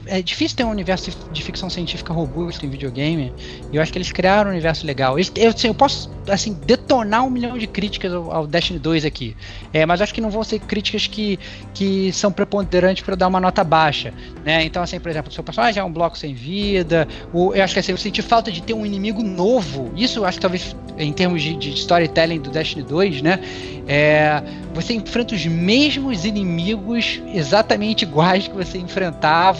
é 0.06 0.22
difícil 0.22 0.57
ter 0.57 0.64
um 0.64 0.69
universo 0.69 1.11
de 1.31 1.44
ficção 1.44 1.69
científica 1.69 2.14
robusto 2.14 2.65
em 2.65 2.69
videogame. 2.69 3.34
E 3.72 3.76
eu 3.76 3.81
acho 3.81 3.91
que 3.91 3.98
eles 3.98 4.11
criaram 4.11 4.49
um 4.49 4.53
universo 4.53 4.85
legal. 4.85 5.18
Eu, 5.18 5.49
assim, 5.49 5.68
eu 5.68 5.73
posso 5.73 6.10
assim, 6.27 6.53
detonar 6.65 7.26
um 7.26 7.30
milhão 7.30 7.57
de 7.57 7.68
críticas 7.68 8.14
ao, 8.14 8.31
ao 8.31 8.48
Destiny 8.48 8.80
2 8.80 9.06
aqui. 9.06 9.35
É, 9.73 9.85
mas 9.85 10.02
acho 10.02 10.14
que 10.14 10.22
não 10.22 10.30
vão 10.30 10.44
ser 10.44 10.60
críticas 10.60 11.07
que, 11.07 11.39
que 11.73 12.11
são 12.14 12.31
preponderantes 12.31 13.03
para 13.03 13.15
dar 13.15 13.27
uma 13.27 13.39
nota 13.39 13.64
baixa. 13.64 14.14
Né? 14.45 14.64
Então, 14.64 14.81
assim, 14.81 14.99
por 14.99 15.10
exemplo, 15.10 15.31
seu 15.31 15.44
personagem 15.44 15.81
é 15.81 15.84
um 15.84 15.91
bloco 15.91 16.18
sem 16.18 16.34
vida. 16.34 17.07
Eu 17.34 17.64
acho 17.64 17.73
que 17.73 17.80
assim, 17.80 17.91
eu 17.91 17.98
senti 17.98 18.22
falta 18.22 18.52
de 18.52 18.61
ter 18.61 18.73
um 18.73 18.85
inimigo 18.85 19.22
novo. 19.23 19.91
Isso 19.95 20.23
acho 20.23 20.38
que 20.38 20.41
talvez 20.41 20.76
em 20.98 21.14
termos 21.14 21.41
de, 21.41 21.56
de 21.56 21.69
storytelling 21.72 22.39
do 22.39 22.49
Destiny 22.49 22.84
2, 22.84 23.22
né? 23.22 23.39
É, 23.88 24.41
você 24.73 24.94
enfrenta 24.94 25.34
os 25.34 25.45
mesmos 25.45 26.26
inimigos 26.26 27.22
exatamente 27.34 28.03
iguais 28.03 28.48
que 28.48 28.56
você 28.56 28.77
enfrentava 28.77 29.56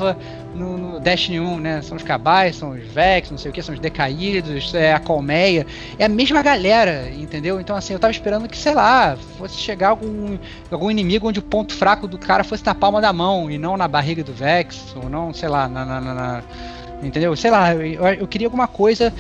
no, 0.56 0.78
no 0.78 1.00
Destiny 1.00 1.40
1, 1.40 1.60
né? 1.60 1.82
São 1.82 1.98
os 1.98 2.04
Cabais, 2.04 2.56
são 2.56 2.72
os 2.72 2.84
Vex, 2.88 3.32
não 3.32 3.38
sei 3.38 3.52
o 3.52 3.54
que, 3.54 3.62
são 3.62 3.74
os 3.74 3.80
Decaídos, 3.80 4.74
é 4.74 4.94
a 4.94 5.00
Colmeia. 5.00 5.66
É 5.98 6.06
a 6.06 6.10
mesma 6.10 6.42
galera, 6.42 7.10
entendeu? 7.12 7.60
Então, 7.60 7.76
assim, 7.76 7.94
eu 7.94 8.00
tava 8.00 8.12
esperando 8.12 8.48
que, 8.48 8.58
sei 8.58 8.74
lá, 8.74 9.18
fosse 9.38 9.56
chegar 9.56 9.90
algum, 9.90 10.38
algum 10.72 10.92
inimigo 10.92 11.28
onde 11.28 11.40
o 11.40 11.44
ponto 11.44 11.74
fraco 11.74 12.08
do 12.08 12.18
cara 12.18 12.44
fosse 12.44 12.66
na 12.66 12.76
palma 12.76 13.02
da 13.02 13.14
mão 13.14 13.50
e 13.50 13.58
não 13.58 13.78
na 13.78 13.88
barriga 13.88 14.24
do 14.24 14.34
Vex, 14.34 14.96
ou 14.96 15.10
não, 15.10 15.34
sei 15.34 15.50
lá, 15.50 15.68
na. 15.68 15.86
na, 15.86 16.02
na, 16.02 16.14
na 16.14 16.44
entendeu? 17.02 17.36
Sei 17.36 17.52
lá, 17.52 17.76
eu, 17.76 18.04
eu 18.06 18.28
queria 18.28 18.48
alguma 18.48 18.68
coisa 18.68 19.14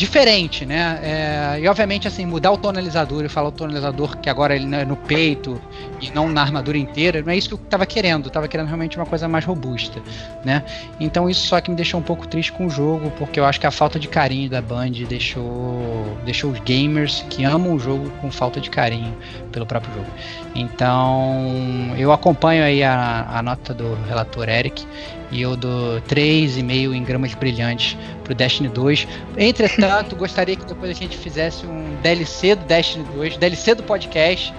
diferente, 0.00 0.64
né? 0.64 0.98
É, 1.02 1.60
e 1.60 1.68
obviamente 1.68 2.08
assim 2.08 2.24
mudar 2.24 2.50
o 2.52 2.56
tonalizador 2.56 3.22
e 3.22 3.28
falar 3.28 3.48
o 3.48 3.52
tonalizador 3.52 4.16
que 4.16 4.30
agora 4.30 4.56
ele 4.56 4.74
é 4.74 4.82
no 4.82 4.96
peito 4.96 5.60
e 6.00 6.10
não 6.12 6.26
na 6.26 6.40
armadura 6.40 6.78
inteira, 6.78 7.20
não 7.20 7.30
é 7.30 7.36
isso 7.36 7.48
que 7.48 7.54
eu 7.54 7.60
estava 7.62 7.84
querendo. 7.84 8.24
Eu 8.24 8.30
tava 8.30 8.48
querendo 8.48 8.66
realmente 8.66 8.96
uma 8.96 9.04
coisa 9.04 9.28
mais 9.28 9.44
robusta, 9.44 10.00
né? 10.42 10.64
Então 10.98 11.28
isso 11.28 11.46
só 11.46 11.60
que 11.60 11.70
me 11.70 11.76
deixou 11.76 12.00
um 12.00 12.02
pouco 12.02 12.26
triste 12.26 12.50
com 12.50 12.64
o 12.64 12.70
jogo, 12.70 13.12
porque 13.18 13.38
eu 13.38 13.44
acho 13.44 13.60
que 13.60 13.66
a 13.66 13.70
falta 13.70 14.00
de 14.00 14.08
carinho 14.08 14.48
da 14.48 14.62
Band 14.62 14.92
deixou 15.06 16.16
deixou 16.24 16.50
os 16.50 16.58
gamers 16.60 17.22
que 17.28 17.44
amam 17.44 17.74
o 17.74 17.78
jogo 17.78 18.08
com 18.22 18.30
falta 18.30 18.58
de 18.58 18.70
carinho 18.70 19.14
pelo 19.52 19.66
próprio 19.66 19.92
jogo. 19.92 20.10
Então 20.54 21.94
eu 21.98 22.10
acompanho 22.10 22.64
aí 22.64 22.82
a, 22.82 23.26
a 23.34 23.42
nota 23.42 23.74
do 23.74 23.98
relator 24.08 24.48
Eric 24.48 24.82
e 25.30 25.42
eu 25.42 25.56
dou 25.56 26.00
3,5 26.02 26.94
em 26.94 27.02
gramas 27.04 27.34
brilhantes 27.34 27.96
pro 28.24 28.34
Destiny 28.34 28.68
2. 28.68 29.06
Entretanto, 29.36 30.16
gostaria 30.16 30.56
que 30.56 30.64
depois 30.64 30.90
a 30.90 30.94
gente 30.94 31.16
fizesse 31.16 31.66
um 31.66 31.96
DLC 32.02 32.54
do 32.54 32.64
Destiny 32.64 33.04
2, 33.14 33.36
DLC 33.36 33.74
do 33.74 33.82
podcast, 33.82 34.52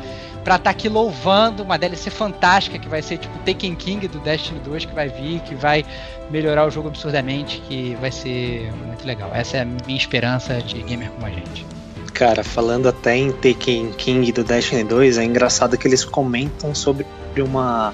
pra 0.44 0.56
estar 0.56 0.60
tá 0.60 0.70
aqui 0.70 0.90
louvando 0.90 1.64
uma 1.64 1.78
DLC 1.78 2.10
fantástica 2.10 2.80
que 2.80 2.88
vai 2.88 3.02
ser 3.02 3.18
tipo 3.18 3.38
Taken 3.40 3.76
King 3.76 4.08
do 4.08 4.20
Destiny 4.20 4.60
2 4.60 4.86
que 4.86 4.94
vai 4.94 5.10
vir, 5.10 5.40
que 5.42 5.56
vai 5.56 5.86
melhorar 6.30 6.66
o 6.66 6.72
jogo 6.72 6.88
absurdamente, 6.88 7.62
que 7.68 7.96
vai 8.00 8.12
ser 8.12 8.72
muito 8.86 9.06
legal. 9.06 9.30
Essa 9.34 9.58
é 9.58 9.62
a 9.62 9.66
minha 9.66 9.98
esperança 9.98 10.62
de 10.62 10.82
gamer 10.82 11.10
como 11.12 11.26
a 11.26 11.30
gente. 11.30 11.66
Cara, 12.14 12.44
falando 12.44 12.88
até 12.88 13.18
em 13.18 13.32
Taken 13.32 13.94
King 13.94 14.32
do 14.32 14.44
Destiny 14.44 14.84
2, 14.84 15.18
é 15.18 15.24
engraçado 15.24 15.78
que 15.78 15.88
eles 15.88 16.06
comentam 16.06 16.76
sobre 16.76 17.06
uma 17.38 17.94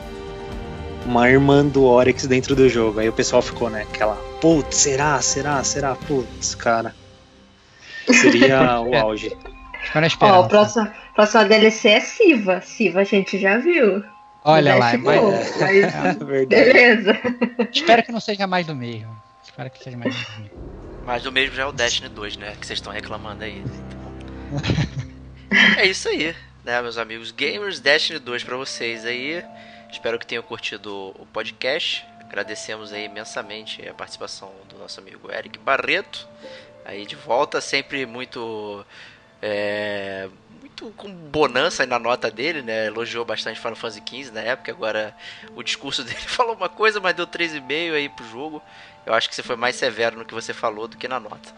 uma 1.08 1.30
irmã 1.30 1.66
do 1.66 1.84
Oryx 1.86 2.28
dentro 2.28 2.56
do 2.56 2.68
jogo. 2.68 3.00
Aí 3.00 3.10
o 3.10 3.14
pessoal 3.14 3.42
ficou, 3.42 3.70
né? 3.70 3.84
Aquela, 3.84 4.16
putz, 4.42 4.76
será, 4.76 5.20
será, 5.22 5.64
será? 5.64 5.96
Putz, 5.96 6.54
cara. 6.54 6.94
Seria 8.06 8.80
o 8.82 8.96
auge. 8.96 9.36
Ó, 10.20 10.42
o 10.42 10.48
próximo, 10.48 10.92
próxima 11.16 11.46
DLC 11.46 11.90
é 11.90 12.00
Siva. 12.02 12.62
Siva 12.62 13.02
a 13.02 13.04
gente 13.04 13.40
já 13.40 13.58
viu. 13.58 14.04
Olha 14.44 14.76
lá, 14.76 14.94
é 14.94 14.98
mais... 14.98 15.54
mas... 15.56 16.18
beleza. 16.48 17.18
Espero 17.72 18.04
que 18.04 18.12
não 18.12 18.20
seja 18.20 18.46
mais 18.46 18.68
do 18.68 18.76
mesmo. 18.76 19.16
Espero 19.44 19.70
que 19.70 19.84
seja 19.84 19.98
mais 19.98 20.14
do 20.14 20.42
mesmo. 20.42 20.58
Mais 21.06 21.24
do 21.24 21.32
mesmo 21.32 21.56
já 21.56 21.64
é 21.64 21.66
o 21.66 21.72
Destiny 21.72 22.10
2, 22.10 22.38
né? 22.38 22.56
Que 22.60 22.68
vocês 22.68 22.80
estão 22.80 22.92
reclamando 22.92 23.44
aí. 23.44 23.64
é 25.78 25.86
isso 25.86 26.10
aí, 26.10 26.36
né, 26.66 26.82
meus 26.82 26.98
amigos 26.98 27.32
gamers? 27.32 27.80
Destiny 27.80 28.20
2 28.20 28.44
pra 28.44 28.58
vocês 28.58 29.06
aí. 29.06 29.44
Espero 29.92 30.20
que 30.20 30.28
tenham 30.28 30.44
curtido 30.44 31.14
o 31.18 31.26
podcast. 31.32 32.06
Agradecemos 32.22 32.92
aí 32.92 33.06
imensamente 33.06 33.88
a 33.88 33.94
participação 33.94 34.52
do 34.70 34.78
nosso 34.78 35.00
amigo 35.00 35.32
Eric 35.32 35.58
Barreto. 35.60 36.28
Aí 36.86 37.06
de 37.06 37.16
volta, 37.16 37.60
sempre 37.62 38.06
muito 38.06 38.86
É, 39.42 40.28
muito 40.60 40.92
com 40.98 41.10
bonança 41.10 41.84
aí 41.84 41.90
na 41.90 42.00
nota 42.00 42.30
dele, 42.32 42.62
né? 42.62 42.88
Elogiou 42.88 43.24
bastante 43.26 43.60
Final 43.60 43.76
Fantasy 43.76 44.02
XV 44.08 44.32
na 44.32 44.42
época. 44.42 44.72
Agora 44.72 45.16
o 45.56 45.64
discurso 45.64 46.04
dele 46.06 46.20
falou 46.20 46.56
uma 46.56 46.70
coisa, 46.70 47.00
mas 47.00 47.16
deu 47.16 47.26
3,5 47.28 47.94
aí 47.94 48.10
pro 48.10 48.28
jogo. 48.30 48.62
Eu 49.06 49.14
acho 49.14 49.30
que 49.30 49.36
você 49.36 49.44
foi 49.44 49.56
mais 49.56 49.76
severo 49.76 50.18
no 50.18 50.26
que 50.26 50.34
você 50.34 50.54
falou 50.54 50.88
do 50.88 50.98
que 50.98 51.08
na 51.08 51.20
nota. 51.20 51.50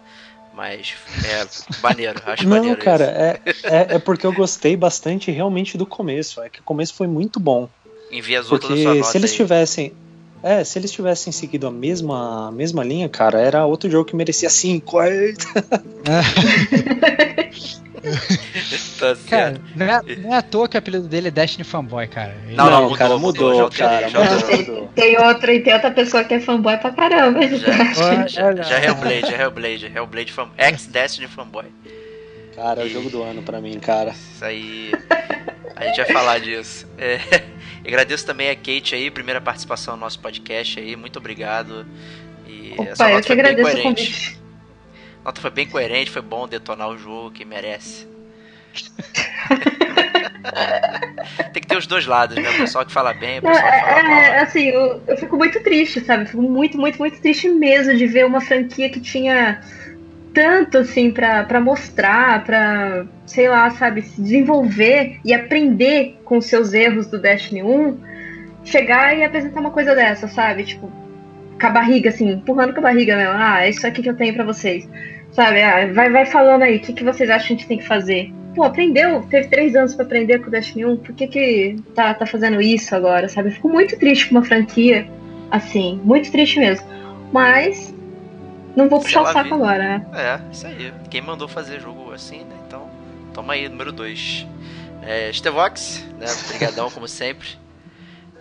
Mas 0.53 0.93
é 1.25 1.47
maneiro, 1.81 2.21
acho 2.25 2.43
Não, 2.43 2.57
maneiro 2.57 2.79
cara, 2.81 3.39
isso. 3.45 3.65
é, 3.67 3.93
é, 3.93 3.95
é 3.95 3.99
porque 3.99 4.25
eu 4.25 4.33
gostei 4.33 4.75
bastante 4.75 5.31
realmente 5.31 5.77
do 5.77 5.85
começo. 5.85 6.41
É 6.41 6.49
que 6.49 6.59
o 6.59 6.63
começo 6.63 6.93
foi 6.93 7.07
muito 7.07 7.39
bom. 7.39 7.69
Enviesou 8.11 8.57
toda 8.59 8.73
a 8.73 8.77
Porque 8.77 8.83
sua 8.83 8.95
nota 8.95 9.11
se 9.11 9.17
eles 9.17 9.31
aí. 9.31 9.37
tivessem. 9.37 9.93
É, 10.41 10.63
se 10.63 10.79
eles 10.79 10.89
tivessem 10.91 11.33
seguido 11.33 11.67
a 11.67 11.71
mesma, 11.71 12.47
a 12.47 12.51
mesma 12.51 12.81
linha, 12.83 13.09
cara, 13.09 13.39
era 13.41 13.65
outro 13.65 13.89
jogo 13.91 14.05
que 14.05 14.15
merecia 14.15 14.49
5. 14.49 14.97
Tá 18.97 19.15
Cara, 19.29 19.61
não 19.75 19.85
é, 19.85 20.01
não 20.17 20.33
é 20.33 20.37
à 20.37 20.41
toa 20.41 20.67
que 20.67 20.77
o 20.77 20.79
apelido 20.79 21.07
dele 21.07 21.27
é 21.27 21.31
Destiny 21.31 21.63
Fanboy, 21.65 22.07
cara. 22.07 22.35
Ele- 22.47 22.55
Não, 22.55 22.69
não, 22.69 22.93
cara, 22.95 23.17
mudou, 23.17 23.51
mudou, 23.51 23.71
já 23.71 23.87
cara, 23.89 24.09
já 24.09 24.19
mudou, 24.23 24.57
mudou. 24.57 24.87
Tem 24.95 25.17
outra 25.21 25.53
e 25.53 25.59
tem 25.61 25.73
outra 25.73 25.91
pessoa 25.91 26.23
que 26.23 26.33
é 26.33 26.39
fanboy 26.39 26.77
pra 26.77 26.91
caramba. 26.91 27.41
Já, 27.47 28.27
já, 28.27 28.55
já 28.55 28.79
é 28.79 28.85
Hellblade, 28.87 29.33
é 29.33 29.41
Hellblade, 29.41 29.91
Hellblade 29.93 30.31
fan, 30.31 30.47
ex-Destiny 30.57 31.27
fanboy. 31.27 31.65
Cara, 32.59 32.81
é 32.81 32.85
o 32.85 32.89
jogo 32.89 33.09
do 33.09 33.23
ano 33.23 33.41
pra 33.41 33.61
mim, 33.61 33.79
cara. 33.79 34.11
Isso 34.11 34.43
aí. 34.43 34.91
A 35.77 35.85
gente 35.85 35.95
vai 35.95 36.11
falar 36.11 36.39
disso. 36.41 36.85
É, 36.97 37.17
agradeço 37.87 38.25
também 38.25 38.49
a 38.49 38.55
Kate 38.55 38.95
aí, 38.95 39.09
primeira 39.09 39.39
participação 39.39 39.95
no 39.95 40.01
nosso 40.01 40.19
podcast 40.19 40.77
aí. 40.77 40.93
Muito 40.97 41.17
obrigado. 41.17 41.87
E 42.45 42.73
essa 42.81 43.05
Opa, 43.05 43.11
eu 43.11 43.15
nota 43.15 43.21
que 43.21 43.27
foi 43.27 43.43
bem 43.43 43.63
coerente. 43.63 44.39
A 45.21 45.25
nota 45.25 45.41
foi 45.41 45.51
bem 45.51 45.69
coerente, 45.69 46.11
foi 46.11 46.21
bom 46.21 46.49
detonar 46.49 46.89
o 46.89 46.97
jogo 46.97 47.31
que 47.31 47.45
merece. 47.45 48.05
Tem 51.53 51.61
que 51.61 51.67
ter 51.67 51.77
os 51.77 51.87
dois 51.87 52.05
lados, 52.05 52.35
né? 52.35 52.49
O 52.49 52.57
pessoal 52.57 52.85
que 52.85 52.91
fala 52.91 53.13
bem, 53.13 53.39
o 53.39 53.41
pessoal 53.41 53.71
que 53.71 53.79
fala 53.79 54.03
mal. 54.03 54.13
é, 54.13 54.27
é, 54.27 54.39
assim, 54.39 54.67
eu, 54.67 55.01
eu 55.07 55.17
fico 55.17 55.37
muito 55.37 55.63
triste, 55.63 56.01
sabe? 56.01 56.25
Fico 56.25 56.41
muito, 56.41 56.77
muito, 56.77 56.99
muito 56.99 57.21
triste 57.21 57.47
mesmo 57.47 57.95
de 57.95 58.05
ver 58.05 58.25
uma 58.25 58.41
franquia 58.41 58.89
que 58.89 58.99
tinha 58.99 59.61
tanto, 60.33 60.77
assim, 60.79 61.11
pra 61.11 61.59
mostrar, 61.61 62.43
pra, 62.43 63.05
sei 63.25 63.49
lá, 63.49 63.69
sabe, 63.71 64.01
se 64.01 64.21
desenvolver 64.21 65.19
e 65.23 65.33
aprender 65.33 66.19
com 66.23 66.39
seus 66.41 66.73
erros 66.73 67.07
do 67.07 67.19
Destiny 67.19 67.63
1, 67.63 67.97
chegar 68.63 69.17
e 69.17 69.23
apresentar 69.23 69.59
uma 69.59 69.71
coisa 69.71 69.95
dessa, 69.95 70.27
sabe? 70.27 70.63
Tipo, 70.63 70.91
com 71.59 71.67
a 71.67 71.69
barriga, 71.69 72.09
assim, 72.09 72.31
empurrando 72.31 72.73
com 72.73 72.79
a 72.79 72.83
barriga 72.83 73.15
mesmo. 73.15 73.33
Ah, 73.35 73.65
é 73.65 73.69
isso 73.69 73.85
aqui 73.85 74.01
que 74.01 74.09
eu 74.09 74.15
tenho 74.15 74.33
pra 74.33 74.43
vocês. 74.43 74.87
Sabe? 75.31 75.61
Ah, 75.61 75.91
vai, 75.93 76.09
vai 76.09 76.25
falando 76.25 76.63
aí, 76.63 76.77
o 76.77 76.79
que, 76.79 76.93
que 76.93 77.03
vocês 77.03 77.29
acham 77.29 77.47
que 77.47 77.53
a 77.53 77.55
gente 77.57 77.67
tem 77.67 77.77
que 77.77 77.87
fazer? 77.87 78.31
Pô, 78.55 78.63
aprendeu, 78.63 79.21
teve 79.29 79.47
três 79.47 79.75
anos 79.75 79.93
pra 79.93 80.05
aprender 80.05 80.39
com 80.39 80.47
o 80.47 80.51
Destiny 80.51 80.85
1, 80.85 80.97
por 80.97 81.13
que 81.13 81.27
que 81.27 81.75
tá, 81.93 82.13
tá 82.13 82.25
fazendo 82.25 82.59
isso 82.59 82.95
agora, 82.95 83.29
sabe? 83.29 83.49
Eu 83.49 83.53
fico 83.53 83.69
muito 83.69 83.97
triste 83.97 84.27
com 84.27 84.35
uma 84.35 84.43
franquia 84.43 85.07
assim, 85.51 85.99
muito 86.03 86.31
triste 86.31 86.59
mesmo. 86.59 86.85
Mas 87.31 87.93
não 88.79 88.89
vou 88.89 88.99
puxar 89.01 89.21
o 89.21 89.31
saco 89.33 89.53
agora, 89.55 89.77
né? 89.99 90.05
É, 90.13 90.39
isso 90.51 90.65
aí. 90.67 90.93
Quem 91.09 91.21
mandou 91.21 91.47
fazer 91.47 91.79
jogo 91.79 92.11
assim, 92.13 92.39
né? 92.39 92.55
Então, 92.67 92.89
toma 93.33 93.53
aí, 93.53 93.67
número 93.69 93.91
2. 93.91 94.47
É, 95.03 95.31
Stevox, 95.31 96.03
né? 96.17 96.25
Obrigadão, 96.45 96.89
como 96.91 97.07
sempre. 97.07 97.47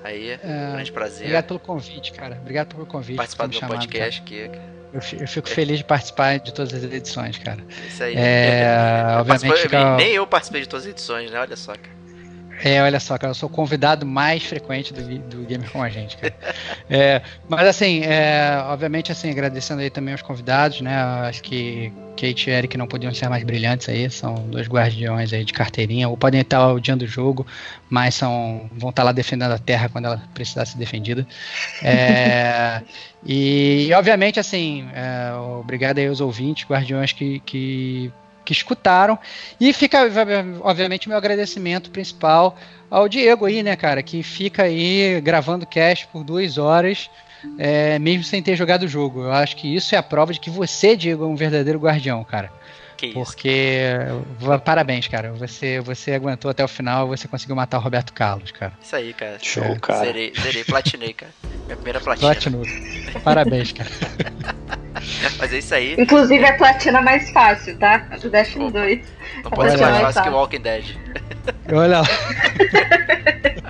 Aí, 0.03 0.31
É, 0.43 0.71
grande 0.73 0.93
prazer. 0.93 1.23
Obrigado 1.23 1.45
pelo 1.47 1.59
convite, 1.61 2.13
cara. 2.13 2.37
Obrigado 2.41 2.75
pelo 2.75 2.87
convite. 2.87 3.17
participar 3.17 3.45
do 3.45 3.49
me 3.51 3.55
meu 3.55 3.61
chamar, 3.61 3.75
podcast 3.81 4.21
aqui. 4.23 4.49
cara. 4.49 4.79
Eu, 4.93 5.03
fi- 5.03 5.21
eu 5.21 5.29
fico 5.29 5.49
feliz 5.49 5.77
de 5.79 5.85
participar 5.85 6.39
de 6.39 6.53
todas 6.55 6.73
as 6.73 6.83
edições, 6.85 7.37
cara. 7.39 7.59
Isso 7.87 8.03
aí. 8.03 8.15
É, 8.17 9.05
obviamente 9.21 9.59
fica- 9.63 9.97
Nem 9.97 10.13
eu 10.15 10.27
participei 10.27 10.63
de 10.63 10.69
todas 10.69 10.87
as 10.87 10.91
edições, 10.93 11.31
né? 11.31 11.39
Olha 11.39 11.57
só, 11.57 11.73
cara. 11.73 11.98
É, 12.65 12.83
olha 12.83 12.99
só, 12.99 13.17
cara, 13.17 13.31
eu 13.31 13.35
sou 13.35 13.49
o 13.49 13.53
convidado 13.53 14.05
mais 14.05 14.43
frequente 14.45 14.93
do, 14.93 15.19
do 15.19 15.47
Gamer 15.47 15.71
com 15.71 15.83
a 15.83 15.89
gente, 15.89 16.17
cara. 16.17 16.35
É, 16.91 17.21
mas 17.47 17.67
assim, 17.67 18.01
é, 18.03 18.63
obviamente, 18.67 19.13
assim, 19.13 19.31
agradecendo 19.31 19.83
aí 19.83 19.91
também 19.91 20.13
aos 20.13 20.23
convidados, 20.23 20.81
né? 20.81 20.97
Acho 21.29 21.43
que 21.43 21.93
Kate 22.19 22.49
e 22.49 22.53
Eric 22.53 22.77
não 22.79 22.87
podiam 22.87 23.13
ser 23.15 23.29
mais 23.29 23.45
brilhantes 23.45 23.89
aí, 23.89 24.11
são 24.11 24.35
dois 24.49 24.67
guardiões 24.67 25.33
aí 25.33 25.45
de 25.45 25.53
carteirinha, 25.53 26.09
ou 26.09 26.17
podem 26.17 26.41
estar 26.41 26.67
odiando 26.67 27.05
o 27.05 27.09
jogo, 27.09 27.47
mas 27.89 28.15
são, 28.15 28.69
vão 28.73 28.91
estar 28.91 29.05
lá 29.05 29.13
defendendo 29.13 29.53
a 29.53 29.59
terra 29.59 29.89
quando 29.89 30.07
ela 30.07 30.23
precisar 30.35 30.65
ser 30.65 30.79
defendida. 30.79 31.27
É, 31.83 32.83
e, 33.25 33.91
obviamente, 33.95 34.41
assim, 34.41 34.89
é, 34.95 35.33
obrigado 35.61 35.99
aí 35.99 36.09
aos 36.09 36.21
ouvintes, 36.21 36.67
guardiões 36.67 37.13
que, 37.13 37.39
que, 37.41 38.11
que 38.49 38.53
escutaram. 38.55 39.19
E 39.61 39.75
fica, 39.75 39.99
obviamente, 40.63 41.07
meu 41.07 41.19
agradecimento 41.19 41.91
principal 41.91 42.57
ao 42.91 43.07
Diego 43.07 43.45
aí, 43.45 43.63
né, 43.63 43.77
cara, 43.77 44.03
que 44.03 44.23
fica 44.23 44.63
aí 44.63 45.21
gravando 45.21 45.67
cast 45.67 46.07
por 46.07 46.25
duas 46.25 46.57
horas, 46.57 47.11
é, 47.59 47.99
mesmo 47.99 48.25
sem 48.25 48.43
ter 48.43 48.57
jogado 48.57 48.85
o 48.85 48.89
jogo. 48.89 49.25
Eu 49.25 49.33
acho 49.33 49.55
que 49.55 49.69
isso 49.77 49.95
é 49.95 49.99
a 49.99 50.03
prova 50.03 50.33
de 50.33 50.41
que 50.41 50.49
você, 50.49 50.97
Diego, 50.97 51.25
é 51.25 51.27
um 51.27 51.37
verdadeiro 51.37 51.79
guardião, 51.79 52.25
cara. 52.25 52.51
Que 52.97 53.09
isso. 53.09 53.15
Porque, 53.15 53.81
va- 54.41 54.59
parabéns, 54.59 55.07
cara. 55.07 55.31
Você, 55.35 55.79
você 55.81 56.15
aguentou 56.15 56.51
até 56.51 56.65
o 56.65 56.69
final, 56.69 57.07
você 57.07 57.29
conseguiu 57.29 57.55
matar 57.55 57.77
o 57.77 57.83
Roberto 57.83 58.15
Carlos, 58.15 58.51
cara. 58.51 58.73
Isso 58.83 58.97
aí, 58.97 59.13
cara. 59.13 59.37
Show, 59.43 59.79
cara. 59.79 60.07
Zerei, 60.07 60.33
zerei, 60.41 60.65
platinei, 60.65 61.13
cara. 61.13 61.33
Minha 61.67 61.77
primeira 61.77 62.01
platina. 62.01 62.33
Platinou. 62.33 62.65
Parabéns, 63.23 63.73
cara. 63.73 63.91
Mas 65.39 65.53
é 65.53 65.59
isso 65.59 65.75
aí. 65.75 65.95
Inclusive 65.99 66.45
a 66.45 66.57
platina 66.57 67.01
mais 67.01 67.31
fácil, 67.31 67.77
tá? 67.79 68.07
A 68.11 68.17
do 68.17 68.31
Destiny 68.31 68.65
Opa. 68.67 68.81
2. 68.81 69.05
Não 69.45 69.51
pode 69.51 69.71
ser 69.73 69.77
mais 69.79 70.01
fácil 70.01 70.23
que 70.23 70.29
Walking 70.31 70.61
Dead. 70.61 70.85
Olha 71.73 72.01
lá. 72.01 72.05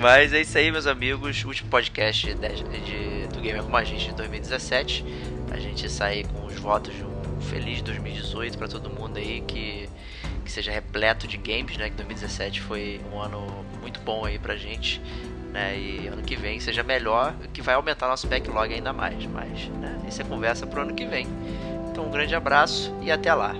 Mas 0.00 0.32
é 0.32 0.40
isso 0.40 0.56
aí, 0.58 0.70
meus 0.70 0.86
amigos. 0.86 1.44
Último 1.44 1.68
podcast 1.70 2.26
de, 2.26 2.34
de- 2.34 3.26
do 3.34 3.40
Gamer 3.40 3.62
Como 3.62 3.76
a 3.76 3.84
Gente 3.84 4.06
de 4.06 4.14
2017. 4.14 5.04
A 5.50 5.58
gente 5.58 5.88
sai 5.90 6.24
com 6.32 6.46
os 6.46 6.54
votos 6.54 6.94
de 6.94 7.02
um 7.02 7.40
feliz 7.40 7.82
2018 7.82 8.56
pra 8.58 8.68
todo 8.68 8.88
mundo 8.90 9.18
aí 9.18 9.42
que, 9.46 9.88
que 10.44 10.52
seja 10.52 10.70
repleto 10.70 11.26
de 11.26 11.36
games, 11.36 11.76
né? 11.76 11.88
Que 11.90 11.96
2017 11.96 12.60
foi 12.60 13.00
um 13.12 13.20
ano 13.20 13.64
muito 13.80 14.00
bom 14.00 14.24
aí 14.24 14.38
pra 14.38 14.56
gente. 14.56 15.00
Né, 15.52 15.78
e 15.78 16.06
ano 16.06 16.22
que 16.22 16.36
vem 16.36 16.60
seja 16.60 16.82
melhor, 16.82 17.34
que 17.52 17.62
vai 17.62 17.74
aumentar 17.74 18.06
nosso 18.06 18.26
backlog 18.26 18.72
ainda 18.72 18.92
mais. 18.92 19.24
Mas 19.26 19.68
né, 19.80 19.98
isso 20.06 20.20
é 20.20 20.24
conversa 20.24 20.66
pro 20.66 20.82
ano 20.82 20.94
que 20.94 21.06
vem. 21.06 21.26
Então 21.90 22.06
um 22.06 22.10
grande 22.10 22.34
abraço 22.34 22.94
e 23.00 23.10
até 23.10 23.32
lá. 23.32 23.54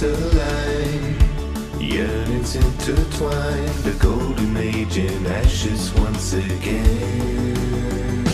Nebulous 0.00 0.02
align. 0.02 1.16
Yearnings 1.80 2.56
intertwined, 2.56 3.68
the 3.84 3.92
golden 3.98 4.56
age 4.56 4.98
in 4.98 5.26
ashes 5.26 5.92
once 5.94 6.32
again. 6.34 8.26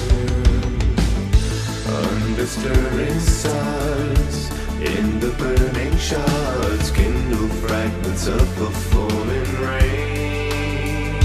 Under 1.86 2.46
stirring 2.46 3.20
stars, 3.20 4.50
in 4.80 5.20
the 5.20 5.30
burning 5.38 5.96
shards, 5.98 6.90
kindle 6.90 7.48
fragments 7.48 8.26
of 8.26 8.58
the 8.58 8.70
falling 8.90 9.60
rain. 9.60 11.20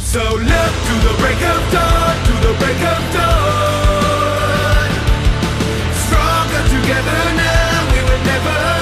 So 0.00 0.20
look 0.20 0.74
to 0.88 0.94
the 1.06 1.14
break 1.18 1.42
of 1.42 1.72
dawn, 1.72 2.16
to 2.26 2.32
the 2.46 2.54
break 2.58 2.82
of 2.82 3.02
dawn. 3.14 4.90
Stronger 6.04 6.62
together 6.68 7.22
now, 7.36 7.92
we 7.92 8.00
were 8.02 8.24
never 8.24 8.79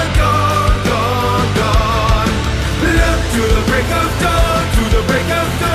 of 4.03 4.11
dawn, 4.21 4.63
to 4.75 4.83
the 4.95 5.01
break 5.07 5.29
of 5.41 5.49
dawn, 5.59 5.68